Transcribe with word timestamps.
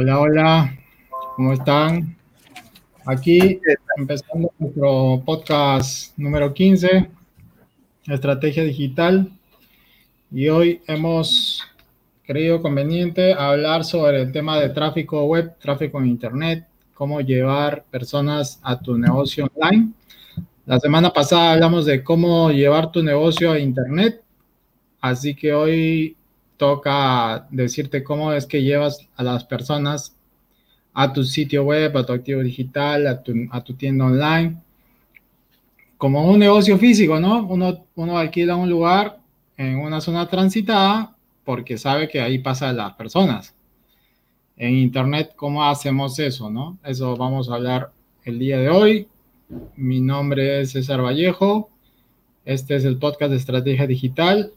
Hola, 0.00 0.20
hola, 0.20 0.78
¿cómo 1.34 1.54
están? 1.54 2.16
Aquí 3.04 3.58
empezando 3.96 4.52
nuestro 4.56 5.20
podcast 5.26 6.16
número 6.16 6.54
15, 6.54 7.10
Estrategia 8.06 8.62
Digital, 8.62 9.28
y 10.30 10.48
hoy 10.50 10.82
hemos 10.86 11.64
creído 12.24 12.62
conveniente 12.62 13.34
hablar 13.34 13.82
sobre 13.82 14.22
el 14.22 14.30
tema 14.30 14.60
de 14.60 14.68
tráfico 14.68 15.24
web, 15.24 15.58
tráfico 15.58 15.98
en 15.98 16.06
Internet, 16.06 16.68
cómo 16.94 17.20
llevar 17.20 17.82
personas 17.90 18.60
a 18.62 18.78
tu 18.78 18.96
negocio 18.96 19.50
online. 19.52 19.94
La 20.64 20.78
semana 20.78 21.12
pasada 21.12 21.54
hablamos 21.54 21.86
de 21.86 22.04
cómo 22.04 22.52
llevar 22.52 22.92
tu 22.92 23.02
negocio 23.02 23.50
a 23.50 23.58
Internet, 23.58 24.22
así 25.00 25.34
que 25.34 25.52
hoy 25.52 26.16
toca 26.58 27.46
decirte 27.50 28.04
cómo 28.04 28.32
es 28.32 28.44
que 28.44 28.62
llevas 28.62 29.08
a 29.16 29.22
las 29.22 29.44
personas 29.44 30.14
a 30.92 31.12
tu 31.12 31.24
sitio 31.24 31.62
web, 31.62 31.96
a 31.96 32.04
tu 32.04 32.12
activo 32.12 32.42
digital, 32.42 33.06
a 33.06 33.22
tu, 33.22 33.32
a 33.50 33.62
tu 33.62 33.74
tienda 33.74 34.04
online, 34.04 34.56
como 35.96 36.28
un 36.28 36.38
negocio 36.38 36.76
físico, 36.76 37.18
¿no? 37.20 37.46
Uno, 37.46 37.86
uno 37.94 38.18
alquila 38.18 38.56
un 38.56 38.68
lugar 38.68 39.18
en 39.56 39.78
una 39.78 40.00
zona 40.00 40.28
transitada 40.28 41.16
porque 41.44 41.78
sabe 41.78 42.08
que 42.08 42.20
ahí 42.20 42.38
pasan 42.40 42.76
las 42.76 42.94
personas. 42.94 43.54
En 44.56 44.74
Internet, 44.74 45.32
¿cómo 45.36 45.64
hacemos 45.64 46.18
eso, 46.18 46.50
no? 46.50 46.78
Eso 46.84 47.16
vamos 47.16 47.48
a 47.48 47.54
hablar 47.54 47.92
el 48.24 48.40
día 48.40 48.58
de 48.58 48.68
hoy. 48.68 49.08
Mi 49.76 50.00
nombre 50.00 50.60
es 50.60 50.72
César 50.72 51.00
Vallejo. 51.00 51.70
Este 52.44 52.74
es 52.74 52.84
el 52.84 52.98
podcast 52.98 53.30
de 53.30 53.36
Estrategia 53.36 53.86
Digital 53.86 54.52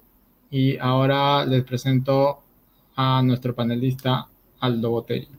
y 0.52 0.78
ahora 0.80 1.46
les 1.46 1.64
presento 1.64 2.42
a 2.98 3.22
nuestro 3.24 3.56
panelista 3.56 4.28
Aldo 4.60 4.90
Botelli. 4.90 5.30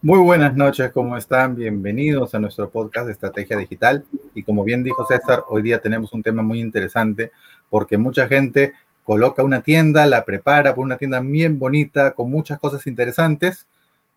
Muy 0.00 0.20
buenas 0.20 0.56
noches, 0.56 0.90
¿cómo 0.90 1.18
están? 1.18 1.54
Bienvenidos 1.54 2.34
a 2.34 2.38
nuestro 2.38 2.70
podcast 2.70 3.06
de 3.06 3.12
Estrategia 3.12 3.58
Digital. 3.58 4.06
Y 4.34 4.42
como 4.42 4.64
bien 4.64 4.82
dijo 4.82 5.04
César, 5.06 5.44
hoy 5.48 5.60
día 5.60 5.80
tenemos 5.80 6.14
un 6.14 6.22
tema 6.22 6.42
muy 6.42 6.60
interesante 6.60 7.30
porque 7.68 7.98
mucha 7.98 8.26
gente 8.26 8.72
coloca 9.04 9.42
una 9.42 9.60
tienda, 9.60 10.06
la 10.06 10.24
prepara 10.24 10.74
por 10.74 10.84
una 10.84 10.96
tienda 10.96 11.20
bien 11.20 11.58
bonita, 11.58 12.12
con 12.12 12.30
muchas 12.30 12.58
cosas 12.58 12.86
interesantes, 12.86 13.66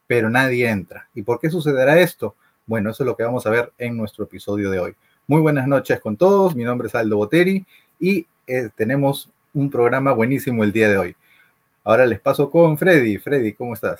pero 0.07 0.29
nadie 0.29 0.69
entra. 0.69 1.09
¿Y 1.13 1.23
por 1.23 1.41
qué 1.41 1.49
sucederá 1.49 1.99
esto? 1.99 2.35
Bueno, 2.65 2.91
eso 2.91 3.03
es 3.03 3.07
lo 3.07 3.17
que 3.17 3.23
vamos 3.23 3.45
a 3.45 3.49
ver 3.49 3.73
en 3.77 3.97
nuestro 3.97 4.23
episodio 4.23 4.71
de 4.71 4.79
hoy. 4.79 4.93
Muy 5.27 5.41
buenas 5.41 5.67
noches 5.67 5.99
con 5.99 6.15
todos, 6.15 6.55
mi 6.55 6.63
nombre 6.63 6.87
es 6.87 6.95
Aldo 6.95 7.17
Boteri 7.17 7.65
y 7.99 8.27
eh, 8.47 8.69
tenemos 8.75 9.29
un 9.53 9.69
programa 9.69 10.13
buenísimo 10.13 10.63
el 10.63 10.71
día 10.71 10.89
de 10.89 10.97
hoy. 10.97 11.15
Ahora 11.83 12.05
les 12.05 12.19
paso 12.19 12.49
con 12.49 12.77
Freddy. 12.77 13.17
Freddy, 13.17 13.53
¿cómo 13.53 13.73
estás? 13.73 13.99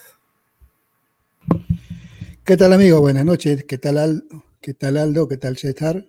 ¿Qué 2.44 2.58
tal, 2.58 2.74
amigo? 2.74 3.02
Buenas 3.02 3.26
noches. 3.26 3.64
¿Qué 3.66 3.78
tal, 3.78 3.98
Aldo? 3.98 4.46
¿Qué 4.62 4.74
tal, 4.74 4.98
Aldo? 4.98 5.28
¿Qué 5.28 5.38
tal, 5.38 5.58
César? 5.58 6.06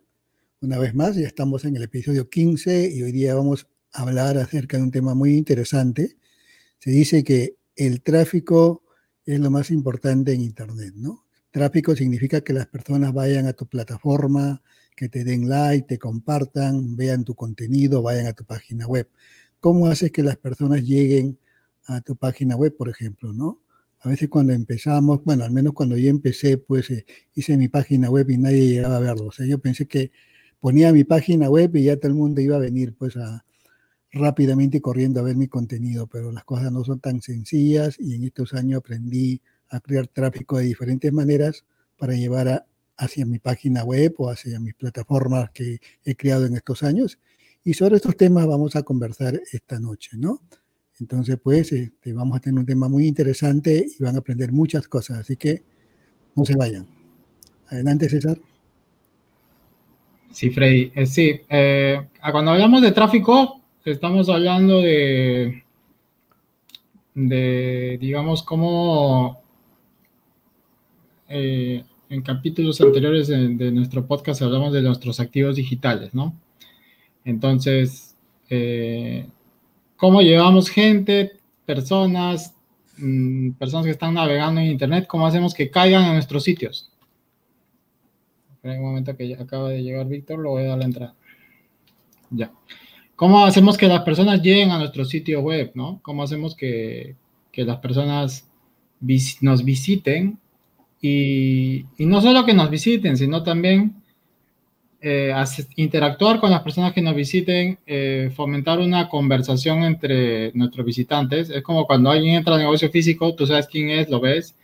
Una 0.60 0.78
vez 0.78 0.94
más, 0.94 1.16
ya 1.16 1.26
estamos 1.26 1.64
en 1.64 1.76
el 1.76 1.82
episodio 1.82 2.28
15 2.28 2.90
y 2.94 3.02
hoy 3.02 3.12
día 3.12 3.34
vamos 3.34 3.66
a 3.92 4.02
hablar 4.02 4.38
acerca 4.38 4.76
de 4.76 4.82
un 4.84 4.90
tema 4.90 5.14
muy 5.14 5.34
interesante. 5.34 6.16
Se 6.78 6.90
dice 6.90 7.24
que 7.24 7.56
el 7.74 8.02
tráfico 8.02 8.82
es 9.24 9.40
lo 9.40 9.50
más 9.50 9.70
importante 9.70 10.32
en 10.32 10.40
Internet, 10.40 10.94
¿no? 10.96 11.24
Tráfico 11.50 11.96
significa 11.96 12.42
que 12.42 12.52
las 12.52 12.66
personas 12.66 13.12
vayan 13.12 13.46
a 13.46 13.52
tu 13.52 13.66
plataforma, 13.66 14.62
que 14.96 15.08
te 15.08 15.24
den 15.24 15.48
like, 15.48 15.86
te 15.86 15.98
compartan, 15.98 16.96
vean 16.96 17.24
tu 17.24 17.34
contenido, 17.34 18.02
vayan 18.02 18.26
a 18.26 18.32
tu 18.32 18.44
página 18.44 18.86
web. 18.86 19.08
¿Cómo 19.60 19.86
haces 19.86 20.10
que 20.12 20.22
las 20.22 20.36
personas 20.36 20.82
lleguen 20.82 21.38
a 21.86 22.00
tu 22.00 22.16
página 22.16 22.56
web, 22.56 22.76
por 22.76 22.88
ejemplo, 22.88 23.32
no? 23.32 23.60
A 24.00 24.08
veces 24.08 24.28
cuando 24.28 24.52
empezamos, 24.52 25.22
bueno, 25.24 25.44
al 25.44 25.52
menos 25.52 25.74
cuando 25.74 25.96
yo 25.96 26.10
empecé, 26.10 26.58
pues 26.58 26.90
eh, 26.90 27.06
hice 27.34 27.56
mi 27.56 27.68
página 27.68 28.10
web 28.10 28.28
y 28.30 28.38
nadie 28.38 28.66
llegaba 28.68 28.96
a 28.96 29.00
verlo. 29.00 29.26
O 29.26 29.32
sea, 29.32 29.46
yo 29.46 29.58
pensé 29.58 29.86
que 29.86 30.10
ponía 30.60 30.92
mi 30.92 31.04
página 31.04 31.48
web 31.48 31.74
y 31.76 31.84
ya 31.84 31.96
todo 31.96 32.08
el 32.08 32.14
mundo 32.14 32.40
iba 32.40 32.56
a 32.56 32.58
venir, 32.58 32.94
pues, 32.96 33.16
a, 33.16 33.44
rápidamente 34.12 34.80
corriendo 34.80 35.20
a 35.20 35.22
ver 35.22 35.36
mi 35.36 35.48
contenido, 35.48 36.06
pero 36.06 36.32
las 36.32 36.44
cosas 36.44 36.70
no 36.70 36.84
son 36.84 37.00
tan 37.00 37.22
sencillas 37.22 37.96
y 37.98 38.14
en 38.14 38.24
estos 38.24 38.52
años 38.54 38.80
aprendí 38.80 39.40
a 39.70 39.80
crear 39.80 40.06
tráfico 40.06 40.58
de 40.58 40.64
diferentes 40.64 41.12
maneras 41.12 41.64
para 41.96 42.14
llevar 42.14 42.48
a, 42.48 42.66
hacia 42.96 43.26
mi 43.26 43.38
página 43.38 43.84
web 43.84 44.14
o 44.18 44.30
hacia 44.30 44.60
mis 44.60 44.74
plataformas 44.74 45.50
que 45.50 45.78
he 46.04 46.14
creado 46.14 46.46
en 46.46 46.56
estos 46.56 46.82
años. 46.82 47.18
Y 47.64 47.74
sobre 47.74 47.96
estos 47.96 48.16
temas 48.16 48.46
vamos 48.46 48.76
a 48.76 48.82
conversar 48.82 49.40
esta 49.52 49.78
noche, 49.78 50.10
¿no? 50.16 50.40
Entonces, 51.00 51.38
pues, 51.42 51.72
este, 51.72 52.12
vamos 52.12 52.36
a 52.36 52.40
tener 52.40 52.60
un 52.60 52.66
tema 52.66 52.88
muy 52.88 53.06
interesante 53.06 53.86
y 53.98 54.02
van 54.02 54.16
a 54.16 54.18
aprender 54.18 54.52
muchas 54.52 54.86
cosas, 54.88 55.18
así 55.18 55.36
que 55.36 55.62
no 56.34 56.44
se 56.44 56.56
vayan. 56.56 56.86
Adelante, 57.68 58.08
César. 58.08 58.38
Sí, 60.30 60.50
Freddy. 60.50 60.92
Eh, 60.94 61.06
sí, 61.06 61.40
eh, 61.48 62.08
cuando 62.30 62.52
hablamos 62.52 62.82
de 62.82 62.92
tráfico, 62.92 63.60
estamos 63.84 64.28
hablando 64.28 64.80
de, 64.80 65.62
de 67.14 67.98
digamos, 68.00 68.42
cómo 68.42 69.42
eh, 71.28 71.84
en 72.12 72.20
capítulos 72.20 72.78
anteriores 72.82 73.28
de, 73.28 73.72
nuestro 73.72 74.06
podcast 74.06 74.42
hablamos 74.42 74.74
de 74.74 74.82
nuestros 74.82 75.18
activos 75.18 75.56
digitales, 75.56 76.12
¿no? 76.12 76.38
Entonces, 77.24 78.14
eh, 78.50 79.26
¿cómo 79.96 80.20
llevamos 80.20 80.68
gente, 80.68 81.32
personas, 81.64 82.54
mm, 82.98 83.52
personas 83.52 83.86
que 83.86 83.92
están 83.92 84.12
navegando 84.12 84.60
en 84.60 84.66
Internet, 84.66 85.06
cómo 85.08 85.26
hacemos 85.26 85.54
que 85.54 85.70
caigan 85.70 86.04
a 86.04 86.12
nuestros 86.12 86.44
sitios? 86.44 86.92
En 88.62 88.72
un 88.72 88.82
momento 88.82 89.16
que 89.16 89.34
acaba 89.34 89.70
de 89.70 89.82
llegar 89.82 90.06
Víctor, 90.06 90.38
lo 90.38 90.50
voy 90.50 90.64
a 90.64 90.68
dar 90.68 90.78
la 90.78 90.84
entrada. 90.84 91.14
Ya. 92.28 92.52
¿Cómo 93.16 93.42
hacemos 93.46 93.78
que 93.78 93.88
las 93.88 94.02
personas 94.02 94.42
lleguen 94.42 94.70
a 94.70 94.78
nuestro 94.78 95.06
sitio 95.06 95.40
web, 95.40 95.72
no? 95.74 95.98
¿Cómo 96.02 96.22
hacemos 96.22 96.54
que, 96.54 97.16
que 97.50 97.64
las 97.64 97.78
personas 97.78 98.50
nos 99.40 99.64
visiten 99.64 100.41
y, 101.04 101.84
no 101.98 102.20
solo 102.22 102.46
que 102.46 102.54
nos 102.54 102.70
visiten, 102.70 103.16
sino 103.16 103.42
también 103.42 103.96
eh, 105.00 105.34
interactuar 105.74 106.38
con 106.38 106.52
las 106.52 106.62
personas 106.62 106.92
que 106.92 107.02
nos 107.02 107.16
visiten, 107.16 107.76
eh, 107.86 108.30
fomentar 108.36 108.78
una 108.78 109.08
conversación 109.08 109.82
entre 109.82 110.52
nuestros 110.54 110.86
visitantes. 110.86 111.50
Es 111.50 111.62
como 111.62 111.86
cuando 111.86 112.10
alguien 112.10 112.36
entra 112.36 112.54
al 112.54 112.60
negocio 112.60 112.88
físico, 112.88 113.34
tú 113.34 113.48
sabes 113.48 113.66
quién 113.66 113.90
es, 113.90 114.08
lo 114.08 114.20
ves, 114.20 114.54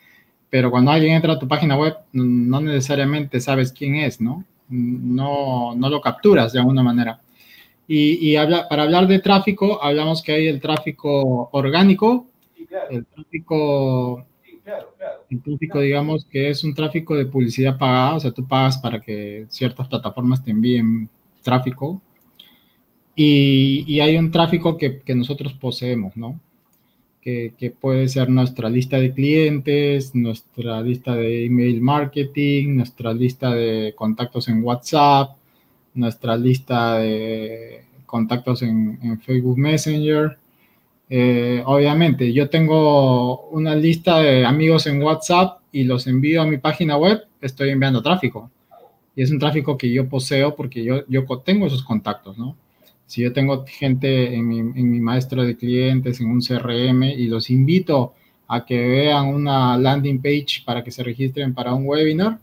pero 0.49 0.71
cuando 0.71 0.93
alguien 0.93 1.15
entra 1.15 1.33
a 1.33 1.39
tu 1.41 1.49
página 1.49 1.77
web, 1.77 1.97
no 2.13 2.61
necesariamente 2.61 3.41
sabes 3.41 3.73
quién 3.73 3.97
es, 3.97 4.21
¿no? 4.21 4.45
No, 4.69 5.75
no 5.75 5.91
lo 5.91 6.01
capturas 6.01 6.53
de 6.53 6.61
alguna 6.61 6.85
manera. 6.85 7.21
Y, 7.89 8.15
y 8.25 8.37
habla, 8.37 8.69
para 8.69 8.85
hablar 8.85 9.09
de 9.09 9.19
tráfico, 9.19 9.83
hablamos 9.83 10.23
que 10.23 10.33
hay 10.33 10.47
el 10.47 10.61
tráfico 10.61 11.49
orgánico, 11.53 12.27
el 12.91 13.07
tráfico 13.07 14.28
el 15.31 15.43
tráfico, 15.43 15.81
digamos 15.81 16.25
que 16.25 16.51
es 16.51 16.65
un 16.65 16.75
tráfico 16.75 17.15
de 17.15 17.27
publicidad 17.27 17.79
pagada, 17.79 18.17
o 18.17 18.21
sea, 18.21 18.31
tú 18.31 18.47
pagas 18.47 18.79
para 18.79 19.01
que 19.01 19.47
ciertas 19.49 19.89
plataformas 19.89 20.43
te 20.43 20.51
envíen 20.51 21.09
tráfico. 21.43 22.01
Y, 23.15 23.99
hay 24.01 24.17
un 24.17 24.31
tráfico 24.31 24.77
que, 24.77 25.03
nosotros 25.15 25.53
poseemos, 25.55 26.17
¿no? 26.17 26.41
Que, 27.21 27.53
puede 27.81 28.09
ser 28.09 28.31
nuestra 28.31 28.71
lista 28.71 28.99
de 28.99 29.13
clientes, 29.13 30.15
nuestra 30.15 30.81
lista 30.81 31.15
de 31.15 31.47
email 31.47 31.81
marketing, 31.81 32.77
nuestra 32.77 33.13
lista 33.13 33.51
de 33.55 33.93
contactos 33.97 34.49
en 34.49 34.63
WhatsApp, 34.63 35.37
nuestra 35.95 36.37
lista 36.37 36.99
de 36.99 37.85
contactos 38.07 38.63
en 38.63 39.21
Facebook 39.21 39.59
Messenger, 39.59 40.39
eh, 41.11 41.63
obviamente, 41.65 42.33
yo 42.33 42.51
tengo 42.51 43.49
una 43.49 43.75
lista 43.75 44.19
de 44.19 44.45
amigos 44.45 44.87
en 44.87 45.03
WhatsApp 45.03 45.61
y 45.73 45.85
los 45.85 46.07
envío 46.07 46.43
a 46.43 46.47
mi 46.47 46.59
página 46.59 46.97
web, 46.97 47.23
estoy 47.41 47.71
enviando 47.71 48.03
tráfico. 48.03 48.51
Y 49.17 49.23
es 49.23 49.31
un 49.31 49.39
tráfico 49.39 49.77
que 49.77 49.91
yo 49.91 50.09
poseo 50.09 50.55
porque 50.55 50.85
yo, 50.85 51.07
yo 51.09 51.25
tengo 51.45 51.67
esos 51.67 51.83
contactos, 51.83 52.39
¿no? 52.39 52.57
Si 53.07 53.23
yo 53.23 53.33
tengo 53.33 53.65
gente 53.67 54.35
en 54.35 54.47
mi, 54.47 54.59
en 54.59 54.91
mi 54.91 55.01
maestro 55.01 55.43
de 55.43 55.57
clientes, 55.57 56.21
en 56.21 56.31
un 56.31 56.41
CRM, 56.41 57.05
y 57.05 57.27
los 57.27 57.49
invito 57.49 58.15
a 58.47 58.65
que 58.65 58.79
vean 58.87 59.29
una 59.29 59.77
landing 59.79 60.21
page 60.21 60.63
para 60.65 60.85
que 60.85 60.91
se 60.91 61.03
registren 61.03 61.55
para 61.55 61.75
un 61.75 61.87
webinar, 61.87 62.39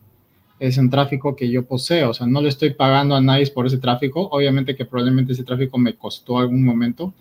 es 0.59 0.77
un 0.77 0.89
tráfico 0.89 1.35
que 1.35 1.50
yo 1.50 1.65
poseo, 1.65 2.11
o 2.11 2.13
sea, 2.13 2.27
no 2.27 2.41
le 2.41 2.50
estoy 2.50 2.73
pagando 2.73 3.15
a 3.15 3.21
nadie 3.21 3.47
por 3.47 3.68
ese 3.68 3.77
tráfico, 3.77 4.29
obviamente 4.31 4.75
que 4.75 4.85
probablemente 4.85 5.33
ese 5.33 5.44
tráfico 5.44 5.77
me 5.77 5.95
costó 5.95 6.39
algún 6.39 6.63
momento, 6.63 7.13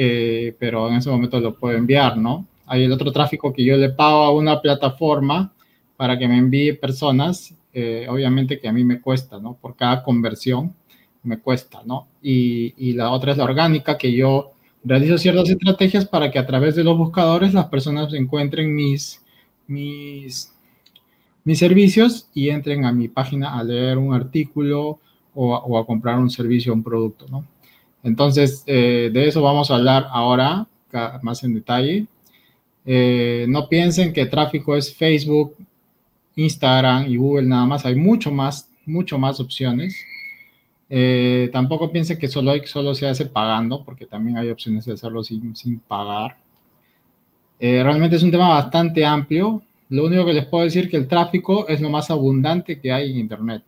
eh, 0.00 0.54
pero 0.60 0.88
en 0.88 0.94
ese 0.94 1.10
momento 1.10 1.40
lo 1.40 1.56
puedo 1.56 1.76
enviar, 1.76 2.16
¿no? 2.16 2.46
Hay 2.66 2.84
el 2.84 2.92
otro 2.92 3.10
tráfico 3.10 3.52
que 3.52 3.64
yo 3.64 3.76
le 3.76 3.90
pago 3.90 4.22
a 4.22 4.32
una 4.32 4.60
plataforma 4.60 5.52
para 5.96 6.16
que 6.16 6.28
me 6.28 6.38
envíe 6.38 6.74
personas, 6.74 7.52
eh, 7.72 8.06
obviamente 8.08 8.60
que 8.60 8.68
a 8.68 8.72
mí 8.72 8.84
me 8.84 9.00
cuesta, 9.00 9.40
¿no? 9.40 9.54
Por 9.54 9.74
cada 9.74 10.04
conversión 10.04 10.72
me 11.24 11.40
cuesta, 11.40 11.82
¿no? 11.84 12.06
Y, 12.22 12.74
y, 12.76 12.92
la 12.92 13.10
otra 13.10 13.32
es 13.32 13.38
la 13.38 13.44
orgánica 13.44 13.98
que 13.98 14.12
yo 14.12 14.52
realizo 14.84 15.18
ciertas 15.18 15.50
estrategias 15.50 16.06
para 16.06 16.30
que 16.30 16.38
a 16.38 16.46
través 16.46 16.76
de 16.76 16.84
los 16.84 16.96
buscadores 16.96 17.52
las 17.52 17.66
personas 17.66 18.14
encuentren 18.14 18.72
mis, 18.72 19.20
mis, 19.66 20.54
mis 21.42 21.58
servicios 21.58 22.28
y 22.34 22.50
entren 22.50 22.84
a 22.84 22.92
mi 22.92 23.08
página 23.08 23.58
a 23.58 23.64
leer 23.64 23.98
un 23.98 24.14
artículo 24.14 25.00
o 25.34 25.76
a, 25.76 25.84
comprar 25.84 26.20
un 26.20 26.30
servicio 26.30 26.72
o 26.72 26.76
un 26.76 26.84
producto, 26.84 27.26
¿no? 27.28 27.44
Entonces, 28.02 28.62
eh, 28.66 29.10
de 29.12 29.28
eso 29.28 29.42
vamos 29.42 29.70
a 29.70 29.76
hablar 29.76 30.06
ahora 30.10 30.66
más 31.22 31.44
en 31.44 31.54
detalle. 31.54 32.06
Eh, 32.86 33.46
no 33.48 33.68
piensen 33.68 34.12
que 34.12 34.26
tráfico 34.26 34.76
es 34.76 34.94
Facebook, 34.94 35.54
Instagram 36.36 37.08
y 37.08 37.16
Google 37.16 37.46
nada 37.46 37.66
más. 37.66 37.84
Hay 37.84 37.96
mucho 37.96 38.30
más, 38.30 38.70
mucho 38.86 39.18
más 39.18 39.40
opciones. 39.40 39.96
Eh, 40.88 41.50
tampoco 41.52 41.92
piensen 41.92 42.18
que 42.18 42.28
solo, 42.28 42.52
solo 42.64 42.94
se 42.94 43.06
hace 43.06 43.26
pagando, 43.26 43.84
porque 43.84 44.06
también 44.06 44.38
hay 44.38 44.48
opciones 44.48 44.86
de 44.86 44.94
hacerlo 44.94 45.22
sin, 45.22 45.54
sin 45.54 45.80
pagar. 45.80 46.36
Realmente 47.60 48.16
es 48.16 48.22
un 48.22 48.30
tema 48.30 48.48
bastante 48.48 49.04
amplio. 49.04 49.62
Lo 49.88 50.04
único 50.04 50.24
que 50.24 50.32
les 50.32 50.46
puedo 50.46 50.64
decir 50.64 50.84
es 50.84 50.90
que 50.90 50.96
el 50.96 51.08
tráfico 51.08 51.66
es 51.66 51.80
lo 51.80 51.90
más 51.90 52.08
abundante 52.10 52.78
que 52.80 52.92
hay 52.92 53.10
en 53.10 53.18
Internet. 53.18 53.64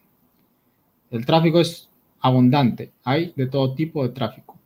El 1.11 1.27
tráfico 1.27 1.61
es 1.61 1.90
abundante. 2.21 2.93
Hay 3.05 3.33
de 3.37 3.47
todo 3.47 3.75
tipo 3.75 4.07
de 4.07 4.15
tráfico. 4.15 4.57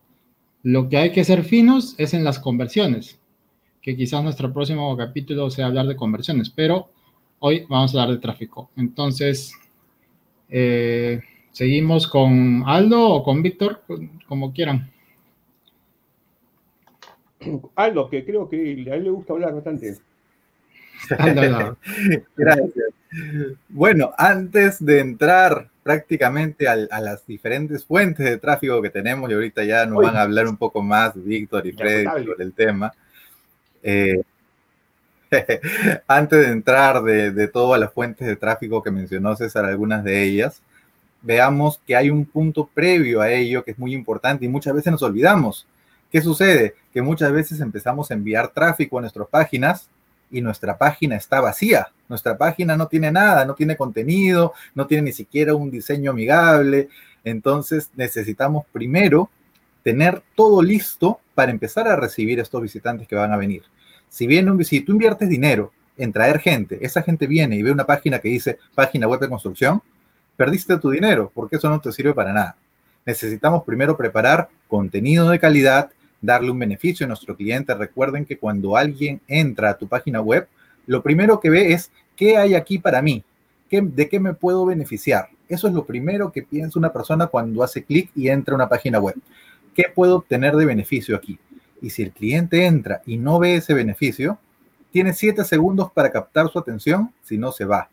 Lo 0.63 0.89
que 0.89 0.97
hay 0.97 1.11
que 1.11 1.23
ser 1.23 1.43
finos 1.43 1.95
es 1.97 2.13
en 2.13 2.23
las 2.23 2.39
conversiones, 2.39 3.19
que 3.81 3.95
quizás 3.95 4.23
nuestro 4.23 4.51
próximo 4.51 4.95
capítulo 4.97 5.49
sea 5.49 5.67
hablar 5.67 5.87
de 5.87 5.95
conversiones, 5.95 6.49
pero 6.49 6.89
hoy 7.39 7.65
vamos 7.69 7.95
a 7.95 8.01
hablar 8.01 8.15
de 8.15 8.21
tráfico. 8.21 8.69
Entonces, 8.75 9.53
eh, 10.49 11.21
¿Seguimos 11.55 12.05
con 12.05 12.63
Aldo 12.65 13.01
o 13.01 13.23
con 13.23 13.41
Víctor? 13.41 13.81
Como 14.27 14.51
quieran. 14.51 14.91
Aldo, 17.75 18.09
que 18.09 18.25
creo 18.25 18.49
que 18.49 18.57
a 18.91 18.95
él 18.95 19.03
le 19.05 19.09
gusta 19.09 19.31
hablar 19.31 19.55
bastante. 19.55 19.95
Gracias. 22.35 22.89
Bueno, 23.69 24.11
antes 24.17 24.83
de 24.83 24.99
entrar 24.99 25.69
prácticamente 25.85 26.67
a, 26.67 26.75
las 26.99 27.27
diferentes 27.27 27.85
fuentes 27.85 28.25
de 28.25 28.39
tráfico 28.39 28.81
que 28.81 28.89
tenemos, 28.89 29.29
y 29.29 29.35
ahorita 29.35 29.63
ya 29.63 29.85
nos 29.85 30.01
van 30.01 30.17
a 30.17 30.23
hablar 30.23 30.47
un 30.47 30.57
poco 30.57 30.81
más 30.81 31.11
Víctor 31.13 31.67
y 31.67 31.73
Freddy 31.73 32.05
sobre 32.05 32.43
el 32.43 32.53
tema. 32.53 32.91
Eh, 33.83 34.23
antes 36.07 36.39
de 36.39 36.51
entrar 36.51 37.03
de, 37.03 37.29
de 37.29 37.47
todas 37.47 37.79
las 37.79 37.93
fuentes 37.93 38.27
de 38.27 38.35
tráfico 38.35 38.81
que 38.81 38.89
mencionó 38.89 39.35
César, 39.35 39.63
algunas 39.63 40.03
de 40.03 40.23
ellas, 40.23 40.63
veamos 41.21 41.79
que 41.85 41.95
hay 41.95 42.09
un 42.09 42.25
punto 42.25 42.67
previo 42.73 43.21
a 43.21 43.31
ello 43.31 43.63
que 43.63 43.69
es 43.69 43.77
muy 43.77 43.93
importante 43.93 44.43
y 44.43 44.47
muchas 44.47 44.73
veces 44.73 44.91
nos 44.91 45.03
olvidamos. 45.03 45.67
¿Qué 46.11 46.19
sucede? 46.19 46.73
Que 46.95 47.03
muchas 47.03 47.31
veces 47.31 47.59
empezamos 47.59 48.09
a 48.09 48.15
enviar 48.15 48.47
tráfico 48.47 48.97
a 48.97 49.01
nuestras 49.01 49.27
páginas 49.27 49.87
y 50.31 50.41
nuestra 50.41 50.77
página 50.77 51.15
está 51.15 51.41
vacía. 51.41 51.87
Nuestra 52.07 52.37
página 52.37 52.75
no 52.77 52.87
tiene 52.87 53.11
nada, 53.11 53.45
no 53.45 53.55
tiene 53.55 53.75
contenido, 53.75 54.53
no 54.73 54.87
tiene 54.87 55.03
ni 55.03 55.11
siquiera 55.11 55.55
un 55.55 55.71
diseño 55.71 56.11
amigable. 56.11 56.89
Entonces 57.23 57.89
necesitamos 57.95 58.65
primero 58.71 59.29
tener 59.83 60.23
todo 60.35 60.61
listo 60.61 61.19
para 61.33 61.51
empezar 61.51 61.87
a 61.87 61.95
recibir 61.95 62.39
estos 62.39 62.61
visitantes 62.61 63.07
que 63.07 63.15
van 63.15 63.31
a 63.31 63.37
venir. 63.37 63.63
Si 64.09 64.27
bien 64.27 64.49
un, 64.49 64.63
si 64.63 64.81
tú 64.81 64.93
inviertes 64.93 65.29
dinero 65.29 65.71
en 65.97 66.11
traer 66.11 66.39
gente, 66.39 66.79
esa 66.81 67.01
gente 67.01 67.27
viene 67.27 67.55
y 67.55 67.63
ve 67.63 67.71
una 67.71 67.85
página 67.85 68.19
que 68.19 68.29
dice 68.29 68.57
página 68.73 69.07
web 69.07 69.19
de 69.19 69.29
construcción, 69.29 69.81
perdiste 70.35 70.77
tu 70.77 70.89
dinero, 70.89 71.31
porque 71.33 71.57
eso 71.57 71.69
no 71.69 71.79
te 71.79 71.91
sirve 71.91 72.13
para 72.13 72.33
nada. 72.33 72.55
Necesitamos 73.05 73.63
primero 73.63 73.95
preparar 73.95 74.49
contenido 74.67 75.29
de 75.29 75.39
calidad, 75.39 75.91
darle 76.25 76.51
un 76.51 76.59
beneficio 76.59 77.05
a 77.05 77.07
nuestro 77.07 77.35
cliente. 77.35 77.73
Recuerden 77.73 78.25
que 78.25 78.37
cuando 78.37 78.75
alguien 78.75 79.21
entra 79.27 79.71
a 79.71 79.77
tu 79.77 79.87
página 79.87 80.21
web, 80.21 80.47
lo 80.87 81.01
primero 81.01 81.39
que 81.39 81.49
ve 81.49 81.73
es 81.73 81.91
qué 82.15 82.37
hay 82.37 82.55
aquí 82.55 82.79
para 82.79 83.01
mí, 83.01 83.23
¿Qué, 83.69 83.81
de 83.81 84.07
qué 84.09 84.19
me 84.19 84.33
puedo 84.33 84.65
beneficiar. 84.65 85.29
Eso 85.49 85.67
es 85.67 85.73
lo 85.73 85.85
primero 85.85 86.31
que 86.31 86.43
piensa 86.43 86.77
una 86.77 86.93
persona 86.93 87.27
cuando 87.27 87.63
hace 87.63 87.83
clic 87.83 88.11
y 88.15 88.29
entra 88.29 88.53
a 88.53 88.55
una 88.55 88.69
página 88.69 88.99
web. 88.99 89.15
¿Qué 89.73 89.85
puedo 89.93 90.17
obtener 90.17 90.55
de 90.55 90.65
beneficio 90.65 91.15
aquí? 91.15 91.39
Y 91.81 91.89
si 91.89 92.03
el 92.03 92.11
cliente 92.11 92.65
entra 92.65 93.01
y 93.05 93.17
no 93.17 93.39
ve 93.39 93.55
ese 93.55 93.73
beneficio, 93.73 94.39
tiene 94.91 95.13
siete 95.13 95.43
segundos 95.43 95.91
para 95.91 96.11
captar 96.11 96.49
su 96.49 96.57
atención, 96.57 97.11
si 97.21 97.37
no 97.37 97.51
se 97.51 97.65
va. 97.65 97.89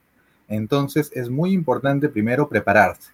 Entonces 0.48 1.10
es 1.14 1.28
muy 1.30 1.52
importante 1.52 2.08
primero 2.08 2.48
prepararse. 2.48 3.10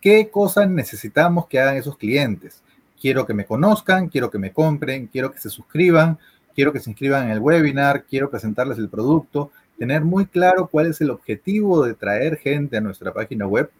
¿Qué 0.00 0.30
cosas 0.30 0.70
necesitamos 0.70 1.46
que 1.46 1.58
hagan 1.58 1.76
esos 1.76 1.96
clientes? 1.96 2.62
Quiero 3.00 3.26
que 3.26 3.34
me 3.34 3.46
conozcan, 3.46 4.08
quiero 4.08 4.30
que 4.30 4.38
me 4.38 4.52
compren, 4.52 5.06
quiero 5.06 5.32
que 5.32 5.40
se 5.40 5.48
suscriban, 5.48 6.18
quiero 6.54 6.72
que 6.72 6.80
se 6.80 6.90
inscriban 6.90 7.24
en 7.24 7.30
el 7.30 7.40
webinar, 7.40 8.04
quiero 8.04 8.30
presentarles 8.30 8.78
el 8.78 8.88
producto, 8.88 9.50
tener 9.78 10.02
muy 10.04 10.26
claro 10.26 10.66
cuál 10.66 10.86
es 10.86 11.00
el 11.00 11.10
objetivo 11.10 11.84
de 11.84 11.94
traer 11.94 12.36
gente 12.36 12.76
a 12.76 12.80
nuestra 12.82 13.12
página 13.12 13.46
web 13.46 13.70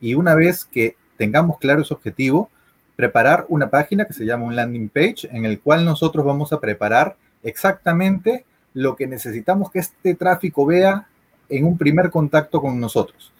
y 0.00 0.14
una 0.14 0.34
vez 0.34 0.64
que 0.64 0.96
tengamos 1.16 1.58
claro 1.58 1.82
ese 1.82 1.92
objetivo, 1.92 2.50
preparar 2.94 3.44
una 3.48 3.70
página 3.70 4.04
que 4.04 4.12
se 4.12 4.24
llama 4.24 4.44
un 4.44 4.56
landing 4.56 4.88
page 4.88 5.28
en 5.30 5.44
el 5.44 5.60
cual 5.60 5.84
nosotros 5.84 6.24
vamos 6.24 6.52
a 6.52 6.60
preparar 6.60 7.16
exactamente 7.42 8.44
lo 8.74 8.94
que 8.94 9.06
necesitamos 9.06 9.70
que 9.70 9.80
este 9.80 10.14
tráfico 10.14 10.64
vea 10.66 11.08
en 11.48 11.64
un 11.64 11.76
primer 11.76 12.10
contacto 12.10 12.60
con 12.60 12.78
nosotros. 12.78 13.32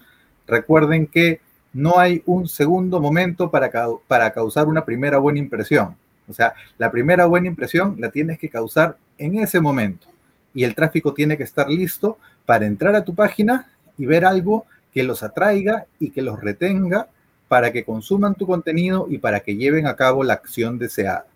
Recuerden 0.46 1.06
que 1.06 1.41
no 1.73 1.99
hay 1.99 2.23
un 2.26 2.49
segundo 2.49 3.00
momento 3.00 3.50
para, 3.50 3.70
para 4.06 4.32
causar 4.32 4.67
una 4.69 4.85
primera 4.85 5.19
buena 5.19 5.38
impresión. 5.38 5.97
O 6.29 6.32
sea, 6.32 6.55
la 6.76 6.91
primera 6.91 7.26
buena 7.26 7.49
impresión 7.49 7.97
la 7.99 8.11
tienes 8.11 8.38
que 8.38 8.49
causar 8.49 8.97
en 9.17 9.38
ese 9.38 9.61
momento. 9.61 10.06
Y 10.55 10.65
el 10.65 10.75
tráfico 10.75 11.15
tiene 11.15 11.37
que 11.37 11.44
estar 11.44 11.69
listo 11.69 12.19
para 12.44 12.67
entrar 12.67 12.94
a 12.94 13.05
tu 13.05 13.15
página 13.15 13.70
y 13.97 14.06
ver 14.06 14.25
algo 14.25 14.67
que 14.93 15.03
los 15.03 15.23
atraiga 15.23 15.87
y 15.99 16.11
que 16.11 16.23
los 16.23 16.41
retenga 16.41 17.09
para 17.49 17.73
que 17.73 17.85
consuman 17.85 18.35
tu 18.35 18.47
contenido 18.47 19.06
y 19.09 19.19
para 19.19 19.41
que 19.41 19.56
lleven 19.56 19.87
a 19.87 19.97
cabo 19.97 20.23
la 20.23 20.35
acción 20.35 20.79
deseada. 20.79 21.26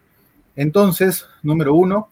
Entonces, 0.56 1.26
número 1.42 1.74
uno, 1.74 2.08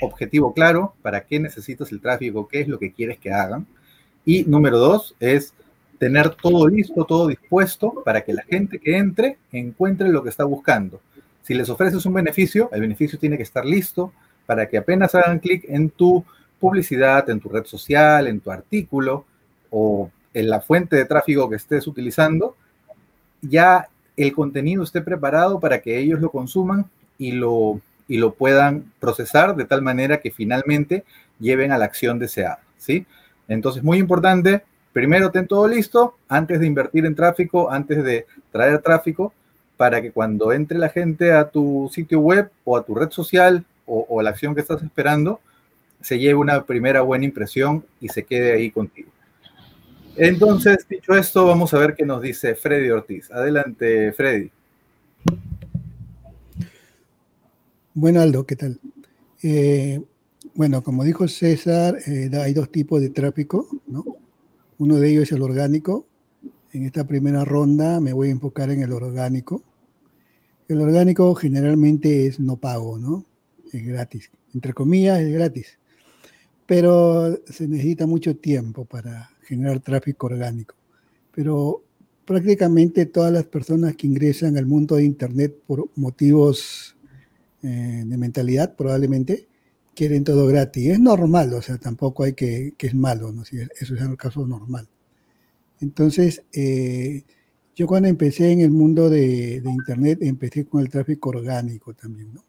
objetivo 0.00 0.52
claro, 0.52 0.94
para 1.02 1.24
qué 1.24 1.38
necesitas 1.38 1.92
el 1.92 2.00
tráfico, 2.00 2.48
qué 2.48 2.60
es 2.60 2.68
lo 2.68 2.78
que 2.78 2.92
quieres 2.92 3.18
que 3.18 3.32
hagan. 3.32 3.66
Y 4.24 4.44
número 4.44 4.78
dos 4.78 5.14
es 5.20 5.54
tener 5.98 6.30
todo 6.30 6.66
listo, 6.66 7.04
todo 7.04 7.28
dispuesto 7.28 8.02
para 8.04 8.22
que 8.22 8.32
la 8.32 8.42
gente 8.42 8.78
que 8.78 8.96
entre 8.96 9.38
encuentre 9.52 10.08
lo 10.08 10.22
que 10.22 10.30
está 10.30 10.44
buscando. 10.44 11.00
Si 11.42 11.54
les 11.54 11.68
ofreces 11.68 12.04
un 12.06 12.14
beneficio, 12.14 12.70
el 12.72 12.80
beneficio 12.80 13.18
tiene 13.18 13.36
que 13.36 13.42
estar 13.42 13.64
listo 13.64 14.12
para 14.46 14.68
que 14.68 14.78
apenas 14.78 15.14
hagan 15.14 15.38
clic 15.38 15.64
en 15.68 15.90
tu 15.90 16.24
publicidad, 16.58 17.28
en 17.30 17.40
tu 17.40 17.48
red 17.48 17.64
social, 17.64 18.26
en 18.26 18.40
tu 18.40 18.50
artículo 18.50 19.24
o 19.70 20.10
en 20.32 20.48
la 20.48 20.60
fuente 20.60 20.96
de 20.96 21.04
tráfico 21.04 21.48
que 21.48 21.56
estés 21.56 21.86
utilizando, 21.86 22.56
ya 23.40 23.88
el 24.16 24.32
contenido 24.32 24.82
esté 24.82 25.00
preparado 25.00 25.60
para 25.60 25.80
que 25.80 25.98
ellos 25.98 26.20
lo 26.20 26.30
consuman 26.30 26.86
y 27.18 27.32
lo, 27.32 27.80
y 28.08 28.18
lo 28.18 28.34
puedan 28.34 28.92
procesar 29.00 29.56
de 29.56 29.64
tal 29.64 29.82
manera 29.82 30.18
que 30.18 30.30
finalmente 30.30 31.04
lleven 31.38 31.72
a 31.72 31.78
la 31.78 31.84
acción 31.84 32.18
deseada, 32.18 32.60
¿sí? 32.78 33.06
Entonces, 33.48 33.82
muy 33.82 33.98
importante, 33.98 34.64
primero 34.94 35.30
ten 35.32 35.46
todo 35.46 35.66
listo 35.66 36.14
antes 36.28 36.60
de 36.60 36.66
invertir 36.66 37.04
en 37.04 37.16
tráfico, 37.16 37.70
antes 37.70 38.02
de 38.02 38.26
traer 38.52 38.80
tráfico, 38.80 39.34
para 39.76 40.00
que 40.00 40.12
cuando 40.12 40.52
entre 40.52 40.78
la 40.78 40.88
gente 40.88 41.32
a 41.32 41.50
tu 41.50 41.90
sitio 41.92 42.20
web 42.20 42.48
o 42.64 42.76
a 42.76 42.86
tu 42.86 42.94
red 42.94 43.10
social 43.10 43.64
o, 43.86 44.20
a 44.20 44.22
la 44.22 44.30
acción 44.30 44.54
que 44.54 44.60
estás 44.60 44.82
esperando, 44.82 45.40
se 46.00 46.18
lleve 46.18 46.36
una 46.36 46.64
primera 46.64 47.02
buena 47.02 47.24
impresión 47.24 47.84
y 48.00 48.08
se 48.08 48.22
quede 48.22 48.52
ahí 48.52 48.70
contigo. 48.70 49.10
Entonces, 50.16 50.86
dicho 50.88 51.12
esto, 51.16 51.44
vamos 51.44 51.74
a 51.74 51.78
ver 51.78 51.94
qué 51.96 52.06
nos 52.06 52.22
dice 52.22 52.54
Freddy 52.54 52.88
Ortiz. 52.90 53.32
Adelante, 53.32 54.12
Freddy. 54.12 54.48
Bueno, 57.94 58.20
Aldo, 58.20 58.46
¿qué 58.46 58.54
tal? 58.54 58.78
Eh, 59.42 60.00
bueno, 60.54 60.84
como 60.84 61.02
dijo 61.02 61.26
César, 61.26 61.96
eh, 62.06 62.30
hay 62.40 62.54
dos 62.54 62.70
tipos 62.70 63.00
de 63.00 63.10
tráfico, 63.10 63.66
¿no? 63.88 64.04
Uno 64.84 64.96
de 64.96 65.08
ellos 65.08 65.22
es 65.22 65.32
el 65.32 65.40
orgánico. 65.40 66.06
En 66.74 66.84
esta 66.84 67.06
primera 67.06 67.42
ronda 67.42 68.00
me 68.00 68.12
voy 68.12 68.28
a 68.28 68.32
enfocar 68.32 68.70
en 68.70 68.82
el 68.82 68.92
orgánico. 68.92 69.62
El 70.68 70.82
orgánico 70.82 71.34
generalmente 71.34 72.26
es 72.26 72.38
no 72.38 72.58
pago, 72.58 72.98
¿no? 72.98 73.24
Es 73.72 73.82
gratis. 73.82 74.30
Entre 74.52 74.74
comillas, 74.74 75.20
es 75.20 75.32
gratis. 75.32 75.78
Pero 76.66 77.34
se 77.46 77.66
necesita 77.66 78.06
mucho 78.06 78.36
tiempo 78.36 78.84
para 78.84 79.30
generar 79.44 79.80
tráfico 79.80 80.26
orgánico. 80.26 80.74
Pero 81.34 81.82
prácticamente 82.26 83.06
todas 83.06 83.32
las 83.32 83.44
personas 83.44 83.96
que 83.96 84.06
ingresan 84.06 84.58
al 84.58 84.66
mundo 84.66 84.96
de 84.96 85.04
Internet 85.04 85.56
por 85.66 85.88
motivos 85.94 86.94
eh, 87.62 88.02
de 88.04 88.16
mentalidad, 88.18 88.76
probablemente, 88.76 89.48
quieren 89.94 90.24
todo 90.24 90.46
gratis. 90.46 90.90
Es 90.90 91.00
normal, 91.00 91.54
o 91.54 91.62
sea, 91.62 91.78
tampoco 91.78 92.24
hay 92.24 92.34
que, 92.34 92.74
que 92.76 92.88
es 92.88 92.94
malo, 92.94 93.32
¿no? 93.32 93.44
Si 93.44 93.58
eso 93.58 93.94
es 93.94 94.00
el 94.00 94.16
caso 94.16 94.46
normal. 94.46 94.88
Entonces, 95.80 96.42
eh, 96.52 97.24
yo 97.76 97.86
cuando 97.86 98.08
empecé 98.08 98.52
en 98.52 98.60
el 98.60 98.70
mundo 98.70 99.10
de, 99.10 99.62
Internet, 99.64 100.18
empecé 100.22 100.64
con 100.66 100.80
el 100.80 100.88
tráfico 100.88 101.30
orgánico 101.30 101.94
también, 101.94 102.32
¿no? 102.34 102.44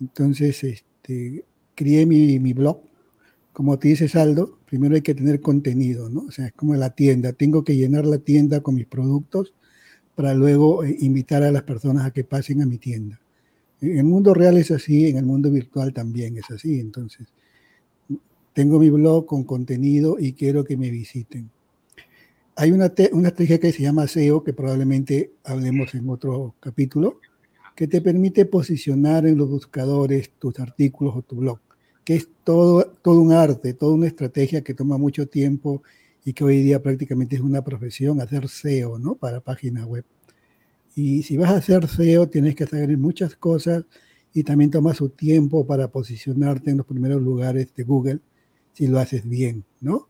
Entonces, 0.00 0.64
este, 0.64 1.44
crié 1.74 2.06
mi, 2.06 2.38
mi 2.38 2.52
blog. 2.52 2.82
Como 3.52 3.78
te 3.78 3.88
dice 3.88 4.08
Saldo, 4.08 4.58
primero 4.66 4.94
hay 4.94 5.02
que 5.02 5.14
tener 5.14 5.40
contenido, 5.40 6.08
¿no? 6.10 6.22
O 6.28 6.30
sea, 6.30 6.46
es 6.46 6.52
como 6.52 6.74
la 6.74 6.90
tienda. 6.90 7.32
Tengo 7.32 7.64
que 7.64 7.76
llenar 7.76 8.04
la 8.06 8.18
tienda 8.18 8.60
con 8.60 8.74
mis 8.74 8.86
productos 8.86 9.54
para 10.14 10.34
luego 10.34 10.84
eh, 10.84 10.96
invitar 11.00 11.42
a 11.42 11.52
las 11.52 11.62
personas 11.62 12.06
a 12.06 12.10
que 12.10 12.24
pasen 12.24 12.62
a 12.62 12.66
mi 12.66 12.78
tienda. 12.78 13.21
En 13.82 13.98
el 13.98 14.04
mundo 14.04 14.32
real 14.32 14.56
es 14.58 14.70
así, 14.70 15.08
en 15.08 15.16
el 15.16 15.26
mundo 15.26 15.50
virtual 15.50 15.92
también 15.92 16.38
es 16.38 16.48
así. 16.50 16.78
Entonces, 16.78 17.26
tengo 18.52 18.78
mi 18.78 18.90
blog 18.90 19.26
con 19.26 19.42
contenido 19.42 20.16
y 20.18 20.34
quiero 20.34 20.64
que 20.64 20.76
me 20.76 20.88
visiten. 20.88 21.50
Hay 22.54 22.70
una, 22.70 22.92
una 23.12 23.28
estrategia 23.28 23.58
que 23.58 23.72
se 23.72 23.82
llama 23.82 24.06
SEO, 24.06 24.44
que 24.44 24.52
probablemente 24.52 25.32
hablemos 25.42 25.94
en 25.94 26.08
otro 26.08 26.54
capítulo, 26.60 27.18
que 27.74 27.88
te 27.88 28.00
permite 28.00 28.44
posicionar 28.44 29.26
en 29.26 29.36
los 29.36 29.48
buscadores 29.48 30.30
tus 30.38 30.60
artículos 30.60 31.16
o 31.16 31.22
tu 31.22 31.36
blog, 31.36 31.58
que 32.04 32.14
es 32.14 32.28
todo, 32.44 32.84
todo 33.02 33.20
un 33.20 33.32
arte, 33.32 33.74
toda 33.74 33.94
una 33.94 34.06
estrategia 34.06 34.62
que 34.62 34.74
toma 34.74 34.96
mucho 34.96 35.26
tiempo 35.26 35.82
y 36.24 36.34
que 36.34 36.44
hoy 36.44 36.62
día 36.62 36.80
prácticamente 36.80 37.34
es 37.34 37.42
una 37.42 37.64
profesión, 37.64 38.20
hacer 38.20 38.48
SEO, 38.48 38.98
¿no? 38.98 39.16
Para 39.16 39.40
páginas 39.40 39.86
web. 39.86 40.04
Y 40.94 41.22
si 41.22 41.36
vas 41.36 41.50
a 41.50 41.56
hacer 41.56 41.88
SEO, 41.88 42.28
tienes 42.28 42.54
que 42.54 42.66
saber 42.66 42.96
muchas 42.98 43.36
cosas 43.36 43.84
y 44.34 44.44
también 44.44 44.70
toma 44.70 44.94
su 44.94 45.10
tiempo 45.10 45.66
para 45.66 45.88
posicionarte 45.88 46.70
en 46.70 46.78
los 46.78 46.86
primeros 46.86 47.22
lugares 47.22 47.74
de 47.74 47.84
Google, 47.84 48.20
si 48.72 48.86
lo 48.86 48.98
haces 48.98 49.28
bien, 49.28 49.64
¿no? 49.80 50.08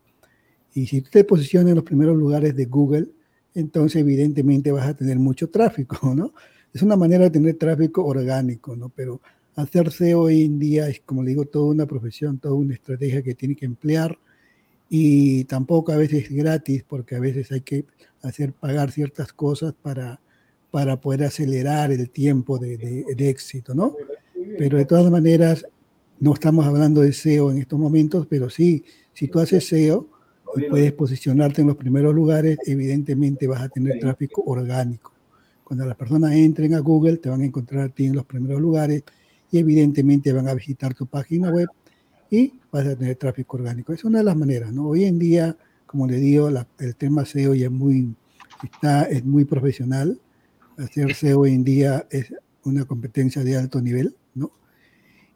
Y 0.73 0.87
si 0.87 1.01
te 1.01 1.23
posicionas 1.23 1.69
en 1.69 1.75
los 1.75 1.83
primeros 1.83 2.17
lugares 2.17 2.55
de 2.55 2.65
Google, 2.65 3.09
entonces 3.53 4.01
evidentemente 4.01 4.71
vas 4.71 4.87
a 4.87 4.95
tener 4.95 5.19
mucho 5.19 5.49
tráfico, 5.49 5.97
¿no? 6.15 6.33
Es 6.73 6.81
una 6.81 6.95
manera 6.95 7.25
de 7.25 7.29
tener 7.29 7.55
tráfico 7.55 8.03
orgánico, 8.05 8.75
¿no? 8.75 8.89
Pero 8.89 9.21
hacer 9.55 9.91
SEO 9.91 10.21
hoy 10.21 10.43
en 10.43 10.59
día 10.59 10.89
es, 10.89 11.01
como 11.01 11.23
le 11.23 11.29
digo, 11.29 11.45
toda 11.45 11.65
una 11.65 11.85
profesión, 11.85 12.39
toda 12.39 12.55
una 12.55 12.73
estrategia 12.73 13.21
que 13.21 13.35
tiene 13.35 13.55
que 13.55 13.65
emplear 13.65 14.17
y 14.89 15.45
tampoco 15.45 15.91
a 15.91 15.97
veces 15.97 16.25
es 16.25 16.31
gratis 16.31 16.83
porque 16.87 17.15
a 17.15 17.19
veces 17.19 17.51
hay 17.51 17.61
que 17.61 17.85
hacer 18.21 18.53
pagar 18.53 18.91
ciertas 18.91 19.33
cosas 19.33 19.73
para, 19.79 20.19
para 20.73 20.99
poder 20.99 21.25
acelerar 21.25 21.91
el 21.91 22.09
tiempo 22.09 22.57
de, 22.57 22.77
de, 23.15 23.29
éxito, 23.29 23.75
¿no? 23.75 23.95
Pero 24.57 24.79
de 24.79 24.85
todas 24.85 25.07
maneras, 25.11 25.67
no 26.19 26.33
estamos 26.33 26.65
hablando 26.65 27.01
de 27.01 27.13
SEO 27.13 27.51
en 27.51 27.59
estos 27.59 27.77
momentos, 27.77 28.25
pero 28.27 28.49
sí, 28.49 28.83
si 29.13 29.27
tú 29.27 29.39
haces 29.39 29.67
SEO 29.67 30.07
y 30.55 30.63
puedes 30.63 30.91
posicionarte 30.93 31.61
en 31.61 31.67
los 31.67 31.77
primeros 31.77 32.15
lugares, 32.15 32.57
evidentemente 32.65 33.45
vas 33.45 33.61
a 33.61 33.69
tener 33.69 33.99
tráfico 33.99 34.41
orgánico. 34.47 35.13
Cuando 35.63 35.85
las 35.85 35.95
personas 35.95 36.33
entren 36.33 36.73
a 36.73 36.79
Google, 36.79 37.17
te 37.17 37.29
van 37.29 37.41
a 37.41 37.45
encontrar 37.45 37.83
a 37.83 37.89
ti 37.89 38.05
en 38.07 38.15
los 38.15 38.25
primeros 38.25 38.59
lugares 38.59 39.03
y 39.51 39.59
evidentemente 39.59 40.33
van 40.33 40.47
a 40.47 40.55
visitar 40.55 40.95
tu 40.95 41.05
página 41.05 41.51
web 41.51 41.67
y 42.31 42.51
vas 42.71 42.87
a 42.87 42.95
tener 42.95 43.15
tráfico 43.17 43.57
orgánico. 43.57 43.93
Es 43.93 44.03
una 44.05 44.17
de 44.17 44.23
las 44.23 44.35
maneras, 44.35 44.73
¿no? 44.73 44.87
Hoy 44.87 45.03
en 45.03 45.19
día, 45.19 45.55
como 45.85 46.07
le 46.07 46.15
digo, 46.15 46.49
el 46.79 46.95
tema 46.95 47.25
SEO 47.25 47.53
ya 47.53 47.67
es 47.67 47.71
muy, 47.71 48.15
está, 48.63 49.03
es 49.03 49.23
muy 49.23 49.45
profesional 49.45 50.19
hacer 50.77 51.13
SEO 51.13 51.41
hoy 51.41 51.53
en 51.53 51.63
día 51.63 52.07
es 52.09 52.33
una 52.63 52.85
competencia 52.85 53.43
de 53.43 53.57
alto 53.57 53.81
nivel, 53.81 54.15
¿no? 54.35 54.51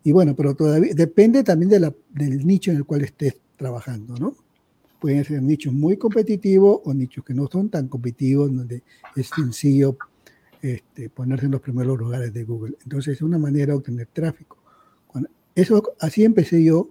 Y 0.03 0.11
bueno, 0.11 0.35
pero 0.35 0.55
todavía 0.55 0.93
depende 0.93 1.43
también 1.43 1.69
del 1.69 2.47
nicho 2.47 2.71
en 2.71 2.77
el 2.77 2.85
cual 2.85 3.03
estés 3.03 3.35
trabajando, 3.55 4.15
¿no? 4.17 4.35
Pueden 4.99 5.23
ser 5.25 5.41
nichos 5.41 5.73
muy 5.73 5.97
competitivos 5.97 6.81
o 6.83 6.93
nichos 6.93 7.23
que 7.23 7.33
no 7.33 7.47
son 7.47 7.69
tan 7.69 7.87
competitivos, 7.87 8.53
donde 8.53 8.83
es 9.15 9.27
sencillo 9.27 9.97
este, 10.61 11.09
ponerse 11.09 11.45
en 11.45 11.51
los 11.51 11.61
primeros 11.61 11.97
lugares 11.97 12.33
de 12.33 12.43
Google. 12.43 12.77
Entonces 12.83 13.15
es 13.15 13.21
una 13.21 13.37
manera 13.37 13.67
de 13.67 13.73
obtener 13.73 14.07
tráfico. 14.07 14.57
eso 15.53 15.83
así 15.99 16.23
empecé 16.23 16.63
yo, 16.63 16.89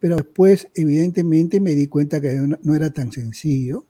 pero 0.00 0.16
después 0.16 0.68
evidentemente 0.74 1.60
me 1.60 1.74
di 1.74 1.88
cuenta 1.88 2.20
que 2.20 2.34
no 2.62 2.74
era 2.74 2.90
tan 2.92 3.10
sencillo, 3.12 3.84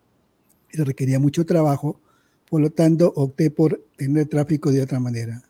requería 0.72 1.18
mucho 1.18 1.44
trabajo 1.44 2.00
por 2.48 2.60
lo 2.60 2.70
tanto, 2.70 3.12
opté 3.14 3.50
por 3.50 3.84
tener 3.96 4.26
tráfico 4.26 4.72
de 4.72 4.82
otra 4.82 5.00
manera. 5.00 5.42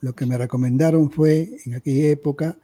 Lo 0.00 0.14
que 0.14 0.26
me 0.26 0.38
recomendaron 0.38 1.10
fue, 1.10 1.58
en 1.64 1.74
aquella 1.74 2.08
época, 2.08 2.58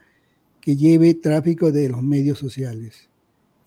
que 0.60 0.76
lleve 0.76 1.14
tráfico 1.14 1.72
de 1.72 1.88
los 1.88 2.02
medios 2.02 2.38
sociales. 2.38 3.08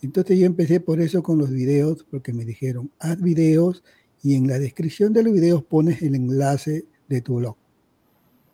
Entonces 0.01 0.39
yo 0.39 0.45
empecé 0.45 0.79
por 0.79 1.01
eso 1.01 1.23
con 1.23 1.37
los 1.37 1.49
videos, 1.49 2.05
porque 2.09 2.33
me 2.33 2.45
dijeron, 2.45 2.91
haz 2.99 3.21
videos 3.21 3.83
y 4.23 4.35
en 4.35 4.47
la 4.47 4.59
descripción 4.59 5.13
de 5.13 5.23
los 5.23 5.33
videos 5.33 5.63
pones 5.63 6.01
el 6.01 6.15
enlace 6.15 6.85
de 7.07 7.21
tu 7.21 7.35
blog. 7.37 7.55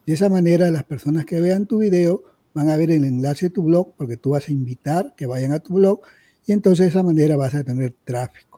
De 0.06 0.14
esa 0.14 0.30
manera 0.30 0.72
las 0.72 0.84
personas 0.84 1.26
que 1.26 1.40
vean 1.40 1.66
tu 1.66 1.80
video 1.80 2.24
van 2.54 2.70
a 2.70 2.78
ver 2.78 2.92
el 2.92 3.06
enlace 3.06 3.48
de 3.48 3.50
tu 3.52 3.64
blog 3.64 3.94
porque 3.96 4.18
tú 4.18 4.32
vas 4.32 4.48
a 4.48 4.52
invitar 4.52 5.14
que 5.16 5.26
vayan 5.26 5.54
a 5.54 5.60
tu 5.60 5.76
blog 5.76 6.02
y 6.46 6.52
entonces 6.52 6.86
de 6.86 6.90
esa 6.90 7.04
manera 7.04 7.38
vas 7.38 7.56
a 7.56 7.64
tener 7.64 7.96
tráfico 8.04 8.53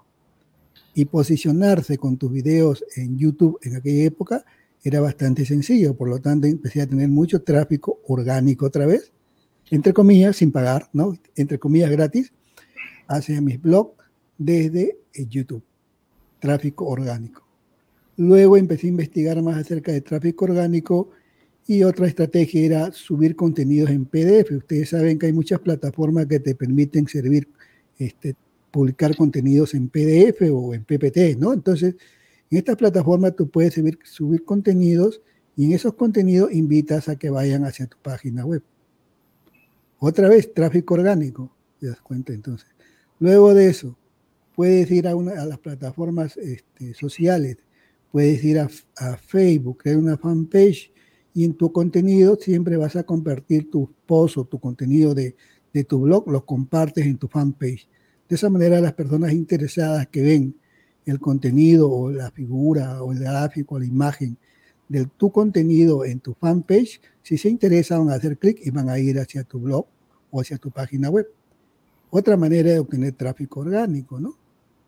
y 0.96 1.06
posicionarse 1.06 1.98
con 1.98 2.18
tus 2.18 2.32
videos 2.32 2.84
en 2.96 3.18
YouTube 3.18 3.60
en 3.62 3.76
aquella 3.76 4.06
época 4.06 4.46
era 4.82 5.02
bastante 5.02 5.46
sencillo, 5.46 5.96
por 5.96 6.08
lo 6.08 6.20
tanto 6.20 6.48
empecé 6.48 6.82
a 6.82 6.88
tener 6.88 7.10
mucho 7.10 7.42
tráfico 7.42 8.00
orgánico 8.08 8.68
otra 8.68 8.86
vez, 8.86 9.12
entre 9.70 9.94
comillas, 9.94 10.38
sin 10.38 10.52
pagar, 10.52 10.90
¿no? 10.94 11.18
Entre 11.36 11.60
comillas 11.60 11.92
gratis, 11.92 12.32
hacia 13.08 13.42
mis 13.42 13.62
blogs 13.62 13.94
desde 14.38 14.98
eh, 15.14 15.26
YouTube, 15.28 15.64
tráfico 16.40 16.86
orgánico. 16.86 17.44
Luego 18.16 18.56
empecé 18.56 18.88
a 18.88 18.92
investigar 18.92 19.42
más 19.42 19.58
acerca 19.58 19.92
de 19.92 20.02
tráfico 20.02 20.46
orgánico 20.46 21.10
y 21.68 21.84
otra 21.84 22.08
estrategia 22.08 22.66
era 22.66 22.92
subir 22.94 23.36
contenidos 23.36 23.90
en 23.90 24.06
PDF. 24.06 24.52
Ustedes 24.52 24.90
saben 24.90 25.20
que 25.20 25.26
hay 25.26 25.34
muchas 25.34 25.60
plataformas 25.60 26.28
que 26.28 26.40
te 26.40 26.56
permiten 26.56 27.08
servir 27.08 27.50
este, 27.98 28.36
publicar 28.76 29.16
contenidos 29.16 29.74
en 29.74 29.88
PDF 29.88 30.52
o 30.52 30.74
en 30.74 30.84
PPT, 30.84 31.40
¿no? 31.40 31.54
Entonces, 31.54 31.96
en 32.52 32.58
esta 32.58 32.76
plataforma 32.76 33.32
tú 33.32 33.50
puedes 33.50 33.76
subir, 33.76 33.98
subir 34.04 34.44
contenidos 34.44 35.22
y 35.56 35.64
en 35.64 35.72
esos 35.72 35.94
contenidos 35.94 36.52
invitas 36.52 37.08
a 37.08 37.16
que 37.16 37.30
vayan 37.30 37.64
hacia 37.64 37.88
tu 37.88 37.96
página 38.00 38.46
web. 38.46 38.62
Otra 39.98 40.28
vez, 40.28 40.54
tráfico 40.54 40.96
orgánico, 40.96 41.56
te 41.80 41.88
das 41.88 42.02
cuenta 42.02 42.34
entonces. 42.34 42.68
Luego 43.18 43.54
de 43.54 43.70
eso, 43.70 43.98
puedes 44.58 44.92
ir 44.92 45.08
a, 45.08 45.16
una, 45.16 45.42
a 45.42 45.46
las 45.46 45.60
plataformas 45.60 46.36
este, 46.36 46.94
sociales, 46.96 47.56
puedes 48.12 48.44
ir 48.44 48.60
a, 48.60 48.68
a, 48.98 49.16
Facebook, 49.16 49.84
crear 49.84 49.96
una 49.96 50.18
fanpage 50.18 50.92
y 51.34 51.46
en 51.46 51.54
tu 51.54 51.72
contenido 51.72 52.36
siempre 52.36 52.76
vas 52.76 52.98
a 52.98 53.04
compartir 53.04 53.72
tus 53.72 53.88
posts 54.06 54.38
o 54.38 54.44
tu 54.44 54.60
contenido 54.60 55.16
de, 55.16 55.38
de 55.72 55.86
tu 55.86 56.02
blog, 56.02 56.30
los 56.30 56.44
compartes 56.44 57.06
en 57.06 57.18
tu 57.18 57.30
fanpage. 57.30 57.88
De 58.30 58.36
esa 58.36 58.50
manera 58.50 58.82
las 58.82 58.94
personas 58.94 59.34
interesadas 59.34 60.08
que 60.08 60.22
ven 60.22 60.56
el 61.06 61.20
contenido 61.20 61.92
o 61.92 62.12
la 62.12 62.32
figura 62.32 63.04
o 63.04 63.12
el 63.12 63.20
gráfico 63.20 63.76
o 63.76 63.80
la 63.80 63.86
imagen 63.86 64.38
de 64.88 65.06
tu 65.18 65.32
contenido 65.32 66.06
en 66.06 66.20
tu 66.20 66.34
fanpage, 66.34 67.02
si 67.22 67.38
se 67.38 67.50
interesan 67.50 68.06
van 68.06 68.14
a 68.14 68.16
hacer 68.16 68.38
clic 68.38 68.60
y 68.64 68.70
van 68.72 68.90
a 68.90 69.00
ir 69.00 69.20
hacia 69.20 69.44
tu 69.44 69.60
blog 69.60 69.86
o 70.32 70.42
hacia 70.42 70.58
tu 70.58 70.72
página 70.72 71.10
web. 71.10 71.28
Otra 72.10 72.38
manera 72.38 72.72
de 72.72 72.80
obtener 72.80 73.14
tráfico 73.14 73.62
orgánico, 73.62 74.20
¿no? 74.20 74.38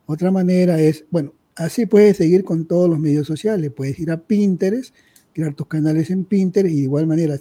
Otra 0.05 0.31
manera 0.31 0.79
es, 0.79 1.05
bueno, 1.11 1.33
así 1.55 1.85
puedes 1.85 2.17
seguir 2.17 2.43
con 2.43 2.65
todos 2.65 2.89
los 2.89 2.99
medios 2.99 3.27
sociales. 3.27 3.71
Puedes 3.75 3.99
ir 3.99 4.11
a 4.11 4.17
Pinterest, 4.17 4.95
crear 5.33 5.53
tus 5.53 5.67
canales 5.67 6.09
en 6.09 6.25
Pinterest 6.25 6.73
y 6.73 6.77
de 6.77 6.83
igual 6.83 7.07
manera 7.07 7.37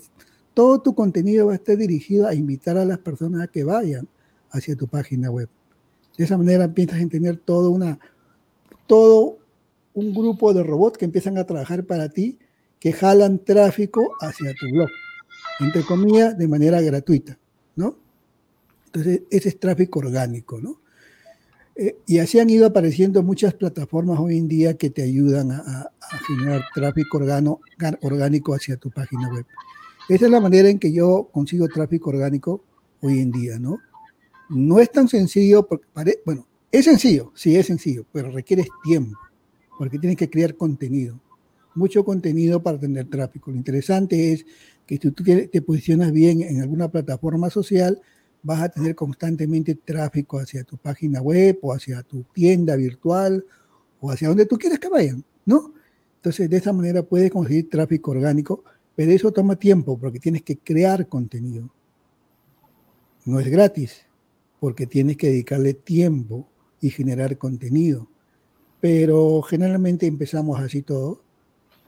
todo 0.53 0.81
tu 0.81 0.95
contenido 0.95 1.47
va 1.47 1.53
a 1.53 1.57
estar 1.57 1.77
dirigido 1.77 2.27
a 2.27 2.35
invitar 2.35 2.77
a 2.79 2.85
las 2.85 2.99
personas 2.99 3.43
a 3.43 3.47
que 3.47 3.63
vayan 3.63 4.09
hacia 4.51 4.75
tu 4.75 4.89
página 4.89 5.31
web. 5.31 5.49
De 6.17 6.25
esa 6.25 6.39
manera 6.39 6.65
empiezas 6.65 7.03
a 7.03 7.09
tener 7.09 7.37
todo, 7.37 7.71
una, 7.71 7.99
todo 8.87 9.39
un 9.95 10.15
grupo 10.15 10.55
de 10.55 10.63
robots 10.63 10.99
que 10.99 11.05
empiezan 11.05 11.39
a 11.39 11.45
trabajar 11.45 11.85
para 11.85 12.09
ti, 12.09 12.39
que 12.79 12.93
jalan 12.93 13.39
tráfico 13.39 14.13
hacia 14.21 14.55
tu 14.55 14.67
blog, 14.71 14.89
entre 15.61 15.83
comillas, 15.83 16.37
de 16.37 16.49
manera 16.49 16.81
gratuita, 16.81 17.39
¿no? 17.75 17.97
Entonces, 18.87 19.23
ese 19.31 19.49
es 19.51 19.61
tráfico 19.61 19.99
orgánico, 19.99 20.61
¿no? 20.61 20.81
Eh, 21.75 21.99
y 22.07 22.19
así 22.19 22.39
han 22.39 22.49
ido 22.49 22.67
apareciendo 22.67 23.23
muchas 23.23 23.53
plataformas 23.53 24.19
hoy 24.19 24.39
en 24.39 24.49
día 24.49 24.75
que 24.75 24.89
te 24.89 25.03
ayudan 25.03 25.51
a, 25.51 25.91
a 26.01 26.19
generar 26.27 26.65
tráfico 26.75 27.19
organo, 27.19 27.61
orgánico 28.01 28.55
hacia 28.55 28.77
tu 28.77 28.91
página 28.91 29.31
web. 29.31 29.45
Esa 30.09 30.27
es 30.27 30.31
la 30.31 30.41
manera 30.41 30.69
en 30.69 30.79
que 30.79 30.93
yo 30.93 31.29
consigo 31.33 31.69
tráfico 31.69 32.11
orgánico 32.11 32.63
hoy 33.03 33.21
en 33.21 33.33
día, 33.33 33.59
¿no? 33.59 33.79
No 34.49 34.81
es 34.81 34.91
tan 34.91 35.09
sencillo, 35.09 35.67
porque 35.67 35.87
bueno, 36.25 36.47
es 36.71 36.85
sencillo, 36.85 37.33
sí 37.35 37.57
es 37.57 37.67
sencillo, 37.67 38.05
pero 38.13 38.31
requiere 38.31 38.67
tiempo, 38.85 39.19
porque 39.79 39.99
tienes 39.99 40.17
que 40.17 40.31
crear 40.31 40.57
contenido, 40.57 41.19
mucho 41.75 42.05
contenido 42.05 42.63
para 42.63 42.79
tener 42.79 43.09
tráfico. 43.09 43.51
Lo 43.51 43.57
interesante 43.57 44.33
es 44.33 44.45
que 44.87 44.97
si 44.97 45.11
tú 45.11 45.25
te 45.25 45.63
posicionas 45.63 46.13
bien 46.13 46.43
en 46.43 46.63
alguna 46.63 46.89
plataforma 46.89 47.51
social, 47.51 48.01
vas 48.43 48.63
a 48.63 48.69
tener 48.69 48.95
constantemente 48.95 49.75
tráfico 49.75 50.39
hacia 50.39 50.63
tu 50.63 50.77
página 50.77 51.21
web 51.21 51.59
o 51.63 51.73
hacia 51.73 52.03
tu 52.05 52.23
tienda 52.33 52.77
virtual 52.77 53.45
o 54.01 54.11
hacia 54.11 54.29
donde 54.29 54.47
tú 54.47 54.57
quieras 54.57 54.79
que 54.79 54.89
vayan, 54.89 55.25
¿no? 55.45 55.75
Entonces, 56.17 56.49
de 56.49 56.57
esa 56.57 56.73
manera 56.73 57.03
puedes 57.03 57.31
conseguir 57.31 57.69
tráfico 57.69 58.13
orgánico, 58.13 58.63
Pero 58.95 59.13
eso 59.13 59.31
toma 59.31 59.57
tiempo 59.57 59.99
porque 59.99 60.19
tienes 60.19 60.43
que 60.43 60.57
crear 60.57 61.07
contenido. 61.07 61.71
No 63.27 63.39
es 63.41 63.49
gratis, 63.49 64.06
porque 64.67 64.89
tienes 64.89 65.17
que 65.17 65.29
dedicarle 65.29 65.75
tiempo 65.75 66.49
y 66.81 66.91
generar 66.91 67.39
contenido. 67.39 68.09
Pero 68.81 69.41
generalmente 69.43 70.09
empezamos 70.09 70.59
así 70.59 70.83
todo. 70.83 71.23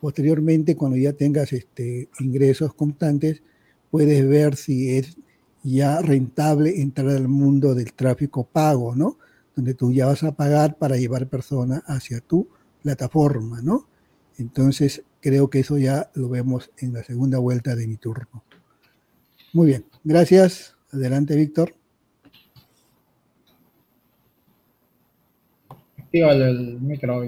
Posteriormente, 0.00 0.76
cuando 0.76 0.97
ya 0.97 1.12
tengas 1.12 1.52
este, 1.52 2.08
ingresos 2.20 2.73
constantes, 2.75 3.42
puedes 3.90 4.28
ver 4.28 4.54
si 4.54 4.97
es 4.97 5.16
ya 5.64 6.00
rentable 6.02 6.80
entrar 6.80 7.08
al 7.08 7.26
mundo 7.26 7.75
del 7.75 7.92
tráfico 7.94 8.44
pago, 8.44 8.94
¿no? 8.94 9.18
Donde 9.56 9.75
tú 9.75 9.92
ya 9.92 10.06
vas 10.06 10.23
a 10.23 10.37
pagar 10.37 10.78
para 10.78 10.97
llevar 10.97 11.26
personas 11.26 11.82
hacia 11.88 12.20
tu 12.20 12.47
plataforma, 12.80 13.61
¿no? 13.61 13.88
Entonces, 14.37 15.02
creo 15.20 15.50
que 15.50 15.58
eso 15.58 15.78
ya 15.78 16.12
lo 16.14 16.28
vemos 16.28 16.70
en 16.78 16.92
la 16.92 17.02
segunda 17.02 17.38
vuelta 17.38 17.75
de 17.75 17.88
mi 17.88 17.97
turno. 17.97 18.44
Muy 19.52 19.66
bien, 19.66 19.85
gracias. 20.04 20.76
Adelante, 20.92 21.35
Víctor. 21.35 21.77
El 26.12 26.81
micro. 26.81 27.21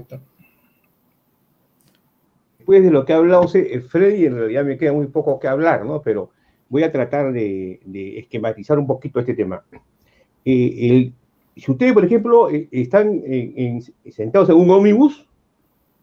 Después 2.59 2.83
de 2.83 2.91
lo 2.91 3.05
que 3.05 3.13
ha 3.13 3.17
hablado 3.17 3.47
eh, 3.55 3.81
Freddy, 3.81 4.27
en 4.27 4.37
realidad 4.37 4.65
me 4.65 4.79
queda 4.79 4.93
muy 4.93 5.07
poco 5.09 5.39
que 5.39 5.49
hablar, 5.49 5.85
¿no? 5.85 6.01
Pero 6.03 6.31
voy 6.69 6.83
a 6.83 6.93
tratar 6.93 7.33
de, 7.33 7.81
esquematizar 8.19 8.79
un 8.79 8.87
poquito 8.87 9.21
este 9.21 9.35
tema. 9.35 9.63
Eh, 10.45 11.13
si 11.57 11.71
ustedes, 11.71 11.93
por 11.93 12.05
ejemplo, 12.05 12.51
eh, 12.51 12.69
están 12.71 13.23
sentados 14.11 14.49
en 14.49 14.57
un 14.57 14.71
ómnibus, 14.71 15.27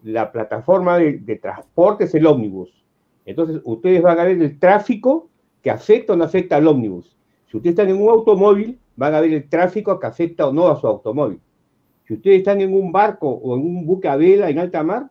la 0.04 0.32
plataforma 0.32 0.98
de, 0.98 1.40
transporte 1.42 2.04
es 2.04 2.14
el 2.16 2.28
ómnibus. 2.28 2.86
Entonces, 3.26 3.62
ustedes 3.64 4.02
van 4.02 4.20
a 4.20 4.24
ver 4.24 4.42
el 4.42 4.60
tráfico 4.60 5.30
que 5.62 5.72
afecta 5.72 6.14
o 6.14 6.16
no 6.16 6.24
afecta 6.24 6.58
al 6.58 6.68
ómnibus. 6.68 7.18
Si 7.50 7.58
ustedes 7.58 7.74
están 7.74 7.90
en 7.90 8.02
un 8.02 8.10
automóvil, 8.10 8.80
van 8.96 9.16
a 9.16 9.22
ver 9.22 9.34
el 9.34 9.50
tráfico 9.50 10.00
que 10.00 10.08
afecta 10.08 10.48
o 10.48 10.54
no 10.54 10.68
a 10.68 10.80
su 10.80 10.88
automóvil. 10.88 11.40
Si 12.08 12.14
ustedes 12.14 12.38
están 12.38 12.62
en 12.62 12.74
un 12.74 12.92
barco 12.92 13.30
o 13.30 13.56
en 13.58 13.64
un 13.64 13.86
buque 13.86 14.08
a 14.08 14.16
vela 14.16 14.50
en 14.50 14.60
alta 14.60 14.84
mar, 14.84 15.10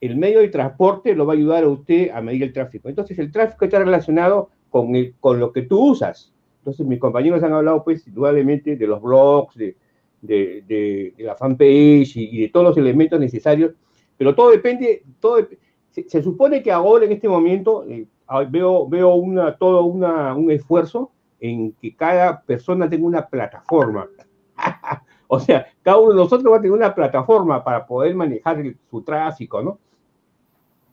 el 0.00 0.16
medio 0.16 0.40
de 0.40 0.48
transporte 0.48 1.14
lo 1.14 1.26
va 1.26 1.32
a 1.32 1.36
ayudar 1.36 1.64
a 1.64 1.68
usted 1.68 2.10
a 2.10 2.20
medir 2.20 2.44
el 2.44 2.52
tráfico. 2.52 2.88
Entonces, 2.88 3.18
el 3.18 3.32
tráfico 3.32 3.64
está 3.64 3.78
relacionado 3.78 4.50
con, 4.70 4.92
con 5.20 5.40
lo 5.40 5.52
que 5.52 5.62
tú 5.62 5.90
usas. 5.90 6.32
Entonces, 6.58 6.86
mis 6.86 7.00
compañeros 7.00 7.42
han 7.42 7.52
hablado, 7.52 7.82
pues, 7.82 8.06
indudablemente 8.06 8.76
de 8.76 8.86
los 8.86 9.02
blogs, 9.02 9.56
de, 9.56 9.74
de, 10.20 11.14
la 11.18 11.34
fanpage 11.34 12.16
y, 12.16 12.40
de 12.42 12.48
todos 12.48 12.66
los 12.66 12.76
elementos 12.76 13.20
necesarios 13.20 13.72
pero 14.16 14.34
todo 14.34 14.50
depende, 14.50 15.02
todo, 15.20 15.46
se, 15.90 16.22
supone 16.22 16.62
que 16.62 16.72
ahora 16.72 17.04
en 17.04 17.12
este 17.12 17.28
momento 17.28 17.84
eh, 17.88 18.06
veo, 18.50 18.88
veo 18.88 19.14
una, 19.14 19.56
todo 19.56 19.84
una, 19.84 20.34
un 20.34 20.50
esfuerzo 20.50 21.10
en 21.40 21.72
que 21.72 21.94
cada 21.94 22.40
persona 22.42 22.88
tenga 22.88 23.06
una 23.06 23.26
plataforma. 23.26 24.08
o 25.28 25.40
sea, 25.40 25.66
cada 25.82 25.98
uno 25.98 26.10
de 26.10 26.16
nosotros 26.16 26.52
va 26.52 26.58
a 26.58 26.60
tener 26.60 26.72
una 26.72 26.94
plataforma 26.94 27.62
para 27.62 27.86
poder 27.86 28.14
manejar 28.14 28.62
su 28.90 29.02
tráfico, 29.02 29.62
¿no? 29.62 29.78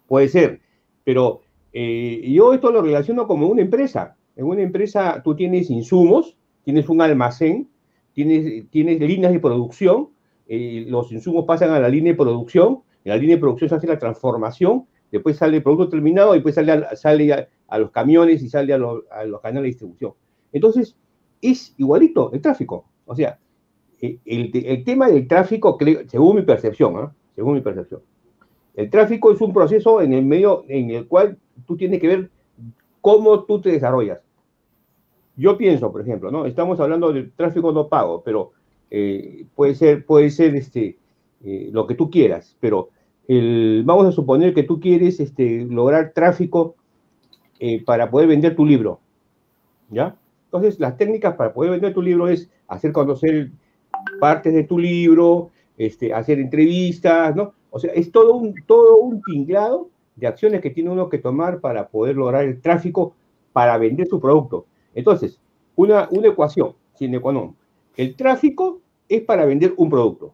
Puede 0.08 0.28
ser, 0.28 0.62
pero 1.04 1.42
eh, 1.72 2.22
yo 2.32 2.54
esto 2.54 2.72
lo 2.72 2.82
relaciono 2.82 3.28
como 3.28 3.48
una 3.48 3.62
empresa. 3.62 4.16
En 4.36 4.46
una 4.46 4.62
empresa 4.62 5.22
tú 5.24 5.36
tienes 5.36 5.70
insumos, 5.70 6.38
tienes 6.64 6.90
un 6.90 7.02
almacén, 7.02 7.70
tienes, 8.14 8.70
tienes 8.70 9.00
líneas 9.00 9.34
de 9.34 9.40
producción, 9.40 10.10
eh, 10.48 10.86
los 10.88 11.12
insumos 11.12 11.46
pasan 11.46 11.72
a 11.72 11.80
la 11.80 11.90
línea 11.90 12.14
de 12.14 12.18
producción, 12.18 12.84
en 13.04 13.10
la 13.12 13.18
línea 13.18 13.36
de 13.36 13.42
producción 13.42 13.70
se 13.70 13.76
hace 13.76 13.88
la 13.88 14.00
transformación, 14.00 14.86
después 15.12 15.38
sale 15.38 15.58
el 15.58 15.64
producto 15.64 15.90
terminado 15.90 16.34
y 16.34 16.38
después 16.38 16.56
sale 16.56 16.72
a, 16.72 16.96
sale 16.96 17.48
a, 17.68 17.78
los 17.78 17.92
camiones 17.92 18.42
y 18.44 18.50
sale 18.50 18.74
a, 18.74 18.78
los 18.78 19.42
canales 19.42 19.64
de 19.64 19.68
distribución. 19.68 20.14
Entonces, 20.52 20.96
es 21.42 21.74
igualito 21.78 22.32
el 22.34 22.42
tráfico. 22.42 22.86
O 23.06 23.16
sea, 23.16 23.40
eh, 24.04 24.20
el, 24.26 24.84
tema 24.84 25.08
del 25.08 25.28
tráfico, 25.28 25.78
según 26.08 26.36
mi 26.36 26.42
percepción, 26.42 26.94
¿ah? 26.98 27.14
según 27.36 27.54
mi 27.54 27.62
percepción, 27.62 28.02
el 28.76 28.90
tráfico 28.90 29.32
es 29.32 29.40
un 29.40 29.54
proceso 29.54 30.02
en 30.02 30.14
el 30.14 30.26
medio 30.26 30.66
en 30.68 30.90
el 30.90 31.08
cual 31.08 31.38
tú 31.66 31.78
tienes 31.78 32.02
que 32.02 32.08
ver 32.08 32.30
cómo 33.00 33.44
tú 33.46 33.62
te 33.62 33.72
desarrollas. 33.72 34.20
Yo 35.38 35.58
pienso, 35.58 35.92
por 35.92 36.02
ejemplo, 36.02 36.32
¿no? 36.32 36.46
Estamos 36.46 36.80
hablando 36.80 37.14
del 37.14 37.32
tráfico 37.32 37.72
no 37.72 37.88
pago, 37.88 38.22
pero 38.24 38.52
eh, 38.92 39.46
puede 39.56 39.74
ser, 39.76 40.06
puede 40.06 40.30
ser 40.32 40.54
este, 40.56 40.98
eh, 41.44 41.70
lo 41.72 41.88
que 41.88 41.96
tú 41.96 42.10
quieras, 42.10 42.58
pero 42.60 42.90
vamos 43.86 44.06
a 44.06 44.12
suponer 44.12 44.54
que 44.54 44.64
tú 44.64 44.82
quieres 44.82 45.22
este, 45.22 45.66
lograr 45.66 46.12
tráfico 46.14 46.76
eh, 47.60 47.82
para 47.82 48.12
poder 48.12 48.28
vender 48.28 48.54
tu 48.54 48.66
libro, 48.66 49.00
¿ya? 49.90 50.18
Entonces, 50.46 50.78
las 50.82 50.98
técnicas 50.98 51.36
para 51.36 51.54
poder 51.54 51.72
vender 51.72 51.94
tu 51.94 52.02
libro 52.02 52.28
es 52.28 52.50
hacer 52.68 52.92
conocer 52.92 53.52
partes 54.20 54.54
de 54.54 54.64
tu 54.64 54.80
libro, 54.80 55.52
este, 55.78 56.14
hacer 56.14 56.40
entrevistas, 56.40 57.36
¿no? 57.36 57.54
O 57.70 57.80
sea, 57.80 57.92
es 57.94 58.12
todo 58.12 58.36
un, 58.36 58.56
todo 58.66 58.98
un 58.98 59.22
tinglado 59.22 59.90
de 60.16 60.28
acciones 60.28 60.62
que 60.62 60.70
tiene 60.70 60.90
uno 60.90 61.10
que 61.10 61.18
tomar 61.18 61.60
para 61.60 61.88
poder 61.88 62.16
lograr 62.16 62.46
el 62.46 62.62
tráfico 62.62 63.16
para 63.52 63.78
vender 63.78 64.08
su 64.08 64.20
producto. 64.20 64.66
Entonces, 64.94 65.40
una, 65.76 66.08
una 66.12 66.28
ecuación, 66.28 66.74
sin 66.94 67.16
económico. 67.16 67.56
El 67.98 68.16
tráfico 68.16 68.80
es 69.10 69.22
para 69.22 69.46
vender 69.46 69.74
un 69.78 69.90
producto. 69.90 70.34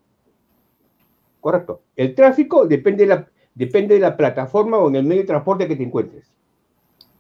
Correcto. 1.42 1.82
El 1.96 2.16
tráfico 2.16 2.68
depende 2.68 3.04
de, 3.04 3.16
la, 3.16 3.28
depende 3.56 3.96
de 3.96 4.02
la 4.02 4.18
plataforma 4.18 4.78
o 4.78 4.90
en 4.90 4.98
el 4.98 5.06
medio 5.06 5.22
de 5.22 5.28
transporte 5.28 5.68
que 5.68 5.76
te 5.76 5.84
encuentres. 5.84 6.32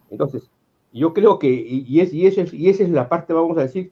Entonces, 0.09 0.49
yo 0.91 1.13
creo 1.13 1.39
que, 1.39 1.49
y, 1.49 1.99
es, 1.99 2.13
y, 2.13 2.25
esa 2.25 2.43
es 2.83 2.89
la 2.89 3.07
parte, 3.07 3.33
vamos 3.33 3.57
a 3.57 3.61
decir, 3.61 3.91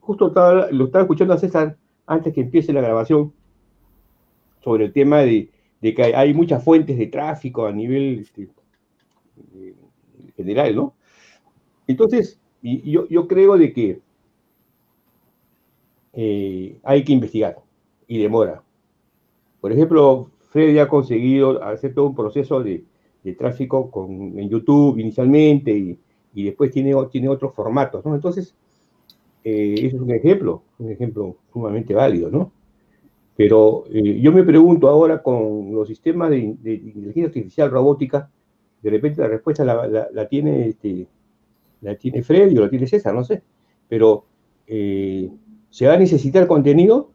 justo 0.00 0.32
lo 0.70 0.84
estaba 0.84 1.02
escuchando 1.02 1.34
a 1.34 1.38
César 1.38 1.76
antes 2.06 2.34
que 2.34 2.40
empiece 2.42 2.72
la 2.72 2.80
grabación 2.80 3.32
sobre 4.60 4.86
el 4.86 4.92
tema 4.92 5.20
de, 5.20 5.50
que 5.80 6.02
hay, 6.14 6.34
muchas 6.34 6.62
fuentes 6.62 6.98
de 6.98 7.06
tráfico 7.06 7.66
a 7.66 7.72
nivel 7.72 8.20
este, 8.20 8.48
general, 10.36 10.74
¿no? 10.74 10.94
Entonces, 11.86 12.38
yo, 12.62 13.28
creo 13.28 13.56
de 13.56 13.72
que 13.72 14.00
eh, 16.12 16.78
hay 16.82 17.04
que 17.04 17.12
investigar 17.12 17.58
y 18.06 18.18
demora. 18.18 18.62
Por 19.60 19.72
ejemplo, 19.72 20.30
Freddy 20.50 20.78
ha 20.78 20.88
conseguido 20.88 21.62
hacer 21.62 21.94
todo 21.94 22.06
un 22.06 22.14
proceso 22.14 22.62
de, 22.62 22.84
tráfico 23.38 23.90
en 24.08 24.48
YouTube 24.48 24.98
inicialmente 24.98 25.98
y, 26.34 26.44
después 26.44 26.70
tiene, 26.70 26.94
tiene 27.10 27.28
otros 27.28 27.54
formatos, 27.54 28.04
¿no? 28.04 28.14
Entonces, 28.14 28.54
eh, 29.50 29.86
es 29.86 29.94
un 29.94 30.10
ejemplo, 30.10 30.62
un 30.78 30.92
ejemplo 30.92 31.38
sumamente 31.50 31.94
válido, 31.94 32.30
¿no? 32.30 32.52
Pero 33.34 33.84
eh, 33.90 34.20
yo 34.20 34.30
me 34.30 34.42
pregunto 34.42 34.88
ahora 34.88 35.22
con 35.22 35.72
los 35.72 35.88
sistemas 35.88 36.28
de, 36.28 36.38
inteligencia 36.38 37.26
artificial 37.26 37.70
robótica, 37.70 38.30
de 38.82 38.90
repente 38.90 39.22
la 39.22 39.28
respuesta 39.28 39.64
la, 39.64 40.28
tiene, 40.28 40.68
este, 40.68 41.06
la 41.80 41.94
tiene 41.94 42.22
Freddy 42.22 42.58
o 42.58 42.60
la 42.60 42.68
tiene 42.68 42.86
César, 42.86 43.14
no 43.14 43.24
sé, 43.24 43.42
pero 43.88 44.26
eh, 44.66 45.30
¿se 45.70 45.86
va 45.86 45.94
a 45.94 45.98
necesitar 45.98 46.46
contenido 46.46 47.10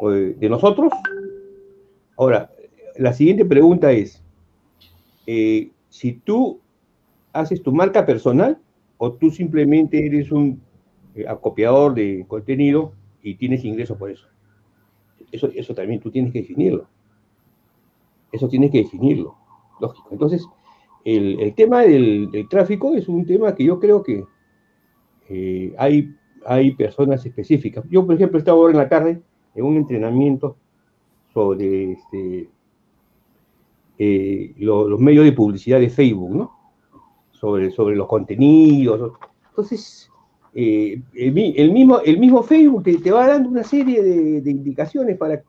de 0.00 0.48
nosotros 0.50 0.92
Ahora, 2.18 2.50
la 2.98 3.12
siguiente 3.12 3.44
pregunta 3.44 3.92
es, 3.92 4.22
si 5.24 6.12
tú 6.24 6.60
haces 7.32 7.62
tu 7.62 7.72
marca 7.72 8.04
personal 8.04 8.58
o 8.98 9.12
tú 9.12 9.30
simplemente 9.30 10.04
eres 10.04 10.30
un 10.30 10.60
eh, 11.14 11.24
acopiador 11.28 11.94
de 11.94 12.24
contenido 12.28 12.92
y 13.22 13.34
tienes 13.34 13.64
ingresos 13.64 13.96
por 13.96 14.10
eso. 14.10 14.26
Eso, 15.30 15.48
eso 15.54 15.74
también 15.74 16.00
tú 16.00 16.10
tienes 16.10 16.32
que 16.32 16.40
definirlo. 16.40 16.86
Eso 18.32 18.48
tienes 18.48 18.70
que 18.70 18.78
definirlo, 18.78 19.36
lógico. 19.80 20.08
Entonces, 20.10 20.46
el, 21.04 21.54
tema 21.54 21.82
del, 21.82 22.46
tráfico 22.48 22.94
es 22.94 23.08
un 23.08 23.26
tema 23.26 23.54
que 23.54 23.64
yo 23.64 23.78
creo 23.78 24.02
que 24.02 24.24
eh, 25.28 25.74
hay, 25.78 26.14
hay 26.46 26.72
personas 26.72 27.24
específicas. 27.26 27.84
Yo, 27.90 28.06
por 28.06 28.14
ejemplo, 28.14 28.38
estaba 28.38 28.58
ahora 28.58 28.72
en 28.72 28.78
la 28.78 28.88
tarde 28.88 29.22
en 29.54 29.64
un 29.64 29.76
entrenamiento 29.76 30.56
sobre 31.34 31.92
este, 31.92 32.48
eh, 33.98 34.54
los 34.58 35.00
medios 35.00 35.24
de 35.24 35.32
publicidad 35.32 35.80
de 35.80 35.90
Facebook, 35.90 36.34
¿no? 36.34 36.52
Sobre, 37.32 37.70
sobre 37.70 37.96
los 37.96 38.06
contenidos. 38.06 39.12
Entonces, 39.48 40.11
eh, 40.54 41.00
el, 41.14 41.32
mismo, 41.32 42.42
Facebook 42.42 42.84
te, 42.84 43.10
va 43.10 43.26
dando 43.26 43.48
una 43.48 43.64
serie 43.64 44.02
de, 44.02 44.50
indicaciones 44.50 45.16
para, 45.16 45.42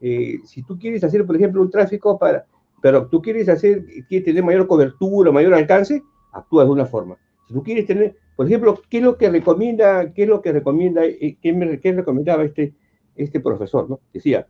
eh, 0.00 0.38
si 0.44 0.62
tú 0.62 0.78
quieres 0.78 1.04
hacer, 1.04 1.24
por 1.24 1.36
ejemplo, 1.36 1.62
un 1.62 1.70
tráfico 1.70 2.18
para, 2.18 2.46
pero 2.82 3.06
tú 3.06 3.22
quieres 3.22 3.48
hacer, 3.48 3.84
quieres 4.08 4.24
tener 4.24 4.42
mayor 4.42 4.66
cobertura, 4.66 5.30
mayor 5.30 5.54
alcance, 5.54 6.02
actúas 6.32 6.66
de 6.66 6.72
una 6.72 6.86
forma. 6.86 7.16
Si 7.46 7.54
tú 7.54 7.62
quieres 7.62 7.86
tener, 7.86 8.16
por 8.36 8.46
ejemplo, 8.46 8.80
¿qué 8.88 8.98
es 8.98 9.04
lo 9.04 9.16
que 9.16 9.30
recomienda, 9.30 10.12
qué 10.12 10.24
es 10.24 10.28
lo 10.28 10.40
que 10.40 10.52
recomienda, 10.52 11.02
qué, 11.40 11.52
me, 11.52 11.66
recomendaba 11.66 12.44
este, 12.44 12.74
este 13.14 13.40
profesor, 13.40 13.88
¿no? 13.88 14.00
Decía, 14.12 14.46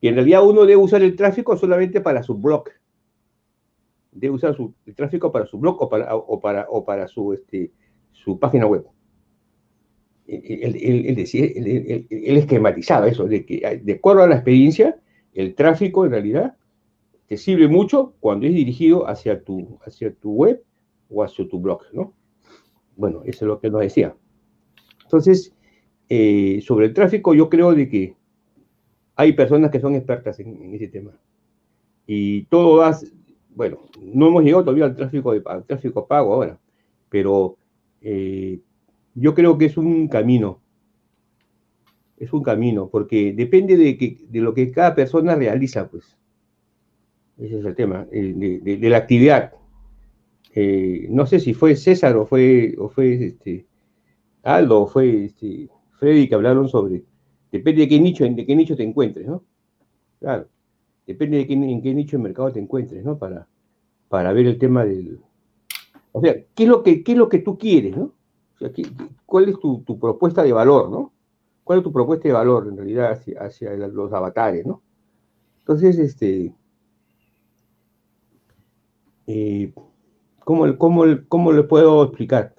y 0.00 0.08
en 0.08 0.14
realidad 0.14 0.46
uno 0.46 0.62
debe 0.62 0.76
usar 0.76 1.02
el 1.02 1.16
tráfico 1.16 1.56
solamente 1.56 2.00
para 2.00 2.22
su 2.22 2.34
blog. 2.34 2.64
debe 4.12 4.34
usar 4.34 4.56
el 4.86 4.94
tráfico 4.94 5.30
para 5.30 5.46
su 5.46 5.58
blog 5.58 5.80
o 5.82 5.88
para, 5.88 6.14
o 6.14 6.40
para, 6.40 6.66
o 6.68 6.84
para 6.84 7.06
su, 7.06 7.32
este, 7.32 7.70
su 8.16 8.38
página 8.38 8.66
web. 8.66 8.84
Él, 10.26 10.76
él, 10.82 11.06
él, 11.06 12.06
él, 12.10 12.36
esquematizaba 12.36 13.06
eso, 13.06 13.26
de 13.26 13.46
que 13.46 13.80
de 13.82 13.92
acuerdo 13.92 14.22
a 14.22 14.26
la 14.26 14.34
experiencia, 14.34 14.98
el 15.34 15.54
tráfico 15.54 16.04
en 16.04 16.10
realidad 16.10 16.56
te 17.26 17.36
sirve 17.36 17.68
mucho 17.68 18.14
cuando 18.18 18.46
es 18.46 18.54
dirigido 18.54 19.08
hacia 19.08 19.42
tu, 19.42 19.78
hacia 19.84 20.12
tu 20.14 20.32
web 20.32 20.62
o 21.08 21.22
hacia 21.22 21.48
tu 21.48 21.60
blog, 21.60 21.82
¿no? 21.92 22.12
Bueno, 22.96 23.22
eso 23.24 23.44
es 23.44 23.48
lo 23.48 23.60
que 23.60 23.70
nos 23.70 23.82
decía. 23.82 24.16
Entonces, 25.04 25.54
eh, 26.08 26.60
sobre 26.62 26.86
el 26.86 26.94
tráfico, 26.94 27.34
yo 27.34 27.48
creo 27.48 27.74
de 27.74 27.88
que 27.88 28.16
hay 29.14 29.32
personas 29.32 29.70
que 29.70 29.80
son 29.80 29.94
expertas 29.94 30.40
en, 30.40 30.74
ese 30.74 30.88
tema. 30.88 31.12
Y 32.06 32.44
todo 32.44 32.78
va, 32.78 32.96
bueno, 33.54 33.78
no 34.00 34.28
hemos 34.28 34.42
llegado 34.42 34.64
todavía 34.64 34.86
al 34.86 34.96
tráfico, 34.96 35.32
de, 35.32 35.42
al 35.46 35.64
tráfico 35.64 36.06
pago 36.06 36.34
ahora, 36.34 36.58
pero 37.08 37.56
eh, 38.00 38.60
yo 39.14 39.34
creo 39.34 39.58
que 39.58 39.66
es 39.66 39.76
un 39.76 40.08
camino. 40.08 40.60
Es 42.18 42.32
un 42.32 42.42
camino, 42.42 42.88
porque 42.88 43.32
depende 43.32 43.76
de, 43.76 43.98
que, 43.98 44.18
de 44.28 44.40
lo 44.40 44.54
que 44.54 44.70
cada 44.70 44.94
persona 44.94 45.34
realiza, 45.34 45.88
pues. 45.88 46.16
Ese 47.38 47.58
es 47.58 47.64
el 47.64 47.74
tema, 47.74 48.06
eh, 48.10 48.60
de, 48.62 48.88
la 48.88 48.96
actividad. 48.96 49.52
Eh, 50.54 51.06
no 51.10 51.26
sé 51.26 51.38
si 51.38 51.52
fue 51.52 51.76
César 51.76 52.16
o 52.16 52.26
fue, 52.26 52.74
o 52.78 52.88
fue 52.88 53.26
este, 53.26 53.66
Aldo 54.42 54.82
o 54.82 54.86
fue 54.86 55.26
este, 55.26 55.68
Freddy 55.98 56.28
que 56.28 56.34
hablaron 56.34 56.68
sobre, 56.68 57.02
depende 57.52 57.82
de 57.82 57.88
qué 57.88 58.00
nicho, 58.00 58.24
de 58.24 58.46
qué 58.46 58.56
nicho 58.56 58.76
te 58.76 58.82
encuentres, 58.82 59.26
¿no? 59.26 59.44
Claro, 60.18 60.48
depende 61.06 61.38
de 61.38 61.46
qué, 61.46 61.52
en 61.52 61.82
qué 61.82 61.92
nicho 61.92 62.16
de 62.16 62.22
mercado 62.22 62.52
te 62.52 62.60
encuentres, 62.60 63.04
¿no? 63.04 63.18
Para, 63.18 63.46
para 64.08 64.32
ver 64.32 64.46
el 64.46 64.58
tema 64.58 64.84
del... 64.84 65.20
O 66.16 66.20
sea, 66.22 66.34
¿qué 66.54 66.62
es 66.62 66.68
lo 66.70 66.82
que, 66.82 67.04
qué 67.04 67.12
es 67.12 67.18
lo 67.18 67.28
que 67.28 67.40
tú 67.40 67.58
quieres, 67.58 67.94
¿no? 67.94 68.04
O 68.04 68.58
sea, 68.58 68.70
¿cuál 69.26 69.50
es 69.50 69.58
tu, 69.60 69.82
tu, 69.82 69.98
propuesta 69.98 70.42
de 70.42 70.50
valor, 70.50 70.88
¿no? 70.88 71.12
¿Cuál 71.62 71.80
es 71.80 71.84
tu 71.84 71.92
propuesta 71.92 72.26
de 72.26 72.32
valor 72.32 72.68
en 72.68 72.76
realidad 72.78 73.12
hacia, 73.12 73.38
hacia 73.42 73.76
los 73.76 74.10
avatares, 74.14 74.64
¿no? 74.64 74.80
Entonces, 75.58 75.98
este, 75.98 76.54
eh, 79.26 79.74
¿cómo, 80.38 80.78
cómo, 80.78 81.04
cómo, 81.28 81.52
le 81.52 81.64
puedo 81.64 82.04
explicar? 82.04 82.54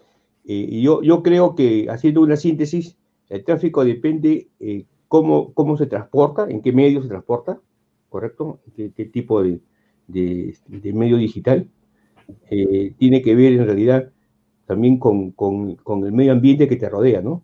Eh, 0.45 0.79
yo, 0.79 1.01
yo 1.01 1.23
creo 1.23 1.55
que 1.55 1.87
haciendo 1.89 2.21
una 2.21 2.35
síntesis, 2.35 2.95
el 3.27 3.43
tráfico 3.43 3.83
depende 3.83 4.49
eh, 4.59 4.85
cómo, 5.07 5.51
cómo 5.55 5.77
se 5.77 5.87
transporta, 5.87 6.45
en 6.47 6.61
qué 6.61 6.71
medio 6.73 7.01
se 7.01 7.07
transporta, 7.07 7.59
¿correcto? 8.09 8.59
¿Qué, 8.75 8.91
qué 8.95 9.05
tipo 9.05 9.41
de, 9.41 9.61
de, 10.05 10.55
de, 10.67 10.93
medio 10.93 11.17
digital? 11.17 11.67
Eh, 12.49 12.93
tiene 12.97 13.21
que 13.21 13.35
ver 13.35 13.53
en 13.53 13.65
realidad 13.65 14.11
también 14.65 14.99
con, 14.99 15.33
el 16.05 16.11
medio 16.11 16.33
ambiente 16.33 16.67
que 16.67 16.75
te 16.75 16.89
rodea, 16.89 17.21
¿no? 17.21 17.43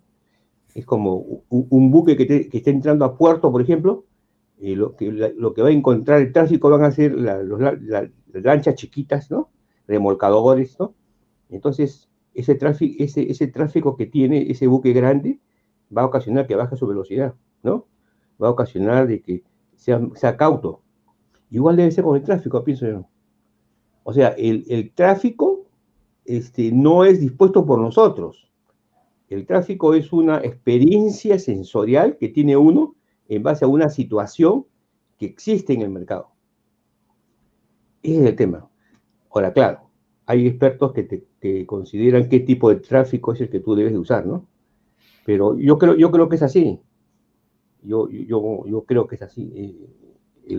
Es 0.75 0.85
como 0.85 1.15
un, 1.49 1.67
un 1.69 1.91
buque 1.91 2.17
que, 2.17 2.25
te, 2.25 2.57
está 2.57 2.69
entrando 2.69 3.05
a 3.05 3.17
puerto, 3.17 3.51
por 3.51 3.61
ejemplo, 3.61 4.05
eh, 4.59 4.75
lo, 4.75 4.95
que, 4.95 5.11
va 5.61 5.67
a 5.67 5.71
encontrar 5.71 6.21
el 6.21 6.31
tráfico 6.31 6.69
van 6.69 6.83
a 6.83 6.91
ser 6.91 7.13
la, 7.13 7.41
los, 7.41 7.59
la, 7.59 8.09
lanchas 8.33 8.75
chiquitas, 8.75 9.29
¿no? 9.31 9.49
Remolcadores, 9.87 10.79
¿no? 10.79 10.95
Entonces, 11.49 12.09
ese 12.33 12.55
tráfico, 12.55 13.03
ese, 13.03 13.47
tráfico 13.47 13.95
que 13.95 14.05
tiene 14.05 14.49
ese 14.49 14.67
buque 14.67 14.93
grande 14.93 15.39
va 15.95 16.03
a 16.03 16.05
ocasionar 16.05 16.47
que 16.47 16.55
baje 16.55 16.75
su 16.75 16.87
velocidad, 16.87 17.35
¿no? 17.61 17.87
Va 18.41 18.47
a 18.47 18.51
ocasionar 18.51 19.07
de 19.07 19.21
que 19.21 19.43
sea 19.75 20.37
cauto. 20.37 20.81
Igual 21.49 21.75
debe 21.75 21.91
ser 21.91 22.03
con 22.03 22.15
el 22.15 22.23
tráfico, 22.23 22.63
pienso 22.63 22.87
yo. 22.87 23.05
O 24.03 24.13
sea, 24.13 24.29
el, 24.29 24.65
el 24.67 24.91
tráfico 24.91 25.63
este, 26.25 26.71
no 26.71 27.03
es 27.05 27.19
dispuesto 27.19 27.65
por 27.65 27.79
nosotros. 27.79 28.49
El 29.29 29.45
tráfico 29.45 29.93
es 29.93 30.13
una 30.13 30.37
experiencia 30.37 31.39
sensorial 31.39 32.17
que 32.17 32.29
tiene 32.29 32.55
uno 32.55 32.95
en 33.27 33.43
base 33.43 33.65
a 33.65 33.67
una 33.67 33.89
situación 33.89 34.65
que 35.17 35.25
existe 35.25 35.73
en 35.73 35.81
el 35.81 35.89
mercado. 35.89 36.29
Ese 38.01 38.21
es 38.21 38.29
el 38.29 38.35
tema. 38.35 38.69
Ahora, 39.31 39.53
claro, 39.53 39.89
hay 40.25 40.47
expertos 40.47 40.93
que, 40.93 41.03
te, 41.03 41.65
consideran 41.65 42.29
qué 42.29 42.41
tipo 42.41 42.69
de 42.69 42.75
tráfico 42.75 43.33
es 43.33 43.41
el 43.41 43.49
que 43.49 43.59
tú 43.59 43.75
debes 43.75 43.93
de 43.93 43.99
usar, 43.99 44.25
¿no? 44.25 44.45
Pero 45.25 45.57
yo 45.57 45.77
creo, 45.77 45.95
yo 45.95 46.11
creo 46.11 46.29
que 46.29 46.35
es 46.35 46.43
así. 46.43 46.79
Yo, 47.81 48.09
yo, 48.09 48.65
yo 48.65 48.83
creo 48.83 49.07
que 49.07 49.15
es 49.15 49.21
así. 49.21 49.51
Eh, 50.47 50.57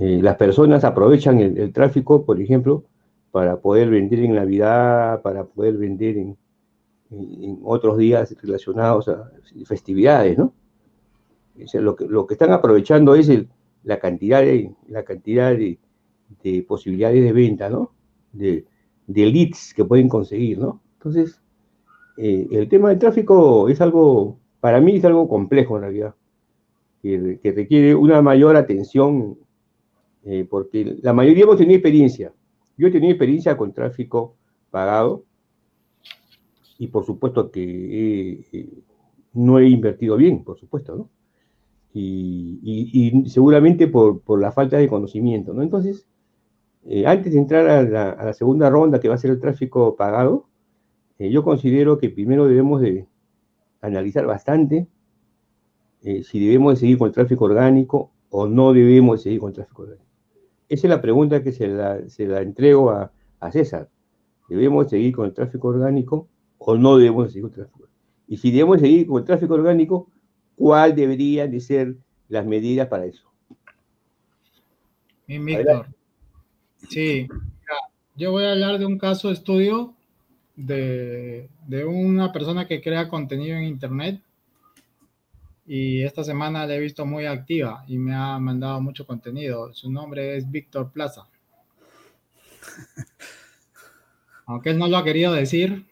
eh, 0.00 0.18
las 0.22 0.36
personas 0.36 0.82
aprovechan 0.84 1.40
el, 1.40 1.72
tráfico, 1.74 2.24
por 2.24 2.40
ejemplo, 2.40 2.84
para 3.30 3.60
poder 3.60 3.90
vender 3.90 4.20
en 4.20 4.34
Navidad, 4.34 5.20
para 5.20 5.44
poder 5.44 5.76
vender 5.76 6.16
en, 6.16 6.38
otros 7.64 7.98
días 7.98 8.34
relacionados 8.40 9.08
a 9.08 9.30
festividades, 9.66 10.38
¿no? 10.38 10.54
lo, 11.74 11.96
que, 11.96 12.06
lo 12.06 12.26
que 12.26 12.34
están 12.34 12.52
aprovechando 12.52 13.14
es 13.14 13.30
la 13.82 13.98
cantidad 13.98 14.40
de, 14.40 14.72
la 14.88 15.02
cantidad 15.02 15.50
de, 15.50 15.78
de 16.42 16.62
posibilidades 16.62 17.22
de 17.22 17.32
venta, 17.32 17.68
¿no? 17.68 17.92
De, 18.32 18.64
leads 19.06 19.74
que 19.74 19.84
pueden 19.84 20.08
conseguir, 20.08 20.58
¿no? 20.58 20.80
Entonces, 20.94 21.42
eh, 22.16 22.46
el 22.52 22.68
tema 22.68 22.90
del 22.90 22.98
tráfico 22.98 23.68
es 23.68 23.80
algo, 23.80 24.38
para 24.60 24.80
mí 24.80 24.96
es 24.96 25.04
algo 25.04 25.28
complejo 25.28 25.76
en 25.76 25.82
realidad, 25.82 26.14
que 27.02 27.52
requiere 27.54 27.94
una 27.94 28.22
mayor 28.22 28.56
atención, 28.56 29.36
eh, 30.24 30.46
porque 30.48 30.98
la 31.02 31.12
mayoría 31.12 31.44
hemos 31.44 31.56
tenido 31.56 31.76
experiencia. 31.76 32.32
Yo 32.76 32.88
he 32.88 32.90
tenido 32.90 33.12
experiencia 33.12 33.56
con 33.56 33.72
tráfico 33.72 34.36
pagado 34.70 35.24
y 36.78 36.88
por 36.88 37.04
supuesto 37.04 37.50
que 37.50 38.42
no 39.34 39.58
he 39.58 39.68
invertido 39.68 40.16
bien, 40.16 40.44
por 40.44 40.58
supuesto, 40.58 40.96
¿no? 40.96 41.10
y, 41.92 43.24
seguramente 43.26 43.88
por, 43.88 44.40
la 44.40 44.52
falta 44.52 44.78
de 44.78 44.88
conocimiento, 44.88 45.52
¿no? 45.52 45.62
Entonces, 45.62 46.06
eh, 46.84 47.06
antes 47.06 47.32
de 47.32 47.38
entrar 47.38 47.68
a 47.68 47.82
la, 48.24 48.32
segunda 48.32 48.70
ronda, 48.70 49.00
que 49.00 49.08
va 49.08 49.14
a 49.14 49.18
ser 49.18 49.30
el 49.30 49.40
tráfico 49.40 49.96
pagado, 49.96 50.46
eh, 51.18 51.30
yo 51.30 51.44
considero 51.44 51.98
que 51.98 52.10
primero 52.10 52.46
debemos 52.46 52.80
de 52.80 53.06
analizar 53.80 54.26
bastante 54.26 54.86
si 56.00 56.40
debemos 56.40 56.74
de 56.74 56.80
seguir 56.80 56.96
con 56.96 57.08
el 57.08 57.12
tráfico 57.12 57.44
orgánico 57.44 58.10
o 58.30 58.46
no 58.46 58.72
debemos 58.72 59.18
de 59.18 59.24
seguir 59.24 59.40
con 59.40 59.52
tráfico 59.52 59.82
orgánico. 59.82 60.09
Esa 60.70 60.86
es 60.86 60.90
la 60.90 61.02
pregunta 61.02 61.42
que 61.42 61.50
se 61.50 61.66
la, 61.66 62.08
se 62.08 62.26
la 62.26 62.40
entrego 62.42 62.90
a, 62.90 63.12
a 63.40 63.50
César. 63.50 63.88
¿Debemos 64.48 64.88
seguir 64.88 65.14
con 65.14 65.26
el 65.26 65.34
tráfico 65.34 65.68
orgánico 65.68 66.28
o 66.58 66.76
no 66.76 66.96
debemos 66.96 67.32
seguir 67.32 67.42
con 67.42 67.50
el 67.50 67.54
tráfico 67.56 67.78
orgánico? 67.82 68.00
Y 68.28 68.36
si 68.36 68.52
debemos 68.52 68.80
seguir 68.80 69.06
con 69.08 69.18
el 69.18 69.24
tráfico 69.24 69.54
orgánico, 69.54 70.08
¿cuál 70.54 70.94
deberían 70.94 71.50
de 71.50 71.58
ser 71.58 71.96
las 72.28 72.46
medidas 72.46 72.86
para 72.86 73.06
eso? 73.06 73.28
Bien, 75.26 75.44
Víctor. 75.44 75.88
Sí, 76.88 77.26
yo 78.14 78.30
voy 78.30 78.44
a 78.44 78.52
hablar 78.52 78.78
de 78.78 78.86
un 78.86 78.96
caso 78.96 79.26
de 79.26 79.34
estudio 79.34 79.94
de, 80.54 81.48
de, 81.66 81.84
una 81.84 82.32
persona 82.32 82.68
que 82.68 82.80
crea 82.80 83.08
contenido 83.08 83.56
en 83.56 83.64
Internet 83.64 84.20
y 85.72 86.02
esta 86.02 86.24
semana 86.24 86.66
la 86.66 86.74
he 86.74 86.80
visto 86.80 87.06
muy 87.06 87.26
activa 87.26 87.84
y 87.86 87.96
me 87.96 88.12
ha 88.12 88.36
mandado 88.40 88.80
mucho 88.80 89.06
contenido. 89.06 89.72
Su 89.72 89.88
nombre 89.88 90.36
es 90.36 90.50
Víctor 90.50 90.90
Plaza. 90.90 91.28
Aunque 94.46 94.70
él 94.70 94.78
no 94.80 94.88
lo 94.88 94.96
ha 94.96 95.04
querido 95.04 95.32
decir, 95.32 95.86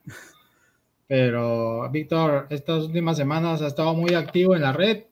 pero 1.07 1.89
Víctor, 1.93 2.49
estas 2.51 2.87
últimas 2.87 3.17
semanas 3.17 3.63
ha 3.63 3.69
estado 3.69 3.95
muy 3.95 4.15
activo 4.15 4.57
en 4.57 4.63
la 4.63 4.73
red, 4.73 5.05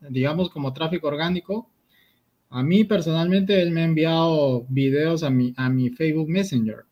digamos 0.00 0.50
como 0.50 0.74
tráfico 0.74 1.08
orgánico. 1.08 1.70
A 2.50 2.62
mí 2.62 2.84
personalmente 2.84 3.62
él 3.62 3.70
me 3.70 3.80
ha 3.80 3.86
enviado 3.86 4.66
videos 4.68 5.22
a 5.22 5.30
mi, 5.30 5.54
a 5.56 5.70
mi 5.70 5.88
Facebook 5.88 6.28
Messenger. 6.28 6.84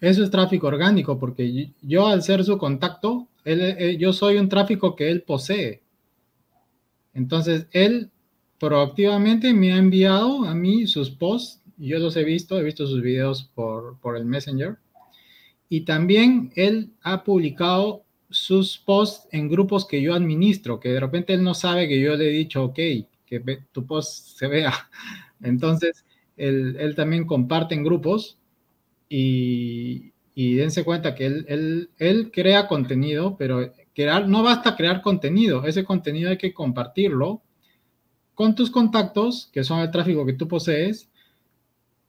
Eso 0.00 0.24
es 0.24 0.30
tráfico 0.30 0.68
orgánico 0.68 1.18
porque 1.18 1.74
yo 1.82 2.06
al 2.06 2.22
ser 2.22 2.44
su 2.44 2.56
contacto, 2.56 3.28
él, 3.44 3.98
yo 3.98 4.14
soy 4.14 4.38
un 4.38 4.48
tráfico 4.48 4.96
que 4.96 5.10
él 5.10 5.20
posee. 5.20 5.82
Entonces 7.18 7.66
él 7.72 8.10
proactivamente 8.60 9.52
me 9.52 9.72
ha 9.72 9.76
enviado 9.76 10.44
a 10.44 10.54
mí 10.54 10.86
sus 10.86 11.10
posts, 11.10 11.62
yo 11.76 11.98
los 11.98 12.16
he 12.16 12.22
visto, 12.24 12.58
he 12.58 12.62
visto 12.62 12.86
sus 12.86 13.02
videos 13.02 13.50
por, 13.54 13.98
por 14.00 14.16
el 14.16 14.24
Messenger 14.24 14.78
y 15.68 15.80
también 15.80 16.52
él 16.54 16.92
ha 17.02 17.24
publicado 17.24 18.04
sus 18.30 18.78
posts 18.78 19.28
en 19.32 19.48
grupos 19.48 19.86
que 19.86 20.00
yo 20.00 20.14
administro, 20.14 20.78
que 20.78 20.90
de 20.90 21.00
repente 21.00 21.34
él 21.34 21.42
no 21.42 21.54
sabe 21.54 21.88
que 21.88 22.00
yo 22.00 22.16
le 22.16 22.28
he 22.28 22.32
dicho, 22.32 22.64
ok, 22.64 22.78
que 23.26 23.42
tu 23.72 23.84
post 23.84 24.38
se 24.38 24.46
vea. 24.46 24.72
Entonces, 25.42 26.04
él, 26.36 26.76
él 26.78 26.94
también 26.94 27.26
comparte 27.26 27.74
en 27.74 27.82
grupos 27.82 28.38
y, 29.08 30.12
y 30.34 30.54
dense 30.54 30.84
cuenta 30.84 31.14
que 31.16 31.26
él, 31.26 31.46
él, 31.48 31.90
él, 31.98 32.30
crea 32.30 32.68
contenido, 32.68 33.36
pero 33.36 33.72
no 34.06 34.42
basta 34.42 34.76
crear 34.76 35.02
contenido, 35.02 35.64
ese 35.64 35.84
contenido 35.84 36.30
hay 36.30 36.38
que 36.38 36.54
compartirlo 36.54 37.42
con 38.34 38.54
tus 38.54 38.70
contactos, 38.70 39.50
que 39.52 39.64
son 39.64 39.80
el 39.80 39.90
tráfico 39.90 40.24
que 40.24 40.34
tú 40.34 40.46
posees, 40.46 41.10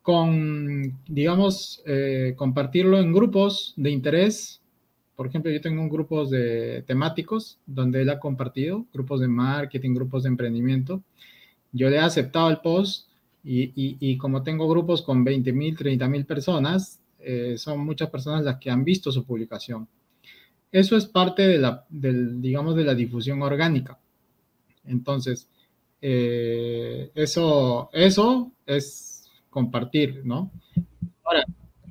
con, 0.03 0.99
digamos, 1.07 1.81
eh, 1.85 2.33
compartirlo 2.37 2.99
en 2.99 3.11
grupos 3.11 3.73
de 3.75 3.89
interés. 3.89 4.61
Por 5.15 5.27
ejemplo, 5.27 5.51
yo 5.51 5.59
tengo 5.59 5.89
grupos 5.89 6.29
de 6.29 6.83
temáticos 6.85 7.59
donde 7.65 8.03
él 8.03 8.09
ha 8.09 8.19
compartido, 8.19 8.85
grupos 8.93 9.21
de 9.21 9.27
marketing, 9.27 9.95
grupos 9.95 10.23
de 10.23 10.29
emprendimiento. 10.29 11.01
Yo 11.71 11.89
le 11.89 11.97
he 11.97 11.99
aceptado 11.99 12.49
el 12.49 12.59
post 12.59 13.07
y, 13.43 14.17
como 14.17 14.43
tengo 14.43 14.69
grupos 14.69 15.01
con 15.01 15.23
20 15.23 15.51
mil, 15.53 15.75
30 15.75 16.07
mil 16.07 16.25
personas, 16.25 16.99
eh, 17.19 17.55
son 17.57 17.79
muchas 17.79 18.09
personas 18.09 18.43
las 18.43 18.57
que 18.57 18.69
han 18.69 18.83
visto 18.83 19.11
su 19.11 19.25
publicación. 19.25 19.87
Eso 20.71 20.97
es 20.97 21.05
parte 21.05 21.47
de 21.47 21.57
la, 21.57 21.85
del, 21.89 22.41
digamos, 22.41 22.75
de 22.75 22.83
la 22.83 22.95
difusión 22.95 23.41
orgánica. 23.41 23.99
Entonces, 24.85 25.49
eh, 26.01 27.11
eso, 27.15 27.89
eso 27.93 28.51
es 28.65 29.29
compartir, 29.49 30.21
¿no? 30.23 30.51
Ahora, 31.23 31.45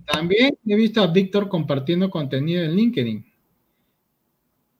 también 0.07 0.57
he 0.67 0.77
visto 0.77 1.03
a 1.03 1.09
Víctor 1.09 1.49
compartiendo 1.49 2.09
contenido 2.11 2.63
en 2.63 2.75
LinkedIn. 2.75 3.29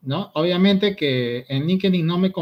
¿no? 0.03 0.31
Obviamente 0.35 0.97
que 0.97 1.45
en 1.49 1.67
LinkedIn 1.67 2.07
no 2.07 2.19
me, 2.19 2.33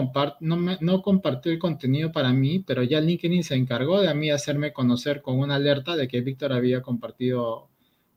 no, 0.41 0.57
me 0.57 0.79
no 0.81 1.03
compartió 1.03 1.51
el 1.51 1.59
contenido 1.59 2.13
para 2.13 2.33
mí, 2.33 2.61
pero 2.61 2.83
ya 2.83 3.01
LinkedIn 3.01 3.43
se 3.43 3.57
encargó 3.57 4.01
de 4.01 4.09
a 4.09 4.15
mí 4.15 4.31
hacerme 4.31 4.73
conocer 4.73 5.23
con 5.23 5.39
una 5.39 5.57
alerta 5.57 5.97
de 5.97 6.07
que 6.07 6.21
Víctor 6.21 6.53
había 6.53 6.83
compartido 6.83 7.69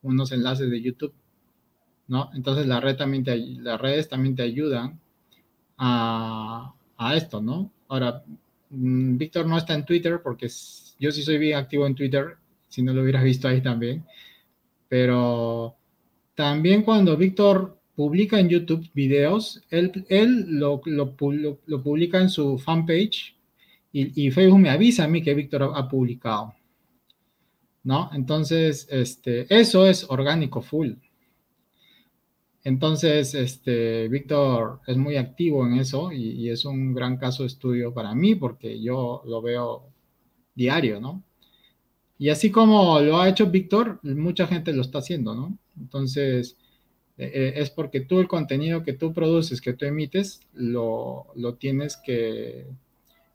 unos 0.02 0.32
enlaces 0.32 0.70
de 0.70 0.82
YouTube, 0.82 1.14
¿no? 2.10 2.30
Entonces 2.34 2.66
la 2.66 2.82
red 2.82 2.98
también 2.98 3.24
las 3.64 3.80
redes 3.80 4.10
también 4.10 4.36
te 4.36 4.42
ayudan 4.44 5.00
a, 5.78 6.74
esto, 7.16 7.42
¿no? 7.42 7.72
Ahora, 7.88 8.24
mm, 8.70 9.18
Víctor 9.18 9.46
no 9.48 9.58
está 9.58 9.74
en 9.76 9.86
Twitter 9.86 10.20
porque 10.22 10.48
yo 11.00 11.12
sí 11.12 11.24
soy 11.24 11.38
bien 11.38 11.58
activo 11.58 11.88
en 11.88 11.96
Twitter, 11.96 12.36
si 12.68 12.82
no 12.82 12.94
lo 12.94 13.04
hubieras 13.04 13.24
visto 13.32 13.48
ahí 13.48 13.62
también, 13.62 14.04
pero 14.90 15.76
también 16.36 16.84
cuando 16.84 17.16
Víctor 17.16 17.80
publica 17.96 18.40
en 18.40 18.50
YouTube 18.50 18.90
videos, 18.94 19.62
él, 19.70 19.92
lo, 20.48 20.82
publica 20.82 22.22
en 22.22 22.30
su 22.30 22.58
fanpage 22.58 23.36
y, 23.92 24.26
y, 24.26 24.32
Facebook 24.32 24.60
me 24.60 24.70
avisa 24.70 25.04
a 25.06 25.08
mí 25.08 25.22
que 25.22 25.34
Víctor 25.34 25.72
ha, 25.76 25.88
publicado. 25.88 26.54
¿No? 27.84 28.10
Entonces, 28.14 28.88
este, 28.92 29.48
eso 29.50 29.88
es 29.88 30.06
orgánico 30.10 30.62
full. 30.62 30.94
Entonces, 32.70 33.34
este, 33.34 34.08
Víctor 34.10 34.82
es 34.86 34.96
muy 34.96 35.16
activo 35.16 35.66
en 35.66 35.80
eso 35.80 36.12
y, 36.12 36.50
es 36.52 36.66
un 36.66 36.94
gran 36.94 37.18
caso 37.18 37.42
de 37.42 37.48
estudio 37.48 37.92
para 37.96 38.14
mí 38.14 38.36
porque 38.36 38.80
yo 38.80 39.24
lo 39.26 39.42
veo 39.42 39.88
diario, 40.54 41.00
¿no? 41.02 41.24
Y 42.20 42.30
así 42.30 42.52
como 42.52 43.00
lo 43.00 43.20
ha 43.20 43.28
hecho 43.28 43.48
Víctor, 43.50 44.00
mucha 44.04 44.46
gente 44.46 44.72
lo 44.72 44.84
está 44.84 45.00
haciendo, 45.00 45.34
¿no? 45.34 45.58
Entonces, 45.80 46.58
eh, 47.18 47.54
es 47.56 47.72
porque 47.72 48.02
tú 48.02 48.20
el 48.20 48.28
contenido 48.28 48.84
que 48.84 48.94
tú 48.94 49.14
produces, 49.14 49.62
que 49.62 49.74
tú 49.74 49.86
emites, 49.86 50.42
lo, 50.54 51.26
tienes 51.60 51.98
que, 51.98 52.68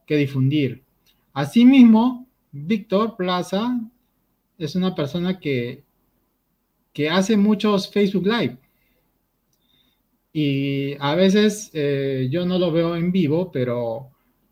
difundir. 0.06 0.84
Asimismo, 1.32 2.28
Víctor 2.52 3.16
Plaza 3.16 3.80
es 4.58 4.76
una 4.76 4.94
persona 4.94 5.40
que, 5.40 5.82
que 6.92 7.10
hace 7.10 7.36
muchos 7.36 7.90
Facebook 7.90 8.26
Live. 8.28 8.58
Y 10.34 10.96
a 11.00 11.14
veces 11.14 11.70
eh, 11.72 12.28
yo 12.30 12.44
no 12.44 12.58
lo 12.58 12.70
veo 12.70 12.96
en 12.96 13.10
vivo, 13.12 13.50
pero 13.50 14.10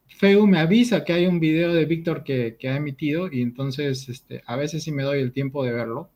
Facebook 0.09 0.49
me 0.49 0.59
avisa 0.61 1.05
que 1.05 1.13
hay 1.13 1.27
un 1.27 1.41
video 1.41 1.75
de 1.75 1.85
Víctor 1.85 2.25
que, 2.25 2.57
ha 2.65 2.77
emitido 2.77 3.31
y 3.31 3.43
entonces 3.43 4.09
este, 4.09 4.43
a 4.47 4.57
veces 4.57 4.85
sí 4.85 4.93
me 4.93 5.03
doy 5.03 5.21
el 5.21 5.33
tiempo 5.33 5.63
de 5.65 5.73
verlo 5.73 6.11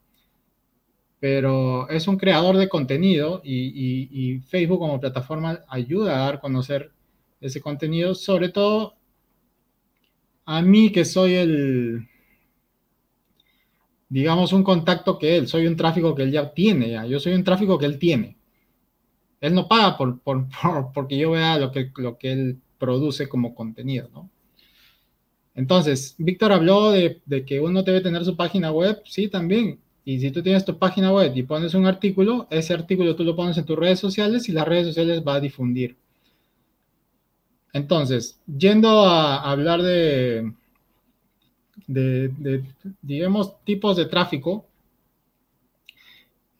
pero 1.21 1.89
es 1.89 2.09
un 2.09 2.19
creador 2.19 2.57
de 2.57 2.69
contenido 2.69 3.41
y, 3.45 4.41
Facebook 4.49 4.79
como 4.79 5.01
plataforma 5.01 5.65
ayuda 5.69 6.17
a 6.17 6.27
dar 6.27 6.35
a 6.37 6.41
conocer 6.41 6.93
ese 7.41 7.61
contenido, 7.61 8.15
sobre 8.15 8.49
todo 8.51 8.95
a 10.45 10.63
mí 10.63 10.93
que 10.93 11.05
soy 11.05 11.35
el, 11.35 12.09
digamos, 14.09 14.53
un 14.53 14.63
contacto 14.63 15.19
que 15.19 15.37
él, 15.37 15.49
soy 15.49 15.67
un 15.67 15.77
tráfico 15.77 16.15
que 16.15 16.23
él 16.23 16.33
ya 16.33 16.53
tiene, 16.53 16.91
ya. 16.91 17.07
yo 17.07 17.19
soy 17.19 17.33
un 17.33 17.45
tráfico 17.45 17.79
que 17.79 17.87
él 17.87 17.99
tiene. 17.99 18.36
Él 19.47 19.55
no 19.55 19.69
paga 19.69 19.97
por, 19.97 20.19
porque 20.95 21.19
yo 21.19 21.33
vea 21.33 21.59
lo 21.59 21.71
que, 21.73 21.91
lo 21.97 22.19
que 22.19 22.33
él 22.33 22.59
produce 22.79 23.29
como 23.29 23.55
contenido, 23.55 24.09
¿no? 24.13 24.31
Entonces, 25.55 26.15
Víctor 26.19 26.53
habló 26.53 26.91
de, 26.91 27.23
de 27.25 27.45
que 27.47 27.61
uno 27.61 27.83
debe 27.83 28.03
tener 28.03 28.25
su 28.25 28.37
página 28.37 28.71
web, 28.71 29.01
sí, 29.07 29.29
también, 29.29 29.81
y 30.05 30.21
si 30.21 30.31
tú 30.31 30.41
tienes 30.41 30.65
tu 30.65 30.79
página 30.79 31.13
web 31.13 31.33
y 31.35 31.43
pones 31.43 31.75
un 31.75 31.85
artículo, 31.85 32.47
ese 32.51 32.73
artículo 32.73 33.17
tú 33.17 33.25
lo 33.25 33.35
pones 33.35 33.59
en 33.59 33.65
tus 33.65 33.77
redes 33.77 33.99
sociales 33.99 34.49
y 34.49 34.53
las 34.53 34.69
redes 34.69 34.87
sociales 34.87 35.23
va 35.27 35.35
a 35.35 35.41
difundir. 35.41 35.97
Entonces, 37.73 38.39
yendo 38.47 39.05
a 39.05 39.51
hablar 39.51 39.83
de, 39.83 40.53
de, 41.89 42.65
digamos, 43.03 43.61
tipos 43.65 43.97
de 43.97 44.07
tráfico, 44.07 44.67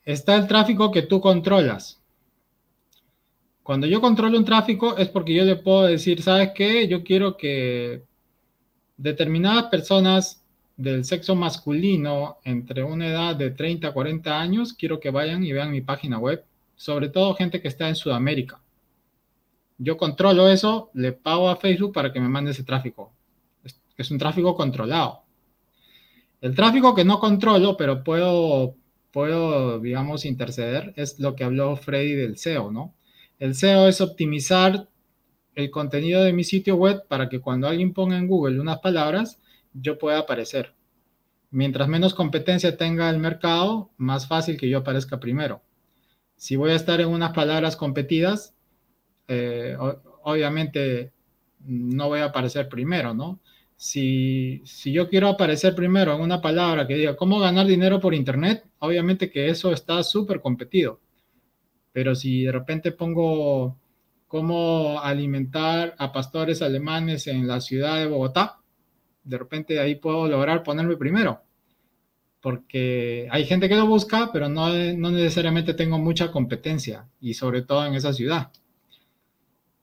está 0.05 0.35
el 0.35 0.49
tráfico 0.49 0.91
que 0.91 1.03
tú 1.03 1.21
controlas. 1.21 2.01
Cuando 3.67 3.89
yo 3.89 4.01
controlo 4.01 4.39
un 4.39 4.45
tráfico 4.45 4.97
es 4.97 5.09
porque 5.09 5.35
yo 5.35 5.45
le 5.45 5.57
puedo 5.57 5.87
decir, 5.87 6.23
¿sabes 6.23 6.53
qué? 6.55 6.87
Yo 6.87 7.03
quiero 7.03 7.37
que 7.37 8.05
determinadas 8.97 9.65
personas 9.65 10.45
del 10.77 11.05
sexo 11.05 11.35
masculino 11.35 12.39
entre 12.45 12.85
una 12.85 13.09
edad 13.09 13.35
de 13.35 13.51
30 13.51 13.89
a 13.89 13.93
40 13.93 14.41
años, 14.41 14.73
quiero 14.73 15.01
que 15.01 15.11
vayan 15.11 15.43
y 15.43 15.51
vean 15.53 15.73
mi 15.73 15.81
página 15.81 16.17
web, 16.17 16.45
sobre 16.77 17.09
todo 17.09 17.35
gente 17.35 17.61
que 17.61 17.67
está 17.67 17.89
en 17.89 17.97
Sudamérica. 17.97 18.61
Yo 19.79 19.97
controlo 19.97 20.49
eso, 20.49 20.91
le 20.95 21.11
pago 21.11 21.49
a 21.49 21.57
Facebook 21.57 21.93
para 21.93 22.13
que 22.13 22.21
me 22.21 22.29
mande 22.29 22.53
ese 22.53 22.63
tráfico. 22.63 23.13
Es, 23.97 24.13
un 24.13 24.19
tráfico 24.19 24.55
controlado. 24.55 25.25
El 26.41 26.55
tráfico 26.55 26.95
que 26.95 27.05
no 27.05 27.19
controlo, 27.19 27.77
pero 27.77 28.05
puedo, 28.05 28.77
puedo, 29.11 29.81
digamos, 29.81 30.25
interceder, 30.25 30.93
es 30.95 31.19
lo 31.19 31.35
que 31.35 31.43
habló 31.43 31.75
Freddy 31.75 32.13
del 32.13 32.39
SEO, 32.39 32.71
¿no? 32.71 32.95
El 33.39 33.55
SEO 33.55 33.89
es 33.89 34.01
optimizar 34.01 34.89
el 35.55 35.71
contenido 35.71 36.23
de 36.23 36.33
mi 36.33 36.45
sitio 36.45 36.77
web 36.77 37.07
para 37.09 37.29
que 37.29 37.41
cuando 37.41 37.69
alguien 37.69 37.93
ponga 37.93 38.17
en 38.17 38.29
Google 38.29 38.61
unas 38.61 38.79
palabras, 38.79 39.41
yo 39.75 39.99
pueda 39.99 40.19
aparecer. 40.19 40.75
Mientras 41.51 41.89
menos 41.89 42.15
competencia 42.15 42.77
tenga 42.77 43.11
el 43.11 43.19
mercado, 43.19 43.91
más 43.97 44.27
fácil 44.27 44.57
que 44.57 44.69
yo 44.69 44.79
aparezca 44.79 45.21
primero. 45.21 45.63
Si 46.37 46.57
voy 46.57 46.71
a 46.71 46.77
estar 46.77 47.01
en 47.01 47.09
unas 47.09 47.33
palabras 47.33 47.77
competidas, 47.77 48.55
eh, 49.29 49.77
obviamente 50.23 51.13
no 51.61 52.09
voy 52.09 52.21
a 52.21 52.27
aparecer 52.27 52.69
primero, 52.69 53.15
¿no? 53.15 53.41
Si, 53.77 54.63
si, 54.65 54.93
yo 54.93 55.09
quiero 55.09 55.29
aparecer 55.29 55.75
primero 55.75 56.15
en 56.15 56.23
una 56.23 56.41
palabra 56.41 56.87
que 56.87 56.95
diga 56.95 57.17
cómo 57.17 57.39
ganar 57.39 57.67
dinero 57.67 58.01
por 58.01 58.15
Internet, 58.15 58.65
obviamente 58.79 59.31
que 59.31 59.49
eso 59.49 59.73
está 59.73 60.03
súper 60.03 60.41
competido. 60.41 61.01
Pero 61.97 62.15
si 62.15 62.43
de 62.43 62.53
repente 62.53 62.93
pongo 62.93 63.79
cómo 64.29 65.01
alimentar 65.01 65.95
a 65.97 66.13
pastores 66.13 66.61
alemanes 66.61 67.27
en 67.27 67.47
la 67.47 67.63
ciudad 67.63 67.97
de 67.97 68.07
Bogotá, 68.07 68.59
de 69.25 69.39
repente 69.39 69.81
ahí 69.81 69.95
puedo 69.95 70.29
lograr 70.29 70.63
ponerme 70.63 70.99
primero. 70.99 71.41
Porque 72.43 73.29
hay 73.31 73.47
gente 73.47 73.67
que 73.67 73.77
lo 73.77 73.87
busca, 73.87 74.29
pero 74.31 74.51
no, 74.51 74.71
necesariamente 74.75 75.73
tengo 75.73 75.99
mucha 75.99 76.31
competencia 76.31 77.09
y 77.19 77.33
sobre 77.33 77.63
todo 77.63 77.87
en 77.87 77.95
esa 77.95 78.13
ciudad. 78.13 78.53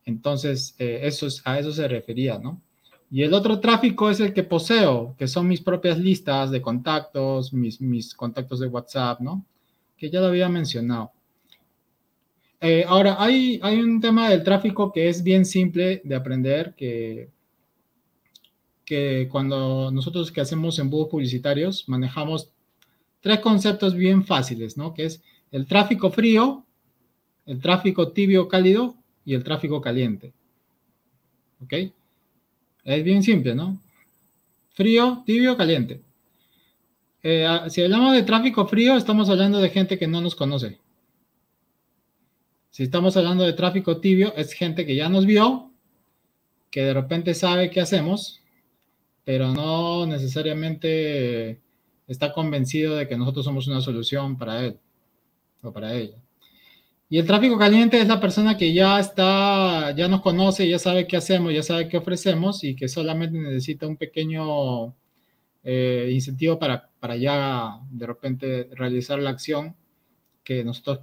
Entonces, 0.06 0.76
eh, 0.78 1.00
eso 1.02 1.26
a 1.46 1.58
eso 1.58 1.72
se 1.72 1.88
refería, 1.88 2.38
¿no? 2.38 2.62
Y 3.10 3.24
el 3.24 3.34
otro 3.34 3.60
tráfico 3.60 4.12
es 4.12 4.20
el 4.20 4.34
que 4.34 4.44
poseo, 4.44 5.16
que 5.18 5.28
son 5.28 5.48
mis 5.48 5.62
propias 5.62 5.98
listas 5.98 6.52
de 6.52 6.62
contactos, 6.62 7.54
mis, 7.54 7.82
mis 7.82 8.14
contactos 8.14 8.60
de 8.60 8.68
WhatsApp, 8.68 9.20
¿no? 9.20 9.44
Que 9.98 10.12
ya 10.12 10.20
lo 10.20 10.28
había 10.28 10.48
mencionado. 10.48 11.12
Eh, 12.64 12.86
ahora, 12.88 13.18
hay, 13.20 13.60
un 13.62 14.00
tema 14.02 14.30
del 14.30 14.44
tráfico 14.44 14.92
que 14.92 15.10
es 15.10 15.22
bien 15.22 15.46
simple 15.46 16.02
de 16.04 16.16
aprender, 16.16 16.74
que 16.76 17.30
que 18.86 19.28
cuando 19.32 19.92
nosotros 19.92 20.32
que 20.32 20.42
hacemos 20.42 20.80
embudos 20.80 21.10
publicitarios 21.10 21.88
manejamos 21.88 22.50
tres 23.22 23.40
conceptos 23.40 23.96
bien 23.96 24.26
fáciles, 24.26 24.78
¿no? 24.78 24.94
Que 24.94 25.06
es 25.06 25.22
el 25.52 25.68
tráfico 25.68 26.12
frío, 26.12 26.66
el 27.46 27.62
tráfico 27.62 28.12
tibio 28.12 28.48
cálido 28.48 28.96
y 29.26 29.34
el 29.34 29.44
tráfico 29.44 29.82
caliente. 29.82 30.34
¿Ok? 31.64 31.74
Es 32.84 33.04
bien 33.04 33.24
simple, 33.24 33.56
¿no? 33.56 33.78
Frío, 34.72 35.24
tibio, 35.26 35.56
caliente. 35.56 36.02
Eh, 37.22 37.46
ah, 37.46 37.70
si 37.70 37.82
hablamos 37.82 38.14
de 38.14 38.24
tráfico 38.24 38.66
frío, 38.68 38.98
estamos 38.98 39.30
hablando 39.30 39.60
de 39.60 39.70
gente 39.70 39.98
que 39.98 40.08
no 40.08 40.20
nos 40.20 40.36
conoce. 40.36 40.80
Si 42.74 42.84
estamos 42.84 43.16
hablando 43.16 43.46
de 43.46 43.54
tráfico 43.54 44.02
tibio, 44.02 44.34
es 44.36 44.52
gente 44.54 44.86
que 44.86 44.96
ya 44.96 45.08
nos 45.08 45.26
vio, 45.26 45.72
que 46.72 46.82
de 46.82 46.94
repente 46.94 47.34
sabe 47.34 47.70
qué 47.70 47.80
hacemos 47.80 48.44
pero 49.24 49.54
no 49.54 50.06
necesariamente 50.06 51.62
está 52.08 52.34
convencido 52.34 52.96
de 52.96 53.08
que 53.08 53.18
nosotros 53.18 53.46
somos 53.46 53.68
una 53.68 53.82
solución 53.82 54.38
para 54.38 54.66
él 54.66 54.80
o 55.62 55.72
para 55.72 55.94
ella. 55.94 56.18
Y 57.10 57.20
el 57.20 57.28
tráfico 57.28 57.58
caliente 57.58 58.00
es 58.02 58.08
la 58.08 58.20
persona 58.20 58.58
que 58.58 58.74
ya 58.74 59.00
está, 59.00 59.92
ya 59.96 60.08
nos 60.08 60.22
conoce, 60.22 60.68
ya 60.68 60.80
sabe 60.80 61.08
qué 61.08 61.16
hacemos, 61.18 61.54
ya 61.54 61.64
sabe 61.64 61.88
qué 61.88 61.98
ofrecemos 61.98 62.64
y 62.64 62.76
que 62.76 62.88
solamente 62.88 63.38
necesita 63.38 63.88
un 63.88 63.98
pequeño 63.98 64.96
eh, 65.64 66.10
incentivo 66.12 66.58
para, 66.58 66.90
para 67.00 67.16
ya 67.16 67.80
de 67.92 68.08
repente 68.08 68.70
realizar 68.74 69.20
la 69.20 69.30
acción 69.30 69.76
que 70.44 70.64
nosotros 70.64 71.02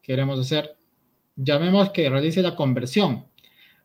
queremos 0.00 0.40
hacer. 0.40 0.76
Llamemos 1.42 1.90
que 1.90 2.08
realice 2.08 2.42
la 2.42 2.54
conversión. 2.56 3.24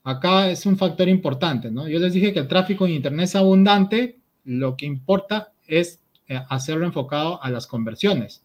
Acá 0.04 0.50
es 0.50 0.66
un 0.66 0.78
factor 0.78 1.10
importante, 1.10 1.70
¿no? 1.70 1.88
Yo 1.88 2.00
les 2.00 2.14
dije 2.14 2.32
que 2.32 2.40
el 2.40 2.48
tráfico 2.48 2.86
en 2.86 2.94
Internet 2.94 3.26
es 3.26 3.36
abundante, 3.36 4.20
lo 4.46 4.78
que 4.78 4.86
importa 4.86 5.52
es 5.68 6.00
eh, 6.28 6.40
hacerlo 6.50 6.86
enfocado 6.86 7.44
a 7.44 7.50
las 7.50 7.68
conversiones. 7.68 8.44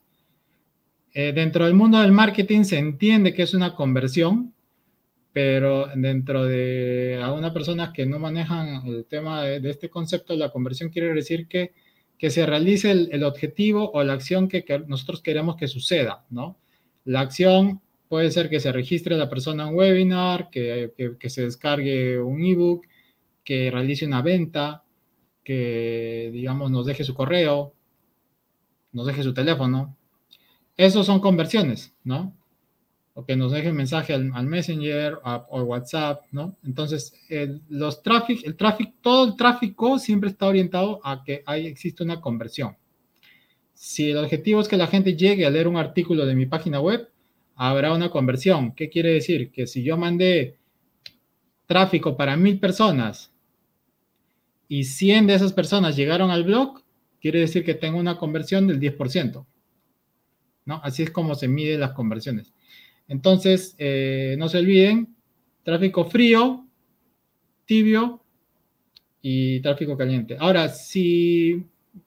Eh, 1.14 1.32
dentro 1.32 1.66
del 1.66 1.74
mundo 1.74 2.00
del 2.00 2.12
marketing 2.12 2.64
se 2.64 2.78
entiende 2.78 3.34
que 3.34 3.42
es 3.42 3.54
una 3.54 3.74
conversión, 3.74 4.54
pero 5.32 5.88
dentro 5.94 6.44
de 6.44 7.20
algunas 7.22 7.52
personas 7.52 7.90
que 7.90 8.06
no 8.06 8.18
manejan 8.18 8.86
el 8.86 9.04
tema 9.06 9.42
de, 9.42 9.70
este 9.70 9.88
concepto, 9.88 10.34
la 10.36 10.50
conversión 10.50 10.90
quiere 10.90 11.12
decir 11.12 11.48
que, 11.48 11.72
que 12.18 12.30
se 12.30 12.44
realice 12.46 12.90
el, 12.90 13.24
objetivo 13.24 13.90
o 13.92 14.02
la 14.04 14.12
acción 14.12 14.48
que, 14.48 14.64
nosotros 14.86 15.22
queremos 15.22 15.56
que 15.56 15.68
suceda, 15.68 16.24
¿no? 16.30 16.56
La 17.04 17.20
acción 17.20 17.80
puede 18.12 18.30
ser 18.30 18.50
que 18.50 18.60
se 18.60 18.70
registre 18.72 19.16
la 19.16 19.30
persona 19.30 19.62
en 19.62 19.70
un 19.70 19.74
webinar, 19.76 20.50
que, 20.50 20.92
que 21.18 21.30
se 21.30 21.44
descargue 21.44 22.20
un 22.20 22.44
ebook, 22.44 22.84
que 23.42 23.70
realice 23.70 24.04
una 24.04 24.20
venta, 24.20 24.84
que, 25.42 26.28
digamos, 26.30 26.70
nos 26.70 26.84
deje 26.84 27.04
su 27.04 27.14
correo, 27.14 27.72
nos 28.92 29.06
deje 29.06 29.22
su 29.22 29.32
teléfono, 29.32 29.96
esos 30.76 31.06
son 31.06 31.20
conversiones, 31.20 31.94
¿no? 32.04 32.36
O 33.14 33.24
que 33.24 33.34
nos 33.34 33.50
dejen 33.50 33.74
mensaje 33.74 34.12
al, 34.12 34.46
Messenger 34.46 35.18
o 35.24 35.62
WhatsApp, 35.62 36.26
¿no? 36.32 36.58
Entonces, 36.64 37.14
el, 37.30 37.62
los 37.70 38.02
el 38.44 38.56
tráfico, 38.56 38.92
todo 39.00 39.24
el 39.24 39.36
tráfico 39.36 39.98
siempre 39.98 40.28
está 40.28 40.48
orientado 40.48 41.00
a 41.02 41.24
que 41.24 41.42
hay, 41.46 41.66
existe 41.66 42.02
una 42.02 42.20
conversión. 42.20 42.76
Si 43.72 44.10
el 44.10 44.18
objetivo 44.18 44.60
es 44.60 44.68
que 44.68 44.76
la 44.76 44.86
gente 44.86 45.16
llegue 45.16 45.46
a 45.46 45.50
leer 45.50 45.66
un 45.66 45.78
artículo 45.78 46.26
de 46.26 46.34
mi 46.34 46.44
página 46.44 46.78
web, 46.78 47.08
habrá 47.68 47.92
una 47.92 48.10
conversión. 48.10 48.74
¿Qué 48.74 48.88
quiere 48.88 49.12
decir? 49.12 49.50
Que 49.50 49.66
si 49.66 49.82
yo 49.82 49.96
mandé 49.96 50.56
tráfico 51.66 52.16
para 52.16 52.36
mil 52.36 52.58
personas 52.58 53.32
y 54.68 54.84
100 54.84 55.26
de 55.26 55.34
esas 55.34 55.52
personas 55.52 55.96
llegaron 55.96 56.30
al 56.30 56.44
blog, 56.44 56.82
quiere 57.20 57.40
decir 57.40 57.64
que 57.64 57.74
tengo 57.74 57.98
una 57.98 58.18
conversión 58.18 58.66
del 58.66 58.80
10%. 58.80 59.46
¿no? 60.64 60.80
Así 60.82 61.02
es 61.02 61.10
como 61.10 61.34
se 61.34 61.48
miden 61.48 61.80
las 61.80 61.92
conversiones. 61.92 62.52
Entonces, 63.08 63.74
eh, 63.78 64.36
no 64.38 64.48
se 64.48 64.58
olviden, 64.58 65.14
tráfico 65.62 66.04
frío, 66.04 66.66
tibio 67.64 68.22
y 69.20 69.60
tráfico 69.60 69.96
caliente. 69.96 70.36
Ahora, 70.38 70.68
si 70.68 71.64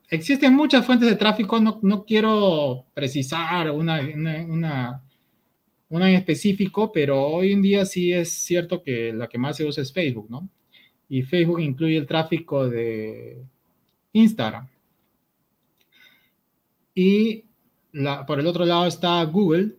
existen 0.10 0.54
muchas 0.54 0.86
fuentes 0.86 1.10
de 1.10 1.16
tráfico, 1.16 1.60
no, 1.60 2.06
quiero 2.06 2.86
precisar 2.94 3.72
una, 3.72 4.02
una, 4.48 5.02
en 5.90 6.16
específico, 6.16 6.92
pero 6.92 7.22
hoy 7.22 7.54
en 7.54 7.62
día 7.62 7.86
sí 7.86 8.12
es 8.12 8.30
cierto 8.32 8.82
que 8.84 9.14
la 9.14 9.28
que 9.28 9.38
más 9.38 9.58
se 9.58 9.66
usa 9.66 9.84
es 9.84 9.94
Facebook, 9.94 10.30
¿no? 10.30 10.50
Y 11.08 11.22
Facebook 11.22 11.60
incluye 11.62 11.98
el 11.98 12.08
tráfico 12.08 12.68
de 12.68 13.44
Instagram. 14.14 14.68
Y 16.96 17.44
por 18.28 18.40
el 18.40 18.48
otro 18.48 18.66
lado 18.66 18.88
está 18.88 19.24
Google, 19.26 19.74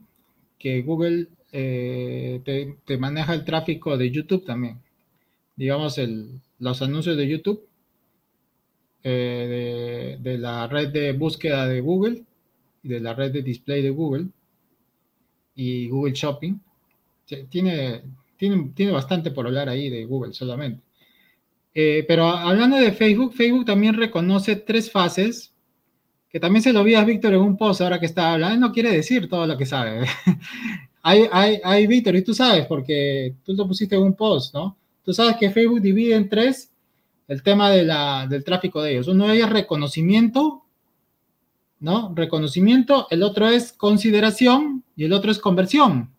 que 0.58 0.82
Google 0.82 1.28
eh, 1.52 2.40
te, 2.84 2.98
maneja 2.98 3.34
el 3.34 3.44
tráfico 3.44 3.96
de 3.96 4.10
YouTube 4.10 4.44
también. 4.44 4.80
Digamos, 5.56 6.00
los 6.58 6.82
anuncios 6.82 7.16
de 7.16 7.28
YouTube, 7.28 7.66
eh, 9.02 10.18
de, 10.20 10.38
la 10.38 10.66
red 10.66 10.88
de 10.88 11.12
búsqueda 11.12 11.66
de 11.66 11.80
Google, 11.80 12.24
de 12.82 13.00
la 13.00 13.14
red 13.14 13.32
de 13.32 13.42
display 13.42 13.82
de 13.82 13.90
Google 13.90 14.28
y 15.56 15.88
Google 15.88 16.12
Shopping. 16.12 16.58
Tiene, 17.50 18.02
tiene, 18.36 18.70
tiene 18.74 18.92
bastante 18.92 19.32
por 19.32 19.46
hablar 19.46 19.68
ahí 19.68 19.90
de 19.90 20.04
Google 20.04 20.32
solamente. 20.32 20.80
Eh, 21.74 22.04
pero 22.06 22.28
hablando 22.28 22.76
de 22.76 22.92
Facebook, 22.92 23.34
Facebook 23.34 23.64
también 23.64 23.94
reconoce 23.94 24.56
tres 24.56 24.90
fases 24.90 25.52
que 26.30 26.40
también 26.40 26.62
se 26.62 26.72
lo 26.72 26.84
vi 26.84 26.94
a 26.94 27.04
Víctor 27.04 27.32
en 27.34 27.40
un 27.40 27.56
post 27.56 27.80
ahora 27.80 27.98
que 27.98 28.06
está 28.06 28.34
hablando, 28.34 28.68
no 28.68 28.72
quiere 28.72 28.92
decir 28.92 29.28
todo 29.28 29.46
lo 29.46 29.56
que 29.56 29.64
sabe. 29.64 30.06
hay, 31.02 31.26
hay, 31.32 31.60
hay, 31.64 31.86
Víctor, 31.86 32.16
y 32.16 32.22
tú 32.22 32.34
sabes, 32.34 32.66
porque 32.66 33.34
tú 33.42 33.54
lo 33.54 33.66
pusiste 33.66 33.96
en 33.96 34.02
un 34.02 34.14
post, 34.14 34.54
¿no? 34.54 34.76
Tú 35.02 35.14
sabes 35.14 35.36
que 35.36 35.50
Facebook 35.50 35.80
divide 35.80 36.14
en 36.14 36.28
tres 36.28 36.70
el 37.28 37.42
tema 37.42 37.70
de 37.70 37.84
la, 37.84 38.26
del 38.28 38.44
tráfico 38.44 38.82
de 38.82 38.92
ellos. 38.92 39.08
Uno 39.08 39.26
de 39.26 39.36
ellos 39.36 39.46
es 39.46 39.52
reconocimiento, 39.52 40.64
¿no? 41.80 42.12
Reconocimiento, 42.14 43.06
el 43.10 43.22
otro 43.22 43.48
es 43.48 43.72
consideración 43.72 44.84
y 44.96 45.04
el 45.04 45.12
otro 45.12 45.30
es 45.30 45.38
conversión, 45.38 46.10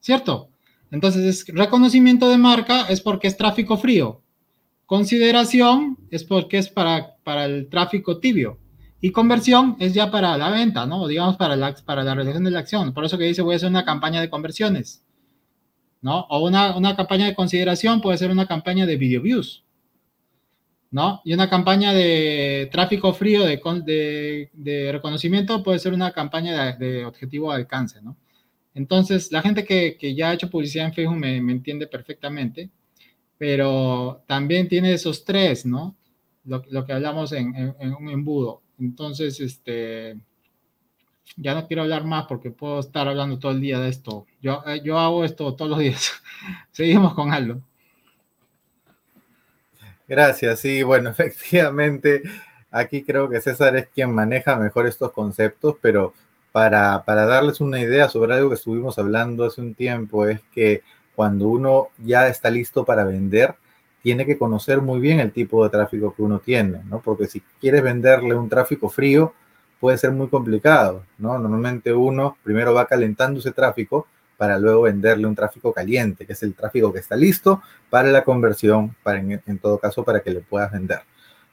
¿cierto? 0.00 0.48
Entonces, 0.90 1.24
es 1.24 1.54
reconocimiento 1.54 2.28
de 2.28 2.38
marca 2.38 2.86
es 2.88 3.00
porque 3.00 3.28
es 3.28 3.36
tráfico 3.36 3.76
frío. 3.76 4.22
Consideración 4.86 5.98
es 6.10 6.24
porque 6.24 6.58
es 6.58 6.68
para, 6.68 7.16
para 7.22 7.44
el 7.44 7.68
tráfico 7.68 8.18
tibio. 8.18 8.58
Y 9.00 9.12
conversión 9.12 9.76
es 9.78 9.94
ya 9.94 10.10
para 10.10 10.36
la 10.36 10.50
venta, 10.50 10.84
¿no? 10.84 11.06
Digamos 11.06 11.36
para 11.36 11.56
la, 11.56 11.74
para 11.74 12.02
la 12.02 12.14
realización 12.14 12.44
de 12.44 12.50
la 12.50 12.58
acción. 12.58 12.92
Por 12.92 13.04
eso 13.04 13.16
que 13.16 13.24
dice 13.24 13.40
voy 13.40 13.54
a 13.54 13.56
hacer 13.56 13.70
una 13.70 13.84
campaña 13.84 14.20
de 14.20 14.28
conversiones, 14.28 15.04
¿no? 16.02 16.26
O 16.28 16.44
una, 16.46 16.76
una 16.76 16.96
campaña 16.96 17.26
de 17.26 17.34
consideración 17.34 18.00
puede 18.00 18.18
ser 18.18 18.30
una 18.30 18.46
campaña 18.46 18.84
de 18.84 18.96
video 18.96 19.22
views, 19.22 19.64
¿no? 20.90 21.20
Y 21.24 21.34
una 21.34 21.48
campaña 21.48 21.92
de 21.92 22.68
tráfico 22.72 23.12
frío 23.14 23.44
de, 23.44 23.60
de, 23.84 24.50
de 24.52 24.92
reconocimiento 24.92 25.62
puede 25.62 25.78
ser 25.78 25.92
una 25.92 26.12
campaña 26.12 26.76
de, 26.76 26.86
de, 26.86 27.04
objetivo 27.04 27.50
de 27.50 27.56
alcance, 27.56 28.02
¿no? 28.02 28.16
Entonces, 28.74 29.32
la 29.32 29.42
gente 29.42 29.64
que, 29.64 29.96
que 29.98 30.14
ya 30.14 30.30
ha 30.30 30.34
hecho 30.34 30.50
publicidad 30.50 30.86
en 30.86 30.94
Facebook 30.94 31.16
me, 31.16 31.40
me, 31.40 31.52
entiende 31.52 31.86
perfectamente, 31.86 32.70
pero 33.38 34.22
también 34.26 34.68
tiene 34.68 34.92
esos 34.92 35.24
tres, 35.24 35.66
¿no? 35.66 35.96
Lo, 36.44 36.62
lo 36.70 36.84
que 36.86 36.92
hablamos 36.92 37.32
en, 37.32 37.54
en, 37.54 37.74
en 37.80 37.94
un 37.94 38.08
embudo 38.10 38.62
entonces, 38.80 39.38
este, 39.40 40.18
ya 41.36 41.54
no 41.54 41.66
quiero 41.66 41.82
hablar 41.82 42.04
más 42.04 42.24
porque 42.26 42.50
puedo 42.50 42.80
estar 42.80 43.06
hablando 43.06 43.38
todo 43.38 43.52
el 43.52 43.60
día 43.60 43.78
de 43.78 43.90
esto. 43.90 44.26
Yo, 44.40 44.62
eh, 44.66 44.80
yo 44.82 44.98
hago 44.98 45.24
esto 45.24 45.54
todos 45.54 45.70
los 45.70 45.78
días. 45.78 46.12
Seguimos 46.72 47.14
con 47.14 47.32
Aldo. 47.32 47.62
Gracias, 50.10 50.58
sí, 50.58 50.82
bueno, 50.82 51.10
efectivamente, 51.16 52.22
aquí 52.72 53.04
creo 53.04 53.28
que 53.28 53.40
César 53.40 53.76
es 53.76 53.86
quien 53.94 54.12
maneja 54.12 54.56
mejor 54.56 54.88
estos 54.88 55.12
conceptos, 55.12 55.76
pero 55.80 56.14
para, 56.50 57.04
para 57.04 57.26
darles 57.26 57.60
una 57.60 57.78
idea 57.78 58.08
sobre 58.08 58.34
algo 58.34 58.48
que 58.48 58.56
estuvimos 58.56 58.98
hablando 58.98 59.44
hace 59.44 59.60
un 59.60 59.76
tiempo, 59.76 60.26
es 60.26 60.40
que 60.52 60.82
cuando 61.14 61.46
uno 61.46 61.90
ya 61.98 62.26
está 62.26 62.50
listo 62.50 62.84
para 62.84 63.04
vender, 63.04 63.54
tiene 64.02 64.26
que 64.26 64.36
conocer 64.36 64.80
muy 64.80 64.98
bien 64.98 65.20
el 65.20 65.30
tipo 65.30 65.62
de 65.62 65.70
tráfico 65.70 66.12
que 66.12 66.22
uno 66.22 66.40
tiene, 66.40 66.80
¿no? 66.86 67.00
Porque 67.00 67.28
si 67.28 67.40
quieres 67.60 67.80
venderle 67.84 68.34
un 68.34 68.48
tráfico 68.48 68.88
frío, 68.88 69.32
puede 69.78 69.96
ser 69.96 70.10
muy 70.10 70.26
complicado, 70.28 71.04
¿no? 71.18 71.38
Normalmente 71.38 71.92
uno 71.92 72.36
primero 72.42 72.74
va 72.74 72.86
calentando 72.86 73.38
ese 73.38 73.52
tráfico 73.52 74.08
para 74.40 74.58
luego 74.58 74.80
venderle 74.84 75.26
un 75.26 75.34
tráfico 75.34 75.70
caliente, 75.70 76.24
que 76.24 76.32
es 76.32 76.42
el 76.42 76.54
tráfico 76.54 76.90
que 76.90 77.00
está 77.00 77.14
listo 77.14 77.60
para 77.90 78.08
la 78.08 78.24
conversión, 78.24 78.96
para 79.02 79.18
en, 79.18 79.58
todo 79.58 79.78
caso 79.78 80.02
para 80.02 80.20
que 80.20 80.30
le 80.30 80.40
puedas 80.40 80.72
vender. 80.72 81.00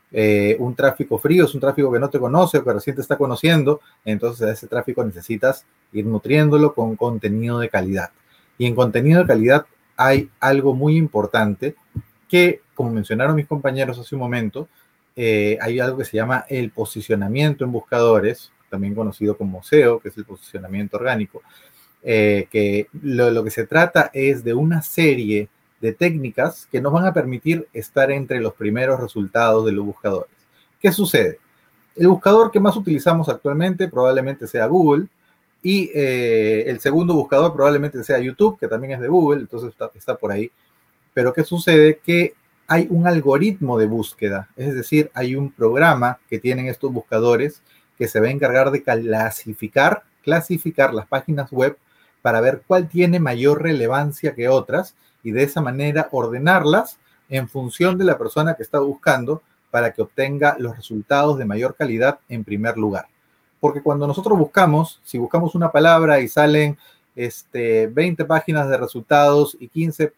Eh, 0.10 0.56
un 0.60 0.74
tráfico 0.74 1.18
frío 1.18 1.44
es 1.44 1.54
un 1.54 1.60
tráfico 1.60 1.92
que 1.92 2.00
no 2.00 2.10
te 2.10 2.18
conoce, 2.18 2.62
pero 2.62 2.76
recién 2.76 2.96
te 2.96 3.02
está 3.02 3.18
conociendo, 3.18 3.82
entonces 4.06 4.48
ese 4.48 4.68
tráfico 4.68 5.04
necesitas 5.04 5.66
ir 5.92 6.06
nutriéndolo 6.06 6.74
con 6.74 6.96
contenido 6.96 7.60
de 7.60 7.68
calidad. 7.68 8.12
Y 8.58 8.66
en 8.66 8.74
contenido 8.74 9.20
de 9.20 9.28
calidad 9.28 9.66
hay 9.98 10.30
algo 10.40 10.74
muy 10.74 10.96
importante 10.96 11.76
que, 12.30 12.62
como 12.74 12.92
mencionaron 12.92 13.36
mis 13.36 13.48
compañeros 13.48 14.00
hace 14.00 14.16
un 14.16 14.22
momento, 14.22 14.70
eh, 15.18 15.58
hay 15.60 15.82
algo 15.82 15.98
que 15.98 16.06
se 16.06 16.16
llama 16.16 16.46
el 16.48 16.72
posicionamiento 16.72 17.66
en 17.66 17.74
buscadores, 17.74 18.54
también 18.70 18.96
conocido 18.96 19.38
como 19.38 19.62
SEO, 19.62 20.00
que 20.00 20.08
es 20.08 20.18
el 20.18 20.24
posicionamiento 20.24 20.96
orgánico, 20.96 21.42
eh, 22.10 22.48
que 22.50 22.88
lo, 23.02 23.44
que 23.44 23.52
se 23.52 23.68
trata 23.68 24.10
es 24.14 24.44
de 24.46 24.54
una 24.54 24.82
serie 24.82 25.50
de 25.82 25.92
técnicas 25.92 26.68
que 26.72 26.80
nos 26.80 26.94
van 26.94 27.06
a 27.06 27.14
permitir 27.14 27.68
estar 27.74 28.12
entre 28.12 28.40
los 28.40 28.54
primeros 28.54 29.00
resultados 29.00 29.66
de 29.66 29.74
los 29.74 29.86
buscadores. 29.86 30.32
¿Qué 30.80 30.92
sucede? 30.92 31.40
El 31.98 32.08
buscador 32.08 32.50
que 32.50 32.62
más 32.62 32.78
utilizamos 32.78 33.28
actualmente 33.28 33.88
probablemente 33.90 34.48
sea 34.48 34.68
Google 34.68 35.08
y 35.62 35.92
eh, 35.94 36.64
el 36.68 36.80
segundo 36.80 37.14
buscador 37.14 37.54
probablemente 37.54 38.04
sea 38.04 38.20
YouTube, 38.20 38.58
que 38.58 38.68
también 38.68 38.94
es 38.94 39.00
de 39.02 39.08
Google, 39.10 39.42
entonces 39.42 39.74
está 39.96 40.16
por 40.16 40.32
ahí 40.32 40.50
pero 41.18 41.34
¿qué 41.34 41.44
sucede? 41.44 41.98
Que 42.06 42.36
hay 42.68 42.86
un 42.92 43.08
algoritmo 43.08 43.80
de 43.80 43.88
búsqueda, 43.88 44.50
es 44.56 44.76
decir, 44.76 45.10
hay 45.16 45.36
un 45.36 45.52
programa 45.52 46.20
que 46.30 46.38
tienen 46.38 46.68
estos 46.68 46.94
buscadores 46.94 47.64
que 47.98 48.08
se 48.08 48.20
va 48.20 48.28
a 48.28 48.30
encargar 48.30 48.70
de 48.70 48.84
clasificar, 48.84 50.04
clasificar 50.22 50.94
las 50.94 51.08
páginas 51.08 51.52
web 51.52 51.76
para 52.28 52.42
ver 52.42 52.62
cuál 52.68 52.90
tiene 52.90 53.22
mayor 53.22 53.64
relevancia 53.64 54.36
que 54.36 54.50
otras 54.50 54.96
y 55.24 55.32
de 55.32 55.44
esa 55.44 55.62
manera 55.62 56.10
ordenarlas 56.12 56.98
en 57.30 57.48
función 57.48 57.98
de 57.98 58.04
la 58.04 58.18
persona 58.18 58.56
que 58.56 58.64
está 58.64 58.80
buscando 58.80 59.42
para 59.72 59.94
que 59.94 60.02
obtenga 60.02 60.58
los 60.60 60.76
resultados 60.76 61.38
de 61.38 61.46
mayor 61.46 61.78
calidad 61.78 62.20
en 62.28 62.44
primer 62.44 62.76
lugar. 62.76 63.08
Porque 63.62 63.82
cuando 63.82 64.06
nosotros 64.08 64.38
buscamos, 64.38 65.00
si 65.06 65.18
buscamos 65.18 65.56
una 65.56 65.72
palabra 65.72 66.20
y 66.20 66.28
salen 66.28 66.78
este, 67.16 67.88
20 67.88 68.26
páginas 68.26 68.68
de 68.68 68.76
resultados 68.76 69.56
y 69.58 69.70
15, 69.70 70.12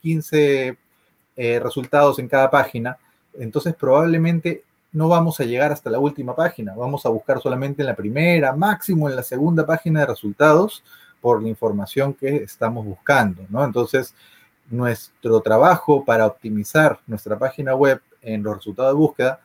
15 0.00 0.78
eh, 1.36 1.60
resultados 1.62 2.18
en 2.20 2.28
cada 2.28 2.50
página, 2.50 2.96
entonces 3.38 3.74
probablemente 3.74 4.64
no 4.92 5.08
vamos 5.08 5.38
a 5.40 5.44
llegar 5.44 5.72
hasta 5.72 5.90
la 5.90 5.98
última 5.98 6.34
página, 6.34 6.74
vamos 6.74 7.04
a 7.04 7.10
buscar 7.10 7.38
solamente 7.38 7.82
en 7.82 7.86
la 7.86 7.94
primera, 7.94 8.56
máximo 8.56 9.10
en 9.10 9.16
la 9.16 9.22
segunda 9.22 9.66
página 9.66 10.00
de 10.00 10.06
resultados 10.06 10.82
por 11.20 11.42
la 11.42 11.48
información 11.48 12.14
que 12.14 12.36
estamos 12.36 12.84
buscando, 12.84 13.44
¿no? 13.50 13.64
Entonces, 13.64 14.14
nuestro 14.70 15.40
trabajo 15.40 16.04
para 16.04 16.26
optimizar 16.26 17.00
nuestra 17.06 17.38
página 17.38 17.74
web 17.74 18.00
en 18.22 18.42
los 18.42 18.56
resultados 18.56 18.92
de 18.92 18.98
búsqueda 18.98 19.40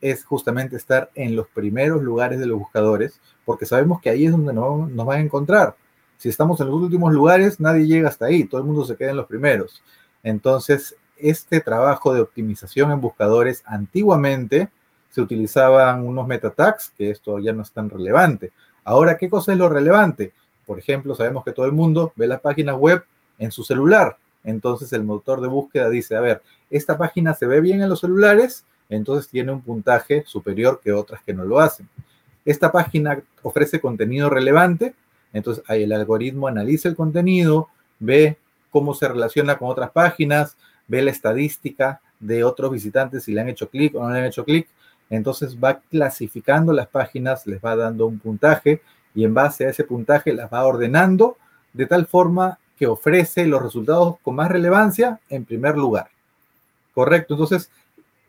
es 0.00 0.24
justamente 0.24 0.76
estar 0.76 1.10
en 1.14 1.36
los 1.36 1.46
primeros 1.48 2.02
lugares 2.02 2.40
de 2.40 2.46
los 2.46 2.58
buscadores, 2.58 3.20
porque 3.44 3.66
sabemos 3.66 4.00
que 4.00 4.10
ahí 4.10 4.24
es 4.26 4.32
donde 4.32 4.52
nos, 4.52 4.90
nos 4.90 5.06
van 5.06 5.18
a 5.18 5.22
encontrar. 5.22 5.76
Si 6.16 6.28
estamos 6.28 6.60
en 6.60 6.68
los 6.68 6.76
últimos 6.76 7.12
lugares, 7.12 7.60
nadie 7.60 7.86
llega 7.86 8.08
hasta 8.08 8.26
ahí, 8.26 8.44
todo 8.44 8.60
el 8.60 8.66
mundo 8.66 8.84
se 8.84 8.96
queda 8.96 9.10
en 9.10 9.16
los 9.16 9.26
primeros. 9.26 9.82
Entonces, 10.22 10.96
este 11.16 11.60
trabajo 11.60 12.14
de 12.14 12.20
optimización 12.20 12.90
en 12.90 13.00
buscadores 13.00 13.62
antiguamente 13.66 14.70
se 15.10 15.20
utilizaban 15.20 16.06
unos 16.06 16.26
meta 16.26 16.50
tags, 16.50 16.92
que 16.96 17.10
esto 17.10 17.38
ya 17.38 17.52
no 17.52 17.62
es 17.62 17.72
tan 17.72 17.90
relevante. 17.90 18.52
Ahora, 18.84 19.18
¿qué 19.18 19.28
cosa 19.28 19.52
es 19.52 19.58
lo 19.58 19.68
relevante? 19.68 20.32
Por 20.70 20.78
ejemplo, 20.78 21.16
sabemos 21.16 21.42
que 21.42 21.50
todo 21.50 21.66
el 21.66 21.72
mundo 21.72 22.12
ve 22.14 22.28
las 22.28 22.40
páginas 22.40 22.76
web 22.76 23.02
en 23.40 23.50
su 23.50 23.64
celular. 23.64 24.16
Entonces 24.44 24.92
el 24.92 25.02
motor 25.02 25.40
de 25.40 25.48
búsqueda 25.48 25.90
dice, 25.90 26.14
a 26.14 26.20
ver, 26.20 26.42
esta 26.70 26.96
página 26.96 27.34
se 27.34 27.44
ve 27.46 27.60
bien 27.60 27.82
en 27.82 27.88
los 27.88 27.98
celulares, 27.98 28.64
entonces 28.88 29.28
tiene 29.28 29.50
un 29.50 29.62
puntaje 29.62 30.22
superior 30.28 30.80
que 30.80 30.92
otras 30.92 31.24
que 31.24 31.34
no 31.34 31.44
lo 31.44 31.58
hacen. 31.58 31.88
Esta 32.44 32.70
página 32.70 33.20
ofrece 33.42 33.80
contenido 33.80 34.30
relevante, 34.30 34.94
entonces 35.32 35.64
ahí 35.66 35.82
el 35.82 35.92
algoritmo 35.92 36.46
analiza 36.46 36.88
el 36.88 36.94
contenido, 36.94 37.66
ve 37.98 38.36
cómo 38.70 38.94
se 38.94 39.08
relaciona 39.08 39.58
con 39.58 39.70
otras 39.70 39.90
páginas, 39.90 40.56
ve 40.86 41.02
la 41.02 41.10
estadística 41.10 42.00
de 42.20 42.44
otros 42.44 42.70
visitantes 42.70 43.24
si 43.24 43.32
le 43.32 43.40
han 43.40 43.48
hecho 43.48 43.68
clic 43.68 43.96
o 43.96 44.04
no 44.04 44.10
le 44.10 44.20
han 44.20 44.26
hecho 44.26 44.44
clic, 44.44 44.68
entonces 45.10 45.58
va 45.58 45.80
clasificando 45.90 46.72
las 46.72 46.86
páginas, 46.86 47.44
les 47.48 47.60
va 47.60 47.74
dando 47.74 48.06
un 48.06 48.20
puntaje 48.20 48.80
y 49.14 49.24
en 49.24 49.34
base 49.34 49.66
a 49.66 49.70
ese 49.70 49.84
puntaje 49.84 50.32
las 50.32 50.52
va 50.52 50.66
ordenando 50.66 51.36
de 51.72 51.86
tal 51.86 52.06
forma 52.06 52.58
que 52.78 52.86
ofrece 52.86 53.46
los 53.46 53.62
resultados 53.62 54.16
con 54.22 54.36
más 54.36 54.50
relevancia 54.50 55.20
en 55.28 55.44
primer 55.44 55.76
lugar. 55.76 56.08
Correcto, 56.94 57.34
entonces 57.34 57.70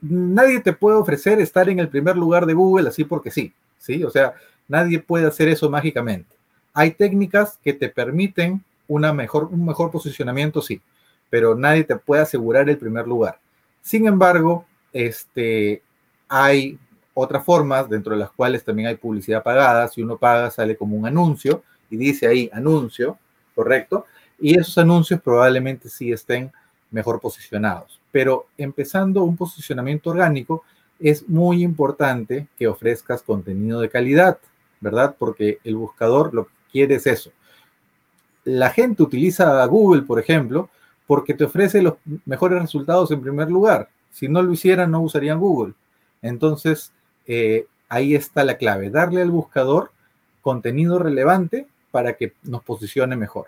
nadie 0.02 0.60
te 0.60 0.74
puede 0.74 0.98
ofrecer 0.98 1.40
estar 1.40 1.70
en 1.70 1.80
el 1.80 1.90
primer 1.90 2.18
lugar 2.18 2.46
de 2.46 2.54
Google 2.54 2.90
así 2.90 3.04
porque 3.04 3.32
sí, 3.32 3.54
¿sí? 3.78 4.04
O 4.04 4.10
sea, 4.10 4.34
nadie 4.68 5.00
puede 5.00 5.28
hacer 5.28 5.48
eso 5.48 5.70
mágicamente. 5.70 6.36
Hay 6.74 6.92
técnicas 6.92 7.60
que 7.64 7.74
te 7.74 7.90
permiten 7.90 8.64
una 8.88 9.14
mejor, 9.14 9.46
un 9.46 9.66
mejor 9.66 9.92
posicionamiento, 9.92 10.62
sí, 10.62 10.82
pero 11.30 11.56
nadie 11.56 11.84
te 11.84 11.96
puede 11.96 12.24
asegurar 12.24 12.70
el 12.70 12.78
primer 12.78 13.08
lugar. 13.08 13.40
Sin 13.82 14.06
embargo, 14.08 14.66
este, 14.94 15.82
hay 16.28 16.78
otras 17.22 17.44
formas 17.44 17.90
dentro 17.90 18.14
de 18.14 18.20
las 18.20 18.32
cuales 18.32 18.64
también 18.64 18.88
hay 18.88 18.96
publicidad 18.96 19.44
pagada. 19.44 19.88
Si 19.88 20.02
uno 20.02 20.18
paga, 20.18 20.52
sale 20.52 20.76
como 20.76 20.96
un 20.96 21.06
anuncio 21.06 21.64
y 21.90 21.98
dice 21.98 22.28
ahí 22.28 22.50
anuncio, 22.54 23.18
¿correcto? 23.56 24.06
Y 24.40 24.60
esos 24.60 24.78
anuncios 24.78 25.22
probablemente 25.22 25.90
sí 25.90 26.12
estén 26.12 26.52
mejor 26.90 27.20
posicionados. 27.20 28.00
Pero 28.12 28.48
empezando 28.58 29.24
un 29.24 29.38
posicionamiento 29.38 30.10
orgánico, 30.10 30.64
es 31.00 31.28
muy 31.28 31.64
importante 31.64 32.48
que 32.58 32.68
ofrezcas 32.68 33.24
contenido 33.24 33.82
de 33.82 33.90
calidad, 33.90 34.38
¿verdad? 34.80 35.16
Porque 35.18 35.60
el 35.64 35.76
buscador 35.76 36.34
lo 36.34 36.46
que 36.46 36.52
quiere 36.72 36.96
es 36.96 37.08
eso. 37.08 37.32
La 38.44 38.70
gente 38.70 39.04
utiliza 39.04 39.66
Google, 39.66 40.04
por 40.04 40.20
ejemplo, 40.20 40.70
porque 41.08 41.34
te 41.34 41.44
ofrece 41.44 41.82
los 41.82 41.96
mejores 42.26 42.62
resultados 42.62 43.12
en 43.12 43.22
primer 43.22 43.50
lugar. 43.50 43.90
Si 44.12 44.28
no 44.28 44.42
lo 44.42 44.54
hicieran, 44.54 44.92
no 44.92 45.02
usarían 45.02 45.40
Google. 45.40 45.74
Entonces, 46.22 46.92
eh, 47.28 47.66
ahí 47.90 48.16
está 48.16 48.44
la 48.44 48.58
clave, 48.58 48.90
darle 48.90 49.22
al 49.22 49.32
buscador 49.32 49.92
contenido 50.42 51.00
relevante 51.00 51.68
para 51.92 52.14
que 52.14 52.34
nos 52.44 52.64
posicione 52.64 53.16
mejor. 53.16 53.48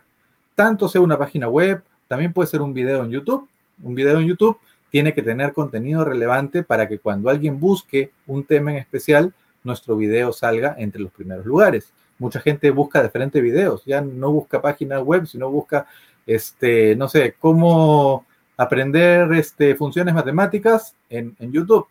Tanto 0.56 0.88
sea 0.88 1.02
una 1.02 1.18
página 1.18 1.48
web, 1.48 1.82
también 2.08 2.34
puede 2.34 2.48
ser 2.48 2.62
un 2.62 2.74
video 2.74 3.04
en 3.04 3.12
YouTube. 3.12 3.48
Un 3.82 3.96
video 3.96 4.20
en 4.20 4.28
YouTube 4.28 4.58
tiene 4.92 5.14
que 5.14 5.24
tener 5.24 5.54
contenido 5.54 6.06
relevante 6.06 6.62
para 6.64 6.88
que 6.88 7.00
cuando 7.00 7.30
alguien 7.30 7.60
busque 7.60 8.12
un 8.28 8.44
tema 8.44 8.72
en 8.72 8.78
especial, 8.78 9.34
nuestro 9.64 9.96
video 9.96 10.32
salga 10.32 10.76
entre 10.78 11.02
los 11.02 11.12
primeros 11.12 11.46
lugares. 11.46 11.92
Mucha 12.20 12.40
gente 12.40 12.70
busca 12.70 13.02
diferentes 13.02 13.42
videos, 13.42 13.84
ya 13.86 14.02
no 14.02 14.32
busca 14.32 14.62
páginas 14.62 15.02
web, 15.02 15.26
sino 15.26 15.50
busca, 15.50 15.88
este, 16.28 16.96
no 16.96 17.08
sé, 17.08 17.36
cómo 17.40 18.26
aprender 18.56 19.32
este, 19.34 19.74
funciones 19.76 20.14
matemáticas 20.14 20.96
en, 21.10 21.36
en 21.40 21.52
YouTube 21.52 21.88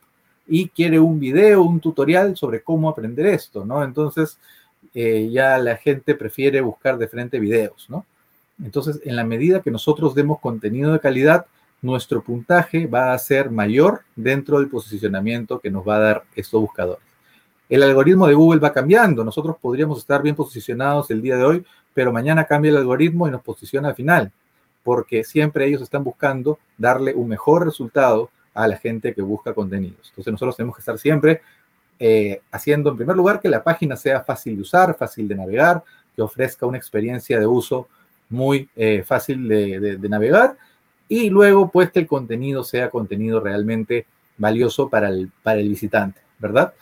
y 0.47 0.69
quiere 0.69 0.99
un 0.99 1.19
video, 1.21 1.63
un 1.63 1.81
tutorial 1.81 2.37
sobre 2.37 2.63
cómo 2.63 2.89
aprender 2.89 3.27
esto, 3.27 3.65
¿no? 3.65 3.83
Entonces, 3.83 4.39
eh, 4.95 5.29
ya 5.31 5.59
la 5.59 5.77
gente 5.77 6.15
prefiere 6.15 6.61
buscar 6.61 6.99
de 6.99 7.09
frente 7.09 7.39
videos, 7.39 7.89
¿no? 7.89 8.05
Entonces, 8.63 9.01
en 9.05 9.17
la 9.17 9.25
medida 9.25 9.63
que 9.63 9.71
nosotros 9.71 10.15
demos 10.15 10.41
contenido 10.41 10.93
de 10.93 11.01
calidad, 11.01 11.47
nuestro 11.81 12.23
puntaje 12.23 12.87
va 12.87 13.13
a 13.13 13.19
ser 13.19 13.51
mayor 13.51 14.03
dentro 14.15 14.59
del 14.59 14.69
posicionamiento 14.69 15.59
que 15.59 15.71
nos 15.71 15.87
va 15.87 15.97
a 15.97 16.01
dar 16.01 16.25
estos 16.37 16.61
buscadores. 16.61 17.05
El 17.69 17.83
algoritmo 17.83 18.27
de 18.27 18.35
Google 18.35 18.61
va 18.61 18.73
cambiando. 18.73 19.25
Nosotros 19.25 19.57
podríamos 19.61 19.99
estar 19.99 20.23
bien 20.23 20.37
posicionados 20.37 21.11
el 21.11 21.23
día 21.23 21.37
de 21.37 21.45
hoy, 21.45 21.65
pero 21.95 22.13
mañana 22.13 22.45
cambia 22.45 22.71
el 22.71 22.77
algoritmo 22.77 23.27
y 23.27 23.31
nos 23.31 23.43
posiciona 23.43 23.89
al 23.89 23.95
final, 23.95 24.31
porque 24.83 25.25
siempre 25.25 25.67
ellos 25.67 25.83
están 25.83 26.05
buscando 26.05 26.59
darle 26.77 27.15
un 27.15 27.29
mejor 27.29 27.65
resultado 27.65 28.31
a 28.55 28.69
la 28.69 28.77
gente 28.77 29.15
que 29.15 29.23
busca 29.23 29.55
contenidos. 29.55 30.09
Entonces 30.11 30.33
nosotros 30.33 30.57
tenemos 30.57 30.77
que 30.77 30.81
estar 30.81 30.99
siempre 30.99 31.43
eh, 31.99 32.41
haciendo, 32.51 32.91
en 32.91 32.97
primer 32.97 33.17
lugar, 33.17 33.41
que 33.41 33.49
la 33.49 33.63
página 33.63 33.97
sea 33.97 34.23
fácil 34.23 34.57
de 34.57 34.63
usar, 34.63 34.97
fácil 34.97 35.29
de 35.29 35.37
navegar, 35.37 35.83
que 36.15 36.23
ofrezca 36.23 36.67
una 36.67 36.79
experiencia 36.79 37.39
de 37.39 37.47
uso 37.47 37.89
muy 38.29 38.69
eh, 38.77 39.03
fácil 39.07 39.47
de, 39.47 39.99
navegar 40.09 40.57
y 41.07 41.29
luego 41.29 41.71
pues 41.71 41.91
que 41.93 42.01
el 42.01 42.07
contenido 42.07 42.65
sea 42.65 42.91
contenido 42.91 43.41
realmente 43.41 44.07
valioso 44.39 44.89
para 44.89 45.09
el, 45.09 45.31
para 45.43 45.61
el 45.61 45.69
visitante, 45.69 46.21
¿verdad? 46.39 46.73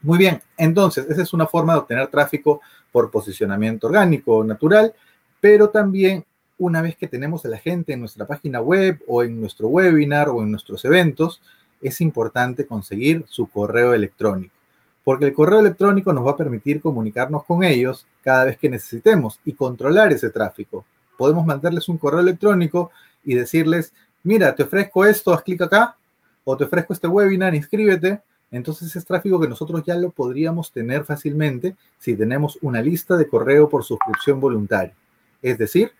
Muy 0.00 0.18
bien, 0.18 0.40
entonces 0.56 1.06
esa 1.08 1.22
es 1.22 1.32
una 1.32 1.46
forma 1.46 1.74
de 1.74 1.80
obtener 1.80 2.08
tráfico 2.08 2.60
por 2.90 3.10
posicionamiento 3.10 3.86
orgánico 3.86 4.42
natural, 4.42 4.94
pero 5.40 5.68
también 5.68 6.24
una 6.62 6.80
vez 6.80 6.96
que 6.96 7.08
tenemos 7.08 7.44
a 7.44 7.48
la 7.48 7.58
gente 7.58 7.92
en 7.92 8.00
nuestra 8.00 8.24
página 8.24 8.60
web 8.60 9.02
o 9.08 9.24
en 9.24 9.40
nuestro 9.40 9.66
webinar 9.66 10.28
o 10.28 10.42
en 10.42 10.52
nuestros 10.52 10.84
eventos, 10.84 11.42
es 11.80 12.00
importante 12.00 12.66
conseguir 12.66 13.24
su 13.28 13.48
correo 13.48 13.94
electrónico, 13.94 14.54
porque 15.02 15.24
el 15.24 15.32
correo 15.32 15.58
electrónico 15.58 16.12
nos 16.12 16.24
va 16.24 16.32
a 16.32 16.36
permitir 16.36 16.80
comunicarnos 16.80 17.44
con 17.44 17.64
ellos 17.64 18.06
cada 18.22 18.44
vez 18.44 18.58
que 18.58 18.68
necesitemos 18.68 19.40
y 19.44 19.54
controlar 19.54 20.12
ese 20.12 20.30
tráfico. 20.30 20.84
Podemos 21.18 21.44
mandarles 21.44 21.88
un 21.88 21.98
correo 21.98 22.20
electrónico 22.20 22.92
y 23.24 23.34
decirles, 23.34 23.92
mira, 24.22 24.54
te 24.54 24.62
ofrezco 24.62 25.04
esto, 25.04 25.34
haz 25.34 25.42
clic 25.42 25.62
acá, 25.62 25.96
o 26.44 26.56
te 26.56 26.64
ofrezco 26.64 26.92
este 26.92 27.08
webinar, 27.08 27.56
inscríbete. 27.56 28.20
Entonces 28.52 28.94
es 28.94 29.04
tráfico 29.04 29.40
que 29.40 29.48
nosotros 29.48 29.82
ya 29.84 29.96
lo 29.96 30.10
podríamos 30.10 30.70
tener 30.70 31.04
fácilmente 31.04 31.74
si 31.98 32.14
tenemos 32.14 32.56
una 32.62 32.80
lista 32.80 33.16
de 33.16 33.26
correo 33.26 33.68
por 33.68 33.82
suscripción 33.82 34.38
voluntaria. 34.38 34.94
Es 35.40 35.58
decir, 35.58 35.90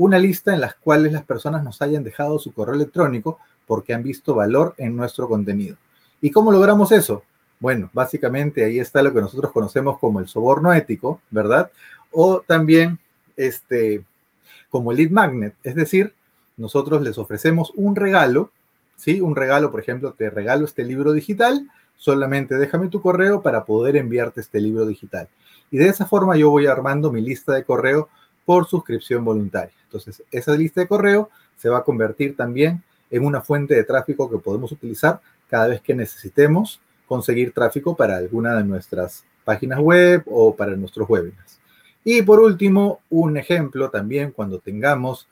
una 0.00 0.18
lista 0.18 0.54
en 0.54 0.62
las 0.62 0.76
cuales 0.76 1.12
las 1.12 1.24
personas 1.24 1.62
nos 1.62 1.82
hayan 1.82 2.02
dejado 2.02 2.38
su 2.38 2.54
correo 2.54 2.74
electrónico 2.74 3.38
porque 3.66 3.92
han 3.92 4.02
visto 4.02 4.34
valor 4.34 4.74
en 4.78 4.96
nuestro 4.96 5.28
contenido. 5.28 5.76
¿Y 6.22 6.30
cómo 6.30 6.50
logramos 6.50 6.90
eso? 6.90 7.22
Bueno, 7.58 7.90
básicamente 7.92 8.64
ahí 8.64 8.78
está 8.78 9.02
lo 9.02 9.12
que 9.12 9.20
nosotros 9.20 9.52
conocemos 9.52 9.98
como 9.98 10.18
el 10.18 10.26
soborno 10.26 10.72
ético, 10.72 11.20
¿verdad? 11.30 11.70
O 12.12 12.40
también 12.40 12.98
este, 13.36 14.02
como 14.70 14.90
el 14.90 14.96
lead 14.96 15.10
magnet, 15.10 15.54
es 15.62 15.74
decir, 15.74 16.14
nosotros 16.56 17.02
les 17.02 17.18
ofrecemos 17.18 17.70
un 17.76 17.94
regalo, 17.94 18.50
¿sí? 18.96 19.20
Un 19.20 19.36
regalo, 19.36 19.70
por 19.70 19.80
ejemplo, 19.80 20.14
te 20.14 20.30
regalo 20.30 20.64
este 20.64 20.82
libro 20.82 21.12
digital, 21.12 21.68
solamente 21.98 22.56
déjame 22.56 22.88
tu 22.88 23.02
correo 23.02 23.42
para 23.42 23.66
poder 23.66 23.96
enviarte 23.96 24.40
este 24.40 24.62
libro 24.62 24.86
digital. 24.86 25.28
Y 25.70 25.76
de 25.76 25.88
esa 25.88 26.06
forma 26.06 26.38
yo 26.38 26.48
voy 26.48 26.66
armando 26.66 27.12
mi 27.12 27.20
lista 27.20 27.52
de 27.52 27.64
correo 27.64 28.08
por 28.44 28.66
suscripción 28.66 29.24
voluntaria. 29.24 29.74
Entonces, 29.84 30.22
esa 30.30 30.56
lista 30.56 30.80
de 30.80 30.88
correo 30.88 31.30
se 31.56 31.68
va 31.68 31.78
a 31.78 31.84
convertir 31.84 32.36
también 32.36 32.82
en 33.10 33.24
una 33.24 33.40
fuente 33.40 33.74
de 33.74 33.84
tráfico 33.84 34.30
que 34.30 34.38
podemos 34.38 34.72
utilizar 34.72 35.20
cada 35.48 35.68
vez 35.68 35.80
que 35.80 35.94
necesitemos 35.94 36.80
conseguir 37.06 37.52
tráfico 37.52 37.96
para 37.96 38.16
alguna 38.16 38.56
de 38.56 38.64
nuestras 38.64 39.24
páginas 39.44 39.80
web 39.80 40.22
o 40.26 40.54
para 40.54 40.76
nuestros 40.76 41.08
webinars. 41.08 41.58
Y 42.04 42.22
por 42.22 42.40
último, 42.40 43.00
un 43.10 43.36
ejemplo 43.36 43.90
también 43.90 44.30
cuando 44.30 44.58
tengamos 44.58 45.26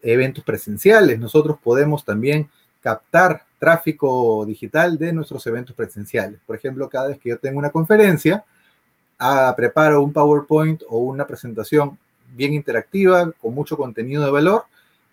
eventos 0.00 0.42
presenciales, 0.42 1.18
nosotros 1.18 1.58
podemos 1.62 2.04
también 2.04 2.48
captar 2.80 3.44
tráfico 3.58 4.44
digital 4.46 4.98
de 4.98 5.12
nuestros 5.12 5.46
eventos 5.46 5.74
presenciales. 5.74 6.40
Por 6.46 6.56
ejemplo, 6.56 6.88
cada 6.88 7.08
vez 7.08 7.18
que 7.18 7.30
yo 7.30 7.38
tengo 7.38 7.58
una 7.58 7.70
conferencia, 7.70 8.44
ah, 9.18 9.52
preparo 9.56 10.02
un 10.02 10.12
PowerPoint 10.12 10.82
o 10.88 10.98
una 10.98 11.26
presentación 11.26 11.98
bien 12.34 12.54
interactiva, 12.54 13.32
con 13.40 13.54
mucho 13.54 13.76
contenido 13.76 14.24
de 14.24 14.30
valor, 14.30 14.64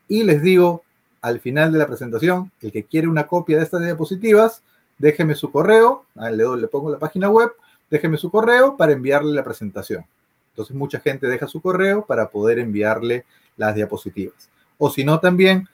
y 0.07 0.23
les 0.23 0.41
digo 0.41 0.83
al 1.21 1.39
final 1.39 1.71
de 1.71 1.79
la 1.79 1.87
presentación, 1.87 2.51
el 2.61 2.71
que 2.71 2.83
quiere 2.83 3.07
una 3.07 3.25
copia 3.25 3.57
de 3.57 3.63
estas 3.63 3.81
diapositivas, 3.83 4.61
déjeme 4.97 5.33
su 5.33 5.51
correo, 5.51 6.05
le, 6.15 6.45
le 6.57 6.67
pongo 6.67 6.91
la 6.91 6.99
página 6.99 7.29
web, 7.29 7.51
déjeme 7.89 8.17
su 8.17 8.29
correo 8.29 8.77
para 8.77 8.91
enviarle 8.91 9.33
la 9.33 9.43
presentación. 9.43 10.05
Entonces 10.51 10.75
mucha 10.75 10.99
gente 10.99 11.27
deja 11.27 11.47
su 11.47 11.61
correo 11.61 12.05
para 12.05 12.29
poder 12.29 12.59
enviarle 12.59 13.25
las 13.57 13.75
diapositivas. 13.75 14.49
O 14.77 14.89
si 14.89 15.03
no, 15.03 15.19
también 15.19 15.67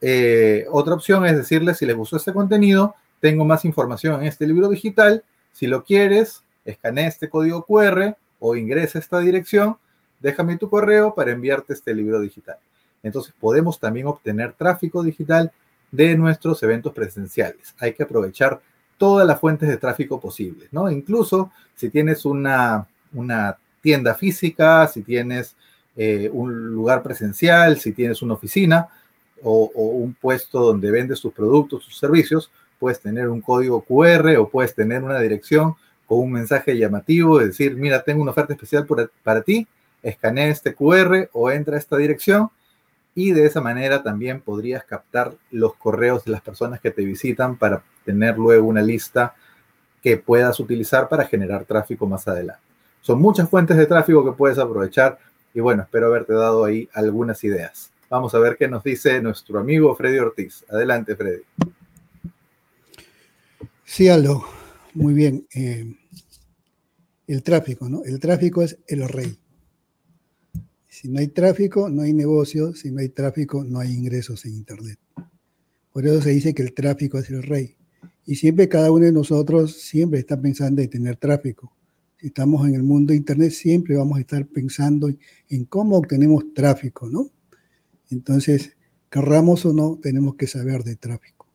eh, 0.00 0.66
otra 0.70 0.94
opción 0.94 1.24
es 1.26 1.36
decirle 1.36 1.74
si 1.74 1.86
les 1.86 1.96
gustó 1.96 2.16
este 2.16 2.32
contenido, 2.32 2.94
tengo 3.20 3.44
más 3.44 3.64
información 3.64 4.20
en 4.20 4.26
este 4.26 4.46
libro 4.46 4.68
digital. 4.68 5.24
Si 5.52 5.66
lo 5.66 5.84
quieres, 5.84 6.42
escanea 6.64 7.06
este 7.06 7.28
código 7.28 7.64
QR 7.64 8.16
o 8.40 8.56
ingresa 8.56 8.98
esta 8.98 9.20
dirección, 9.20 9.76
déjame 10.22 10.56
tu 10.56 10.70
correo 10.70 11.14
para 11.14 11.32
enviarte 11.32 11.72
este 11.72 11.94
libro 11.94 12.20
digital. 12.20 12.56
Entonces 13.02 13.34
podemos 13.38 13.80
también 13.80 14.06
obtener 14.06 14.52
tráfico 14.52 15.02
digital 15.02 15.52
de 15.90 16.16
nuestros 16.16 16.62
eventos 16.62 16.92
presenciales. 16.92 17.74
Hay 17.78 17.92
que 17.92 18.04
aprovechar 18.04 18.60
todas 18.96 19.26
las 19.26 19.40
fuentes 19.40 19.68
de 19.68 19.76
tráfico 19.76 20.20
posibles, 20.20 20.68
¿no? 20.72 20.90
Incluso 20.90 21.50
si 21.74 21.90
tienes 21.90 22.24
una, 22.24 22.86
una 23.12 23.58
tienda 23.80 24.14
física, 24.14 24.86
si 24.86 25.02
tienes 25.02 25.56
eh, 25.96 26.30
un 26.32 26.68
lugar 26.68 27.02
presencial, 27.02 27.78
si 27.78 27.92
tienes 27.92 28.22
una 28.22 28.34
oficina, 28.34 28.88
o, 29.42 29.70
un 29.74 30.14
puesto 30.14 30.60
donde 30.60 30.90
vendes 30.90 31.20
tus 31.20 31.32
productos, 31.32 31.84
tus 31.84 31.98
servicios, 31.98 32.50
puedes 32.78 33.00
tener 33.00 33.28
un 33.28 33.40
código 33.40 33.82
QR 33.82 34.36
o 34.38 34.48
puedes 34.48 34.74
tener 34.74 35.02
una 35.02 35.18
dirección 35.18 35.74
con 36.06 36.20
un 36.20 36.32
mensaje 36.32 36.76
llamativo, 36.76 37.40
es 37.40 37.48
decir, 37.48 37.76
mira, 37.76 38.02
tengo 38.02 38.22
una 38.22 38.30
oferta 38.30 38.52
especial 38.52 38.86
para 39.22 39.42
ti, 39.42 39.66
escanea 40.02 40.48
este 40.48 40.74
QR 40.74 41.28
o 41.32 41.50
entra 41.50 41.76
a 41.76 41.78
esta 41.78 41.96
dirección 41.96 42.50
y 43.14 43.32
de 43.32 43.46
esa 43.46 43.60
manera 43.60 44.02
también 44.02 44.40
podrías 44.40 44.84
captar 44.84 45.34
los 45.50 45.74
correos 45.74 46.24
de 46.24 46.32
las 46.32 46.40
personas 46.40 46.80
que 46.80 46.90
te 46.90 47.04
visitan 47.04 47.56
para 47.56 47.82
tener 48.04 48.38
luego 48.38 48.66
una 48.66 48.82
lista 48.82 49.34
que 50.02 50.16
puedas 50.16 50.58
utilizar 50.60 51.08
para 51.08 51.26
generar 51.26 51.64
tráfico 51.64 52.06
más 52.06 52.26
adelante. 52.26 52.62
Son 53.00 53.20
muchas 53.20 53.48
fuentes 53.48 53.76
de 53.76 53.86
tráfico 53.86 54.24
que 54.24 54.32
puedes 54.32 54.58
aprovechar 54.58 55.18
y 55.54 55.60
bueno, 55.60 55.82
espero 55.82 56.06
haberte 56.06 56.32
dado 56.32 56.64
ahí 56.64 56.88
algunas 56.94 57.42
ideas. 57.44 57.92
Vamos 58.08 58.34
a 58.34 58.38
ver 58.38 58.56
qué 58.56 58.68
nos 58.68 58.82
dice 58.82 59.20
nuestro 59.22 59.58
amigo 59.58 59.94
Freddy 59.94 60.18
Ortiz. 60.18 60.64
Adelante, 60.68 61.16
Freddy. 61.16 61.42
Sí, 63.84 64.08
Aldo, 64.08 64.44
muy 64.94 65.14
bien. 65.14 65.46
Eh, 65.54 65.94
el 67.26 67.42
tráfico, 67.42 67.88
¿no? 67.88 68.02
El 68.04 68.20
tráfico 68.20 68.62
es 68.62 68.78
el 68.86 69.08
rey. 69.08 69.38
Si 71.02 71.08
no 71.08 71.18
hay 71.18 71.26
tráfico, 71.26 71.90
no 71.90 72.02
hay 72.02 72.12
negocio. 72.12 72.76
Si 72.76 72.92
no 72.92 73.00
hay 73.00 73.08
tráfico, 73.08 73.64
no 73.64 73.80
hay 73.80 73.92
ingresos 73.92 74.44
en 74.44 74.54
Internet. 74.54 75.00
Por 75.92 76.06
eso 76.06 76.22
se 76.22 76.30
dice 76.30 76.54
que 76.54 76.62
el 76.62 76.74
tráfico 76.74 77.18
es 77.18 77.28
el 77.30 77.42
rey. 77.42 77.76
Y 78.24 78.36
siempre 78.36 78.68
cada 78.68 78.92
uno 78.92 79.06
de 79.06 79.10
nosotros 79.10 79.80
siempre 79.82 80.20
está 80.20 80.40
pensando 80.40 80.80
en 80.80 80.88
tener 80.88 81.16
tráfico. 81.16 81.76
Si 82.18 82.28
estamos 82.28 82.68
en 82.68 82.76
el 82.76 82.84
mundo 82.84 83.10
de 83.10 83.16
Internet, 83.16 83.50
siempre 83.50 83.96
vamos 83.96 84.16
a 84.16 84.20
estar 84.20 84.46
pensando 84.46 85.10
en 85.48 85.64
cómo 85.64 85.96
obtenemos 85.96 86.54
tráfico, 86.54 87.10
¿no? 87.10 87.32
Entonces, 88.08 88.76
querramos 89.10 89.66
o 89.66 89.72
no, 89.72 89.98
tenemos 90.00 90.36
que 90.36 90.46
saber 90.46 90.84
de 90.84 90.94
tráfico. 90.94 91.48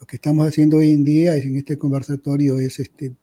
Lo 0.00 0.06
que 0.06 0.16
estamos 0.16 0.48
haciendo 0.48 0.78
hoy 0.78 0.92
en 0.92 1.04
día 1.04 1.36
en 1.36 1.56
este 1.56 1.76
conversatorio 1.76 2.58
es 2.58 2.80
este, 2.80 3.14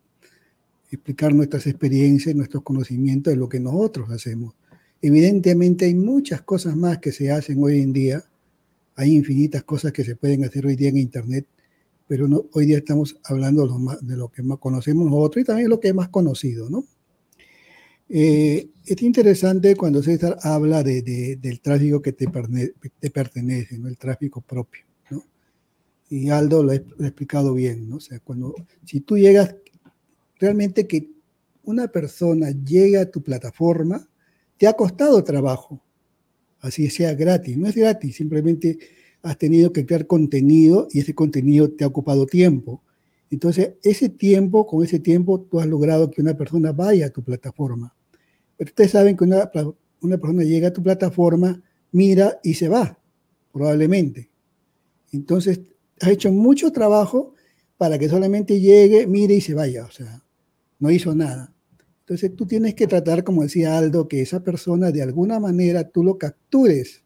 explicar 0.92 1.34
nuestras 1.34 1.66
experiencias, 1.66 2.36
nuestros 2.36 2.62
conocimientos 2.62 3.34
de 3.34 3.38
lo 3.38 3.50
que 3.50 3.60
nosotros 3.60 4.12
hacemos. 4.12 4.54
Evidentemente 5.02 5.86
hay 5.86 5.96
muchas 5.96 6.42
cosas 6.42 6.76
más 6.76 6.98
que 6.98 7.12
se 7.12 7.32
hacen 7.32 7.64
hoy 7.64 7.82
en 7.82 7.94
día, 7.94 8.24
hay 8.96 9.16
infinitas 9.16 9.64
cosas 9.64 9.94
que 9.94 10.04
se 10.04 10.16
pueden 10.16 10.44
hacer 10.44 10.66
hoy 10.66 10.76
día 10.76 10.90
en 10.90 10.98
Internet, 10.98 11.48
pero 12.08 12.28
no, 12.28 12.46
hoy 12.54 12.66
día 12.66 12.80
estamos 12.80 13.18
hablando 13.24 13.62
de 13.62 13.68
lo, 13.68 13.98
de 14.02 14.18
lo 14.18 14.30
que 14.30 14.44
más 14.44 14.58
conocemos 14.60 15.06
nosotros 15.10 15.44
y 15.44 15.46
también 15.46 15.70
lo 15.70 15.80
que 15.80 15.90
es 15.90 15.96
más 15.96 16.10
conocido, 16.10 16.70
¿no? 16.70 16.86
Eh, 18.12 18.72
es 18.86 19.02
interesante 19.04 19.76
cuando 19.76 20.02
César 20.02 20.38
habla 20.42 20.82
de, 20.82 21.38
del 21.40 21.62
tráfico 21.62 22.02
que 22.02 22.14
te, 22.14 22.26
te 23.00 23.10
pertenece, 23.12 23.78
¿no? 23.78 23.88
el 23.88 23.98
tráfico 24.00 24.42
propio. 24.42 24.84
¿no? 25.12 25.24
Y 26.10 26.30
Aldo 26.30 26.64
lo 26.64 26.72
ha, 26.72 26.76
explicado 26.76 27.54
bien. 27.54 27.88
¿no? 27.88 27.98
O 27.98 28.00
sea, 28.00 28.20
cuando, 28.20 28.56
si 28.84 29.02
tú 29.02 29.16
llegas, 29.16 29.56
realmente 30.40 30.88
que 30.88 31.12
una 31.64 31.88
persona 31.88 32.50
llega 32.50 33.02
a 33.02 33.12
tu 33.12 33.22
plataforma, 33.22 34.09
te 34.60 34.68
ha 34.68 34.74
costado 34.74 35.24
trabajo, 35.24 35.82
así 36.60 36.90
sea 36.90 37.16
gratis. 37.16 37.58
No 37.58 37.68
es 37.68 37.76
gratis, 37.76 38.18
simplemente 38.18 38.78
has 39.24 39.38
tenido 39.38 39.72
que 39.72 39.86
crear 39.86 40.06
contenido 40.06 40.90
y 40.92 41.00
ese 41.00 41.16
contenido 41.16 41.72
te 41.72 41.86
ha 41.86 41.88
ocupado 41.88 42.26
tiempo. 42.26 42.84
Entonces, 43.32 43.76
ese 43.84 44.10
tiempo, 44.10 44.68
con 44.68 44.84
ese 44.84 45.00
tiempo, 45.00 45.40
tú 45.40 45.62
has 45.62 45.66
logrado 45.66 46.12
que 46.12 46.22
una 46.22 46.36
persona 46.36 46.74
vaya 46.74 47.06
a 47.06 47.10
tu 47.10 47.24
plataforma. 47.24 47.96
Pero 48.58 48.70
ustedes 48.70 48.92
saben 48.92 49.16
que 49.16 49.24
una, 49.24 49.50
una 50.02 50.18
persona 50.18 50.44
llega 50.44 50.68
a 50.68 50.74
tu 50.74 50.84
plataforma, 50.84 51.62
mira 51.94 52.38
y 52.44 52.54
se 52.56 52.68
va, 52.68 53.00
probablemente. 53.54 54.30
Entonces, 55.14 55.62
has 56.02 56.10
hecho 56.10 56.34
mucho 56.34 56.74
trabajo 56.74 57.34
para 57.78 57.98
que 57.98 58.10
solamente 58.10 58.60
llegue, 58.60 59.08
mire 59.08 59.36
y 59.36 59.42
se 59.42 59.54
vaya. 59.54 59.86
O 59.86 59.92
sea, 59.92 60.22
no 60.80 60.92
hizo 60.92 61.16
nada. 61.16 61.54
Entonces, 62.10 62.36
tú 62.36 62.48
tienes 62.48 62.74
que 62.74 62.88
tratar, 62.88 63.24
como 63.24 63.44
decía 63.44 63.78
Aldo, 63.78 64.08
que 64.08 64.20
esa 64.20 64.44
persona 64.44 64.90
de 64.90 65.04
alguna 65.04 65.40
manera 65.40 65.88
tú 65.92 66.04
lo 66.04 66.18
captures. 66.18 67.04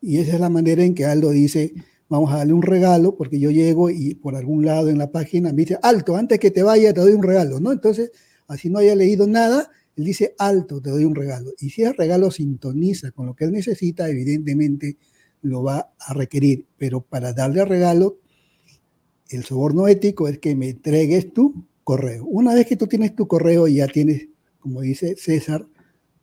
Y 0.00 0.18
esa 0.18 0.34
es 0.34 0.40
la 0.40 0.48
manera 0.48 0.82
en 0.82 0.96
que 0.96 1.04
Aldo 1.04 1.30
dice, 1.30 1.72
vamos 2.08 2.32
a 2.32 2.38
darle 2.38 2.52
un 2.52 2.62
regalo, 2.62 3.16
porque 3.16 3.38
yo 3.38 3.52
llego 3.52 3.88
y 3.88 4.16
por 4.16 4.34
algún 4.34 4.64
lado 4.64 4.88
en 4.88 4.98
la 4.98 5.12
página 5.12 5.52
me 5.52 5.62
dice, 5.62 5.78
alto, 5.80 6.16
antes 6.16 6.40
que 6.40 6.50
te 6.50 6.64
vaya 6.64 6.92
te 6.92 7.02
doy 7.02 7.12
un 7.12 7.22
regalo, 7.22 7.60
¿no? 7.60 7.70
Entonces, 7.70 8.10
así 8.48 8.68
no 8.68 8.80
haya 8.80 8.96
leído 8.96 9.28
nada, 9.28 9.70
él 9.94 10.04
dice, 10.04 10.34
alto, 10.38 10.80
te 10.80 10.90
doy 10.90 11.04
un 11.04 11.14
regalo. 11.14 11.52
Y 11.60 11.70
si 11.70 11.82
ese 11.82 11.92
regalo 11.92 12.32
sintoniza 12.32 13.12
con 13.12 13.26
lo 13.26 13.36
que 13.36 13.44
él 13.44 13.52
necesita, 13.52 14.08
evidentemente 14.08 14.96
lo 15.42 15.62
va 15.62 15.92
a 16.00 16.14
requerir. 16.14 16.66
Pero 16.76 17.00
para 17.00 17.32
darle 17.32 17.64
regalo, 17.64 18.18
el 19.28 19.44
soborno 19.44 19.86
ético 19.86 20.26
es 20.26 20.40
que 20.40 20.56
me 20.56 20.70
entregues 20.70 21.32
tu 21.32 21.64
correo. 21.86 22.24
Una 22.24 22.52
vez 22.52 22.66
que 22.66 22.76
tú 22.76 22.88
tienes 22.88 23.14
tu 23.14 23.28
correo, 23.28 23.68
ya 23.68 23.86
tienes, 23.86 24.26
como 24.58 24.80
dice 24.80 25.14
César, 25.16 25.64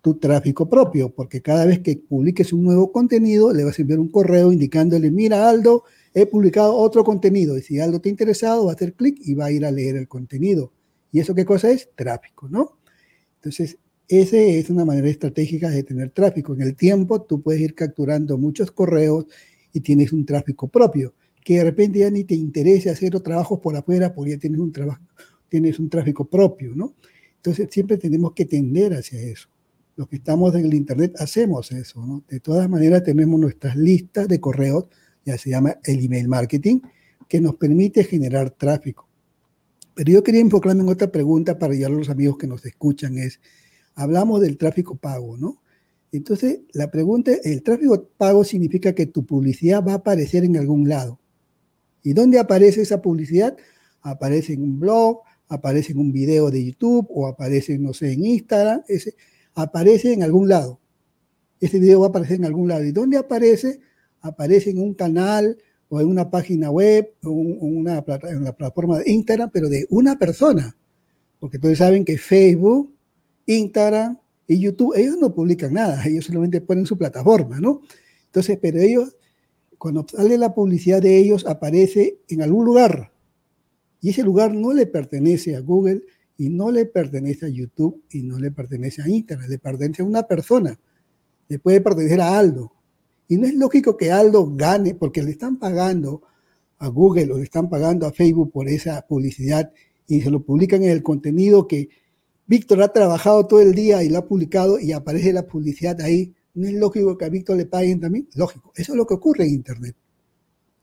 tu 0.02 0.16
tráfico 0.16 0.68
propio, 0.70 1.08
porque 1.16 1.42
cada 1.42 1.66
vez 1.66 1.80
que 1.80 1.96
publiques 1.96 2.52
un 2.52 2.66
nuevo 2.66 2.92
contenido, 2.92 3.54
le 3.54 3.64
vas 3.64 3.80
a 3.80 3.82
enviar 3.82 4.02
un 4.02 4.10
correo 4.10 4.52
indicándole, 4.52 5.10
mira 5.10 5.48
Aldo, 5.50 5.86
he 6.14 6.26
publicado 6.26 6.76
otro 6.76 7.06
contenido. 7.06 7.58
Y 7.58 7.62
si 7.62 7.80
Aldo 7.80 8.02
te 8.02 8.10
ha 8.10 8.12
interesado, 8.12 8.66
va 8.66 8.74
a 8.74 8.76
hacer 8.76 8.94
clic 8.94 9.18
y 9.22 9.36
va 9.36 9.46
a 9.46 9.52
ir 9.52 9.66
a 9.66 9.72
leer 9.72 9.96
el 9.96 10.10
contenido. 10.10 10.74
¿Y 11.14 11.22
eso 11.22 11.34
qué 11.34 11.46
cosa 11.46 11.72
es? 11.72 11.90
Tráfico, 11.96 12.50
¿no? 12.50 12.78
Entonces, 13.36 13.78
esa 14.10 14.36
es 14.36 14.70
una 14.70 14.84
manera 14.84 15.08
estratégica 15.08 15.70
de 15.70 15.84
tener 15.84 16.10
tráfico. 16.10 16.54
En 16.54 16.62
el 16.64 16.76
tiempo 16.76 17.22
tú 17.22 17.42
puedes 17.42 17.62
ir 17.62 17.74
capturando 17.74 18.38
muchos 18.38 18.70
correos 18.70 19.28
y 19.72 19.80
tienes 19.80 20.12
un 20.12 20.26
tráfico 20.26 20.68
propio, 20.68 21.14
que 21.42 21.60
de 21.60 21.64
repente 21.64 22.00
ya 22.00 22.12
ni 22.12 22.26
te 22.26 22.36
interese 22.36 22.90
hacer 22.90 23.18
trabajos 23.22 23.60
por 23.60 23.78
afuera 23.78 24.14
porque 24.14 24.32
ya 24.32 24.38
tienes 24.38 24.60
un, 24.60 24.74
trabajo, 24.74 25.02
tienes 25.54 25.78
un 25.78 25.88
tráfico 25.88 26.26
propio, 26.26 26.74
¿no? 26.74 26.96
Entonces 27.36 27.68
siempre 27.70 27.98
tenemos 27.98 28.34
que 28.34 28.46
tender 28.46 28.92
hacia 28.96 29.22
eso. 29.22 29.50
Los 29.96 30.08
que 30.08 30.16
estamos 30.16 30.56
en 30.56 30.66
el 30.66 30.74
Internet 30.74 31.14
hacemos 31.20 31.72
eso, 31.72 32.04
¿no? 32.04 32.24
De 32.28 32.40
todas 32.40 32.68
maneras 32.68 33.04
tenemos 33.04 33.40
nuestras 33.40 33.76
listas 33.76 34.28
de 34.28 34.40
correos, 34.40 34.86
ya 35.24 35.38
se 35.38 35.52
llama 35.52 35.78
el 35.84 36.04
email 36.04 36.28
marketing, 36.28 36.80
que 37.30 37.40
nos 37.40 37.54
permite 37.54 38.04
generar 38.04 38.50
tráfico. 38.50 39.08
Pero 39.94 40.12
yo 40.12 40.24
quería 40.24 40.42
enfocarme 40.42 40.82
en 40.82 40.90
otra 40.90 41.12
pregunta 41.12 41.60
para 41.60 41.74
ayudar 41.74 41.92
a 41.92 41.96
los 41.98 42.10
amigos 42.10 42.40
que 42.40 42.48
nos 42.48 42.66
escuchan, 42.66 43.20
es, 43.20 43.40
hablamos 43.94 44.42
del 44.42 44.58
tráfico 44.58 44.96
pago, 44.96 45.38
¿no? 45.38 45.62
Entonces, 46.12 46.62
la 46.72 46.90
pregunta, 46.90 47.32
el 47.44 47.62
tráfico 47.62 48.10
pago 48.18 48.44
significa 48.44 48.96
que 48.96 49.06
tu 49.06 49.24
publicidad 49.24 49.86
va 49.86 49.92
a 49.92 49.98
aparecer 49.98 50.46
en 50.46 50.58
algún 50.58 50.90
lado. 50.90 51.20
¿Y 52.02 52.14
dónde 52.14 52.40
aparece 52.40 52.82
esa 52.82 53.04
publicidad? 53.04 53.56
Aparece 54.02 54.54
en 54.54 54.64
un 54.64 54.80
blog, 54.80 55.22
aparece 55.54 55.92
en 55.92 56.00
un 56.00 56.12
video 56.12 56.50
de 56.50 56.66
YouTube 56.66 57.08
o 57.10 57.28
aparece, 57.28 57.78
no 57.78 57.94
sé, 57.94 58.14
en 58.14 58.26
Instagram, 58.26 58.82
ese, 58.88 59.16
aparece 59.54 60.14
en 60.14 60.24
algún 60.24 60.50
lado. 60.50 60.80
Ese 61.60 61.80
video 61.80 62.00
va 62.00 62.08
a 62.08 62.10
aparecer 62.10 62.38
en 62.38 62.46
algún 62.46 62.68
lado. 62.68 62.84
¿Y 62.84 62.92
dónde 62.92 63.18
aparece? 63.18 63.80
Aparece 64.22 64.72
en 64.72 64.80
un 64.80 64.96
canal 64.96 65.58
o 65.90 66.02
en 66.02 66.08
una 66.08 66.30
página 66.32 66.72
web, 66.72 67.14
o 67.24 67.30
una, 67.30 68.04
en 68.24 68.38
una 68.38 68.54
plataforma 68.54 69.00
de 69.00 69.12
Instagram, 69.12 69.52
pero 69.54 69.70
de 69.70 69.86
una 69.92 70.18
persona. 70.18 70.76
Porque 71.40 71.60
todos 71.60 71.78
saben 71.78 72.04
que 72.04 72.18
Facebook, 72.18 72.92
Instagram 73.46 74.18
y 74.48 74.60
YouTube, 74.60 74.96
ellos 74.98 75.18
no 75.20 75.36
publican 75.36 75.74
nada, 75.74 76.04
ellos 76.06 76.26
solamente 76.26 76.62
ponen 76.62 76.88
su 76.88 76.98
plataforma, 76.98 77.60
¿no? 77.60 77.82
Entonces, 78.26 78.58
pero 78.60 78.80
ellos, 78.80 79.16
cuando 79.78 80.06
sale 80.10 80.38
la 80.40 80.56
publicidad 80.56 81.02
de 81.02 81.16
ellos, 81.18 81.46
aparece 81.46 82.18
en 82.28 82.42
algún 82.42 82.66
lugar. 82.66 83.13
Y 84.04 84.12
ese 84.12 84.22
lugar 84.22 84.54
no 84.54 84.72
le 84.72 84.86
pertenece 84.86 85.56
a 85.56 85.62
Google 85.62 86.04
y 86.38 86.50
no 86.50 86.70
le 86.70 86.86
pertenece 86.86 87.48
a 87.48 87.50
YouTube 87.50 88.04
y 88.12 88.22
no 88.22 88.38
le 88.38 88.52
pertenece 88.52 89.02
a 89.02 89.10
Instagram, 89.10 89.50
le 89.50 89.58
pertenece 89.58 90.04
a 90.04 90.06
una 90.06 90.22
persona. 90.24 90.80
Le 91.48 91.58
puede 91.58 91.82
pertenecer 91.82 92.22
a 92.22 92.38
Aldo, 92.38 92.72
y 93.28 93.38
no 93.38 93.48
es 93.48 93.56
lógico 93.56 93.98
que 93.98 94.12
Aldo 94.12 94.54
gane 94.56 94.96
porque 94.96 95.24
le 95.24 95.32
están 95.32 95.58
pagando 95.58 96.22
a 96.78 96.88
Google 96.88 97.32
o 97.34 97.38
le 97.38 97.44
están 97.44 97.70
pagando 97.70 98.06
a 98.06 98.12
Facebook 98.12 98.52
por 98.52 98.68
esa 98.68 99.02
publicidad 99.08 99.72
y 100.08 100.22
se 100.22 100.30
lo 100.30 100.44
publican 100.44 100.84
en 100.84 100.92
el 100.92 101.02
contenido 101.02 101.68
que 101.68 101.90
Víctor 102.46 102.84
ha 102.84 102.92
trabajado 102.92 103.48
todo 103.48 103.62
el 103.62 103.74
día 103.74 104.04
y 104.04 104.10
lo 104.10 104.20
ha 104.20 104.28
publicado 104.28 104.80
y 104.80 104.92
aparece 104.92 105.32
la 105.32 105.48
publicidad 105.48 106.00
ahí. 106.02 106.34
¿No 106.54 106.68
es 106.68 106.74
lógico 106.74 107.18
que 107.18 107.26
a 107.26 107.30
Víctor 107.30 107.58
le 107.58 107.66
paguen 107.66 108.02
también? 108.02 108.28
Lógico. 108.36 108.74
Eso 108.76 108.92
es 108.92 108.98
lo 108.98 109.08
que 109.08 109.14
ocurre 109.14 109.46
en 109.46 109.54
Internet. 109.54 109.96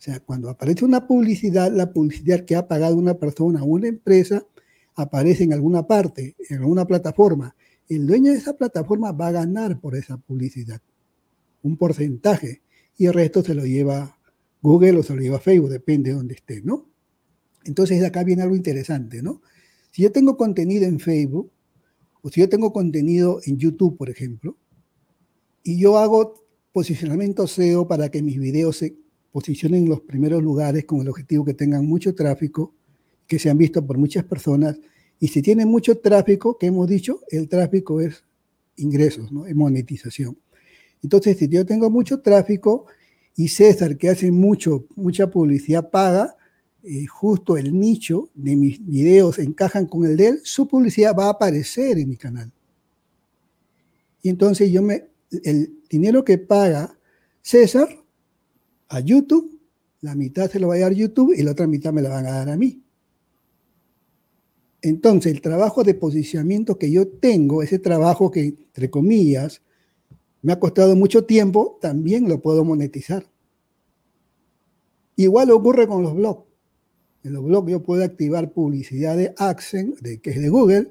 O 0.00 0.02
sea, 0.02 0.18
cuando 0.18 0.48
aparece 0.48 0.86
una 0.86 1.06
publicidad, 1.06 1.70
la 1.70 1.92
publicidad 1.92 2.46
que 2.46 2.56
ha 2.56 2.66
pagado 2.66 2.96
una 2.96 3.18
persona 3.18 3.62
o 3.62 3.66
una 3.66 3.86
empresa 3.86 4.46
aparece 4.94 5.44
en 5.44 5.52
alguna 5.52 5.86
parte, 5.86 6.36
en 6.48 6.56
alguna 6.56 6.86
plataforma. 6.86 7.54
El 7.86 8.06
dueño 8.06 8.32
de 8.32 8.38
esa 8.38 8.56
plataforma 8.56 9.12
va 9.12 9.28
a 9.28 9.32
ganar 9.32 9.78
por 9.78 9.94
esa 9.94 10.16
publicidad 10.16 10.80
un 11.62 11.76
porcentaje 11.76 12.62
y 12.96 13.04
el 13.04 13.12
resto 13.12 13.42
se 13.42 13.54
lo 13.54 13.66
lleva 13.66 14.18
Google 14.62 15.00
o 15.00 15.02
se 15.02 15.14
lo 15.14 15.20
lleva 15.20 15.38
Facebook, 15.38 15.68
depende 15.68 16.08
de 16.08 16.16
dónde 16.16 16.34
esté, 16.34 16.62
¿no? 16.62 16.86
Entonces 17.64 18.02
acá 18.02 18.24
viene 18.24 18.40
algo 18.40 18.56
interesante, 18.56 19.22
¿no? 19.22 19.42
Si 19.90 20.00
yo 20.00 20.10
tengo 20.12 20.38
contenido 20.38 20.86
en 20.86 20.98
Facebook 20.98 21.52
o 22.22 22.30
si 22.30 22.40
yo 22.40 22.48
tengo 22.48 22.72
contenido 22.72 23.42
en 23.44 23.58
YouTube, 23.58 23.98
por 23.98 24.08
ejemplo, 24.08 24.56
y 25.62 25.78
yo 25.78 25.98
hago 25.98 26.42
posicionamiento 26.72 27.46
SEO 27.46 27.86
para 27.86 28.08
que 28.10 28.22
mis 28.22 28.38
videos 28.40 28.78
se 28.78 28.96
posicionen 29.32 29.84
en 29.84 29.88
los 29.88 30.00
primeros 30.00 30.42
lugares 30.42 30.84
con 30.84 31.00
el 31.00 31.08
objetivo 31.08 31.44
que 31.44 31.54
tengan 31.54 31.86
mucho 31.86 32.14
tráfico, 32.14 32.74
que 33.26 33.38
sean 33.38 33.58
vistos 33.58 33.84
por 33.84 33.98
muchas 33.98 34.24
personas, 34.24 34.78
y 35.20 35.28
si 35.28 35.42
tienen 35.42 35.68
mucho 35.68 35.98
tráfico, 35.98 36.56
que 36.56 36.66
hemos 36.66 36.88
dicho, 36.88 37.20
el 37.28 37.48
tráfico 37.48 38.00
es 38.00 38.24
ingresos, 38.76 39.30
¿no? 39.30 39.46
Es 39.46 39.54
monetización. 39.54 40.38
Entonces, 41.02 41.36
si 41.36 41.48
yo 41.48 41.64
tengo 41.66 41.90
mucho 41.90 42.20
tráfico 42.20 42.86
y 43.36 43.48
César, 43.48 43.96
que 43.98 44.08
hace 44.08 44.32
mucho, 44.32 44.86
mucha 44.96 45.30
publicidad 45.30 45.90
paga, 45.90 46.36
eh, 46.82 47.04
justo 47.06 47.58
el 47.58 47.78
nicho 47.78 48.30
de 48.34 48.56
mis 48.56 48.84
videos 48.84 49.38
encajan 49.38 49.86
con 49.86 50.06
el 50.06 50.16
de 50.16 50.28
él, 50.28 50.40
su 50.42 50.66
publicidad 50.66 51.14
va 51.16 51.26
a 51.26 51.30
aparecer 51.30 51.98
en 51.98 52.08
mi 52.08 52.16
canal. 52.16 52.50
Y 54.22 54.30
entonces 54.30 54.70
yo 54.70 54.82
me, 54.82 55.06
el 55.44 55.74
dinero 55.90 56.24
que 56.24 56.38
paga 56.38 56.98
César 57.42 57.88
a 58.90 59.00
YouTube, 59.00 59.58
la 60.02 60.14
mitad 60.14 60.50
se 60.50 60.58
lo 60.58 60.68
va 60.68 60.74
a 60.74 60.80
dar 60.80 60.92
YouTube 60.92 61.32
y 61.36 61.42
la 61.42 61.52
otra 61.52 61.66
mitad 61.66 61.92
me 61.92 62.02
la 62.02 62.10
van 62.10 62.26
a 62.26 62.32
dar 62.32 62.50
a 62.50 62.56
mí. 62.56 62.82
Entonces, 64.82 65.32
el 65.32 65.40
trabajo 65.40 65.84
de 65.84 65.94
posicionamiento 65.94 66.76
que 66.76 66.90
yo 66.90 67.06
tengo, 67.06 67.62
ese 67.62 67.78
trabajo 67.78 68.30
que, 68.30 68.40
entre 68.46 68.90
comillas, 68.90 69.62
me 70.42 70.52
ha 70.52 70.58
costado 70.58 70.96
mucho 70.96 71.24
tiempo, 71.24 71.78
también 71.80 72.28
lo 72.28 72.40
puedo 72.40 72.64
monetizar. 72.64 73.26
Igual 75.16 75.50
ocurre 75.50 75.86
con 75.86 76.02
los 76.02 76.14
blogs. 76.14 76.44
En 77.22 77.34
los 77.34 77.44
blogs 77.44 77.70
yo 77.70 77.82
puedo 77.82 78.02
activar 78.02 78.52
publicidad 78.52 79.16
de 79.16 79.34
Accent, 79.36 80.00
de, 80.00 80.20
que 80.20 80.30
es 80.30 80.40
de 80.40 80.48
Google, 80.48 80.90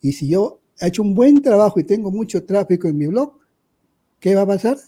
y 0.00 0.12
si 0.12 0.28
yo 0.28 0.60
he 0.80 0.88
hecho 0.88 1.02
un 1.02 1.14
buen 1.14 1.40
trabajo 1.40 1.80
y 1.80 1.84
tengo 1.84 2.10
mucho 2.10 2.44
tráfico 2.44 2.88
en 2.88 2.98
mi 2.98 3.06
blog, 3.06 3.38
¿qué 4.18 4.34
va 4.34 4.42
a 4.42 4.46
pasar? 4.46 4.78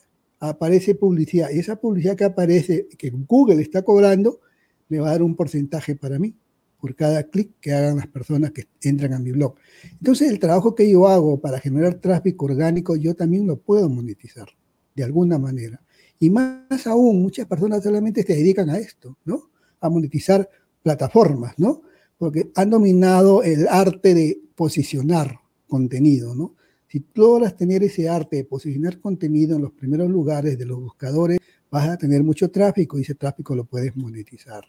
Aparece 0.41 0.95
publicidad. 0.95 1.51
Y 1.51 1.59
esa 1.59 1.77
publicidad 1.77 2.17
que 2.17 2.25
aparece, 2.25 2.89
que 2.99 3.11
Google 3.11 3.63
está 3.63 3.83
cobrando, 3.83 4.41
me 4.89 4.99
va 4.99 5.09
a 5.09 5.13
dar 5.13 5.23
un 5.23 5.37
porcentaje 5.37 5.95
para 5.95 6.19
mí 6.19 6.35
por 6.81 6.95
cada 6.97 7.23
clic 7.25 7.53
que 7.61 7.73
hagan 7.73 7.97
las 7.97 8.07
personas 8.07 8.53
que 8.53 8.65
entran 8.83 9.13
a 9.13 9.19
mi 9.19 9.33
blog. 9.33 9.55
Entonces, 9.93 10.31
el 10.31 10.39
trabajo 10.39 10.75
que 10.75 10.91
yo 10.91 11.07
hago 11.07 11.41
para 11.41 11.61
generar 11.61 11.95
tráfico 11.95 12.47
orgánico, 12.47 12.97
yo 12.97 13.15
también 13.15 13.47
lo 13.47 13.59
puedo 13.59 13.89
monetizar 13.89 14.49
de 14.95 15.05
alguna 15.05 15.39
manera. 15.39 15.81
Y 16.19 16.31
más 16.31 16.87
aún, 16.87 17.23
muchas 17.23 17.47
personas 17.47 17.83
solamente 17.83 18.23
se 18.23 18.35
dedican 18.35 18.71
a 18.71 18.79
esto, 18.79 19.19
¿no? 19.25 19.51
A 19.81 19.89
monetizar 19.89 20.49
plataformas, 20.83 21.55
¿no? 21.59 21.83
Porque 22.19 22.51
han 22.55 22.71
dominado 22.71 23.43
el 23.43 23.69
arte 23.69 24.15
de 24.15 24.41
posicionar 24.55 25.39
contenido, 25.69 26.35
¿no? 26.35 26.55
Si 26.91 27.05
logras 27.15 27.57
tener 27.57 27.85
ese 27.85 28.09
arte 28.09 28.35
de 28.35 28.45
posicionar 28.45 28.99
contenido 28.99 29.55
en 29.55 29.63
los 29.63 29.71
primeros 29.71 30.11
lugares 30.11 30.59
de 30.59 30.67
los 30.67 30.81
buscadores, 30.81 31.39
vas 31.71 31.89
a 31.89 31.97
tener 31.97 32.25
mucho 32.25 32.51
tráfico 32.51 32.99
y 32.99 33.03
ese 33.03 33.15
tráfico 33.15 33.55
lo 33.55 33.65
puedes 33.65 33.97
monetizar. 33.97 34.65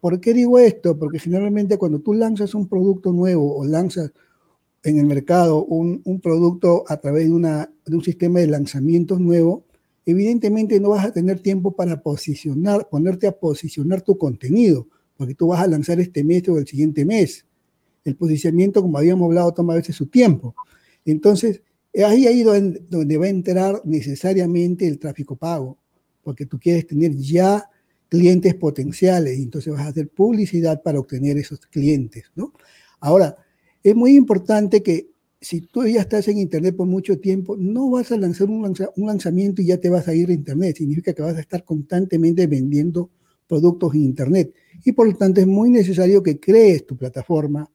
¿Por 0.00 0.20
qué 0.20 0.32
digo 0.32 0.60
esto? 0.60 0.96
Porque 0.96 1.18
generalmente 1.18 1.76
cuando 1.76 1.98
tú 1.98 2.14
lanzas 2.14 2.54
un 2.54 2.68
producto 2.68 3.10
nuevo 3.10 3.56
o 3.56 3.64
lanzas 3.64 4.12
en 4.84 4.98
el 4.98 5.06
mercado 5.06 5.64
un, 5.64 6.20
producto 6.22 6.84
a 6.86 6.98
través 6.98 7.24
de, 7.24 7.32
de, 7.32 7.96
un 7.96 8.04
sistema 8.04 8.38
de 8.38 8.46
lanzamientos 8.46 9.18
nuevo, 9.18 9.64
evidentemente 10.06 10.78
no 10.78 10.90
vas 10.90 11.04
a 11.04 11.12
tener 11.12 11.40
tiempo 11.40 11.72
para 11.72 12.00
posicionar, 12.00 12.88
ponerte 12.88 13.26
a 13.26 13.32
posicionar 13.32 14.02
tu 14.02 14.16
contenido, 14.16 14.86
porque 15.16 15.34
tú 15.34 15.48
vas 15.48 15.62
a 15.62 15.66
lanzar 15.66 15.98
este 15.98 16.22
mes 16.22 16.48
o 16.48 16.58
el 16.58 16.66
siguiente 16.68 17.04
mes. 17.04 17.44
El 18.04 18.14
posicionamiento, 18.14 18.82
como 18.82 18.98
habíamos 18.98 19.26
hablado, 19.26 19.52
toma 19.52 19.72
a 19.72 19.76
veces 19.76 19.96
su 19.96 20.06
tiempo. 20.06 20.54
Entonces, 21.04 21.62
ahí 21.94 22.26
ahí 22.26 22.42
donde 22.42 23.16
va 23.18 23.26
a 23.26 23.28
entrar 23.28 23.82
necesariamente 23.84 24.86
el 24.86 24.98
tráfico 24.98 25.36
pago, 25.36 25.78
porque 26.22 26.46
tú 26.46 26.58
quieres 26.58 26.86
tener 26.86 27.14
ya 27.16 27.68
clientes 28.08 28.54
potenciales 28.54 29.38
y 29.38 29.42
entonces 29.42 29.72
vas 29.72 29.82
a 29.82 29.88
hacer 29.88 30.08
publicidad 30.08 30.82
para 30.82 31.00
obtener 31.00 31.36
esos 31.36 31.60
clientes, 31.66 32.24
¿no? 32.34 32.52
Ahora, 33.00 33.36
es 33.82 33.94
muy 33.94 34.16
importante 34.16 34.82
que 34.82 35.10
si 35.40 35.60
tú 35.60 35.86
ya 35.86 36.00
estás 36.00 36.26
en 36.28 36.38
Internet 36.38 36.74
por 36.74 36.86
mucho 36.86 37.18
tiempo, 37.18 37.54
no 37.56 37.90
vas 37.90 38.10
a 38.12 38.16
lanzar 38.16 38.48
un, 38.48 38.64
un 38.96 39.06
lanzamiento 39.06 39.60
y 39.60 39.66
ya 39.66 39.76
te 39.78 39.90
vas 39.90 40.08
a 40.08 40.14
ir 40.14 40.30
a 40.30 40.32
Internet. 40.32 40.78
Significa 40.78 41.12
que 41.12 41.20
vas 41.20 41.36
a 41.36 41.40
estar 41.40 41.64
constantemente 41.64 42.46
vendiendo 42.46 43.10
productos 43.46 43.94
en 43.94 44.04
Internet. 44.04 44.54
Y 44.84 44.92
por 44.92 45.06
lo 45.06 45.14
tanto 45.14 45.42
es 45.42 45.46
muy 45.46 45.68
necesario 45.68 46.22
que 46.22 46.40
crees 46.40 46.86
tu 46.86 46.96
plataforma, 46.96 47.70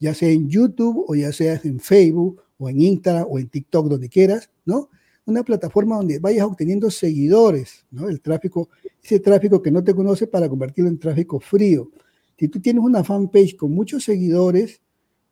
ya 0.00 0.14
sea 0.14 0.30
en 0.30 0.48
YouTube 0.48 1.04
o 1.06 1.14
ya 1.14 1.32
sea 1.32 1.60
en 1.62 1.78
Facebook 1.78 2.42
o 2.62 2.68
en 2.68 2.80
Instagram 2.80 3.26
o 3.28 3.38
en 3.38 3.48
TikTok, 3.48 3.88
donde 3.88 4.08
quieras, 4.08 4.50
¿no? 4.64 4.88
Una 5.24 5.42
plataforma 5.42 5.96
donde 5.96 6.18
vayas 6.18 6.44
obteniendo 6.44 6.90
seguidores, 6.90 7.84
¿no? 7.90 8.08
El 8.08 8.20
tráfico 8.20 8.68
ese 9.02 9.18
tráfico 9.18 9.60
que 9.60 9.70
no 9.70 9.82
te 9.82 9.94
conoce 9.94 10.26
para 10.26 10.48
convertirlo 10.48 10.88
en 10.88 10.98
tráfico 10.98 11.40
frío. 11.40 11.90
Si 12.38 12.48
tú 12.48 12.60
tienes 12.60 12.84
una 12.84 13.02
fanpage 13.02 13.56
con 13.56 13.72
muchos 13.72 14.04
seguidores, 14.04 14.80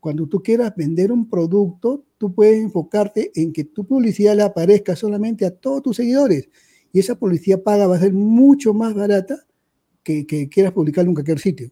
cuando 0.01 0.27
tú 0.27 0.43
quieras 0.43 0.75
vender 0.77 1.13
un 1.13 1.29
producto, 1.29 2.05
tú 2.19 2.35
puedes 2.35 2.61
enfocarte 2.61 3.31
en 3.35 3.53
que 3.53 3.65
tu 3.65 3.85
publicidad 3.85 4.35
le 4.35 4.43
aparezca 4.43 4.97
solamente 4.97 5.47
a 5.47 5.51
todos 5.51 5.83
tus 5.83 5.97
seguidores. 5.97 6.49
Y 6.93 6.99
esa 6.99 7.15
publicidad 7.15 7.63
paga 7.63 7.87
va 7.87 7.97
a 7.97 8.01
ser 8.01 8.13
mucho 8.13 8.75
más 8.75 8.95
barata 8.95 9.47
que, 10.03 10.27
que 10.27 10.49
quieras 10.49 10.73
publicarlo 10.73 11.11
en 11.11 11.15
cualquier 11.15 11.39
sitio. 11.39 11.71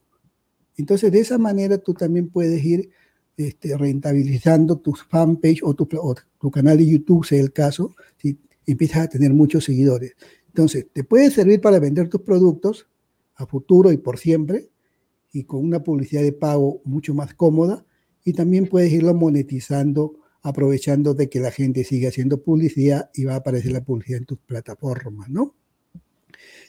Entonces, 0.76 1.10
de 1.10 1.18
esa 1.18 1.38
manera 1.38 1.78
tú 1.78 1.94
también 1.94 2.28
puedes 2.28 2.64
ir 2.64 2.90
este, 3.38 3.76
rentabilizando 3.76 4.78
tu 4.78 4.94
fanpage 4.94 5.62
o 5.62 5.72
tu, 5.72 5.88
o 5.98 6.14
tu, 6.40 6.50
canal 6.50 6.76
de 6.76 6.86
YouTube, 6.86 7.24
sea 7.24 7.40
el 7.40 7.52
caso, 7.52 7.94
si 8.16 8.38
empiezas 8.66 8.98
a 8.98 9.08
tener 9.08 9.32
muchos 9.32 9.64
seguidores. 9.64 10.14
Entonces, 10.48 10.86
te 10.92 11.04
puede 11.04 11.30
servir 11.30 11.60
para 11.60 11.78
vender 11.78 12.08
tus 12.08 12.22
productos 12.22 12.88
a 13.36 13.46
futuro 13.46 13.92
y 13.92 13.96
por 13.96 14.18
siempre 14.18 14.68
y 15.32 15.44
con 15.44 15.64
una 15.64 15.82
publicidad 15.82 16.22
de 16.22 16.32
pago 16.32 16.82
mucho 16.84 17.14
más 17.14 17.32
cómoda 17.32 17.86
y 18.24 18.32
también 18.32 18.66
puedes 18.66 18.92
irlo 18.92 19.14
monetizando 19.14 20.18
aprovechando 20.42 21.14
de 21.14 21.28
que 21.28 21.40
la 21.40 21.50
gente 21.50 21.84
sigue 21.84 22.08
haciendo 22.08 22.42
publicidad 22.42 23.10
y 23.14 23.24
va 23.24 23.34
a 23.34 23.38
aparecer 23.38 23.72
la 23.72 23.84
publicidad 23.84 24.18
en 24.18 24.26
tus 24.26 24.38
plataformas, 24.38 25.28
¿no? 25.28 25.54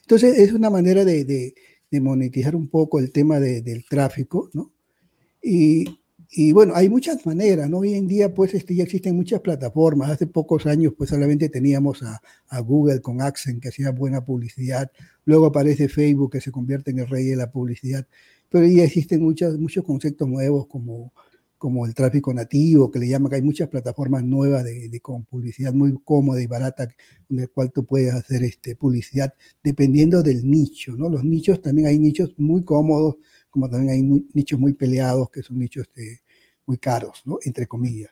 Entonces, 0.01 0.37
es 0.39 0.53
una 0.53 0.69
manera 0.69 1.05
de, 1.05 1.53
monetizar 1.91 2.55
un 2.55 2.67
poco 2.67 2.99
el 2.99 3.11
tema 3.11 3.39
del 3.39 3.85
tráfico, 3.85 4.49
¿no? 4.53 4.71
Y 5.41 5.98
y 6.31 6.51
bueno, 6.51 6.73
hay 6.75 6.89
muchas 6.89 7.25
maneras, 7.25 7.69
¿no? 7.69 7.79
Hoy 7.79 7.95
en 7.95 8.07
día, 8.07 8.33
pues, 8.33 8.53
este, 8.53 8.75
ya 8.75 8.83
existen 8.83 9.15
muchas 9.15 9.41
plataformas. 9.41 10.11
Hace 10.11 10.27
pocos 10.27 10.67
años, 10.67 10.93
pues, 10.95 11.09
solamente 11.09 11.49
teníamos 11.49 12.03
a, 12.03 12.21
Google 12.61 13.01
con 13.01 13.21
Accent, 13.21 13.61
que 13.61 13.69
hacía 13.69 13.91
buena 13.91 14.23
publicidad. 14.23 14.91
Luego 15.25 15.47
aparece 15.47 15.89
Facebook, 15.89 16.31
que 16.33 16.41
se 16.41 16.51
convierte 16.51 16.91
en 16.91 16.99
el 16.99 17.07
rey 17.07 17.25
de 17.25 17.35
la 17.35 17.51
publicidad. 17.51 18.07
Pero 18.49 18.67
ya 18.67 18.83
existen 18.83 19.23
muchas, 19.23 19.57
muchos 19.57 19.83
conceptos 19.83 20.27
nuevos 20.27 20.67
como, 20.67 21.13
como 21.57 21.85
el 21.87 21.95
tráfico 21.95 22.33
nativo, 22.33 22.91
que 22.91 22.99
le 22.99 23.07
llama 23.09 23.29
que 23.29 23.35
hay 23.35 23.41
muchas 23.41 23.67
plataformas 23.67 24.23
nuevas 24.23 24.63
de, 24.63 24.99
con 25.01 25.25
publicidad 25.25 25.73
muy 25.73 25.95
cómoda 26.03 26.41
y 26.41 26.47
barata, 26.47 26.87
en 27.29 27.39
el 27.39 27.49
cual 27.49 27.71
tú 27.71 27.85
puedes 27.85 28.13
hacer 28.13 28.43
este, 28.43 28.75
publicidad 28.75 29.33
dependiendo 29.63 30.23
del 30.23 30.49
nicho, 30.49 30.95
¿no? 30.95 31.09
Los 31.09 31.23
nichos 31.23 31.61
también 31.61 31.87
hay 31.87 31.99
nichos 31.99 32.33
muy 32.37 32.63
cómodos, 32.63 33.17
como 33.49 33.69
también 33.69 33.93
hay 33.93 34.27
nichos 34.33 34.59
muy 34.59 34.73
peleados, 34.73 35.29
que 35.29 35.43
son 35.43 35.59
nichos 35.59 35.87
este, 35.87 36.21
muy 36.65 36.77
caros, 36.77 37.21
¿no? 37.25 37.39
Entre 37.43 37.67
comillas. 37.67 38.11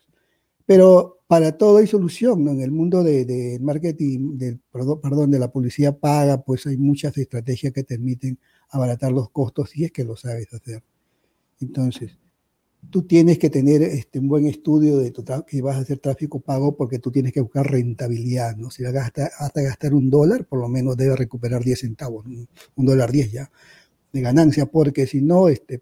Pero 0.66 1.22
para 1.28 1.58
todo 1.58 1.78
hay 1.78 1.88
solución, 1.88 2.44
¿no? 2.44 2.52
En 2.52 2.62
el 2.62 2.72
mundo 2.72 3.04
del 3.04 3.26
de 3.26 3.60
marketing, 3.62 4.38
del, 4.38 4.60
perdón, 4.70 5.32
de 5.32 5.40
la 5.40 5.52
publicidad 5.52 5.98
paga, 5.98 6.42
pues 6.42 6.68
hay 6.68 6.78
muchas 6.78 7.18
estrategias 7.18 7.74
que 7.74 7.84
te 7.84 7.96
permiten 7.96 8.40
abaratar 8.70 9.12
los 9.12 9.30
costos 9.30 9.70
si 9.70 9.86
es 9.86 9.92
que 9.92 10.04
lo 10.04 10.16
sabes 10.16 10.54
hacer. 10.54 10.84
Entonces, 11.62 12.18
tú 12.90 13.04
tienes 13.04 13.40
que 13.40 13.50
tener 13.50 13.82
este, 13.82 14.20
un 14.20 14.28
buen 14.28 14.46
estudio 14.48 14.98
de 14.98 15.12
tu 15.12 15.24
que 15.46 15.62
vas 15.62 15.78
a 15.78 15.80
hacer 15.80 16.00
tráfico 16.00 16.40
pago 16.40 16.76
porque 16.76 17.00
tú 17.00 17.12
tienes 17.12 17.34
que 17.34 17.42
buscar 17.42 17.70
rentabilidad, 17.70 18.56
¿no? 18.56 18.70
Si 18.72 18.84
vas 18.84 18.92
a 18.92 19.00
gastar, 19.00 19.32
hasta 19.40 19.62
gastar 19.62 19.94
un 19.94 20.10
dólar, 20.10 20.46
por 20.46 20.60
lo 20.60 20.68
menos 20.70 20.98
debes 20.98 21.18
recuperar 21.18 21.64
10 21.64 21.80
centavos, 21.80 22.26
un 22.26 22.86
dólar 22.86 23.12
10 23.12 23.32
ya, 23.32 23.52
de 24.14 24.22
ganancia, 24.22 24.66
porque 24.66 25.08
si 25.08 25.22
no, 25.22 25.50
este, 25.50 25.82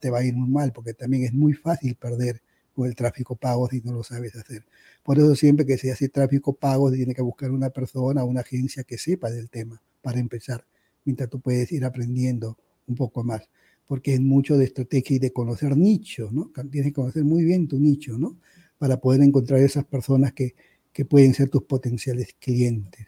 te 0.00 0.10
va 0.10 0.18
a 0.18 0.24
ir 0.24 0.34
muy 0.34 0.48
mal, 0.48 0.72
porque 0.72 0.94
también 0.94 1.24
es 1.24 1.32
muy 1.32 1.54
fácil 1.54 1.96
perder 1.96 2.42
con 2.74 2.88
el 2.88 2.94
tráfico 2.94 3.36
pago 3.36 3.68
si 3.68 3.80
no 3.82 3.92
lo 3.92 4.02
sabes 4.02 4.34
hacer. 4.36 4.64
Por 5.02 5.18
eso 5.18 5.34
siempre 5.34 5.64
que 5.64 5.78
se 5.78 5.92
hace 5.92 6.08
tráfico 6.08 6.52
pago, 6.52 6.90
se 6.90 6.96
tiene 6.96 7.14
que 7.14 7.22
buscar 7.22 7.50
una 7.50 7.70
persona, 7.70 8.24
una 8.24 8.40
agencia 8.40 8.84
que 8.84 8.98
sepa 8.98 9.30
del 9.30 9.48
tema 9.48 9.80
para 10.02 10.18
empezar, 10.18 10.66
mientras 11.04 11.30
tú 11.30 11.40
puedes 11.40 11.70
ir 11.72 11.84
aprendiendo 11.84 12.58
un 12.86 12.96
poco 12.96 13.22
más 13.24 13.48
porque 13.86 14.14
es 14.14 14.20
mucho 14.20 14.56
de 14.56 14.64
estrategia 14.64 15.16
y 15.16 15.18
de 15.18 15.32
conocer 15.32 15.76
nichos, 15.76 16.32
¿no? 16.32 16.50
Tienes 16.70 16.90
que 16.90 16.92
conocer 16.92 17.24
muy 17.24 17.44
bien 17.44 17.68
tu 17.68 17.78
nicho, 17.78 18.18
¿no? 18.18 18.38
Para 18.78 19.00
poder 19.00 19.22
encontrar 19.22 19.60
esas 19.60 19.84
personas 19.84 20.32
que, 20.32 20.54
que 20.92 21.04
pueden 21.04 21.34
ser 21.34 21.48
tus 21.48 21.64
potenciales 21.64 22.34
clientes. 22.38 23.06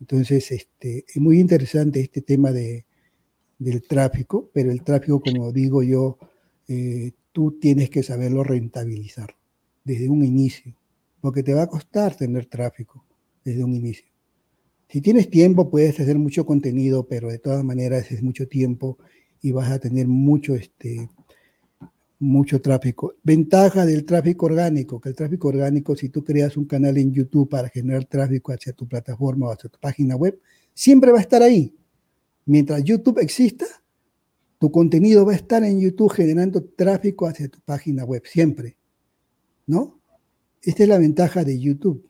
Entonces, 0.00 0.50
este, 0.50 1.04
es 1.06 1.16
muy 1.18 1.40
interesante 1.40 2.00
este 2.00 2.22
tema 2.22 2.52
de, 2.52 2.86
del 3.58 3.82
tráfico, 3.82 4.50
pero 4.52 4.70
el 4.70 4.82
tráfico, 4.82 5.20
como 5.20 5.52
digo 5.52 5.82
yo, 5.82 6.18
eh, 6.68 7.12
tú 7.32 7.58
tienes 7.60 7.90
que 7.90 8.02
saberlo 8.02 8.44
rentabilizar 8.44 9.34
desde 9.84 10.08
un 10.08 10.24
inicio, 10.24 10.74
porque 11.20 11.42
te 11.42 11.54
va 11.54 11.62
a 11.62 11.66
costar 11.66 12.14
tener 12.14 12.46
tráfico 12.46 13.04
desde 13.44 13.64
un 13.64 13.74
inicio. 13.74 14.06
Si 14.88 15.00
tienes 15.00 15.28
tiempo, 15.28 15.70
puedes 15.70 15.98
hacer 16.00 16.18
mucho 16.18 16.46
contenido, 16.46 17.06
pero 17.06 17.28
de 17.28 17.38
todas 17.38 17.62
maneras 17.64 18.10
es 18.10 18.22
mucho 18.22 18.48
tiempo 18.48 18.98
y 19.42 19.52
vas 19.52 19.70
a 19.70 19.78
tener 19.78 20.06
mucho, 20.06 20.54
este, 20.54 21.08
mucho 22.18 22.60
tráfico. 22.60 23.14
Ventaja 23.22 23.84
del 23.84 24.04
tráfico 24.04 24.46
orgánico, 24.46 25.00
que 25.00 25.10
el 25.10 25.14
tráfico 25.14 25.48
orgánico, 25.48 25.94
si 25.94 26.08
tú 26.08 26.24
creas 26.24 26.56
un 26.56 26.64
canal 26.64 26.96
en 26.96 27.12
YouTube 27.12 27.48
para 27.48 27.68
generar 27.68 28.04
tráfico 28.06 28.52
hacia 28.52 28.72
tu 28.72 28.86
plataforma 28.88 29.48
o 29.48 29.52
hacia 29.52 29.68
tu 29.68 29.78
página 29.78 30.16
web, 30.16 30.40
siempre 30.74 31.12
va 31.12 31.18
a 31.18 31.22
estar 31.22 31.42
ahí. 31.42 31.74
Mientras 32.48 32.82
YouTube 32.82 33.18
exista, 33.18 33.66
tu 34.58 34.70
contenido 34.70 35.26
va 35.26 35.32
a 35.32 35.36
estar 35.36 35.62
en 35.64 35.80
YouTube 35.80 36.10
generando 36.10 36.64
tráfico 36.64 37.26
hacia 37.26 37.46
tu 37.46 37.60
página 37.60 38.06
web, 38.06 38.22
siempre. 38.24 38.74
¿No? 39.66 40.00
Esta 40.62 40.84
es 40.84 40.88
la 40.88 40.96
ventaja 40.96 41.44
de 41.44 41.60
YouTube. 41.60 42.08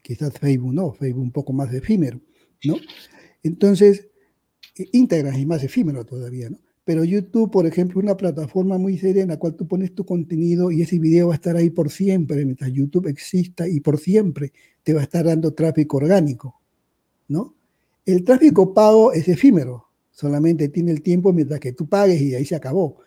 Quizás 0.00 0.32
Facebook 0.38 0.72
no, 0.72 0.92
Facebook 0.92 1.24
un 1.24 1.32
poco 1.32 1.52
más 1.52 1.74
efímero, 1.74 2.20
¿no? 2.64 2.76
Entonces, 3.42 4.06
íntegras 4.92 5.36
y 5.38 5.44
más 5.44 5.64
efímero 5.64 6.04
todavía, 6.04 6.50
¿no? 6.50 6.58
Pero 6.84 7.02
YouTube, 7.02 7.50
por 7.50 7.66
ejemplo, 7.66 7.98
es 7.98 8.04
una 8.04 8.16
plataforma 8.16 8.78
muy 8.78 8.96
seria 8.96 9.22
en 9.22 9.30
la 9.30 9.38
cual 9.40 9.56
tú 9.56 9.66
pones 9.66 9.92
tu 9.92 10.06
contenido 10.06 10.70
y 10.70 10.82
ese 10.82 11.00
video 11.00 11.28
va 11.28 11.34
a 11.34 11.36
estar 11.36 11.56
ahí 11.56 11.70
por 11.70 11.90
siempre, 11.90 12.44
mientras 12.44 12.70
YouTube 12.72 13.08
exista 13.08 13.66
y 13.66 13.80
por 13.80 13.98
siempre 13.98 14.52
te 14.84 14.94
va 14.94 15.00
a 15.00 15.04
estar 15.04 15.24
dando 15.24 15.52
tráfico 15.52 15.96
orgánico, 15.96 16.60
¿no? 17.26 17.56
El 18.06 18.22
tráfico 18.22 18.74
pago 18.74 19.12
es 19.12 19.28
efímero, 19.28 19.86
solamente 20.10 20.68
tiene 20.68 20.92
el 20.92 21.00
tiempo 21.00 21.32
mientras 21.32 21.58
que 21.58 21.72
tú 21.72 21.88
pagues 21.88 22.20
y 22.20 22.34
ahí 22.34 22.44
se 22.44 22.54
acabó. 22.54 22.98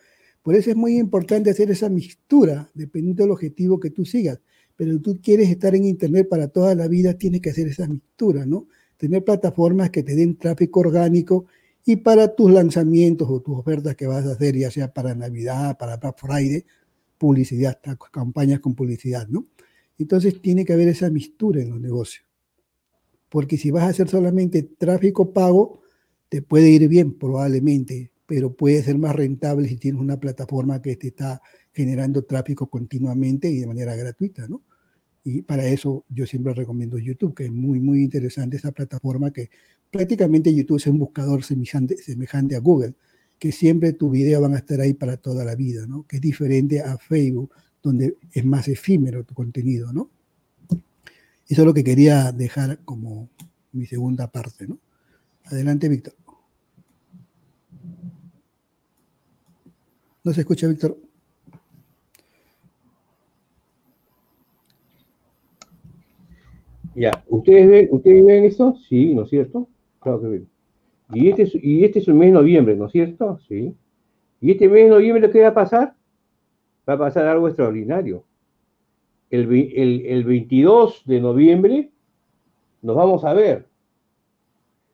Por 0.42 0.56
eso 0.56 0.70
es 0.70 0.76
muy 0.76 0.98
importante 0.98 1.50
hacer 1.50 1.70
esa 1.70 1.88
mixtura, 1.88 2.70
dependiendo 2.74 3.22
del 3.22 3.30
objetivo 3.30 3.78
que 3.78 3.90
tú 3.90 4.04
sigas. 4.04 4.40
Pero 4.74 5.00
tú 5.00 5.20
quieres 5.22 5.50
estar 5.50 5.74
en 5.76 5.84
Internet 5.84 6.28
para 6.28 6.48
toda 6.48 6.74
la 6.74 6.88
vida, 6.88 7.14
tienes 7.14 7.40
que 7.40 7.50
hacer 7.50 7.68
esa 7.68 7.86
mixtura, 7.86 8.44
¿no? 8.44 8.66
Tener 8.96 9.22
plataformas 9.22 9.90
que 9.90 10.02
te 10.02 10.16
den 10.16 10.36
tráfico 10.36 10.80
orgánico 10.80 11.46
y 11.84 11.96
para 11.96 12.34
tus 12.34 12.50
lanzamientos 12.50 13.28
o 13.30 13.40
tus 13.40 13.56
ofertas 13.56 13.94
que 13.94 14.06
vas 14.06 14.26
a 14.26 14.32
hacer, 14.32 14.56
ya 14.56 14.70
sea 14.70 14.92
para 14.92 15.14
Navidad, 15.14 15.78
para 15.78 15.96
Black 15.96 16.18
Friday, 16.18 16.64
publicidad, 17.18 17.78
campañas 18.10 18.58
con 18.60 18.74
publicidad, 18.74 19.28
¿no? 19.28 19.46
Entonces 19.96 20.40
tiene 20.42 20.64
que 20.64 20.72
haber 20.72 20.88
esa 20.88 21.08
mistura 21.08 21.62
en 21.62 21.70
los 21.70 21.80
negocios. 21.80 22.27
Porque 23.28 23.56
si 23.58 23.70
vas 23.70 23.84
a 23.84 23.88
hacer 23.88 24.08
solamente 24.08 24.62
tráfico 24.62 25.32
pago, 25.32 25.82
te 26.28 26.42
puede 26.42 26.70
ir 26.70 26.88
bien 26.88 27.12
probablemente, 27.18 28.10
pero 28.26 28.54
puede 28.54 28.82
ser 28.82 28.98
más 28.98 29.14
rentable 29.14 29.68
si 29.68 29.76
tienes 29.76 30.00
una 30.00 30.18
plataforma 30.20 30.82
que 30.82 30.96
te 30.96 31.08
está 31.08 31.40
generando 31.72 32.24
tráfico 32.24 32.68
continuamente 32.68 33.50
y 33.50 33.60
de 33.60 33.66
manera 33.66 33.96
gratuita, 33.96 34.46
¿no? 34.48 34.62
Y 35.24 35.42
para 35.42 35.66
eso 35.66 36.04
yo 36.08 36.26
siempre 36.26 36.54
recomiendo 36.54 36.98
YouTube, 36.98 37.34
que 37.34 37.44
es 37.46 37.52
muy, 37.52 37.80
muy 37.80 38.02
interesante 38.02 38.56
esa 38.56 38.72
plataforma 38.72 39.30
que 39.30 39.50
prácticamente 39.90 40.54
YouTube 40.54 40.78
es 40.78 40.86
un 40.86 40.98
buscador 40.98 41.44
semejante, 41.44 41.96
semejante 41.96 42.56
a 42.56 42.60
Google, 42.60 42.94
que 43.38 43.52
siempre 43.52 43.92
tu 43.92 44.10
video 44.10 44.40
van 44.40 44.54
a 44.54 44.58
estar 44.58 44.80
ahí 44.80 44.94
para 44.94 45.16
toda 45.16 45.44
la 45.44 45.54
vida, 45.54 45.86
¿no? 45.86 46.06
Que 46.06 46.16
es 46.16 46.22
diferente 46.22 46.80
a 46.80 46.98
Facebook, 46.98 47.52
donde 47.82 48.16
es 48.32 48.44
más 48.44 48.68
efímero 48.68 49.24
tu 49.24 49.34
contenido, 49.34 49.92
¿no? 49.92 50.10
Eso 51.48 51.62
es 51.62 51.66
lo 51.66 51.74
que 51.74 51.84
quería 51.84 52.30
dejar 52.30 52.78
como 52.84 53.30
mi 53.72 53.86
segunda 53.86 54.26
parte, 54.26 54.68
¿no? 54.68 54.78
Adelante, 55.44 55.88
Víctor. 55.88 56.14
¿No 60.24 60.32
se 60.34 60.40
escucha, 60.42 60.68
Víctor? 60.68 60.98
Ya, 66.94 67.24
¿ustedes 67.28 67.70
ven, 67.70 67.88
¿ustedes 67.92 68.26
ven 68.26 68.44
eso? 68.44 68.76
Sí, 68.88 69.14
¿no 69.14 69.22
es 69.22 69.30
cierto? 69.30 69.68
Claro 70.00 70.20
que 70.20 70.26
ven. 70.26 70.48
Y 71.14 71.30
este, 71.30 71.44
es, 71.44 71.54
y 71.54 71.84
este 71.84 72.00
es 72.00 72.08
el 72.08 72.14
mes 72.14 72.28
de 72.28 72.32
noviembre, 72.32 72.76
¿no 72.76 72.86
es 72.86 72.92
cierto? 72.92 73.38
Sí. 73.48 73.74
¿Y 74.40 74.50
este 74.50 74.68
mes 74.68 74.84
de 74.84 74.90
noviembre 74.90 75.30
qué 75.30 75.40
va 75.40 75.48
a 75.48 75.54
pasar? 75.54 75.94
Va 76.86 76.94
a 76.94 76.98
pasar 76.98 77.26
algo 77.26 77.48
extraordinario. 77.48 78.24
El, 79.30 79.52
el, 79.52 80.06
el 80.06 80.24
22 80.24 81.04
de 81.04 81.20
noviembre 81.20 81.90
nos 82.82 82.96
vamos 82.96 83.24
a 83.24 83.34
ver. 83.34 83.66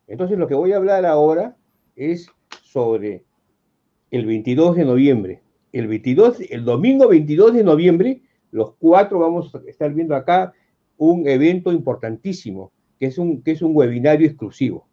Entonces 0.07 0.39
lo 0.39 0.47
que 0.47 0.55
voy 0.55 0.73
a 0.73 0.77
hablar 0.77 1.07
ahora 1.07 1.57
es 1.97 2.29
sobre 2.63 3.25
el 4.11 4.27
22 4.27 4.77
de 4.77 4.85
noviembre. 4.85 5.43
El 5.73 5.89
22, 5.89 6.41
el 6.51 6.65
domingo 6.65 7.09
22 7.09 7.55
de 7.55 7.65
noviembre, 7.65 8.23
los 8.51 8.75
cuatro 8.79 9.19
vamos 9.19 9.55
a 9.55 9.61
estar 9.67 9.93
viendo 9.93 10.15
acá 10.15 10.53
un 10.97 11.27
evento 11.27 11.73
importantísimo, 11.73 12.73
que 12.99 13.07
es 13.07 13.19
un, 13.19 13.43
que 13.43 13.53
es 13.53 13.63
un 13.63 13.75
webinario 13.75 14.27
exclusivo. 14.27 14.87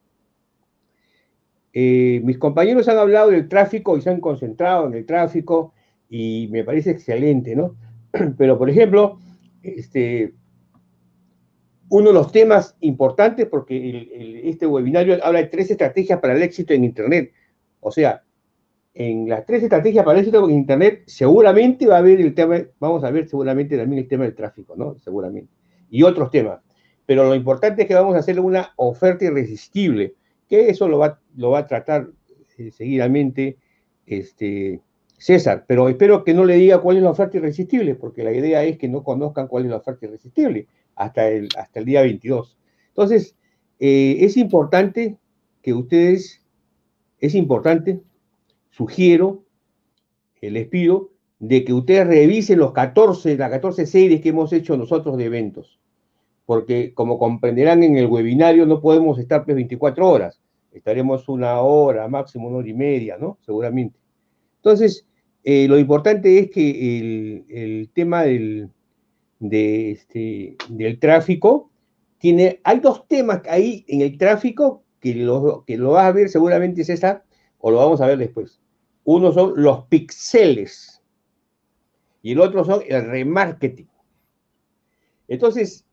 Eh, 1.74 2.22
mis 2.24 2.38
compañeros 2.38 2.88
han 2.88 2.98
hablado 2.98 3.30
del 3.30 3.48
tráfico 3.48 3.98
y 3.98 4.02
se 4.02 4.10
han 4.10 4.20
concentrado 4.20 4.88
en 4.88 4.96
el 4.96 5.06
tráfico 5.06 5.74
y 6.10 6.50
me 6.52 6.64
parece 6.64 6.92
excelente, 6.92 7.56
¿no? 7.56 7.76
Pero, 8.38 8.58
por 8.58 8.70
ejemplo, 8.70 9.20
este, 9.64 10.34
uno 11.90 12.08
de 12.08 12.14
los 12.14 12.32
temas 12.32 12.76
importantes, 12.80 13.48
porque 13.48 14.42
este 14.46 14.66
webinario 14.66 15.18
habla 15.24 15.40
de 15.40 15.48
tres 15.48 15.72
estrategias 15.72 16.20
para 16.20 16.34
el 16.34 16.42
éxito 16.42 16.74
en 16.74 16.84
Internet. 16.84 17.32
O 17.80 17.92
sea, 17.92 18.24
en 18.94 19.28
las 19.30 19.46
tres 19.46 19.64
estrategias 19.64 20.04
para 20.04 20.20
el 20.20 20.26
éxito 20.26 20.48
en 20.48 20.56
Internet, 20.56 21.04
seguramente 21.06 21.88
va 21.88 21.96
a 21.96 22.00
haber 22.00 22.22
el 22.22 22.34
tema, 22.34 22.62
vamos 22.80 23.04
a 23.04 23.12
ver 23.12 23.28
seguramente 23.28 23.78
también 23.78 24.04
el 24.04 24.08
tema 24.08 24.24
del 24.26 24.36
tráfico, 24.36 24.76
¿no? 24.76 24.98
Seguramente 25.00 25.62
y 25.92 26.02
otros 26.02 26.32
temas. 26.32 26.62
Pero 27.06 27.26
lo 27.26 27.36
importante 27.36 27.84
es 27.84 27.88
que 27.88 27.94
vamos 27.94 28.16
a 28.16 28.20
hacer 28.20 28.40
una 28.40 28.72
oferta 28.78 29.26
irresistible, 29.26 30.16
que 30.48 30.70
eso 30.70 30.88
lo 30.88 30.98
va, 30.98 31.20
lo 31.36 31.52
va 31.52 31.60
a 31.60 31.68
tratar 31.68 32.10
eh, 32.58 32.72
seguidamente 32.72 33.58
este, 34.08 34.80
César. 35.22 35.66
Pero 35.68 35.88
espero 35.90 36.24
que 36.24 36.34
no 36.34 36.46
le 36.46 36.56
diga 36.56 36.82
cuál 36.82 36.98
es 36.98 37.04
la 37.04 37.12
oferta 37.12 37.38
irresistible, 37.38 37.96
porque 37.96 38.24
la 38.24 38.34
idea 38.34 38.64
es 38.64 38.78
que 38.78 38.88
no 38.88 39.04
conozcan 39.04 39.48
cuál 39.48 39.66
es 39.66 39.70
la 39.70 39.78
oferta 39.78 40.06
irresistible 40.06 40.68
hasta 40.96 41.28
el, 41.30 41.50
hasta 41.58 41.80
el 41.80 41.86
día 41.86 42.02
22. 42.02 42.58
Entonces, 42.90 43.36
eh, 43.80 44.18
es 44.22 44.38
importante 44.38 45.18
que 45.62 45.74
ustedes, 45.74 46.42
es 47.20 47.36
importante, 47.36 48.02
sugiero, 48.70 49.44
les 50.42 50.68
pido, 50.68 51.12
de 51.40 51.64
que 51.64 51.74
ustedes 51.74 52.08
revisen 52.08 52.60
los 52.60 52.74
14, 52.74 53.38
las 53.38 53.52
14 53.52 53.86
series 53.86 54.22
que 54.22 54.30
hemos 54.30 54.52
hecho 54.54 54.76
nosotros 54.76 55.18
de 55.18 55.26
eventos 55.26 55.82
porque 56.52 56.94
como 56.94 57.18
comprenderán 57.18 57.82
en 57.82 57.96
el 57.96 58.08
webinario 58.08 58.66
no 58.66 58.82
podemos 58.82 59.18
estar 59.20 59.46
24 59.46 60.06
horas, 60.06 60.42
estaremos 60.74 61.30
una 61.30 61.62
hora, 61.62 62.10
máximo 62.10 62.50
una 62.50 62.58
hora 62.58 62.68
y 62.68 62.74
media, 62.74 63.18
¿no? 63.18 63.38
Seguramente. 63.46 63.98
Entonces, 64.58 65.08
eh, 65.44 65.68
lo 65.68 65.80
importante 65.80 66.40
es 66.40 66.52
que 66.52 67.44
el, 67.50 67.90
tema 67.94 68.26
este, 68.26 68.70
del 70.70 71.00
tráfico 71.00 71.72
tiene, 72.18 72.60
hay 72.64 72.80
dos 72.80 73.08
temas 73.08 73.42
ahí 73.50 73.86
en 73.88 74.02
el 74.02 74.18
tráfico 74.18 74.84
que 75.00 75.16
lo, 75.16 75.64
que 75.66 75.78
lo 75.78 75.92
vas 75.92 76.06
a 76.06 76.12
ver 76.12 76.30
seguramente 76.30 76.84
César, 76.84 77.24
o 77.60 77.72
lo 77.72 77.78
vamos 77.78 78.02
a 78.02 78.08
ver 78.08 78.18
después. 78.18 78.60
Uno 79.04 79.32
son 79.32 79.54
los 79.56 79.86
pixeles 79.86 81.02
y 82.22 82.34
el 82.34 82.40
otro 82.40 82.64
son 82.64 82.84
el 82.88 83.06
remarketing. 83.06 83.90
Entonces, 85.28 85.86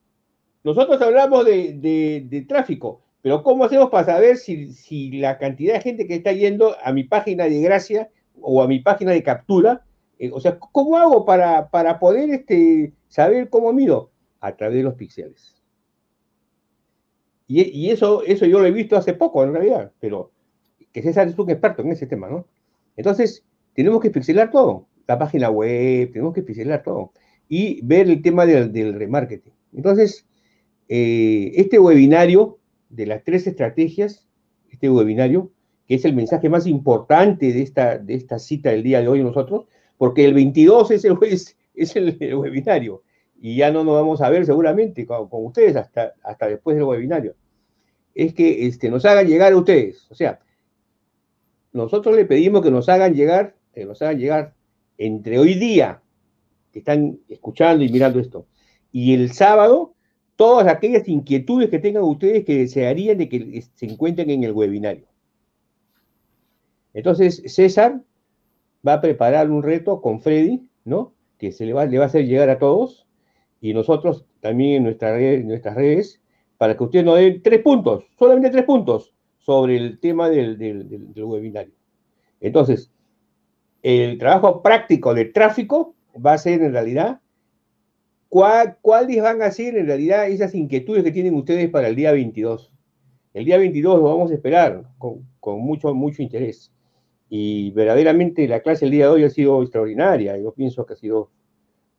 nosotros 0.64 1.00
hablamos 1.00 1.44
de, 1.44 2.44
tráfico, 2.48 3.02
pero 3.22 3.42
¿cómo 3.42 3.64
hacemos 3.64 3.90
para 3.90 4.04
saber 4.04 4.36
si, 4.36 5.10
la 5.12 5.38
cantidad 5.38 5.74
de 5.74 5.80
gente 5.80 6.06
que 6.06 6.16
está 6.16 6.32
yendo 6.32 6.76
a 6.82 6.92
mi 6.92 7.04
página 7.04 7.44
de 7.44 7.60
gracia 7.60 8.10
o 8.40 8.62
a 8.62 8.68
mi 8.68 8.80
página 8.80 9.12
de 9.12 9.22
captura, 9.22 9.84
eh, 10.18 10.30
o 10.32 10.40
sea, 10.40 10.58
¿cómo 10.58 10.96
hago 10.96 11.24
para, 11.24 11.70
para 11.70 11.98
poder 11.98 12.30
este, 12.30 12.92
saber 13.08 13.48
cómo 13.48 13.72
mido? 13.72 14.10
A 14.40 14.56
través 14.56 14.76
de 14.76 14.82
los 14.82 14.94
píxeles. 14.94 15.56
Y, 17.50 17.90
eso, 17.90 18.22
eso 18.24 18.44
yo 18.44 18.58
lo 18.60 18.66
he 18.66 18.70
visto 18.70 18.94
hace 18.94 19.14
poco, 19.14 19.42
en 19.42 19.54
realidad, 19.54 19.90
pero 20.00 20.32
que 20.92 21.00
César 21.00 21.28
es 21.28 21.38
un 21.38 21.48
experto 21.48 21.80
en 21.80 21.92
ese 21.92 22.06
tema, 22.06 22.28
¿no? 22.28 22.46
Entonces, 22.94 23.42
tenemos 23.72 24.02
que 24.02 24.10
pixelar 24.10 24.50
todo, 24.50 24.86
la 25.06 25.18
página 25.18 25.48
web, 25.48 26.12
tenemos 26.12 26.34
que 26.34 26.42
pixelar 26.42 26.82
todo 26.82 27.12
y 27.48 27.80
ver 27.86 28.10
el 28.10 28.20
tema 28.20 28.44
del, 28.44 28.70
del 28.70 28.92
remarketing. 28.92 29.54
Entonces, 29.72 30.26
eh, 30.88 31.52
este 31.54 31.78
webinario 31.78 32.58
de 32.90 33.06
las 33.06 33.24
tres 33.24 33.46
estrategias, 33.46 34.28
este 34.70 34.90
webinario, 34.90 35.50
que 35.88 35.94
es 35.94 36.04
el 36.04 36.14
mensaje 36.14 36.50
más 36.50 36.66
importante 36.66 37.50
de 37.50 37.62
esta, 37.62 37.96
de 37.96 38.14
esta 38.14 38.38
cita 38.38 38.70
del 38.70 38.82
día 38.82 39.00
de 39.00 39.08
hoy 39.08 39.22
nosotros, 39.22 39.64
porque 39.96 40.26
el 40.26 40.34
22 40.34 40.90
es 40.90 41.04
el, 41.06 41.16
es 41.74 41.96
el, 41.96 42.34
webinario 42.36 43.02
y 43.40 43.56
ya 43.56 43.70
no 43.70 43.84
nos 43.84 43.94
vamos 43.94 44.20
a 44.20 44.28
ver 44.28 44.44
seguramente 44.44 45.06
con, 45.06 45.28
ustedes 45.30 45.76
hasta, 45.76 46.12
hasta 46.22 46.46
después 46.46 46.76
del 46.76 46.84
webinario. 46.84 47.34
Es 48.14 48.34
que 48.34 48.66
este, 48.66 48.90
nos 48.90 49.06
hagan 49.06 49.26
llegar 49.26 49.52
a 49.54 49.56
ustedes, 49.56 50.06
o 50.10 50.14
sea, 50.14 50.40
nosotros 51.72 52.14
le 52.14 52.26
pedimos 52.26 52.62
que 52.62 52.70
nos 52.70 52.88
hagan 52.90 53.14
llegar, 53.14 53.56
que 53.72 53.86
nos 53.86 54.02
hagan 54.02 54.18
llegar 54.18 54.54
entre 54.98 55.38
hoy 55.38 55.54
día, 55.54 56.02
que 56.70 56.80
están 56.80 57.18
escuchando 57.28 57.82
y 57.82 57.88
mirando 57.88 58.20
esto, 58.20 58.46
y 58.92 59.14
el 59.14 59.32
sábado, 59.32 59.94
todas 60.36 60.66
aquellas 60.66 61.08
inquietudes 61.08 61.70
que 61.70 61.78
tengan 61.78 62.02
ustedes 62.02 62.44
que 62.44 62.58
desearían 62.58 63.16
de 63.16 63.28
que 63.30 63.64
se 63.74 63.86
encuentren 63.86 64.28
en 64.28 64.44
el 64.44 64.52
webinario. 64.52 65.07
Entonces, 66.94 67.42
César 67.46 68.00
va 68.86 68.94
a 68.94 69.00
preparar 69.00 69.50
un 69.50 69.62
reto 69.62 70.00
con 70.00 70.20
Freddy, 70.20 70.68
¿no? 70.84 71.12
Que 71.38 71.52
se 71.52 71.66
le 71.66 71.72
va, 71.72 71.86
le 71.86 71.98
va 71.98 72.04
a 72.04 72.06
hacer 72.08 72.26
llegar 72.26 72.50
a 72.50 72.58
todos, 72.58 73.06
y 73.60 73.74
nosotros 73.74 74.24
también 74.40 74.76
en, 74.76 74.82
nuestra 74.84 75.18
nuestras 75.42 75.74
redes, 75.74 76.20
para 76.56 76.76
que 76.76 76.84
ustedes 76.84 77.04
nos 77.04 77.16
den 77.16 77.42
tres 77.42 77.60
puntos, 77.60 78.04
solamente 78.18 78.50
tres 78.50 78.64
puntos, 78.64 79.14
sobre 79.38 79.76
el 79.76 79.98
tema 80.00 80.28
del, 80.28 80.58
del, 80.58 81.24
webinario. 81.24 81.72
Entonces, 82.40 82.90
el 83.82 84.18
trabajo 84.18 84.62
práctico 84.62 85.14
de 85.14 85.26
tráfico 85.26 85.94
va 86.14 86.34
a 86.34 86.38
ser 86.38 86.62
en 86.62 86.72
realidad 86.72 87.20
¿Cuáles 88.28 89.22
van 89.22 89.40
a 89.40 89.50
ser 89.50 89.76
en 89.76 89.86
realidad 89.86 90.28
esas 90.28 90.54
inquietudes 90.54 91.02
que 91.02 91.12
tienen 91.12 91.34
ustedes 91.34 91.70
para 91.70 91.88
el 91.88 91.96
día 91.96 92.12
22? 92.12 92.70
El 93.32 93.44
día 93.46 93.56
22 93.56 93.98
lo 93.98 94.04
vamos 94.04 94.30
a 94.30 94.34
esperar 94.34 94.84
con, 94.98 95.24
mucho, 95.60 95.94
mucho 95.94 96.22
interés. 96.22 96.70
Y 97.28 97.70
verdaderamente 97.72 98.48
la 98.48 98.60
clase 98.60 98.86
el 98.86 98.90
día 98.90 99.06
de 99.06 99.12
hoy 99.12 99.24
ha 99.24 99.30
sido 99.30 99.62
extraordinaria. 99.62 100.36
Yo 100.38 100.52
pienso 100.52 100.86
que 100.86 100.94
ha 100.94 100.96
sido 100.96 101.30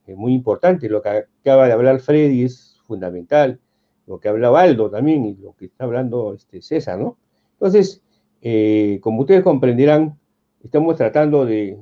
eh, 0.07 0.15
muy 0.15 0.33
importante. 0.33 0.89
Lo 0.89 1.01
que 1.01 1.09
acaba 1.09 1.67
de 1.67 1.73
hablar 1.73 1.99
Freddy 1.99 2.43
es 2.43 2.79
fundamental. 2.87 3.59
Lo 4.07 4.19
que 4.19 4.29
habla 4.29 4.49
Aldo 4.59 4.89
también 4.89 5.25
y 5.25 5.35
lo 5.35 5.53
que 5.55 5.65
está 5.65 5.83
hablando 5.83 6.33
este 6.33 6.61
César, 6.61 6.97
¿no? 6.97 7.17
Entonces, 7.53 8.01
eh, 8.41 8.99
como 9.01 9.21
ustedes 9.21 9.43
comprenderán, 9.43 10.17
estamos 10.63 10.95
tratando 10.95 11.45
de, 11.45 11.77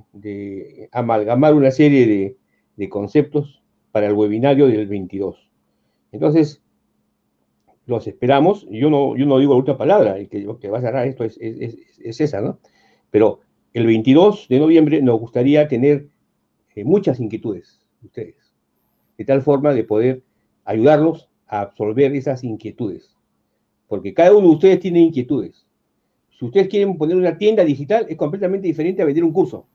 amalgamar 0.91 1.54
una 1.54 1.72
serie 1.72 2.36
de 2.76 2.89
conceptos 2.89 3.64
para 3.91 4.08
el 4.08 4.14
webinario 4.14 4.68
del 4.68 4.88
22. 4.88 5.50
Entonces, 6.12 6.62
los 7.88 8.06
esperamos. 8.06 8.68
Yo 8.70 8.89
no, 8.89 9.16
yo 9.16 9.26
no 9.26 9.39
digo 9.39 9.54
la 9.54 9.60
última 9.60 9.78
palabra, 9.78 10.18
el 10.18 10.30
que, 10.30 10.45
que 10.60 10.70
va 10.70 10.78
a 10.78 10.82
cerrar 10.82 11.08
esto 11.08 11.24
es, 11.24 11.38
es, 11.39 12.22
esa, 12.22 12.41
¿no? 12.41 12.60
Pero 13.12 13.41
el 13.74 13.86
22 13.86 14.47
de 14.47 14.60
noviembre 14.60 15.01
nos 15.01 15.20
gustaría 15.20 15.68
tener 15.68 16.08
eh, 16.76 16.84
muchas 16.84 17.20
inquietudes 17.20 17.80
de 18.01 18.08
ustedes, 18.08 18.53
de 19.18 19.26
tal 19.26 19.41
forma 19.41 19.74
de 19.74 19.84
poder 19.84 20.24
ayudarlos 20.66 21.30
a 21.47 21.62
absorber 21.62 22.16
esas 22.16 22.43
inquietudes. 22.43 23.16
Porque 23.88 24.14
cada 24.14 24.36
uno 24.36 24.49
de 24.49 24.53
ustedes 24.53 24.80
tiene 24.80 24.99
inquietudes. 24.99 25.66
Si 26.38 26.45
ustedes 26.45 26.68
quieren 26.68 26.97
poner 26.97 27.16
una 27.16 27.38
tienda 27.38 27.64
digital, 27.64 28.05
es 28.10 28.18
completamente 28.18 28.68
diferente 28.68 29.01
a 29.01 29.05
vender 29.05 29.24
un 29.24 29.34
curso. 29.34 29.66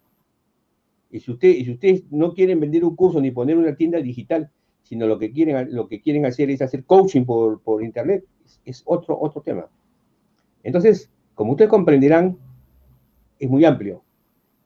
Y 1.10 1.20
si 1.20 1.30
ustedes 1.32 2.04
no 2.10 2.32
quieren 2.32 2.60
vender 2.60 2.84
un 2.84 2.96
curso 2.96 3.20
ni 3.20 3.30
poner 3.30 3.58
una 3.58 3.74
tienda 3.74 4.00
digital, 4.00 4.50
sino 4.82 5.06
lo 5.06 5.18
que 5.18 5.32
quieren, 5.32 5.74
lo 5.74 5.88
que 5.88 6.00
quieren 6.00 6.24
hacer 6.26 6.50
es 6.50 6.62
hacer 6.62 6.84
coaching 6.84 7.24
por, 7.24 7.60
por 7.60 7.82
internet, 7.82 8.24
es, 8.64 8.82
otro, 8.86 9.18
otro 9.20 9.42
tema. 9.42 9.66
Entonces, 10.62 11.10
como 11.34 11.52
ustedes 11.52 11.70
comprenderán, 11.70 12.38
es 13.42 13.50
muy 13.50 13.64
amplio, 13.64 14.04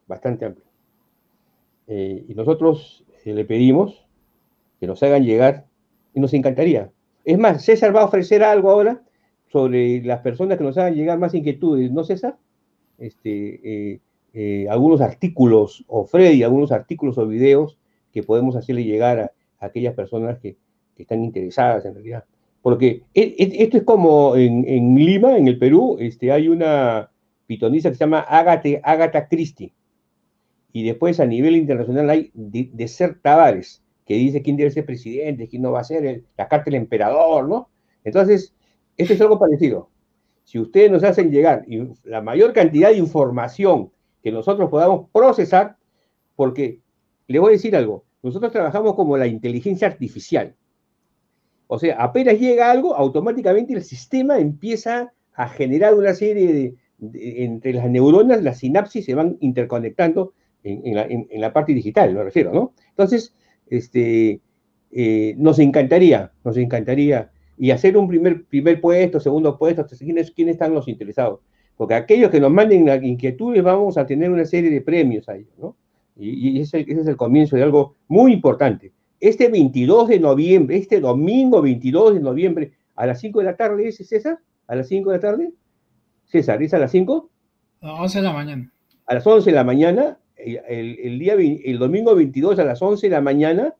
bastante 0.07 0.45
amplio. 0.45 0.67
Eh, 1.87 2.27
y 2.29 2.35
nosotros 2.35 3.05
eh, 3.25 3.33
le 3.33 3.47
pedimos 3.47 4.07
que 4.79 4.87
nos 4.87 5.03
hagan 5.03 5.25
llegar, 5.25 5.65
y 6.13 6.21
nos 6.21 6.35
encantaría. 6.35 6.91
Es 7.25 7.39
más, 7.39 7.65
César 7.65 7.97
va 7.97 8.03
a 8.03 8.05
ofrecer 8.05 8.45
algo 8.45 8.71
ahora 8.71 9.03
sobre 9.49 10.03
las 10.03 10.21
personas 10.21 10.59
que 10.59 10.65
nos 10.65 10.77
hagan 10.77 10.95
llegar 10.95 11.19
más 11.19 11.35
inquietudes, 11.35 11.91
¿no, 11.91 12.05
César? 12.05 12.37
Este, 12.99 14.01
eh, 14.35 14.67
algunos 14.69 15.01
artículos, 15.01 15.85
o 15.89 16.05
Freddy, 16.05 16.43
algunos 16.43 16.71
artículos 16.71 17.17
o 17.17 17.27
videos 17.27 17.79
que 18.13 18.23
podemos 18.23 18.57
hacerle 18.57 18.85
llegar 18.85 19.21
a, 19.21 19.33
aquellas 19.59 19.95
personas 19.95 20.39
que, 20.39 20.57
están 20.99 21.25
interesadas 21.25 21.85
en 21.85 21.95
realidad. 21.95 22.25
Porque 22.63 23.03
e, 23.15 23.35
e, 23.39 23.63
esto 23.63 23.79
es 23.79 23.85
como 23.85 24.37
en, 24.37 24.95
Lima, 24.97 25.37
en 25.37 25.49
el 25.49 25.59
Perú, 25.59 25.97
este, 26.01 26.33
hay 26.33 26.49
una 26.49 27.11
pitonisa 27.47 27.91
que 27.91 27.97
se 27.97 28.05
llama 28.05 28.21
Agatha 28.21 29.29
Christie. 29.29 29.75
Y 30.73 30.85
después 30.85 31.21
a 31.21 31.27
nivel 31.27 31.57
internacional 31.57 32.11
hay 32.11 32.31
Desert 32.35 33.23
Tavares, 33.23 33.83
que 34.05 34.15
dice 34.15 34.43
quién 34.43 34.57
debe 34.57 34.71
ser 34.71 34.85
presidente, 34.85 35.49
quién 35.49 35.63
no 35.63 35.73
va 35.73 35.81
a 35.81 35.85
ser, 35.85 36.25
la 36.37 36.49
carta 36.49 36.67
del 36.67 36.75
emperador, 36.75 37.49
¿no? 37.49 37.71
Entonces, 38.05 38.55
esto 38.97 39.15
es 39.15 39.21
algo 39.21 39.39
parecido. 39.39 39.91
Si 40.45 40.59
ustedes 40.59 40.91
nos 40.91 41.03
hacen 41.03 41.31
llegar 41.31 41.65
la 42.05 42.21
mayor 42.21 42.53
cantidad 42.53 42.91
de 42.91 42.99
información 42.99 43.91
que 44.23 44.31
nosotros 44.31 44.71
podamos 44.71 45.09
procesar, 45.13 45.77
porque 46.37 46.81
le 47.27 47.39
voy 47.39 47.51
a 47.51 47.53
decir 47.53 47.75
algo, 47.75 48.05
nosotros 48.23 48.53
trabajamos 48.53 48.95
como 48.95 49.17
la 49.17 49.27
inteligencia 49.27 49.89
artificial. 49.89 50.55
O 51.67 51.79
sea, 51.79 51.97
apenas 52.01 52.39
llega 52.39 52.71
algo, 52.71 52.95
automáticamente 52.95 53.75
el 53.75 53.83
sistema 53.83 54.39
empieza 54.39 55.13
a 55.35 55.49
generar 55.49 55.95
una 55.95 56.15
serie 56.15 56.53
de, 56.53 56.75
entre 57.01 57.73
las 57.75 57.91
neuronas, 57.91 58.43
las 58.43 58.59
sinapsis 58.59 59.05
se 59.05 59.15
van 59.15 59.37
interconectando 59.41 60.33
en, 60.63 61.41
la, 61.41 61.53
parte 61.53 61.73
digital, 61.73 62.13
me 62.15 62.25
refiero, 62.25 62.53
¿no? 62.53 62.73
Entonces, 62.91 63.35
este, 63.69 64.41
eh, 64.91 65.35
nos 65.39 65.59
encantaría, 65.59 66.33
nos 66.45 66.57
encantaría, 66.57 67.31
y 67.59 67.71
hacer 67.71 67.97
un 67.97 68.09
primer, 68.09 68.45
primer 68.45 68.81
puesto, 68.81 69.21
segundo 69.21 69.57
puesto, 69.59 69.87
¿quiénes, 69.87 70.31
quiénes 70.33 70.55
están 70.55 70.75
los 70.75 70.89
interesados? 70.89 71.41
Porque 71.77 71.95
aquellos 71.95 72.31
que 72.31 72.41
nos 72.41 72.51
manden 72.51 72.89
inquietudes 73.05 73.63
vamos 73.63 73.97
a 73.99 74.07
tener 74.07 74.31
una 74.31 74.45
serie 74.45 74.71
de 74.71 74.81
premios 74.81 75.29
ahí, 75.29 75.47
¿no? 75.59 75.77
Y, 76.19 76.61
ese, 76.61 76.81
es 76.89 77.07
el 77.07 77.17
comienzo 77.17 77.57
de 77.57 77.63
algo 77.63 77.97
muy 78.09 78.33
importante. 78.33 78.93
Este 79.21 79.49
22 79.49 80.09
de 80.09 80.21
noviembre, 80.21 80.77
este 80.77 81.01
domingo 81.01 81.61
22 81.61 82.15
de 82.15 82.21
noviembre, 82.21 82.73
a 82.95 83.07
las 83.07 83.21
5 83.21 83.41
de 83.41 83.45
la 83.45 83.57
tarde, 83.57 83.89
¿es 83.89 83.97
César? 83.97 84.39
¿A 84.67 84.75
las 84.75 84.89
5 84.89 85.11
de 85.11 85.17
la 85.17 85.21
tarde? 85.21 85.53
César, 86.27 86.63
¿es 86.63 86.75
a 86.75 86.79
las 86.79 86.91
5? 86.91 87.31
A 87.81 87.87
las 87.87 88.01
11 88.01 88.19
de 88.19 88.25
la 88.25 88.33
mañana. 88.33 88.73
A 89.07 89.15
las 89.15 89.27
11 89.27 89.51
de 89.51 89.57
la 89.57 89.65
mañana, 89.65 90.19
el, 90.37 91.19
día, 91.19 91.35
el 91.35 91.79
domingo 91.79 92.15
22 92.15 92.59
a 92.59 92.65
las 92.65 92.83
11 92.83 93.07
de 93.07 93.11
la 93.11 93.21
mañana, 93.21 93.75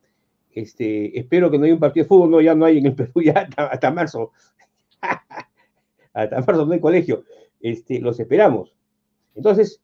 este, 0.53 1.19
espero 1.19 1.51
que 1.51 1.59
no 1.59 1.65
haya 1.65 1.75
un 1.75 1.81
partido 1.81 2.05
de 2.05 2.09
fútbol, 2.09 2.31
no, 2.31 2.41
ya 2.41 2.55
no 2.55 2.65
hay 2.65 2.79
en 2.79 2.87
el 2.87 2.95
Perú, 2.97 3.23
ya 3.23 3.33
hasta, 3.33 3.67
hasta 3.67 3.91
marzo. 3.91 4.33
hasta 6.13 6.41
marzo 6.41 6.67
no 6.67 6.73
hay 6.73 6.81
colegio. 6.81 7.25
Este, 7.61 8.01
los 8.01 8.19
esperamos. 8.21 8.75
Entonces, 9.35 9.83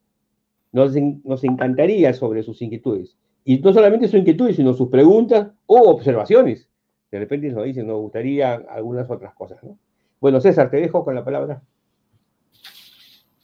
nos, 0.73 1.45
encantaría 1.45 2.13
sobre 2.15 2.43
sus 2.43 2.61
inquietudes. 2.63 3.17
Y 3.45 3.59
no 3.59 3.73
solamente 3.73 4.09
sus 4.09 4.21
inquietudes, 4.21 4.57
sino 4.57 4.73
sus 4.73 4.89
preguntas 4.89 5.49
o 5.67 5.81
observaciones. 5.91 6.69
De 7.11 7.19
repente 7.19 7.51
nos 7.51 7.65
dicen, 7.65 7.87
nos 7.87 8.01
gustaría 8.01 8.55
algunas 8.55 9.11
otras 9.11 9.35
cosas. 9.35 9.59
Bueno, 10.21 10.41
César, 10.41 10.71
te 10.71 10.79
dejo 10.79 11.05
con 11.05 11.15
la 11.15 11.25
palabra. 11.25 11.63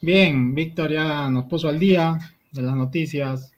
Bien, 0.00 0.54
Víctor 0.54 0.92
ya 0.92 1.28
nos 1.28 1.46
puso 1.46 1.68
al 1.68 1.80
día 1.80 2.18
de 2.52 2.62
las 2.62 2.76
noticias 2.76 3.52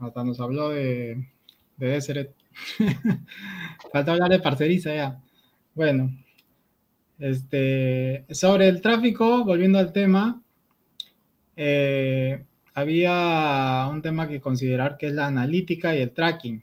Hasta 0.00 0.24
nos 0.24 0.40
habló 0.40 0.70
de, 0.70 1.28
de 1.76 1.86
Deseret. 1.86 2.34
Falta 3.92 4.12
hablar 4.12 4.30
de 4.30 4.40
parceriza 4.40 4.92
ya. 4.92 5.20
Bueno, 5.74 6.10
este, 7.20 8.24
sobre 8.30 8.66
el 8.68 8.80
tráfico, 8.80 9.44
volviendo 9.44 9.78
al 9.78 9.92
tema, 9.92 10.42
eh, 11.54 12.44
había 12.74 13.86
un 13.88 14.02
tema 14.02 14.26
que 14.26 14.40
considerar 14.40 14.96
que 14.96 15.08
es 15.08 15.12
la 15.12 15.28
analítica 15.28 15.94
y 15.94 16.00
el 16.00 16.10
tracking. 16.10 16.62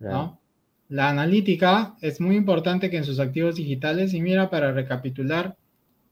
¿no? 0.00 0.40
La 0.88 1.08
analítica 1.08 1.94
es 2.00 2.20
muy 2.20 2.34
importante 2.34 2.90
que 2.90 2.96
en 2.96 3.04
sus 3.04 3.20
activos 3.20 3.54
digitales, 3.54 4.12
y 4.12 4.20
mira, 4.20 4.50
para 4.50 4.72
recapitular, 4.72 5.56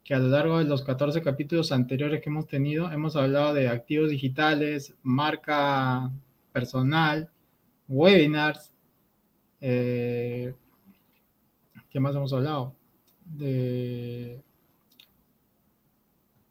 que 0.05 0.14
a 0.14 0.18
lo 0.18 0.28
largo 0.28 0.59
de 0.59 0.64
los 0.64 0.82
14 0.82 1.22
capítulos 1.22 1.72
anteriores 1.72 2.20
que 2.20 2.28
hemos 2.28 2.46
tenido, 2.46 2.90
hemos 2.90 3.16
hablado 3.16 3.55
de 3.55 3.68
activos 3.68 4.11
digitales, 4.11 4.94
marca 5.03 6.11
personal, 6.53 7.30
webinars, 7.88 8.72
eh, 9.61 10.55
¿qué 11.88 12.00
más 12.00 12.16
hemos 12.16 12.32
hablado? 12.32 12.74
De, 13.24 14.42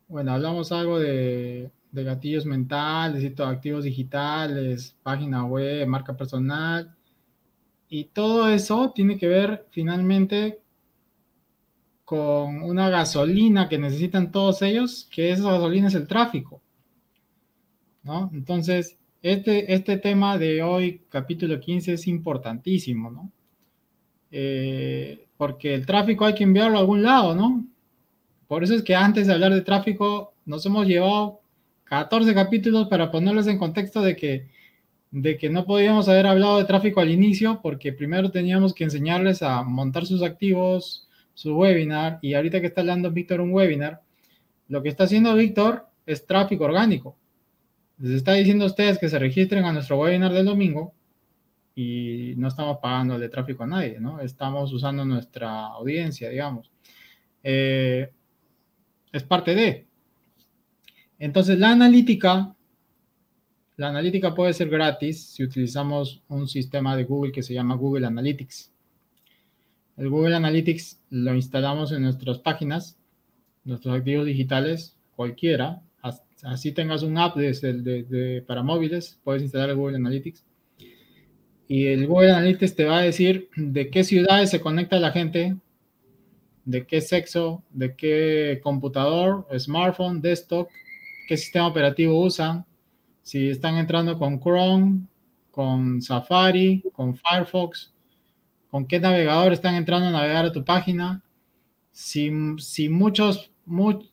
bueno, 0.07 0.31
hablamos 0.31 0.71
algo 0.71 0.99
de, 0.99 1.71
de 1.91 2.03
gatillos 2.03 2.45
mentales 2.45 3.21
y 3.23 3.41
activos 3.41 3.83
digitales, 3.83 4.95
página 5.03 5.43
web, 5.45 5.85
marca 5.87 6.15
personal, 6.15 6.95
y 7.89 8.05
todo 8.05 8.47
eso 8.49 8.93
tiene 8.95 9.17
que 9.17 9.27
ver 9.27 9.67
finalmente 9.71 10.60
con 12.11 12.61
una 12.63 12.89
gasolina 12.89 13.69
que 13.69 13.77
necesitan 13.77 14.33
todos 14.33 14.61
ellos, 14.63 15.07
que 15.09 15.31
esa 15.31 15.49
gasolina 15.49 15.87
es 15.87 15.95
el 15.95 16.07
tráfico. 16.07 16.61
¿no? 18.03 18.29
Entonces, 18.33 18.97
este, 19.21 19.73
este 19.73 19.95
tema 19.95 20.37
de 20.37 20.61
hoy, 20.61 21.03
capítulo 21.07 21.57
15, 21.57 21.93
es 21.93 22.07
importantísimo, 22.07 23.11
¿no? 23.11 23.31
Eh, 24.29 25.25
porque 25.37 25.73
el 25.73 25.85
tráfico 25.85 26.25
hay 26.25 26.35
que 26.35 26.43
enviarlo 26.43 26.75
a 26.75 26.81
algún 26.81 27.01
lado, 27.01 27.33
¿no? 27.33 27.65
Por 28.45 28.65
eso 28.65 28.73
es 28.75 28.83
que 28.83 28.93
antes 28.93 29.27
de 29.27 29.33
hablar 29.33 29.53
de 29.53 29.61
tráfico, 29.61 30.33
nos 30.45 30.65
hemos 30.65 30.85
llevado 30.85 31.39
14 31.85 32.33
capítulos 32.33 32.89
para 32.89 33.09
ponerlos 33.09 33.47
en 33.47 33.57
contexto 33.57 34.01
de 34.01 34.17
que 34.17 34.49
de 35.11 35.37
que 35.37 35.49
no 35.49 35.65
podíamos 35.65 36.09
haber 36.09 36.27
hablado 36.27 36.57
de 36.57 36.65
tráfico 36.65 36.99
al 36.99 37.09
inicio 37.09 37.61
porque 37.61 37.93
primero 37.93 38.31
teníamos 38.31 38.73
que 38.73 38.83
enseñarles 38.83 39.41
a 39.41 39.63
montar 39.63 40.05
sus 40.05 40.23
activos, 40.23 41.09
su 41.41 41.55
webinar, 41.57 42.19
y 42.21 42.33
ahorita 42.33 42.61
que 42.61 42.67
está 42.67 42.81
hablando 42.81 43.11
Víctor 43.11 43.41
un 43.41 43.51
webinar, 43.53 44.01
lo 44.67 44.83
que 44.83 44.89
está 44.89 45.05
haciendo 45.05 45.35
Víctor 45.35 45.87
es 46.05 46.25
tráfico 46.25 46.65
orgánico. 46.65 47.17
Les 47.97 48.11
está 48.11 48.33
diciendo 48.33 48.65
a 48.65 48.67
ustedes 48.67 48.97
que 48.99 49.09
se 49.09 49.19
registren 49.19 49.65
a 49.65 49.73
nuestro 49.73 49.99
webinar 49.99 50.33
del 50.33 50.45
domingo 50.45 50.93
y 51.75 52.33
no 52.37 52.47
estamos 52.47 52.77
pagando 52.81 53.17
de 53.17 53.29
tráfico 53.29 53.63
a 53.63 53.67
nadie, 53.67 53.99
¿no? 53.99 54.19
Estamos 54.19 54.71
usando 54.73 55.05
nuestra 55.05 55.67
audiencia, 55.67 56.29
digamos. 56.29 56.71
Eh, 57.43 58.11
es 59.11 59.23
parte 59.23 59.55
de. 59.55 59.87
Entonces, 61.19 61.57
la 61.57 61.71
analítica 61.71 62.55
la 63.81 63.89
analítica 63.89 64.35
puede 64.35 64.53
ser 64.53 64.69
gratis 64.69 65.25
si 65.25 65.43
utilizamos 65.43 66.21
un 66.27 66.47
sistema 66.47 66.95
de 66.95 67.05
Google 67.05 67.31
que 67.31 67.41
se 67.41 67.55
llama 67.55 67.73
Google 67.73 68.05
Analytics. 68.05 68.70
El 70.01 70.09
Google 70.09 70.35
Analytics 70.35 70.99
lo 71.11 71.35
instalamos 71.35 71.91
en 71.91 72.01
nuestras 72.01 72.39
páginas, 72.39 72.97
nuestros 73.63 73.95
activos 73.95 74.25
digitales, 74.25 74.97
cualquiera. 75.15 75.83
Así 76.41 76.71
tengas 76.71 77.03
un 77.03 77.19
app 77.19 77.37
de, 77.37 78.43
para 78.47 78.63
móviles, 78.63 79.19
puedes 79.23 79.43
instalar 79.43 79.69
el 79.69 79.75
Google 79.75 79.97
Analytics. 79.97 80.43
Y 81.67 81.85
el 81.85 82.07
Google 82.07 82.31
Analytics 82.31 82.75
te 82.75 82.85
va 82.85 82.97
a 82.97 83.03
decir 83.03 83.49
de 83.55 83.91
qué 83.91 84.03
ciudades 84.03 84.49
se 84.49 84.59
conecta 84.59 84.99
la 84.99 85.11
gente, 85.11 85.55
de 86.65 86.87
qué 86.87 86.99
sexo, 86.99 87.63
de 87.69 87.95
qué 87.95 88.59
computador, 88.63 89.45
smartphone, 89.55 90.19
desktop, 90.19 90.67
qué 91.27 91.37
sistema 91.37 91.67
operativo 91.67 92.19
usan, 92.19 92.65
si 93.21 93.49
están 93.49 93.77
entrando 93.77 94.17
con 94.17 94.39
Chrome, 94.39 95.01
con 95.51 96.01
Safari, 96.01 96.83
con 96.91 97.15
Firefox, 97.15 97.93
con 98.71 98.87
qué 98.87 98.99
navegador 98.99 99.53
están 99.53 99.75
entrando 99.75 100.07
a 100.07 100.11
navegar 100.11 100.45
a 100.45 100.51
tu 100.51 100.65
página. 100.65 101.21
Si, 101.91 102.31
si 102.57 102.89
muchos, 102.89 103.51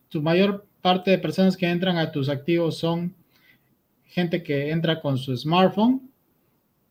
tu 0.08 0.20
mayor 0.20 0.66
parte 0.82 1.10
de 1.10 1.18
personas 1.18 1.56
que 1.56 1.70
entran 1.70 1.96
a 1.96 2.12
tus 2.12 2.28
activos 2.28 2.76
son 2.76 3.14
gente 4.04 4.42
que 4.42 4.70
entra 4.70 5.00
con 5.00 5.16
su 5.16 5.36
smartphone, 5.36 6.10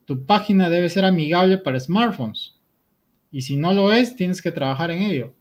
tu 0.06 0.26
página 0.26 0.70
debe 0.70 0.90
ser 0.90 1.06
amigable 1.06 1.58
para 1.58 1.80
smartphones. 1.80 2.56
Y 3.32 3.42
si 3.42 3.58
no 3.58 3.74
lo 3.74 3.92
es, 3.92 4.16
tienes 4.16 4.42
que 4.42 4.52
trabajar 4.52 4.90
en 4.90 5.04
ello. 5.04 5.34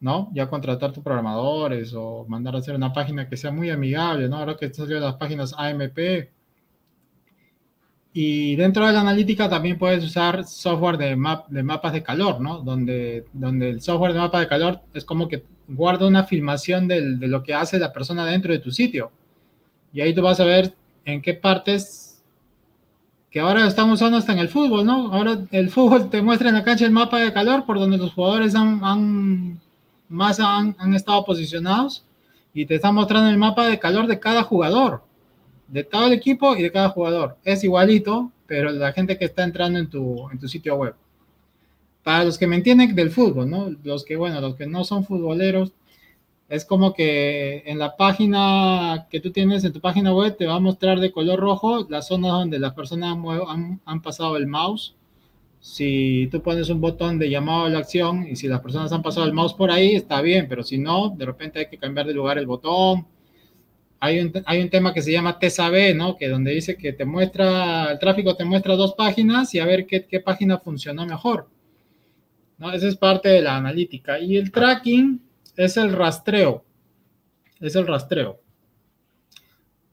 ¿no? 0.00 0.30
Ya 0.32 0.48
contratar 0.48 0.92
tus 0.92 1.02
programadores 1.02 1.92
o 1.94 2.24
mandar 2.28 2.54
a 2.54 2.58
hacer 2.58 2.74
una 2.74 2.92
página 2.92 3.28
que 3.28 3.36
sea 3.36 3.50
muy 3.50 3.70
amigable, 3.70 4.28
¿no? 4.28 4.36
Ahora 4.36 4.56
que 4.56 4.72
salió 4.72 5.00
las 5.00 5.16
páginas 5.16 5.54
AMP. 5.56 5.98
Y 8.12 8.56
dentro 8.56 8.86
de 8.86 8.92
la 8.92 9.00
analítica 9.00 9.48
también 9.48 9.78
puedes 9.78 10.02
usar 10.02 10.44
software 10.44 10.96
de, 10.96 11.14
map, 11.14 11.48
de 11.48 11.62
mapas 11.62 11.92
de 11.92 12.02
calor, 12.02 12.40
¿no? 12.40 12.60
Donde, 12.60 13.26
donde 13.32 13.70
el 13.70 13.80
software 13.80 14.12
de 14.12 14.18
mapa 14.18 14.40
de 14.40 14.48
calor 14.48 14.80
es 14.94 15.04
como 15.04 15.28
que 15.28 15.44
guarda 15.68 16.06
una 16.06 16.24
filmación 16.24 16.88
de 16.88 17.00
lo 17.00 17.42
que 17.42 17.54
hace 17.54 17.78
la 17.78 17.92
persona 17.92 18.24
dentro 18.24 18.52
de 18.52 18.58
tu 18.58 18.70
sitio. 18.70 19.12
Y 19.92 20.00
ahí 20.00 20.14
tú 20.14 20.22
vas 20.22 20.40
a 20.40 20.44
ver 20.44 20.74
en 21.04 21.22
qué 21.22 21.34
partes 21.34 22.22
que 23.30 23.40
ahora 23.40 23.66
estamos 23.66 24.00
usando 24.00 24.16
hasta 24.16 24.32
en 24.32 24.38
el 24.38 24.48
fútbol, 24.48 24.86
¿no? 24.86 25.12
Ahora 25.12 25.38
el 25.50 25.70
fútbol 25.70 26.08
te 26.08 26.22
muestra 26.22 26.48
en 26.48 26.54
la 26.54 26.64
cancha 26.64 26.86
el 26.86 26.92
mapa 26.92 27.20
de 27.20 27.32
calor 27.32 27.66
por 27.66 27.78
donde 27.78 27.98
los 27.98 28.14
jugadores 28.14 28.54
han 28.54 29.60
más 30.08 30.40
han, 30.40 30.74
estado 30.94 31.24
posicionados 31.24 32.04
y 32.54 32.64
te 32.66 32.76
está 32.76 32.90
mostrando 32.90 33.28
el 33.28 33.36
mapa 33.36 33.66
de 33.66 33.78
calor 33.78 34.06
de 34.06 34.18
cada 34.18 34.42
jugador, 34.42 35.02
de 35.68 35.84
todo 35.84 36.06
el 36.06 36.12
equipo 36.14 36.56
y 36.56 36.62
de 36.62 36.72
cada 36.72 36.88
jugador. 36.90 37.36
Es 37.44 37.62
igualito, 37.64 38.32
pero 38.46 38.70
la 38.70 38.92
gente 38.92 39.18
que 39.18 39.26
está 39.26 39.44
entrando 39.44 39.78
en 39.78 39.88
tu, 39.88 40.28
en 40.30 40.38
tu 40.38 40.48
sitio 40.48 40.76
web. 40.76 40.94
Para 42.02 42.24
los 42.24 42.38
que 42.38 42.46
me 42.46 42.56
entienden 42.56 42.94
del 42.94 43.10
fútbol, 43.10 43.50
¿no? 43.50 43.70
Los 43.84 44.04
que, 44.04 44.16
bueno, 44.16 44.40
los 44.40 44.56
que 44.56 44.66
no 44.66 44.84
son 44.84 45.04
futboleros, 45.04 45.72
es 46.48 46.64
como 46.64 46.94
que 46.94 47.62
en 47.66 47.78
la 47.78 47.96
página 47.96 49.06
que 49.10 49.20
tú 49.20 49.30
tienes 49.30 49.64
en 49.64 49.72
tu 49.72 49.80
página 49.80 50.14
web 50.14 50.36
te 50.36 50.46
va 50.46 50.54
a 50.54 50.60
mostrar 50.60 50.98
de 50.98 51.12
color 51.12 51.38
rojo 51.38 51.86
las 51.90 52.08
zonas 52.08 52.32
donde 52.32 52.58
las 52.58 52.72
personas 52.72 53.18
han, 53.48 53.80
han 53.84 54.02
pasado 54.02 54.36
el 54.38 54.46
mouse 54.46 54.94
si 55.60 56.28
tú 56.30 56.40
pones 56.42 56.68
un 56.70 56.80
botón 56.80 57.18
de 57.18 57.30
llamado 57.30 57.64
a 57.64 57.68
la 57.68 57.78
acción 57.78 58.26
y 58.28 58.36
si 58.36 58.48
las 58.48 58.60
personas 58.60 58.92
han 58.92 59.02
pasado 59.02 59.26
el 59.26 59.32
mouse 59.32 59.54
por 59.54 59.70
ahí, 59.70 59.94
está 59.94 60.20
bien, 60.20 60.46
pero 60.48 60.62
si 60.62 60.78
no, 60.78 61.10
de 61.10 61.26
repente 61.26 61.58
hay 61.58 61.68
que 61.68 61.78
cambiar 61.78 62.06
de 62.06 62.14
lugar 62.14 62.38
el 62.38 62.46
botón. 62.46 63.06
Hay 64.00 64.20
un, 64.20 64.32
hay 64.46 64.62
un 64.62 64.70
tema 64.70 64.94
que 64.94 65.02
se 65.02 65.10
llama 65.10 65.38
TSAB, 65.38 65.94
¿no? 65.96 66.16
Que 66.16 66.28
donde 66.28 66.52
dice 66.52 66.76
que 66.76 66.92
te 66.92 67.04
muestra, 67.04 67.90
el 67.92 67.98
tráfico 67.98 68.36
te 68.36 68.44
muestra 68.44 68.76
dos 68.76 68.94
páginas 68.94 69.52
y 69.54 69.58
a 69.58 69.66
ver 69.66 69.86
qué, 69.86 70.06
qué 70.06 70.20
página 70.20 70.58
funcionó 70.58 71.04
mejor. 71.04 71.48
¿No? 72.58 72.72
Esa 72.72 72.88
es 72.88 72.96
parte 72.96 73.28
de 73.28 73.42
la 73.42 73.56
analítica. 73.56 74.18
Y 74.18 74.36
el 74.36 74.52
tracking 74.52 75.20
es 75.56 75.76
el 75.76 75.92
rastreo. 75.92 76.64
Es 77.60 77.74
el 77.74 77.86
rastreo. 77.86 78.40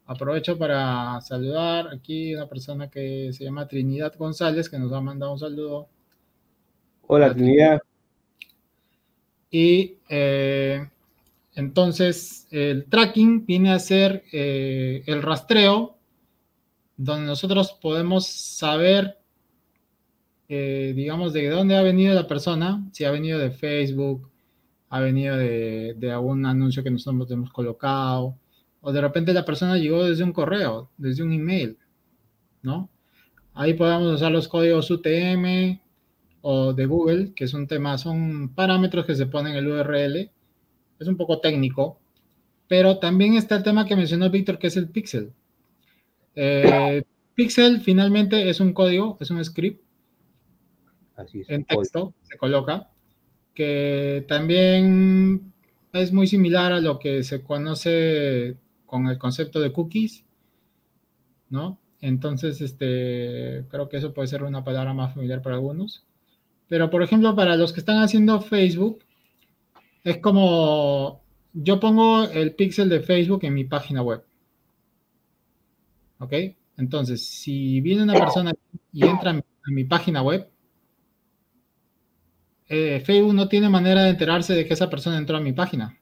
Aprovecho 0.07 0.55
para 0.55 1.19
saludar 1.21 1.87
aquí 1.87 2.35
una 2.35 2.47
persona 2.47 2.89
que 2.89 3.33
se 3.33 3.43
llama 3.43 3.67
Trinidad 3.67 4.13
González, 4.15 4.69
que 4.69 4.77
nos 4.77 4.93
ha 4.93 5.01
mandado 5.01 5.33
un 5.33 5.39
saludo. 5.39 5.89
Hola, 7.07 7.33
Trinidad. 7.33 7.81
Y 9.49 9.97
eh, 10.09 10.87
entonces 11.55 12.47
el 12.51 12.85
tracking 12.85 13.45
viene 13.45 13.71
a 13.71 13.79
ser 13.79 14.23
eh, 14.31 15.03
el 15.07 15.21
rastreo, 15.21 15.97
donde 16.97 17.27
nosotros 17.27 17.77
podemos 17.81 18.27
saber, 18.27 19.17
eh, 20.47 20.93
digamos, 20.95 21.33
de 21.33 21.49
dónde 21.49 21.77
ha 21.77 21.81
venido 21.81 22.13
la 22.13 22.27
persona, 22.27 22.87
si 22.91 23.05
ha 23.05 23.11
venido 23.11 23.39
de 23.39 23.51
Facebook, 23.51 24.29
ha 24.89 24.99
venido 24.99 25.35
de, 25.37 26.11
algún 26.11 26.45
anuncio 26.45 26.83
que 26.83 26.91
nosotros 26.91 27.29
hemos 27.31 27.51
colocado, 27.51 28.37
o 28.81 28.91
de 28.91 29.01
repente 29.01 29.33
la 29.33 29.45
persona 29.45 29.77
llegó 29.77 30.03
desde 30.05 30.23
un 30.23 30.31
correo, 30.31 30.91
desde 30.97 31.23
un 31.23 31.33
email, 31.33 31.77
¿no? 32.61 32.89
Ahí 33.53 33.73
podemos 33.73 34.13
usar 34.13 34.31
los 34.31 34.47
códigos 34.47 34.91
UTM 34.91 35.79
o 36.41 36.73
de 36.73 36.85
Google, 36.85 37.33
que 37.33 37.45
es 37.45 37.53
un 37.53 37.67
son 37.97 38.53
parámetros 38.53 39.05
que 39.05 39.15
se 39.15 39.25
ponen 39.25 39.53
en 39.53 39.65
el 39.65 39.71
URL. 39.71 40.31
Es 40.99 41.07
un 41.07 41.17
poco 41.17 41.39
técnico, 41.39 41.99
pero 42.67 42.99
también 42.99 43.35
está 43.35 43.55
el 43.57 43.63
tema 43.63 43.85
que 43.85 43.95
mencionó 43.95 44.29
Víctor, 44.29 44.57
que 44.57 44.67
es 44.67 44.77
el 44.77 44.89
pixel. 44.89 45.33
Eh, 46.35 47.03
pixel 47.33 47.81
finalmente 47.81 48.49
es 48.49 48.59
un 48.59 48.73
código, 48.73 49.17
es 49.19 49.29
un 49.31 49.43
script 49.43 49.83
Así 51.15 51.41
es, 51.41 51.49
en 51.49 51.63
texto, 51.63 52.13
se 52.23 52.37
coloca, 52.37 52.89
que 53.53 54.25
también 54.27 55.53
es 55.93 56.11
muy 56.11 56.27
similar 56.27 56.73
a 56.73 56.81
lo 56.81 56.99
que 56.99 57.23
se 57.23 57.41
conoce 57.41 58.57
con 58.85 59.07
el 59.07 59.17
concepto 59.17 59.61
de 59.61 59.71
cookies. 59.71 60.25
¿no? 61.49 61.79
Entonces, 62.01 62.61
este, 62.61 63.65
creo 63.69 63.89
que 63.89 63.97
eso 63.97 64.13
puede 64.13 64.27
ser 64.27 64.43
una 64.43 64.63
palabra 64.63 64.93
más 64.93 65.13
familiar 65.13 65.41
para 65.41 65.55
algunos. 65.55 66.03
Pero, 66.67 66.89
por 66.89 67.03
ejemplo, 67.03 67.35
para 67.35 67.55
los 67.55 67.73
que 67.73 67.79
están 67.79 68.01
haciendo 68.01 68.41
Facebook, 68.41 69.04
es 70.05 70.19
como 70.19 71.23
yo 71.51 71.79
pongo 71.79 72.23
el 72.25 72.53
pixel 72.53 72.87
de 72.89 73.01
Facebook 73.01 73.43
en 73.43 73.55
mi 73.55 73.65
página 73.65 74.01
web. 74.01 74.23
¿Ok? 76.19 76.33
Entonces, 76.77 77.27
si 77.27 77.81
viene 77.81 78.03
una 78.03 78.13
persona 78.13 78.53
y 78.93 79.05
entra 79.05 79.31
en 79.31 79.43
mi 79.67 79.83
página 79.85 80.21
web, 80.21 80.47
eh, 82.67 83.01
Facebook 83.03 83.33
no 83.33 83.47
tiene 83.47 83.67
manera 83.67 84.03
de 84.03 84.11
enterarse 84.11 84.53
de 84.53 84.67
que 84.67 84.75
esa 84.75 84.89
persona 84.89 85.17
entró 85.17 85.37
a 85.37 85.41
mi 85.41 85.53
página. 85.53 85.97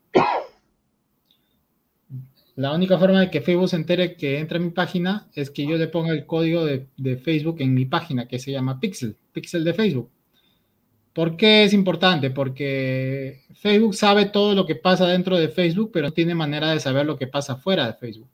La 2.55 2.73
única 2.73 2.97
forma 2.97 3.21
de 3.21 3.31
que 3.31 3.41
Facebook 3.41 3.69
se 3.69 3.77
entere 3.77 4.15
que 4.15 4.39
entra 4.39 4.57
a 4.57 4.61
mi 4.61 4.71
página 4.71 5.29
es 5.33 5.49
que 5.49 5.65
yo 5.65 5.77
le 5.77 5.87
ponga 5.87 6.11
el 6.11 6.25
código 6.25 6.65
de, 6.65 6.87
de, 6.97 7.17
Facebook 7.17 7.61
en 7.61 7.73
mi 7.73 7.85
página 7.85 8.27
que 8.27 8.37
se 8.37 8.51
llama 8.51 8.79
Pixel, 8.79 9.17
Pixel 9.31 9.63
de 9.63 9.73
Facebook. 9.73 10.09
¿Por 11.13 11.37
qué 11.37 11.63
es 11.63 11.73
importante? 11.73 12.31
Porque 12.31 13.43
Facebook 13.53 13.95
sabe 13.95 14.25
todo 14.25 14.55
lo 14.55 14.65
que 14.65 14.75
pasa 14.75 15.07
dentro 15.07 15.37
de 15.37 15.49
Facebook, 15.49 15.91
pero 15.93 16.07
no 16.07 16.13
tiene 16.13 16.35
manera 16.35 16.71
de 16.71 16.79
saber 16.79 17.05
lo 17.05 17.17
que 17.17 17.27
pasa 17.27 17.55
fuera 17.55 17.87
de 17.87 17.93
Facebook. 17.93 18.29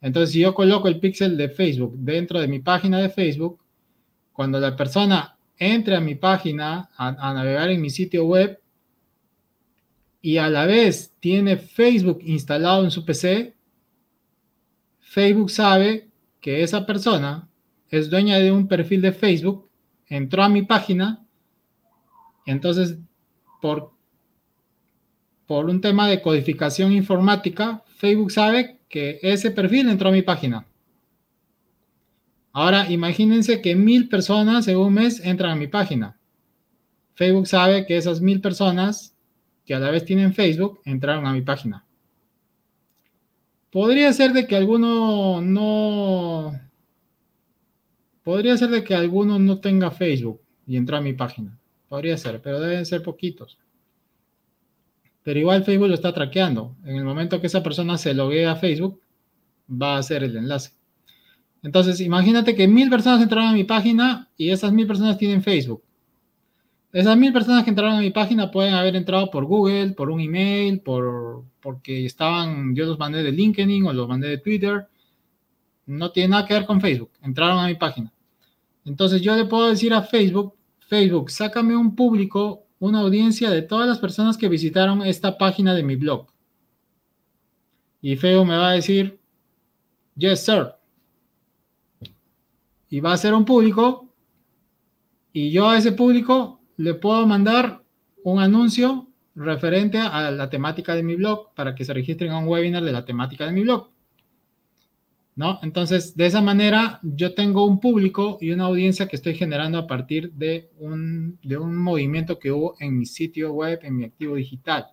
Entonces, 0.00 0.32
si 0.32 0.40
yo 0.40 0.54
coloco 0.54 0.88
el 0.88 1.00
pixel 1.00 1.36
de 1.36 1.48
Facebook 1.48 1.94
dentro 1.96 2.40
de 2.40 2.48
mi 2.48 2.58
página 2.60 2.98
de 2.98 3.08
Facebook, 3.08 3.60
cuando 4.32 4.60
la 4.60 4.76
persona 4.76 5.36
entre 5.56 5.96
a 5.96 6.00
mi 6.00 6.14
página 6.14 6.90
a, 6.96 7.08
a 7.08 7.34
navegar 7.34 7.70
en 7.70 7.80
mi 7.80 7.90
sitio 7.90 8.24
web, 8.24 8.60
y 10.20 10.38
a 10.38 10.48
la 10.48 10.66
vez 10.66 11.14
tiene 11.20 11.56
Facebook 11.56 12.18
instalado 12.22 12.84
en 12.84 12.90
su 12.90 13.04
PC, 13.04 13.54
Facebook 15.00 15.50
sabe 15.50 16.10
que 16.40 16.62
esa 16.62 16.84
persona 16.84 17.48
es 17.88 18.10
dueña 18.10 18.38
de 18.38 18.52
un 18.52 18.68
perfil 18.68 19.00
de 19.00 19.12
Facebook, 19.12 19.70
entró 20.06 20.42
a 20.42 20.48
mi 20.48 20.62
página, 20.62 21.24
entonces 22.50 22.98
por, 23.60 23.92
un 25.48 25.80
tema 25.80 26.08
de 26.08 26.22
codificación 26.22 26.92
informática, 26.92 27.82
Facebook 27.96 28.30
sabe 28.30 28.80
que 28.88 29.18
ese 29.22 29.50
perfil 29.50 29.88
entró 29.88 30.08
a 30.08 30.12
mi 30.12 30.22
página. 30.22 30.66
Ahora 32.52 32.90
imagínense 32.90 33.60
que 33.60 33.76
mil 33.76 34.08
personas 34.08 34.66
en 34.68 34.78
un 34.78 34.94
mes 34.94 35.20
entran 35.24 35.52
a 35.52 35.56
mi 35.56 35.66
página. 35.66 36.18
Facebook 37.14 37.46
sabe 37.46 37.84
que 37.84 37.96
esas 37.96 38.20
mil 38.20 38.40
personas 38.40 39.14
que 39.66 39.74
a 39.74 39.78
la 39.78 39.90
vez 39.90 40.04
tienen 40.04 40.32
Facebook 40.32 40.80
entraron 40.84 41.26
a 41.26 41.32
mi 41.32 41.42
página. 41.42 41.84
Podría 43.70 44.12
ser 44.14 44.32
de 44.32 44.46
que 44.46 44.56
alguno 44.56 45.42
no... 45.42 46.58
Podría 48.24 48.56
ser 48.56 48.70
de 48.70 48.84
que 48.84 48.96
no 48.96 49.60
tenga 49.60 49.90
Facebook 49.90 50.40
y 50.66 50.76
entró 50.76 50.96
a 50.96 51.00
mi 51.02 51.12
página. 51.12 51.58
Podría 51.88 52.16
ser, 52.16 52.40
pero 52.42 52.60
deben 52.60 52.84
ser 52.86 53.02
poquitos. 53.02 53.58
Pero 55.22 55.40
igual 55.40 55.64
Facebook 55.64 55.88
lo 55.88 55.94
está 55.94 56.12
traqueando. 56.12 56.76
En 56.84 56.96
el 56.96 57.04
momento 57.04 57.40
que 57.40 57.46
esa 57.46 57.62
persona 57.62 57.98
se 57.98 58.14
loguee 58.14 58.46
a 58.46 58.56
Facebook, 58.56 59.00
va 59.70 59.96
a 59.96 59.98
hacer 59.98 60.22
el 60.22 60.36
enlace. 60.36 60.72
Entonces, 61.62 62.00
imagínate 62.00 62.54
que 62.54 62.68
mil 62.68 62.88
personas 62.88 63.22
entraron 63.22 63.48
a 63.48 63.52
mi 63.52 63.64
página 63.64 64.30
y 64.36 64.50
esas 64.50 64.72
mil 64.72 64.86
personas 64.86 65.18
tienen 65.18 65.42
Facebook. 65.42 65.82
Esas 66.92 67.16
mil 67.16 67.32
personas 67.32 67.64
que 67.64 67.70
entraron 67.70 67.96
a 67.96 68.00
mi 68.00 68.10
página 68.10 68.50
pueden 68.50 68.74
haber 68.74 68.96
entrado 68.96 69.30
por 69.30 69.44
Google, 69.44 69.92
por 69.92 70.10
un 70.10 70.20
email, 70.20 70.80
por, 70.80 71.44
porque 71.60 72.06
estaban, 72.06 72.74
yo 72.74 72.86
los 72.86 72.98
mandé 72.98 73.22
de 73.22 73.32
LinkedIn 73.32 73.86
o 73.86 73.92
los 73.92 74.08
mandé 74.08 74.28
de 74.28 74.38
Twitter. 74.38 74.88
No 75.86 76.10
tiene 76.12 76.30
nada 76.30 76.46
que 76.46 76.54
ver 76.54 76.64
con 76.64 76.80
Facebook. 76.80 77.10
Entraron 77.22 77.58
a 77.58 77.66
mi 77.66 77.74
página. 77.74 78.12
Entonces 78.84 79.20
yo 79.20 79.36
le 79.36 79.44
puedo 79.44 79.68
decir 79.68 79.92
a 79.92 80.02
Facebook, 80.02 80.54
Facebook, 80.88 81.30
sácame 81.30 81.76
un 81.76 81.94
público, 81.94 82.66
una 82.78 83.00
audiencia 83.00 83.50
de 83.50 83.60
todas 83.60 83.86
las 83.86 83.98
personas 83.98 84.38
que 84.38 84.48
visitaron 84.48 85.02
esta 85.02 85.36
página 85.36 85.74
de 85.74 85.82
mi 85.82 85.96
blog. 85.96 86.28
Y 88.00 88.16
Facebook 88.16 88.46
me 88.46 88.56
va 88.56 88.70
a 88.70 88.72
decir, 88.72 89.20
yes, 90.16 90.46
sir. 90.46 90.72
Y 92.88 93.00
va 93.00 93.12
a 93.12 93.18
ser 93.18 93.34
un 93.34 93.44
público. 93.44 94.08
Y 95.30 95.50
yo 95.50 95.68
a 95.68 95.76
ese 95.76 95.92
público 95.92 96.62
le 96.78 96.94
puedo 96.94 97.26
mandar 97.26 97.82
un 98.24 98.40
anuncio 98.40 99.08
referente 99.34 99.98
a 99.98 100.30
la 100.30 100.48
temática 100.48 100.94
de 100.94 101.02
mi 101.02 101.16
blog 101.16 101.52
para 101.54 101.74
que 101.74 101.84
se 101.84 101.92
registren 101.92 102.32
a 102.32 102.38
un 102.38 102.48
webinar 102.48 102.82
de 102.82 102.92
la 102.92 103.04
temática 103.04 103.44
de 103.44 103.52
mi 103.52 103.60
blog. 103.60 103.90
¿No? 105.38 105.60
Entonces, 105.62 106.16
de 106.16 106.26
esa 106.26 106.42
manera, 106.42 106.98
yo 107.04 107.32
tengo 107.32 107.64
un 107.64 107.78
público 107.78 108.38
y 108.40 108.50
una 108.50 108.64
audiencia 108.64 109.06
que 109.06 109.14
estoy 109.14 109.36
generando 109.36 109.78
a 109.78 109.86
partir 109.86 110.32
de 110.32 110.68
un, 110.80 111.38
de 111.44 111.56
un 111.56 111.76
movimiento 111.76 112.40
que 112.40 112.50
hubo 112.50 112.74
en 112.80 112.98
mi 112.98 113.06
sitio 113.06 113.52
web, 113.52 113.78
en 113.84 113.96
mi 113.98 114.04
activo 114.04 114.34
digital. 114.34 114.88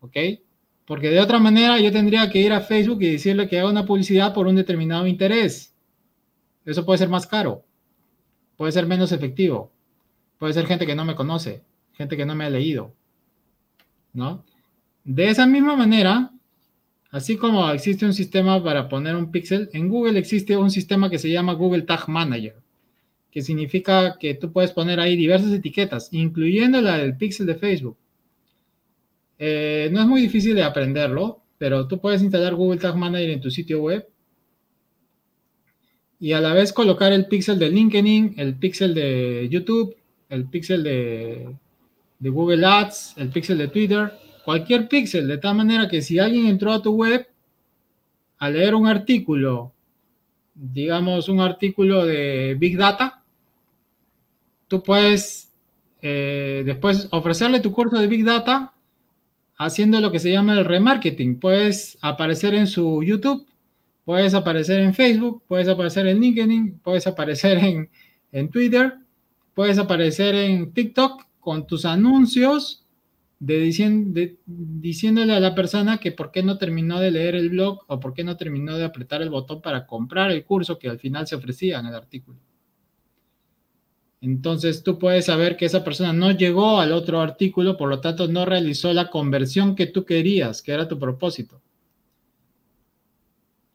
¿Ok? 0.00 0.14
Porque 0.84 1.08
de 1.08 1.20
otra 1.20 1.38
manera, 1.38 1.80
yo 1.80 1.90
tendría 1.90 2.28
que 2.28 2.40
ir 2.40 2.52
a 2.52 2.60
Facebook 2.60 3.00
y 3.00 3.12
decirle 3.12 3.48
que 3.48 3.58
haga 3.58 3.70
una 3.70 3.86
publicidad 3.86 4.34
por 4.34 4.46
un 4.46 4.56
determinado 4.56 5.06
interés. 5.06 5.74
Eso 6.66 6.84
puede 6.84 6.98
ser 6.98 7.08
más 7.08 7.26
caro. 7.26 7.64
Puede 8.58 8.72
ser 8.72 8.84
menos 8.84 9.10
efectivo. 9.10 9.72
Puede 10.36 10.52
ser 10.52 10.66
gente 10.66 10.84
que 10.84 10.94
no 10.94 11.06
me 11.06 11.14
conoce, 11.14 11.64
gente 11.94 12.18
que 12.18 12.26
no 12.26 12.34
me 12.34 12.44
ha 12.44 12.50
leído, 12.50 12.94
¿no? 14.12 14.44
De 15.02 15.30
esa 15.30 15.46
misma 15.46 15.76
manera, 15.76 16.30
así 17.14 17.36
como 17.36 17.70
existe 17.70 18.04
un 18.04 18.12
sistema 18.12 18.62
para 18.62 18.88
poner 18.88 19.14
un 19.14 19.30
pixel, 19.30 19.70
en 19.72 19.88
Google 19.88 20.18
existe 20.18 20.56
un 20.56 20.72
sistema 20.72 21.08
que 21.08 21.20
se 21.20 21.30
llama 21.30 21.52
Google 21.52 21.82
Tag 21.82 22.08
Manager, 22.08 22.56
que 23.30 23.40
significa 23.40 24.16
que 24.18 24.34
tú 24.34 24.50
puedes 24.50 24.72
poner 24.72 24.98
ahí 24.98 25.14
diversas 25.14 25.52
etiquetas, 25.52 26.08
incluyendo 26.12 26.80
la 26.80 26.98
del 26.98 27.16
pixel 27.16 27.46
de 27.46 27.54
Facebook. 27.54 27.96
Eh, 29.38 29.90
no 29.92 30.00
es 30.00 30.06
muy 30.08 30.22
difícil 30.22 30.56
de 30.56 30.64
aprenderlo, 30.64 31.40
pero 31.56 31.86
tú 31.86 32.00
puedes 32.00 32.20
instalar 32.20 32.56
Google 32.56 32.80
Tag 32.80 32.96
Manager 32.96 33.30
en 33.30 33.40
tu 33.40 33.50
sitio 33.52 33.80
web 33.80 34.08
y 36.18 36.32
a 36.32 36.40
la 36.40 36.52
vez 36.52 36.72
colocar 36.72 37.12
el 37.12 37.26
pixel 37.26 37.60
de 37.60 37.70
LinkedIn, 37.70 38.34
el 38.38 38.56
pixel 38.56 38.92
de 38.92 39.48
YouTube, 39.48 39.94
el 40.30 40.46
pixel 40.46 40.82
de, 40.82 41.54
Google 42.18 42.66
Ads, 42.66 43.14
el 43.18 43.28
pixel 43.28 43.58
de 43.58 43.68
Twitter, 43.68 44.12
cualquier 44.44 44.88
pixel, 44.88 45.26
de 45.26 45.38
tal 45.38 45.56
manera 45.56 45.88
que 45.88 46.02
si 46.02 46.18
alguien 46.18 46.46
entró 46.46 46.72
a 46.72 46.82
tu 46.82 46.92
web 46.94 47.26
a 48.38 48.50
leer 48.50 48.74
un 48.74 48.86
artículo, 48.86 49.72
digamos 50.54 51.28
un 51.28 51.40
artículo 51.40 52.04
de 52.04 52.56
Big 52.58 52.76
Data, 52.76 53.22
tú 54.68 54.82
puedes 54.82 55.52
eh, 56.02 56.62
después 56.64 57.08
ofrecerle 57.10 57.60
tu 57.60 57.72
curso 57.72 57.98
de 57.98 58.06
Big 58.06 58.24
Data 58.24 58.74
haciendo 59.56 60.00
lo 60.00 60.10
que 60.10 60.18
se 60.18 60.30
llama 60.30 60.54
el 60.54 60.64
remarketing. 60.64 61.38
Puedes 61.40 61.96
aparecer 62.00 62.54
en 62.54 62.66
su 62.66 63.02
YouTube, 63.02 63.46
puedes 64.04 64.34
aparecer 64.34 64.80
en 64.80 64.94
Facebook, 64.94 65.42
puedes 65.48 65.68
aparecer 65.68 66.06
en 66.06 66.20
LinkedIn, 66.20 66.80
puedes 66.80 67.06
aparecer 67.06 67.58
en, 67.58 67.88
en 68.32 68.50
Twitter 68.50 68.98
puedes 69.54 69.78
aparecer 69.78 70.34
en 70.34 70.72
TikTok 70.72 71.22
con 71.40 71.66
tus 71.66 71.84
anuncios 71.84 72.83
de, 73.38 74.38
diciéndole 74.46 75.34
a 75.34 75.40
la 75.40 75.54
persona 75.54 75.98
que 75.98 76.12
por 76.12 76.30
qué 76.30 76.42
no 76.42 76.58
terminó 76.58 77.00
de 77.00 77.10
leer 77.10 77.34
el 77.34 77.50
blog 77.50 77.84
o 77.88 78.00
por 78.00 78.14
qué 78.14 78.24
no 78.24 78.36
terminó 78.36 78.76
de 78.76 78.84
apretar 78.84 79.22
el 79.22 79.30
botón 79.30 79.60
para 79.60 79.86
comprar 79.86 80.30
el 80.30 80.44
curso 80.44 80.78
que 80.78 80.88
al 80.88 80.98
final 80.98 81.26
se 81.26 81.36
ofrecía 81.36 81.80
en 81.80 81.86
el 81.86 81.94
artículo. 81.94 82.38
Entonces 84.20 84.82
tú 84.82 84.98
puedes 84.98 85.26
saber 85.26 85.56
que 85.56 85.66
esa 85.66 85.84
persona 85.84 86.14
no 86.14 86.30
llegó 86.30 86.80
al 86.80 86.92
otro 86.92 87.20
artículo, 87.20 87.76
por 87.76 87.90
lo 87.90 88.00
tanto 88.00 88.26
no 88.26 88.46
realizó 88.46 88.90
la 88.94 89.10
conversión 89.10 89.74
que 89.74 89.86
tú 89.86 90.06
querías, 90.06 90.62
que 90.62 90.72
era 90.72 90.88
tu 90.88 90.98
propósito. 90.98 91.60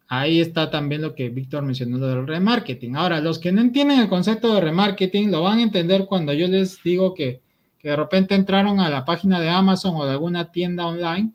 Ahí 0.08 0.40
está 0.40 0.72
también 0.72 1.04
lo 1.04 1.14
que 1.14 1.30
Víctor 1.30 1.62
mencionó 1.62 2.00
del 2.00 2.26
remarketing. 2.26 2.96
Ahora, 2.96 3.22
los 3.22 3.38
que 3.38 3.52
no 3.52 3.62
entienden 3.62 4.00
el 4.00 4.10
concepto 4.10 4.56
de 4.56 4.62
remarketing 4.62 5.30
lo 5.30 5.44
van 5.44 5.60
a 5.60 5.64
entender 5.64 6.08
cuando 6.08 6.34
yo 6.34 6.48
les 6.48 6.82
digo 6.82 7.14
que, 7.14 7.44
de 7.84 7.96
repente 7.96 8.36
entraron 8.36 8.80
a 8.80 8.90
la 8.90 9.06
página 9.06 9.40
de 9.40 9.50
Amazon 9.50 9.96
o 9.96 10.06
de 10.06 10.12
alguna 10.12 10.52
tienda 10.52 10.86
online 10.86 11.32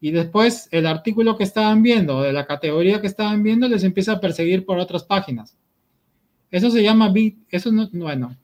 y 0.00 0.10
después 0.10 0.68
el 0.72 0.86
artículo 0.86 1.36
que 1.36 1.44
estaban 1.44 1.82
viendo 1.82 2.16
o 2.16 2.22
de 2.22 2.32
la 2.32 2.46
categoría 2.46 3.00
que 3.00 3.06
estaban 3.06 3.42
viendo 3.42 3.68
les 3.68 3.84
empieza 3.84 4.12
a 4.12 4.20
perseguir 4.20 4.64
por 4.64 4.78
otras 4.78 5.04
páginas. 5.04 5.56
Eso 6.50 6.70
se 6.70 6.82
llama 6.82 7.08
Big, 7.08 7.38
eso 7.50 7.70
no, 7.70 7.88
bueno, 7.92 8.36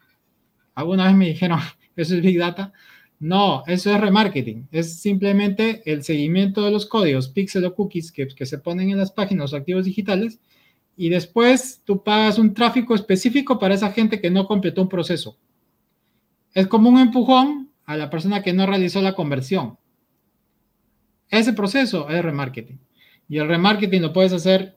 alguna 0.74 1.06
vez 1.06 1.14
me 1.14 1.26
dijeron, 1.26 1.58
eso 1.96 2.14
es 2.14 2.22
Big 2.22 2.38
Data. 2.38 2.72
No, 3.20 3.64
eso 3.66 3.92
es 3.92 4.00
remarketing. 4.00 4.68
Es 4.70 5.00
simplemente 5.00 5.82
el 5.84 6.04
seguimiento 6.04 6.64
de 6.64 6.70
los 6.70 6.86
códigos 6.86 7.28
pixel 7.28 7.64
o 7.64 7.74
cookies 7.74 8.12
que, 8.12 8.46
se 8.46 8.58
ponen 8.58 8.90
en 8.90 8.98
las 8.98 9.10
páginas 9.10 9.52
activos 9.52 9.84
digitales 9.84 10.38
y 10.96 11.08
después 11.08 11.82
tú 11.84 12.04
pagas 12.04 12.38
un 12.38 12.54
tráfico 12.54 12.94
específico 12.94 13.58
para 13.58 13.74
esa 13.74 13.90
gente 13.90 14.20
que 14.20 14.30
no 14.30 14.46
completó 14.46 14.82
un 14.82 14.88
proceso. 14.88 15.36
Es 16.58 16.66
como 16.66 16.90
un 16.90 16.98
empujón 16.98 17.70
a 17.84 17.96
la 17.96 18.10
persona 18.10 18.42
que 18.42 18.52
no 18.52 18.66
realizó 18.66 19.00
la 19.00 19.14
conversión. 19.14 19.78
Ese 21.28 21.52
proceso 21.52 22.08
es 22.10 22.20
remarketing. 22.20 22.80
Y 23.28 23.38
el 23.38 23.46
remarketing 23.46 24.02
lo 24.02 24.12
puedes 24.12 24.32
hacer 24.32 24.76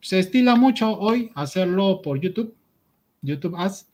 se 0.00 0.18
estila 0.18 0.56
mucho 0.56 0.98
hoy 0.98 1.30
hacerlo 1.36 2.02
por 2.02 2.20
YouTube, 2.20 2.56
YouTube 3.22 3.54
Ads, 3.56 3.88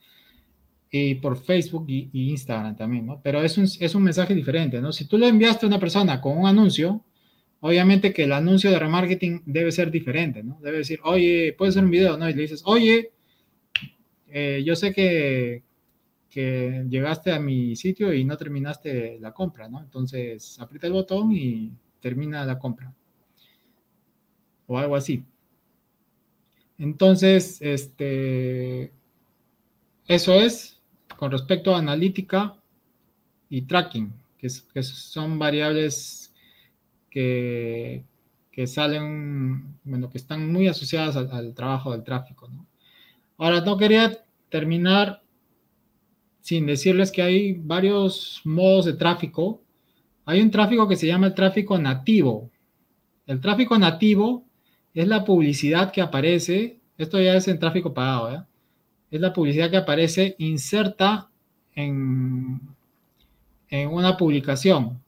y 0.89 1.13
por 1.15 1.37
Facebook 1.37 1.85
y, 1.87 2.09
Instagram 2.31 2.75
también, 2.75 3.05
¿no? 3.05 3.21
Pero 3.23 3.43
es 3.43 3.59
un, 3.59 3.65
es 3.65 3.93
un 3.93 4.01
mensaje 4.01 4.33
diferente, 4.33 4.81
¿no? 4.81 4.91
Si 4.91 5.05
tú 5.05 5.19
le 5.19 5.27
enviaste 5.27 5.67
a 5.67 5.69
una 5.69 5.79
persona 5.79 6.19
con 6.19 6.35
un 6.35 6.47
anuncio, 6.47 7.05
obviamente 7.59 8.11
que 8.11 8.23
el 8.23 8.31
anuncio 8.31 8.71
de 8.71 8.79
remarketing 8.79 9.43
debe 9.45 9.71
ser 9.71 9.91
diferente, 9.91 10.41
¿no? 10.41 10.57
Debe 10.63 10.79
decir, 10.79 10.99
oye, 11.03 11.53
puede 11.55 11.73
ser 11.73 11.83
un 11.83 11.91
video, 11.91 12.17
¿no? 12.17 12.27
Y 12.27 12.33
le 12.33 12.41
dices, 12.41 12.63
oye, 12.65 13.11
eh, 14.29 14.63
yo 14.65 14.75
sé 14.75 14.93
que, 14.93 15.61
que 16.33 16.83
llegaste 16.89 17.31
a 17.31 17.39
mi 17.39 17.75
sitio 17.75 18.11
y 18.11 18.25
no 18.25 18.35
terminaste 18.35 19.19
la 19.19 19.31
compra, 19.31 19.69
¿no? 19.69 19.79
Entonces, 19.79 20.59
aprieta 20.59 20.87
el 20.87 20.93
botón 20.93 21.31
y 21.31 21.71
termina 21.99 22.43
la 22.43 22.57
compra. 22.57 22.91
O 24.65 24.79
algo 24.79 24.95
así. 24.95 25.23
Entonces, 26.79 27.59
este, 27.61 28.91
eso 30.07 30.33
es 30.33 30.81
con 31.17 31.29
respecto 31.29 31.75
a 31.75 31.77
analítica 31.77 32.55
y 33.47 33.61
tracking, 33.61 34.11
que, 34.39 34.49
son 34.49 35.37
variables 35.37 36.33
que, 37.11 38.03
salen, 38.65 39.77
bueno, 39.83 40.09
que 40.09 40.17
están 40.17 40.51
muy 40.51 40.67
asociadas 40.67 41.15
al, 41.15 41.53
trabajo 41.53 41.91
del 41.91 42.03
tráfico. 42.03 42.49
Ahora, 43.37 43.61
no 43.61 43.77
quería 43.77 44.25
terminar 44.49 45.22
sin 46.43 46.65
decirles 46.65 47.09
que 47.09 47.21
hay 47.21 47.53
varios 47.53 48.41
modos 48.43 48.83
de 48.83 48.93
tráfico. 48.93 49.61
Hay 50.25 50.41
un 50.41 50.51
tráfico 50.51 50.89
que 50.89 50.97
se 50.97 51.07
llama 51.07 51.27
el 51.27 51.33
tráfico 51.33 51.77
nativo. 51.77 52.51
El 53.25 53.39
tráfico 53.39 53.79
nativo 53.79 54.43
es 54.93 55.07
la 55.07 55.23
publicidad 55.23 55.93
que 55.93 56.01
aparece, 56.01 56.79
esto 56.97 57.21
ya 57.21 57.35
es 57.35 57.47
en 57.47 57.59
tráfico 57.59 57.93
pagado, 57.93 58.45
es 59.09 59.21
la 59.21 59.31
publicidad 59.31 59.71
que 59.71 59.77
aparece 59.77 60.35
inserta 60.37 61.29
en, 61.75 62.59
en 63.69 63.89
una 63.89 64.17
publicación. 64.17 65.01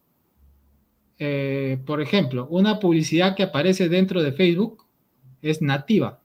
Eh, 1.20 1.80
por 1.86 2.02
ejemplo, 2.02 2.48
una 2.50 2.80
publicidad 2.80 3.36
que 3.36 3.44
aparece 3.44 3.90
dentro 3.90 4.24
de 4.24 4.32
Facebook 4.32 4.86
es 5.42 5.62
nativa, 5.62 6.22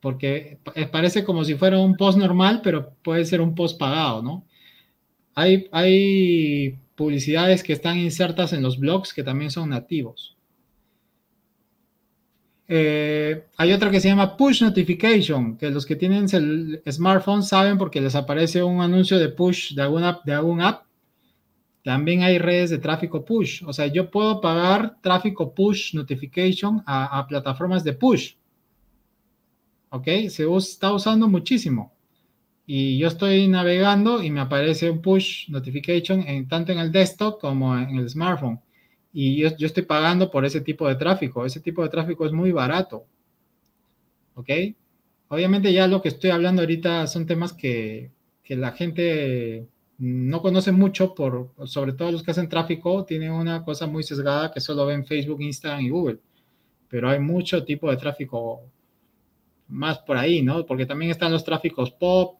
porque 0.00 0.58
parece 0.90 1.24
como 1.24 1.44
si 1.44 1.54
fuera 1.54 1.78
un 1.78 1.96
post 1.96 2.18
normal, 2.18 2.60
pero 2.62 2.94
puede 3.02 3.24
ser 3.24 3.40
un 3.40 3.54
post 3.54 3.78
pagado, 3.78 4.22
¿no? 4.22 4.46
Hay, 5.34 5.68
hay 5.72 6.78
publicidades 6.94 7.62
que 7.62 7.72
están 7.72 7.98
insertas 7.98 8.52
en 8.52 8.62
los 8.62 8.78
blogs 8.78 9.14
que 9.14 9.22
también 9.22 9.50
son 9.50 9.70
nativos. 9.70 10.36
Eh, 12.72 13.46
hay 13.56 13.72
otra 13.72 13.90
que 13.90 13.98
se 13.98 14.06
llama 14.06 14.36
Push 14.36 14.62
Notification, 14.62 15.56
que 15.56 15.70
los 15.70 15.84
que 15.84 15.96
tienen 15.96 16.26
el 16.32 16.80
smartphone 16.88 17.42
saben 17.42 17.76
porque 17.76 18.00
les 18.00 18.14
aparece 18.14 18.62
un 18.62 18.80
anuncio 18.80 19.18
de 19.18 19.28
push 19.28 19.74
de 19.74 19.82
alguna 19.82 20.20
de 20.24 20.34
algún 20.34 20.60
app. 20.60 20.84
También 21.82 22.22
hay 22.22 22.38
redes 22.38 22.70
de 22.70 22.78
tráfico 22.78 23.24
push. 23.24 23.64
O 23.66 23.72
sea, 23.72 23.88
yo 23.88 24.08
puedo 24.08 24.40
pagar 24.40 25.00
tráfico 25.00 25.52
push 25.52 25.94
notification 25.94 26.80
a, 26.86 27.26
plataformas 27.26 27.82
de 27.82 27.94
push. 27.94 28.34
¿Ok? 29.90 30.06
Se 30.28 30.46
está 30.56 30.92
usando 30.92 31.28
muchísimo. 31.28 31.92
Y 32.66 32.98
yo 32.98 33.08
estoy 33.08 33.48
navegando 33.48 34.22
y 34.22 34.30
me 34.30 34.40
aparece 34.40 34.90
un 34.90 35.02
push 35.02 35.48
notification 35.50 36.20
en, 36.26 36.48
tanto 36.48 36.72
en 36.72 36.78
el 36.78 36.92
desktop 36.92 37.40
como 37.40 37.76
en 37.76 37.96
el 37.96 38.08
smartphone 38.08 38.60
y 39.12 39.36
yo, 39.38 39.48
estoy 39.66 39.84
pagando 39.84 40.30
por 40.30 40.44
ese 40.44 40.60
tipo 40.60 40.86
de 40.88 40.94
tráfico. 40.94 41.44
Ese 41.44 41.60
tipo 41.60 41.82
de 41.82 41.88
tráfico 41.88 42.26
es 42.26 42.32
muy 42.32 42.52
barato. 42.52 43.06
¿Ok? 44.34 44.48
Obviamente 45.28 45.72
ya 45.72 45.86
lo 45.86 46.02
que 46.02 46.08
estoy 46.08 46.30
hablando 46.30 46.62
ahorita 46.62 47.06
son 47.06 47.26
temas 47.26 47.52
que, 47.52 48.10
que 48.42 48.56
la 48.56 48.72
gente 48.72 49.68
no 49.98 50.40
conoce 50.42 50.72
mucho, 50.72 51.14
por, 51.14 51.52
sobre 51.66 51.92
todo 51.92 52.12
los 52.12 52.22
que 52.22 52.30
hacen 52.30 52.48
tráfico, 52.48 53.04
tienen 53.04 53.32
una 53.32 53.64
cosa 53.64 53.86
muy 53.86 54.02
sesgada 54.02 54.50
que 54.50 54.60
solo 54.60 54.86
ven 54.86 55.04
Facebook, 55.06 55.42
Instagram 55.42 55.82
y 55.82 55.90
Google. 55.90 56.18
Pero 56.88 57.10
hay 57.10 57.20
mucho 57.20 57.64
tipo 57.64 57.90
de 57.90 57.96
tráfico 57.96 58.62
más 59.70 59.98
por 60.00 60.16
ahí, 60.16 60.42
¿no? 60.42 60.66
Porque 60.66 60.86
también 60.86 61.10
están 61.10 61.32
los 61.32 61.44
tráficos 61.44 61.90
pop, 61.92 62.38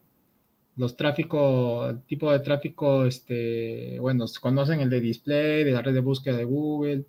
los 0.76 0.96
tráficos, 0.96 1.94
tipo 2.06 2.32
de 2.32 2.40
tráfico, 2.40 3.04
este, 3.04 3.98
bueno, 4.00 4.24
conocen 4.40 4.80
el 4.80 4.90
de 4.90 5.00
display, 5.00 5.64
de 5.64 5.72
la 5.72 5.82
red 5.82 5.94
de 5.94 6.00
búsqueda 6.00 6.36
de 6.36 6.44
Google, 6.44 7.04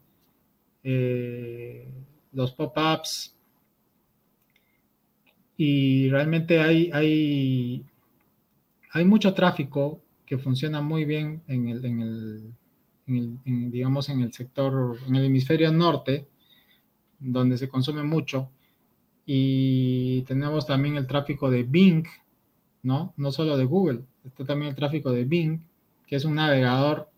eh, 0.84 1.88
los 2.34 2.52
pop-ups. 2.53 3.35
Y 5.57 6.10
realmente 6.10 6.60
hay, 6.60 6.89
hay, 6.91 7.85
hay 8.91 9.06
mucho 9.06 9.34
tráfico 9.34 10.02
que 10.26 10.38
funciona 10.38 10.81
muy 10.81 11.06
bien 11.06 11.43
en 11.48 11.68
el, 11.69 11.85
en 11.85 12.02
el, 12.02 13.72
digamos, 13.72 14.10
en 14.10 14.22
el 14.22 14.34
sector, 14.34 14.98
en 15.07 15.15
el 15.15 15.26
hemisferio 15.26 15.72
norte, 15.72 16.27
donde 17.19 17.57
se 17.57 17.69
consume 17.69 18.03
mucho. 18.03 18.49
Y 19.26 20.23
tenemos 20.23 20.65
también 20.65 20.95
el 20.95 21.07
tráfico 21.07 21.49
de 21.49 21.64
Bing, 21.64 22.06
¿no? 22.84 23.14
No 23.18 23.31
solo 23.31 23.57
de 23.57 23.65
Google, 23.65 24.02
está 24.26 24.45
también 24.45 24.69
el 24.69 24.76
tráfico 24.76 25.11
de 25.11 25.26
Bing, 25.26 25.60
que 26.07 26.15
es 26.15 26.26
un 26.26 26.35
navegador 26.35 27.10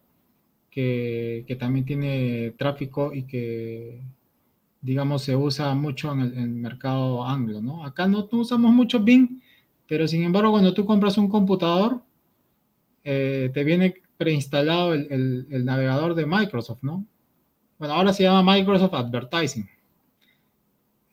que, 0.74 1.56
también 1.60 1.86
tiene 1.86 2.54
tráfico 2.58 3.14
y 3.14 3.24
que, 3.24 4.02
digamos, 4.82 5.22
se 5.24 5.36
usa 5.36 5.74
mucho 5.76 6.12
en 6.14 6.22
el, 6.22 6.50
mercado 6.50 7.26
anglo, 7.26 7.62
¿no? 7.62 7.86
Acá 7.86 8.08
no, 8.08 8.28
usamos 8.32 8.72
mucho 8.72 9.00
Bing, 9.00 9.42
pero 9.88 10.08
sin 10.08 10.24
embargo, 10.24 10.52
cuando 10.52 10.74
tú 10.74 10.86
compras 10.86 11.18
un 11.18 11.30
computador, 11.30 12.02
eh, 13.04 13.52
te 13.54 13.64
viene 13.64 13.96
preinstalado 14.18 14.94
el, 14.94 15.46
el, 15.50 15.66
navegador 15.66 16.16
de 16.16 16.26
Microsoft, 16.26 16.82
¿no? 16.82 17.06
Bueno, 17.78 17.94
ahora 17.94 18.14
se 18.14 18.24
llama 18.24 18.56
Microsoft 18.56 18.94
Advertising. 18.94 19.68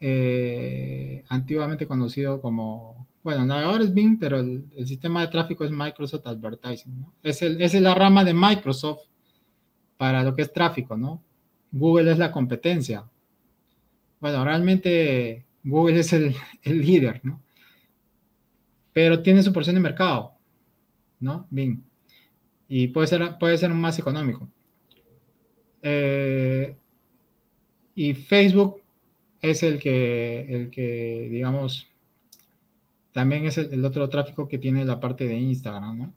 Eh, 0.00 1.24
antiguamente 1.28 1.86
conocido 1.86 2.40
como 2.40 3.06
bueno, 3.22 3.44
navegador 3.44 3.82
es 3.82 3.92
Bing, 3.92 4.18
pero 4.18 4.40
el, 4.40 4.64
sistema 4.86 5.20
de 5.20 5.28
tráfico 5.28 5.64
es 5.64 5.70
Microsoft 5.70 6.26
Advertising, 6.26 7.00
¿no? 7.00 7.12
Es, 7.22 7.42
el, 7.42 7.60
es 7.60 7.74
la 7.74 7.94
rama 7.94 8.24
de 8.24 8.32
Microsoft 8.32 9.02
para 9.98 10.22
lo 10.22 10.34
que 10.34 10.42
es 10.42 10.52
tráfico, 10.52 10.96
¿no? 10.96 11.22
Google 11.70 12.12
es 12.12 12.18
la 12.18 12.32
competencia. 12.32 13.04
Bueno, 14.20 14.44
realmente 14.44 15.44
Google 15.62 16.00
es 16.00 16.12
el, 16.14 16.34
líder, 16.64 17.20
¿no? 17.22 17.42
Pero 18.92 19.22
tiene 19.22 19.42
su 19.42 19.52
porción 19.52 19.76
de 19.76 19.80
mercado, 19.80 20.32
¿no? 21.20 21.46
Bing. 21.50 21.82
Y 22.68 22.88
puede 22.88 23.06
ser, 23.06 23.36
puede 23.38 23.58
ser 23.58 23.70
más 23.70 23.98
económico. 23.98 24.48
Eh, 25.82 26.74
y 27.94 28.14
Facebook 28.14 28.80
es 29.42 29.62
el 29.62 29.78
que, 29.78 30.46
el 30.48 30.70
que, 30.70 31.28
digamos, 31.30 31.88
también 33.12 33.46
es 33.46 33.58
el, 33.58 33.84
otro 33.84 34.08
tráfico 34.08 34.48
que 34.48 34.58
tiene 34.58 34.84
la 34.84 35.00
parte 35.00 35.26
de 35.26 35.38
Instagram, 35.38 35.98
¿no? 35.98 36.14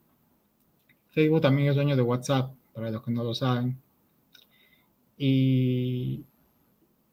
Facebook 1.11 1.41
también 1.41 1.69
es 1.69 1.75
dueño 1.75 1.95
de 1.95 2.01
WhatsApp, 2.01 2.53
para 2.73 2.89
los 2.91 3.03
que 3.03 3.11
no 3.11 3.23
lo 3.23 3.33
saben. 3.33 3.77
Y, 5.17 6.23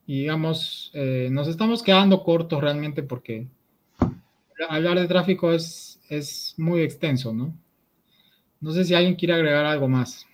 digamos, 0.07 0.91
eh, 0.95 1.29
nos 1.31 1.49
estamos 1.49 1.83
quedando 1.83 2.23
cortos 2.23 2.61
realmente 2.61 3.03
porque 3.03 3.47
hablar 4.69 4.99
de 4.99 5.07
tráfico 5.07 5.53
es, 5.53 6.01
es 6.09 6.55
muy 6.57 6.81
extenso, 6.81 7.33
¿no? 7.33 7.55
No 8.61 8.73
sé 8.73 8.85
si 8.85 8.95
alguien 8.95 9.15
quiere 9.15 9.35
agregar 9.35 9.65
algo 9.65 9.89
más. 9.89 10.27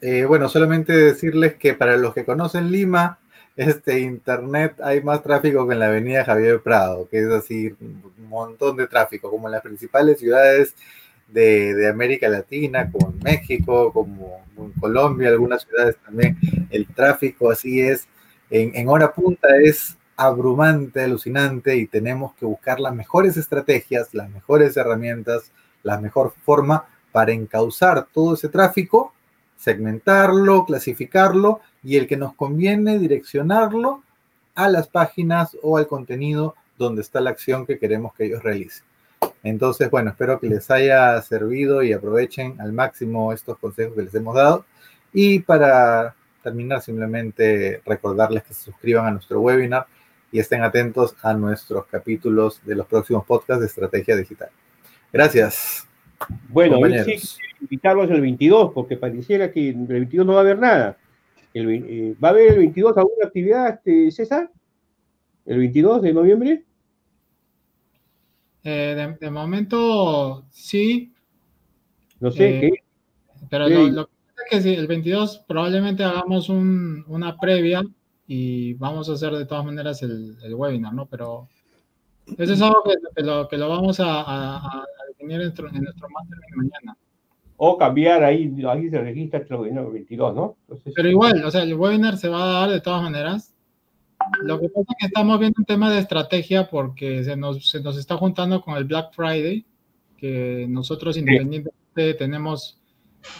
Eh, 0.00 0.24
bueno, 0.26 0.48
solamente 0.48 0.92
decirles 0.92 1.54
que 1.54 1.74
para 1.74 1.96
los 1.96 2.14
que 2.14 2.24
conocen 2.24 2.70
Lima, 2.70 3.18
este 3.56 3.98
internet 3.98 4.80
hay 4.80 5.02
más 5.02 5.22
tráfico 5.22 5.66
que 5.66 5.74
en 5.74 5.80
la 5.80 5.86
avenida 5.86 6.24
Javier 6.24 6.60
Prado, 6.60 7.08
que 7.10 7.18
es 7.18 7.28
así 7.28 7.74
un 7.80 8.28
montón 8.28 8.76
de 8.76 8.86
tráfico, 8.86 9.28
como 9.30 9.48
en 9.48 9.52
las 9.52 9.62
principales 9.62 10.20
ciudades 10.20 10.76
de, 11.26 11.88
América 11.88 12.28
Latina, 12.28 12.90
como 12.90 13.10
en 13.10 13.18
México, 13.18 13.92
como 13.92 14.44
en 14.56 14.70
Colombia, 14.80 15.30
algunas 15.30 15.62
ciudades 15.62 15.96
también, 16.04 16.38
el 16.70 16.86
tráfico 16.86 17.50
así 17.50 17.80
es, 17.80 18.06
en, 18.50 18.76
en 18.76 18.88
hora 18.88 19.12
punta 19.12 19.48
es 19.60 19.96
abrumante, 20.16 21.02
alucinante 21.02 21.76
y 21.76 21.86
tenemos 21.86 22.34
que 22.34 22.46
buscar 22.46 22.78
las 22.78 22.94
mejores 22.94 23.36
estrategias, 23.36 24.14
las 24.14 24.30
mejores 24.30 24.76
herramientas, 24.76 25.50
la 25.82 26.00
mejor 26.00 26.32
forma 26.44 26.86
para 27.10 27.32
encauzar 27.32 28.06
todo 28.12 28.34
ese 28.34 28.48
tráfico, 28.48 29.12
segmentarlo, 29.58 30.64
clasificarlo 30.64 31.60
y 31.82 31.96
el 31.96 32.06
que 32.06 32.16
nos 32.16 32.34
conviene 32.34 32.98
direccionarlo 32.98 34.02
a 34.54 34.68
las 34.68 34.88
páginas 34.88 35.56
o 35.62 35.76
al 35.76 35.86
contenido 35.86 36.54
donde 36.78 37.02
está 37.02 37.20
la 37.20 37.30
acción 37.30 37.66
que 37.66 37.78
queremos 37.78 38.14
que 38.14 38.26
ellos 38.26 38.42
realicen. 38.42 38.84
Entonces, 39.42 39.90
bueno, 39.90 40.10
espero 40.10 40.38
que 40.38 40.48
les 40.48 40.70
haya 40.70 41.20
servido 41.22 41.82
y 41.82 41.92
aprovechen 41.92 42.60
al 42.60 42.72
máximo 42.72 43.32
estos 43.32 43.58
consejos 43.58 43.94
que 43.94 44.02
les 44.02 44.14
hemos 44.14 44.34
dado. 44.34 44.64
Y 45.12 45.40
para 45.40 46.14
terminar, 46.42 46.82
simplemente 46.82 47.82
recordarles 47.84 48.44
que 48.44 48.54
se 48.54 48.62
suscriban 48.62 49.06
a 49.06 49.10
nuestro 49.10 49.40
webinar 49.40 49.86
y 50.30 50.38
estén 50.38 50.62
atentos 50.62 51.16
a 51.22 51.34
nuestros 51.34 51.86
capítulos 51.86 52.60
de 52.64 52.74
los 52.74 52.86
próximos 52.86 53.24
podcasts 53.24 53.60
de 53.60 53.66
Estrategia 53.66 54.16
Digital. 54.16 54.50
Gracias. 55.12 55.87
Bueno, 56.48 56.78
sí, 57.04 57.16
invitarlos 57.60 58.10
el 58.10 58.20
22, 58.20 58.72
porque 58.72 58.96
pareciera 58.96 59.52
que 59.52 59.70
el 59.70 59.86
22 59.86 60.26
no 60.26 60.32
va 60.32 60.38
a 60.38 60.42
haber 60.42 60.58
nada. 60.58 60.98
Eh, 61.54 62.14
¿Va 62.22 62.28
a 62.28 62.30
haber 62.32 62.52
el 62.52 62.58
22 62.58 62.96
alguna 62.96 63.26
actividad, 63.26 63.68
este, 63.74 64.10
César? 64.10 64.50
¿El 65.46 65.58
22 65.58 66.02
de 66.02 66.12
noviembre? 66.12 66.64
Eh, 68.64 69.16
de, 69.18 69.30
momento, 69.30 70.44
sí. 70.50 71.12
No 72.20 72.30
sé, 72.30 72.58
eh, 72.58 72.60
¿qué? 72.60 72.70
Pero 73.48 73.68
lo, 73.68 74.06
que 74.06 74.12
pasa 74.34 74.58
es 74.58 74.62
que 74.64 74.74
el 74.74 74.86
22 74.86 75.44
probablemente 75.48 76.04
hagamos 76.04 76.48
una 76.48 77.36
previa 77.38 77.82
y 78.26 78.74
vamos 78.74 79.08
a 79.08 79.14
hacer 79.14 79.32
de 79.32 79.46
todas 79.46 79.64
maneras 79.64 80.02
el, 80.02 80.36
webinar, 80.54 80.92
¿no? 80.92 81.06
Pero 81.06 81.48
eso 82.36 82.52
es 82.52 82.60
algo 82.60 82.82
que, 82.84 83.22
lo, 83.22 83.48
que 83.48 83.56
lo, 83.56 83.68
vamos 83.70 84.00
a, 84.00 84.84
definir 85.28 85.40
en 85.40 85.46
nuestro, 85.46 85.68
en 85.68 85.84
nuestro 85.84 86.08
máster 86.10 86.38
de 86.38 86.56
mañana. 86.56 86.96
O 87.56 87.76
cambiar 87.76 88.22
ahí, 88.22 88.54
ahí 88.68 88.88
se 88.88 89.00
registra 89.00 89.44
el 89.48 89.56
webinar 89.56 89.90
22, 89.90 90.34
¿no? 90.34 90.56
Pero 90.94 91.08
igual, 91.08 91.44
o 91.44 91.50
sea, 91.50 91.62
el 91.62 91.74
webinar 91.74 92.16
se 92.16 92.28
va 92.28 92.44
a 92.44 92.60
dar 92.60 92.70
de 92.70 92.80
todas 92.80 93.02
maneras. 93.02 93.52
Lo 94.42 94.60
que 94.60 94.68
pasa 94.68 94.86
es 94.90 94.96
que 95.00 95.06
estamos 95.06 95.38
viendo 95.40 95.56
un 95.58 95.64
tema 95.64 95.90
de 95.90 95.98
estrategia 95.98 96.68
porque 96.68 97.24
se 97.24 97.36
nos, 97.36 97.68
se 97.68 97.80
nos 97.80 97.96
está 97.96 98.16
juntando 98.16 98.60
con 98.60 98.76
el 98.76 98.84
Black 98.84 99.12
Friday, 99.12 99.64
que 100.16 100.66
nosotros 100.68 101.16
independientemente 101.16 102.14
tenemos, 102.14 102.78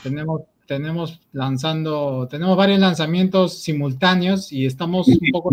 tenemos, 0.03 0.43
tenemos 0.67 1.21
lanzando, 1.33 2.27
tenemos 2.29 2.57
varios 2.57 2.81
lanzamientos 2.81 3.61
simultáneos 3.61 4.53
y 4.53 4.67
estamos 4.67 5.07
un 5.09 5.19
poco... 5.33 5.51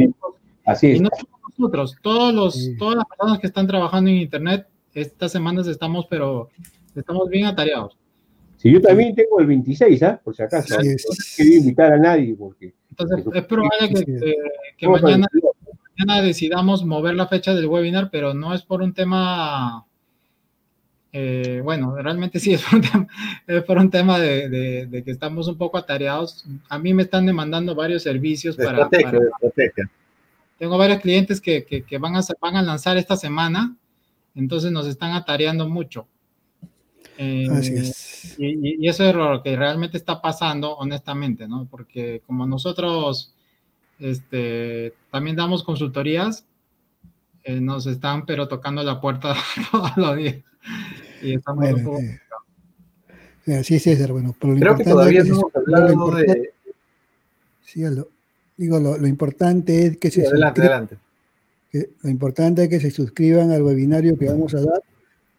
Así 0.66 0.88
es. 0.92 0.98
Y 0.98 1.00
no 1.02 1.10
somos 1.16 1.40
nosotros, 1.58 1.96
todos 2.02 2.34
los, 2.34 2.72
todas 2.80 2.96
las 2.96 3.06
personas 3.06 3.40
que 3.40 3.48
están 3.48 3.68
trabajando 3.68 4.10
en 4.10 4.18
Internet, 4.18 4.68
estas 4.96 5.32
semanas 5.32 5.68
estamos, 5.68 6.08
pero 6.10 6.50
estamos 6.96 7.30
bien 7.30 7.46
atareados. 7.46 7.98
Sí, 8.58 8.72
yo 8.72 8.82
también 8.82 9.14
tengo 9.14 9.40
el 9.40 9.48
26, 9.48 10.02
¿ah? 10.04 10.20
Por 10.24 10.36
si 10.36 10.42
acaso. 10.42 10.76
no 10.76 10.82
quiero 11.36 11.54
invitar 11.56 11.94
a 11.94 11.98
nadie 12.00 12.36
porque... 12.36 12.74
Entonces, 12.90 13.26
es 13.34 13.44
probable 13.44 14.06
que, 14.78 14.88
mañana, 14.88 16.22
decidamos 16.22 16.86
mover 16.86 17.16
la 17.16 17.28
fecha 17.28 17.54
del 17.54 17.68
webinar, 17.68 18.10
pero 18.10 18.34
no 18.34 18.54
es 18.54 18.64
por 18.64 18.82
un 18.82 18.94
tema... 18.94 19.86
Eh, 21.12 21.62
bueno, 21.64 21.96
realmente 21.96 22.40
sí 22.40 22.54
es 22.54 22.62
por 22.64 22.80
un 22.80 22.82
tema, 22.92 23.08
es 23.48 23.64
por 23.64 23.78
un 23.78 23.90
tema 23.90 24.20
de, 24.20 25.04
que 25.06 25.12
estamos 25.12 25.48
un 25.48 25.58
poco 25.58 25.78
atareados. 25.78 26.46
A 26.70 26.80
mí 26.80 26.94
me 26.94 27.04
están 27.04 27.26
demandando 27.26 27.76
varios 27.76 28.04
servicios 28.04 28.56
para, 28.56 28.84
estrategia, 28.84 29.20
estrategia. 29.44 29.92
Tengo 30.58 30.78
varios 30.78 31.02
clientes 31.02 31.42
que, 31.42 31.66
que, 31.66 31.98
van, 31.98 32.16
a, 32.16 32.22
van 32.40 32.56
a 32.56 32.62
lanzar 32.62 32.98
esta 32.98 33.18
semana, 33.18 33.76
entonces 34.36 34.72
nos 34.72 34.88
están 34.88 35.12
atareando 35.14 35.68
mucho. 35.68 36.08
Eh, 37.18 37.48
y, 38.38 38.88
eso 38.88 39.06
es 39.06 39.16
lo 39.16 39.42
que 39.42 39.56
realmente 39.56 39.98
está 39.98 40.22
pasando, 40.22 40.76
honestamente, 40.76 41.48
¿no? 41.48 41.68
Porque 41.70 42.22
como 42.26 42.46
nosotros 42.46 43.34
este, 44.00 44.94
también 45.12 45.36
damos 45.36 45.64
consultorías, 45.64 46.46
eh, 47.44 47.62
nos 47.62 47.88
están 47.88 48.26
pero 48.26 48.48
tocando 48.48 48.84
la 48.84 49.00
puerta 49.00 49.36
todos 49.72 49.96
los 49.96 50.18
días. 50.18 50.36
Y 51.22 51.36
estamos 51.36 51.74
un 51.74 51.84
poco... 51.84 52.00
Sí, 53.64 53.80
César, 53.80 54.12
bueno, 54.12 54.36
pero 54.40 54.54
lo 54.54 54.60
Creo 54.60 54.76
que 54.76 54.84
todavía 54.84 55.24
no 55.24 55.36
hemos 55.36 55.56
hablado 55.56 56.12
de... 56.16 56.52
Sí, 57.62 57.82
lo, 57.82 58.10
digo, 58.58 58.80
lo, 58.80 59.08
importante 59.08 59.86
es 59.86 59.98
que 59.98 60.10
se 60.10 60.26
adelante, 60.26 60.62
adelante. 60.62 60.98
Que, 61.76 61.90
lo 62.04 62.10
importante 62.10 62.64
es 62.64 62.70
que 62.70 62.80
se 62.80 62.92
suscriban 62.92 63.52
al 63.52 63.64
webinario 63.64 64.18
que 64.18 64.28
vamos 64.28 64.54
a 64.54 64.62
dar 64.62 64.82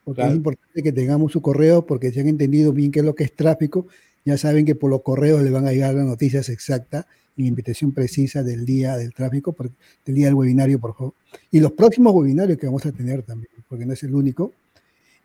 porque 0.04 0.22
es 0.22 0.34
importante 0.36 0.82
que 0.84 0.92
tengamos 0.92 1.32
su 1.32 1.42
correo, 1.42 1.84
porque 1.84 2.12
si 2.12 2.20
han 2.20 2.28
entendido 2.28 2.72
bien 2.72 2.92
qué 2.92 3.00
es 3.00 3.04
lo 3.04 3.16
que 3.16 3.24
es 3.24 3.34
tráfico, 3.34 3.88
ya 4.24 4.38
saben 4.38 4.64
que 4.64 4.76
por 4.76 4.88
los 4.88 5.02
correos 5.02 5.42
le 5.42 5.50
van 5.50 5.66
a 5.66 5.72
llegar 5.72 5.94
las 5.94 6.06
noticias 6.06 6.48
exactas 6.48 7.06
y 7.36 7.42
la 7.42 7.48
invitación 7.48 7.90
precisa 7.90 8.44
del 8.44 8.64
día 8.64 8.96
del 8.96 9.12
tráfico, 9.12 9.56
del 10.04 10.14
día 10.14 10.26
del 10.26 10.34
webinario, 10.34 10.78
por 10.78 10.94
favor. 10.94 11.14
Y 11.50 11.58
los 11.58 11.72
próximos 11.72 12.14
webinarios 12.14 12.56
que 12.56 12.66
vamos 12.66 12.86
a 12.86 12.92
tener 12.92 13.22
también, 13.22 13.50
porque 13.68 13.84
no 13.84 13.94
es 13.94 14.02
el 14.04 14.14
único. 14.14 14.52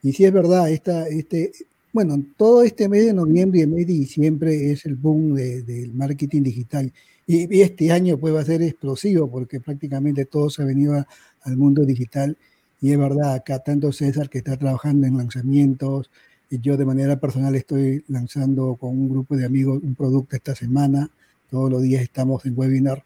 Y 0.01 0.13
si 0.13 0.25
es 0.25 0.33
verdad, 0.33 0.71
esta, 0.71 1.07
este, 1.07 1.51
bueno, 1.93 2.17
todo 2.35 2.63
este 2.63 2.89
mes 2.89 3.05
de 3.05 3.13
noviembre 3.13 3.59
y 3.59 3.61
el 3.61 3.67
mes 3.67 3.85
de 3.85 3.93
diciembre 3.93 4.71
es 4.71 4.87
el 4.87 4.95
boom 4.95 5.35
del 5.35 5.93
marketing 5.93 6.41
digital. 6.41 6.91
Y, 7.27 7.61
este 7.61 7.91
año 7.91 8.17
pues 8.17 8.33
va 8.33 8.43
ser 8.43 8.61
explosivo 8.61 9.29
porque 9.29 9.59
prácticamente 9.59 10.25
todo 10.25 10.49
se 10.49 10.63
ha 10.63 10.65
venido 10.65 11.05
al 11.43 11.57
mundo 11.57 11.85
digital 11.85 12.37
y 12.81 12.91
es 12.91 12.97
verdad, 12.97 13.35
acá 13.35 13.59
tanto 13.59 13.91
César 13.93 14.27
que 14.27 14.39
está 14.39 14.57
trabajando 14.57 15.05
en 15.05 15.15
lanzamientos, 15.15 16.09
y 16.49 16.59
yo 16.59 16.75
de 16.77 16.83
manera 16.83 17.17
personal 17.19 17.55
estoy 17.55 18.03
lanzando 18.07 18.75
con 18.75 18.89
un 18.89 19.09
grupo 19.09 19.37
de 19.37 19.45
amigos 19.45 19.81
un 19.81 19.95
producto 19.95 20.35
esta 20.35 20.55
semana. 20.55 21.09
Todos 21.49 21.71
los 21.71 21.81
días 21.81 22.01
estamos 22.01 22.45
en 22.45 22.57
webinar 22.57 23.05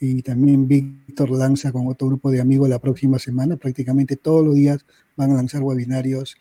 y 0.00 0.22
también 0.22 0.68
Víctor 0.68 1.30
lanza 1.32 1.72
con 1.72 1.86
otro 1.88 2.06
grupo 2.06 2.30
de 2.30 2.40
amigos 2.40 2.68
la 2.68 2.78
próxima 2.78 3.18
semana. 3.18 3.56
Prácticamente 3.56 4.16
todos 4.16 4.42
los 4.42 4.54
días 4.54 4.86
van 5.16 5.32
a 5.32 5.34
lanzar 5.34 5.62
webinarios 5.62 6.38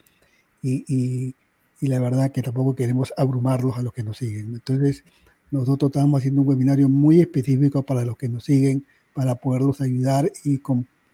y, 0.61 0.85
y, 0.87 1.35
y 1.81 1.87
la 1.87 1.99
verdad 1.99 2.31
que 2.31 2.43
tampoco 2.43 2.75
queremos 2.75 3.13
abrumarlos 3.17 3.77
a 3.77 3.81
los 3.81 3.91
que 3.91 4.03
nos 4.03 4.17
siguen. 4.17 4.53
Entonces, 4.53 5.03
nosotros 5.51 5.89
estamos 5.89 6.19
haciendo 6.19 6.41
un 6.41 6.47
webinario 6.47 6.89
muy 6.89 7.21
específico 7.21 7.83
para 7.83 8.03
los 8.03 8.17
que 8.17 8.29
nos 8.29 8.43
siguen, 8.43 8.85
para 9.13 9.35
poderlos 9.35 9.81
ayudar 9.81 10.31
y 10.43 10.59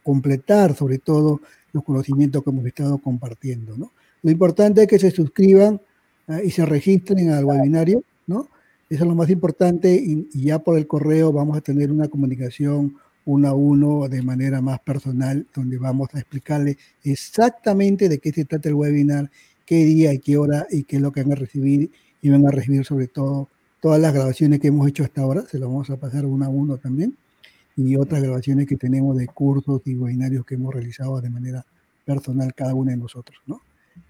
completar 0.03 0.75
sobre 0.75 0.97
todo 0.97 1.41
los 1.71 1.83
conocimientos 1.83 2.43
que 2.43 2.49
hemos 2.49 2.65
estado 2.65 2.97
compartiendo. 2.97 3.77
¿no? 3.77 3.91
Lo 4.21 4.31
importante 4.31 4.83
es 4.83 4.87
que 4.87 4.99
se 4.99 5.11
suscriban 5.11 5.79
ah, 6.27 6.41
y 6.43 6.51
se 6.51 6.65
registren 6.65 7.29
al 7.29 7.45
webinario, 7.45 8.03
¿no? 8.27 8.47
Eso 8.89 9.05
es 9.05 9.09
lo 9.09 9.15
más 9.15 9.29
importante 9.29 9.95
y, 9.95 10.27
ya 10.33 10.59
por 10.59 10.77
el 10.77 10.85
correo 10.85 11.31
vamos 11.31 11.57
a 11.57 11.61
tener 11.61 11.91
una 11.91 12.09
comunicación 12.09 12.95
uno 13.25 13.47
a 13.47 13.53
uno 13.53 14.07
de 14.07 14.21
manera 14.21 14.61
más 14.61 14.81
personal, 14.81 15.47
donde 15.55 15.77
vamos 15.77 16.09
a 16.13 16.19
explicarle 16.19 16.77
exactamente 17.03 18.09
de 18.09 18.19
qué 18.19 18.31
se 18.31 18.45
trata 18.45 18.69
el 18.69 18.75
webinar, 18.75 19.31
qué 19.65 19.85
día 19.85 20.13
y 20.13 20.19
qué 20.19 20.37
hora 20.37 20.67
y 20.69 20.83
qué 20.83 20.97
es 20.97 21.01
lo 21.01 21.11
que 21.11 21.23
van 21.23 21.31
a 21.31 21.35
recibir 21.35 21.89
y 22.21 22.29
van 22.29 22.45
a 22.45 22.51
recibir 22.51 22.85
sobre 22.85 23.07
todo 23.07 23.49
todas 23.83 23.99
las 23.99 24.13
grabaciones 24.13 24.61
que 24.61 24.69
hemos 24.69 24.87
hecho 24.87 25.03
hasta 25.03 25.23
ahora, 25.23 25.41
se 25.41 25.59
lo 25.59 25.67
vamos 25.67 25.89
a 25.89 25.97
pasar 25.97 26.25
uno 26.25 26.45
a 26.45 26.47
uno 26.47 26.77
también 26.77 27.17
y 27.75 27.97
otras 27.97 28.23
grabaciones 28.23 28.65
que 28.65 28.77
tenemos 28.77 29.17
de 29.17 29.27
cursos 29.27 29.81
y 29.83 29.93
webinarios 29.93 30.45
que 30.45 30.55
hemos 30.55 30.73
realizado 30.73 31.19
de 31.19 31.29
manera 31.29 31.65
personal 32.05 32.53
cada 32.53 32.73
uno 32.73 32.91
de 32.91 32.95
nosotros, 32.95 33.37
¿no? 33.45 33.59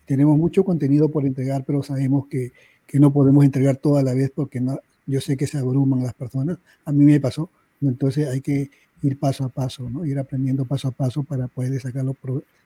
Tenemos 0.05 0.37
mucho 0.37 0.63
contenido 0.63 1.09
por 1.09 1.25
entregar, 1.25 1.63
pero 1.65 1.81
sabemos 1.81 2.27
que, 2.27 2.51
que 2.85 2.99
no 2.99 3.11
podemos 3.11 3.43
entregar 3.45 3.77
toda 3.77 4.03
la 4.03 4.13
vez 4.13 4.31
porque 4.35 4.61
no, 4.61 4.77
yo 5.07 5.19
sé 5.19 5.35
que 5.37 5.47
se 5.47 5.57
abruman 5.57 6.03
las 6.03 6.13
personas. 6.13 6.59
A 6.85 6.91
mí 6.91 7.03
me 7.03 7.19
pasó, 7.19 7.49
entonces 7.81 8.27
hay 8.27 8.41
que 8.41 8.69
ir 9.01 9.17
paso 9.17 9.43
a 9.43 9.49
paso, 9.49 9.89
¿no? 9.89 10.05
Ir 10.05 10.19
aprendiendo 10.19 10.65
paso 10.65 10.89
a 10.89 10.91
paso 10.91 11.23
para 11.23 11.47
poder 11.47 11.81
sacarlo, 11.81 12.15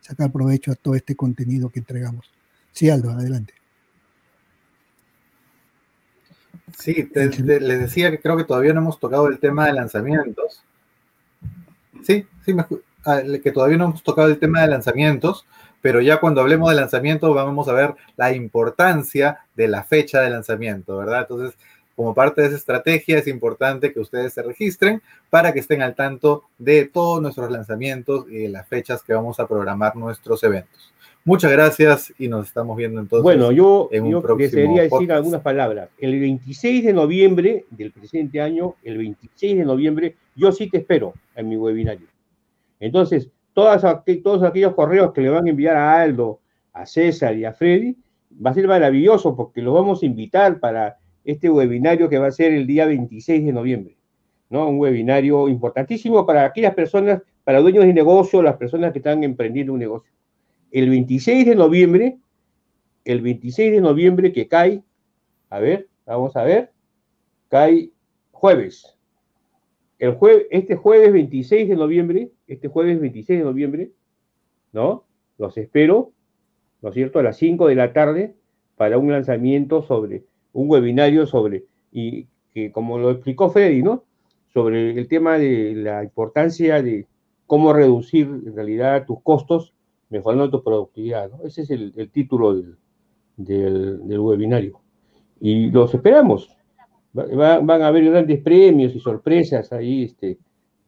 sacar 0.02 0.30
provecho 0.30 0.74
a 0.74 0.76
todo 0.76 0.94
este 0.96 1.16
contenido 1.16 1.70
que 1.70 1.80
entregamos. 1.80 2.30
Sí, 2.74 2.90
Aldo, 2.90 3.12
adelante. 3.12 3.54
Sí, 6.78 7.10
les 7.14 7.80
decía 7.80 8.12
que 8.12 8.20
creo 8.20 8.38
que 8.38 8.44
todavía 8.44 8.74
no 8.74 8.82
hemos 8.82 9.00
tocado 9.00 9.28
el 9.28 9.40
tema 9.40 9.66
de 9.66 9.74
lanzamientos. 9.74 10.64
Sí, 12.04 12.26
sí, 12.46 12.56
ah, 13.06 13.22
que 13.44 13.52
todavía 13.52 13.78
no 13.78 13.86
hemos 13.86 14.04
tocado 14.04 14.28
el 14.28 14.40
tema 14.40 14.62
de 14.62 14.68
lanzamientos, 14.68 15.46
pero 15.82 16.02
ya 16.02 16.20
cuando 16.20 16.42
hablemos 16.42 16.70
de 16.70 16.76
lanzamiento 16.76 17.34
vamos 17.34 17.68
a 17.68 17.74
ver 17.74 17.96
la 18.16 18.34
importancia 18.34 19.40
de 19.56 19.68
la 19.68 19.84
fecha 19.84 20.22
de 20.22 20.30
lanzamiento, 20.30 20.98
¿verdad? 20.98 21.22
Entonces, 21.22 21.58
como 21.96 22.14
parte 22.14 22.42
de 22.42 22.48
esa 22.48 22.58
estrategia 22.58 23.18
es 23.18 23.28
importante 23.28 23.92
que 23.92 24.00
ustedes 24.00 24.34
se 24.34 24.44
registren 24.44 25.02
para 25.32 25.52
que 25.52 25.60
estén 25.60 25.82
al 25.82 25.96
tanto 25.96 26.44
de 26.60 26.86
todos 26.86 27.22
nuestros 27.22 27.50
lanzamientos 27.50 28.28
y 28.30 28.44
de 28.44 28.50
las 28.50 28.68
fechas 28.68 29.02
que 29.02 29.16
vamos 29.16 29.40
a 29.40 29.48
programar 29.48 29.96
nuestros 29.96 30.44
eventos. 30.44 30.94
Muchas 31.28 31.52
gracias 31.52 32.14
y 32.18 32.30
nos 32.30 32.48
estamos 32.48 32.78
viendo 32.78 33.02
entonces. 33.02 33.22
Bueno, 33.22 33.52
yo, 33.52 33.90
en 33.92 34.10
yo 34.10 34.22
desearía 34.22 34.84
decir 34.84 35.12
algunas 35.12 35.42
palabras. 35.42 35.90
El 35.98 36.18
26 36.22 36.86
de 36.86 36.94
noviembre 36.94 37.66
del 37.70 37.92
presente 37.92 38.40
año, 38.40 38.76
el 38.82 38.98
26 38.98 39.58
de 39.58 39.66
noviembre, 39.66 40.16
yo 40.38 40.54
sí 40.54 40.70
te 40.70 40.78
espero 40.78 41.14
en 41.36 41.50
mi 41.50 41.58
webinario. 41.58 42.08
Entonces, 42.80 43.30
todas, 43.52 43.84
todos 44.24 44.42
aquellos 44.42 44.74
correos 44.74 45.12
que 45.12 45.20
le 45.20 45.30
van 45.30 45.46
a 45.46 45.50
enviar 45.50 45.76
a 45.76 46.00
Aldo, 46.00 46.40
a 46.72 46.86
César 46.86 47.36
y 47.36 47.44
a 47.44 47.52
Freddy, 47.52 47.98
va 48.34 48.52
a 48.52 48.54
ser 48.54 48.66
maravilloso 48.66 49.36
porque 49.36 49.62
los 49.62 49.74
vamos 49.74 50.04
a 50.04 50.06
invitar 50.06 50.62
para 50.62 50.98
este 51.26 51.50
webinario 51.50 52.08
que 52.08 52.20
va 52.20 52.28
a 52.28 52.32
ser 52.32 52.54
el 52.54 52.66
día 52.66 52.86
26 52.86 53.46
de 53.48 53.52
noviembre. 53.52 53.98
¿no? 54.50 54.70
Un 54.70 54.80
webinario 54.80 55.50
importantísimo 55.50 56.26
para 56.26 56.46
aquellas 56.46 56.74
personas, 56.74 57.22
para 57.44 57.60
dueños 57.60 57.84
de 57.84 57.94
negocio, 57.94 58.42
las 58.42 58.56
personas 58.56 58.94
que 58.94 59.00
están 59.00 59.26
emprendiendo 59.26 59.74
un 59.74 59.80
negocio 59.80 60.17
el 60.78 60.90
26 60.92 61.48
de 61.48 61.56
noviembre, 61.56 62.20
el 63.04 63.22
26 63.22 63.72
de 63.72 63.82
noviembre 63.82 64.32
que 64.32 64.48
cae, 64.48 64.84
a 65.50 65.60
ver, 65.60 65.88
vamos 66.06 66.36
a 66.36 66.44
ver, 66.44 66.72
cae 67.50 67.90
jueves. 68.32 68.96
El 69.98 70.14
jue 70.14 70.48
este 70.52 70.76
jueves 70.76 71.12
26 71.12 71.70
de 71.70 71.76
noviembre, 71.76 72.30
este 72.46 72.68
jueves 72.68 73.00
26 73.00 73.40
de 73.40 73.46
noviembre, 73.46 73.92
¿no? 74.72 75.06
Los 75.40 75.58
espero, 75.58 76.12
¿no 76.84 76.90
es 76.90 76.96
cierto?, 76.96 77.18
a 77.18 77.24
las 77.24 77.38
5 77.38 77.68
de 77.68 77.76
la 77.76 77.92
tarde 77.92 78.36
para 78.76 79.00
un 79.00 79.12
lanzamiento 79.12 79.82
sobre, 79.82 80.26
un 80.54 80.70
webinario 80.70 81.26
sobre, 81.26 81.66
y 81.92 82.28
que 82.54 82.72
como 82.72 83.00
lo 83.00 83.10
explicó 83.10 83.50
Freddy, 83.50 83.82
¿no? 83.82 84.04
Sobre 84.54 84.92
el 84.92 85.08
tema 85.08 85.40
de 85.40 85.74
la 85.74 86.04
importancia 86.04 86.84
de 86.84 87.08
cómo 87.48 87.74
reducir 87.74 88.28
en 88.28 88.56
realidad 88.56 89.08
tus 89.08 89.22
costos 89.24 89.74
mejorando 90.10 90.50
tu 90.50 90.64
productividad, 90.64 91.32
¿no? 91.32 91.44
Ese 91.44 91.64
es 91.64 91.70
el, 91.72 92.10
título 92.12 92.56
del, 92.56 92.78
del, 93.38 94.20
webinario. 94.20 94.82
Y 95.40 95.70
los 95.70 95.94
esperamos. 95.94 96.50
van 97.14 97.82
a 97.82 97.88
haber 97.88 98.06
grandes 98.06 98.42
premios 98.42 98.96
y 98.96 99.00
sorpresas 99.00 99.72
ahí 99.72 100.04
este, 100.04 100.40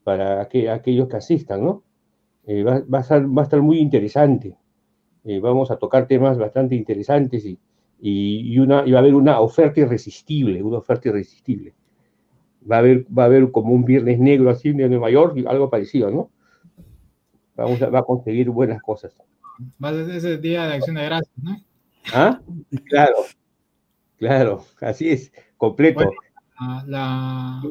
para 0.04 0.42
aquellos 0.42 1.08
que 1.08 1.18
asistan, 1.18 1.64
¿no? 1.64 1.84
Eh, 2.46 2.64
va, 2.64 2.80
va, 2.92 3.00
a 3.00 3.44
estar, 3.44 3.62
muy 3.62 3.78
interesante. 3.78 4.58
Eh, 5.24 5.40
vamos 5.40 5.70
a 5.70 5.78
tocar 5.78 6.08
temas 6.08 6.38
bastante 6.38 6.76
interesantes 6.76 7.46
y, 7.46 7.60
y, 8.02 8.58
una, 8.58 8.84
y 8.86 8.92
va 8.92 9.00
a 9.00 9.02
haber 9.02 9.14
una 9.14 9.40
oferta 9.40 9.82
irresistible, 9.82 10.64
una 10.64 10.80
oferta 10.80 11.10
irresistible. 11.10 11.76
Va 12.70 12.78
a 12.78 12.80
haber, 12.80 13.06
va 13.16 13.24
a 13.24 13.26
haber 13.28 13.52
como 13.52 13.74
un 13.74 13.86
viernes 13.86 14.20
negro 14.20 14.50
así 14.50 14.70
en 14.70 14.90
Nueva 14.90 15.12
York, 15.12 15.38
algo 15.48 15.70
parecido, 15.70 16.10
¿no? 16.10 16.32
Vamos 17.60 17.82
a, 17.82 17.90
va 17.90 18.00
a 18.00 18.04
conseguir 18.04 18.50
buenas 18.50 18.82
cosas. 18.82 19.14
Va 19.84 19.90
a 19.90 19.94
ser 19.94 20.10
ese 20.12 20.38
día 20.38 20.66
de 20.66 20.74
acción 20.76 20.96
de 20.96 21.04
gracias, 21.04 21.38
¿no? 21.42 21.62
¿Ah? 22.14 22.40
Claro, 22.86 23.18
claro, 24.18 24.66
así 24.82 25.10
es, 25.10 25.32
completo. 25.58 26.10
la, 26.86 27.62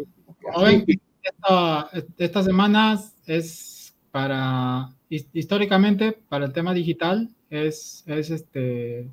estas 2.19 2.44
semanas 2.44 3.16
es 3.27 3.94
para, 4.10 4.90
históricamente, 5.09 6.12
para 6.28 6.44
el 6.44 6.52
tema 6.52 6.74
digital, 6.74 7.31
es, 7.51 8.05
es 8.06 8.31
este, 8.31 9.09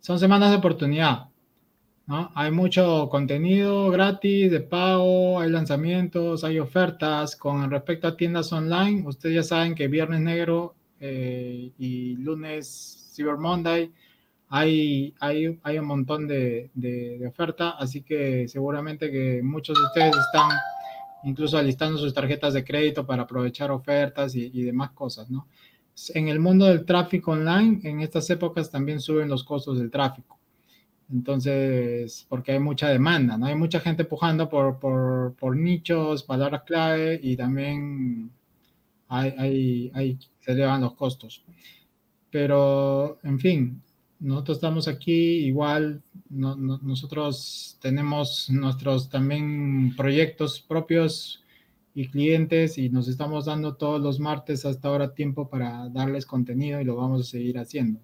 son 0.00 0.18
semanas 0.18 0.50
de 0.50 0.56
oportunidad. 0.56 1.28
Hay 2.34 2.50
mucho 2.50 3.08
contenido 3.08 3.88
gratis, 3.88 4.50
de 4.50 4.60
pago, 4.60 5.38
hay 5.38 5.48
lanzamientos, 5.48 6.42
hay 6.42 6.58
ofertas. 6.58 7.36
Con 7.36 7.70
respecto 7.70 8.08
a 8.08 8.16
tiendas 8.16 8.52
online, 8.52 9.06
ustedes 9.06 9.36
ya 9.36 9.42
saben 9.44 9.76
que 9.76 9.86
Viernes 9.86 10.20
Negro 10.20 10.74
eh, 10.98 11.70
y 11.78 12.16
lunes 12.16 13.12
Cyber 13.14 13.36
Monday 13.36 13.92
hay, 14.48 15.14
hay, 15.20 15.78
un 15.78 15.86
montón 15.86 16.26
de, 16.26 16.70
de, 16.74 17.18
de 17.18 17.32
así 17.78 18.02
que 18.02 18.48
seguramente 18.48 19.12
que 19.12 19.40
muchos 19.44 19.78
de 19.78 19.84
ustedes 19.84 20.16
están 20.16 20.50
incluso 21.22 21.58
alistando 21.58 21.96
sus 21.96 22.12
tarjetas 22.12 22.54
de 22.54 22.64
crédito 22.64 23.06
para 23.06 23.22
aprovechar 23.22 23.70
ofertas 23.70 24.34
y, 24.34 24.62
demás 24.64 24.90
cosas. 24.90 25.28
En 26.14 26.26
el 26.26 26.40
mundo 26.40 26.66
del 26.66 26.84
tráfico 26.84 27.30
online, 27.30 27.78
en 27.84 28.00
estas 28.00 28.28
épocas 28.30 28.68
también 28.68 28.98
suben 28.98 29.28
los 29.28 29.44
costos 29.44 29.78
del 29.78 29.92
tráfico. 29.92 30.39
Entonces, 31.12 32.26
porque 32.28 32.52
hay 32.52 32.60
mucha 32.60 32.88
demanda, 32.88 33.36
¿no? 33.36 33.46
Hay 33.46 33.56
mucha 33.56 33.80
gente 33.80 34.02
empujando 34.02 34.48
por, 34.48 34.78
por, 34.78 35.34
por 35.34 35.56
nichos, 35.56 36.22
palabras 36.22 36.62
clave 36.64 37.18
y 37.22 37.36
también 37.36 38.30
hay, 39.08 39.34
hay, 39.36 39.90
hay, 39.94 40.18
se 40.40 40.52
elevan 40.52 40.82
los 40.82 40.94
costos. 40.94 41.44
Pero, 42.30 43.18
en 43.24 43.40
fin, 43.40 43.82
nosotros 44.20 44.58
estamos 44.58 44.86
aquí, 44.86 45.46
igual 45.46 46.02
nosotros 46.28 47.78
tenemos 47.80 48.48
nuestros 48.50 49.08
también 49.08 49.94
proyectos 49.96 50.60
propios 50.60 51.42
y 51.94 52.08
clientes 52.08 52.78
y 52.78 52.88
nos 52.88 53.08
estamos 53.08 53.46
dando 53.46 53.74
todos 53.74 54.00
los 54.00 54.20
martes 54.20 54.64
hasta 54.64 54.88
ahora 54.88 55.14
tiempo 55.14 55.48
para 55.48 55.88
darles 55.88 56.24
contenido 56.26 56.80
y 56.80 56.84
lo 56.84 56.96
vamos 56.96 57.22
a 57.22 57.30
seguir 57.30 57.58
haciendo. 57.58 57.98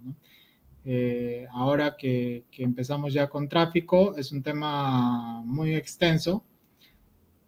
Eh, 0.87 1.47
ahora 1.51 1.97
que, 1.97 2.45
que, 2.51 2.63
empezamos 2.63 3.13
ya 3.13 3.29
con 3.29 3.49
tráfico, 3.49 4.17
es 4.17 4.31
un 4.33 4.43
tema 4.43 5.43
muy 5.45 5.75
extenso 5.75 6.45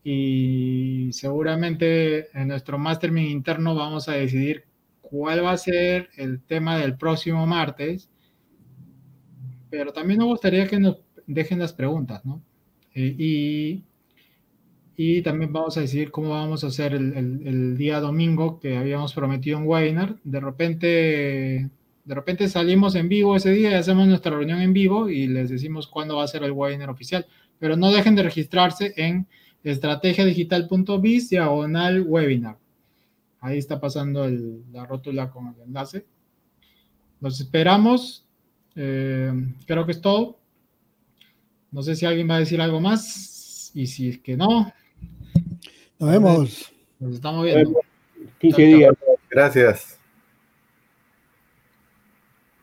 y 0.03 1.11
seguramente 1.13 2.37
en 2.37 2.49
nuestro 2.49 2.79
mastermind 2.79 3.31
interno 3.31 3.75
vamos 3.75 4.09
a 4.09 4.13
decidir 4.13 4.65
cuál 5.01 5.45
va 5.45 5.53
a 5.53 5.59
ser 5.59 6.11
el 6.17 6.41
tema 6.43 6.79
del 6.79 6.97
próximo 6.97 7.47
martes 7.47 8.11
pero 9.71 9.93
también 9.93 10.19
nos 10.19 10.29
gustaría 10.29 10.67
que 10.67 10.79
nos 10.79 10.99
dejen 11.27 11.59
las 11.59 11.73
preguntas, 11.73 12.25
¿no? 12.25 12.43
Eh, 12.95 13.15
y, 13.19 13.85
y 14.97 15.23
también 15.23 15.53
vamos 15.53 15.77
a 15.77 15.81
decidir 15.81 16.11
cómo 16.11 16.31
vamos 16.31 16.65
a 16.65 16.69
hacer 16.69 16.95
el, 16.95 17.13
el, 17.15 17.77
día 17.77 18.01
domingo 18.01 18.59
que 18.59 18.77
habíamos 18.77 19.15
prometido 19.15 19.59
en 19.59 19.67
webinar. 19.67 20.17
De 20.25 20.41
repente, 20.41 21.71
de 22.09 22.15
repente 22.15 22.49
salimos 22.49 22.95
en 22.95 23.07
vivo 23.07 23.37
ese 23.37 23.51
día 23.51 23.71
y 23.71 23.75
hacemos 23.75 24.09
nuestra 24.09 24.31
reunión 24.31 24.63
en 24.63 24.73
vivo 24.73 25.11
y 25.11 25.27
les 25.27 25.51
decimos 25.51 25.87
cuándo 25.87 26.17
va 26.17 26.25
a 26.25 26.29
ser 26.29 26.43
el 26.43 26.53
webinar 26.53 26.89
oficial. 26.89 27.27
Pero 27.59 27.77
no 27.77 27.93
dejen 27.93 28.15
de 28.15 28.23
registrarse 28.23 28.95
en 28.97 29.27
estrategiadigital.biz 29.63 31.29
diagonal 31.29 32.01
webinar. 32.01 32.57
Ahí 33.41 33.59
está 33.59 33.79
pasando 33.79 34.25
el, 34.25 34.63
la 34.73 34.87
rótula 34.87 35.31
con 35.31 35.49
el 35.49 35.61
enlace. 35.61 36.07
Los 37.21 37.43
esperamos 37.43 38.25
eh, 38.75 39.31
creo 39.67 39.85
que 39.85 39.93
es 39.93 40.01
todo. 40.01 40.39
No 41.71 41.83
sé 41.83 41.95
si 41.95 42.07
alguien 42.07 42.31
va 42.31 42.37
a 42.37 42.39
decir 42.39 42.59
algo 42.63 42.81
más. 42.81 43.71
Y 43.75 43.87
si 43.87 44.09
es 44.09 44.19
que 44.19 44.35
no. 44.35 44.73
Nos 45.99 46.11
vemos. 46.11 46.73
Nos 47.01 47.17
estamos 47.17 47.45
viendo. 47.45 47.79
Gracias. 49.29 49.98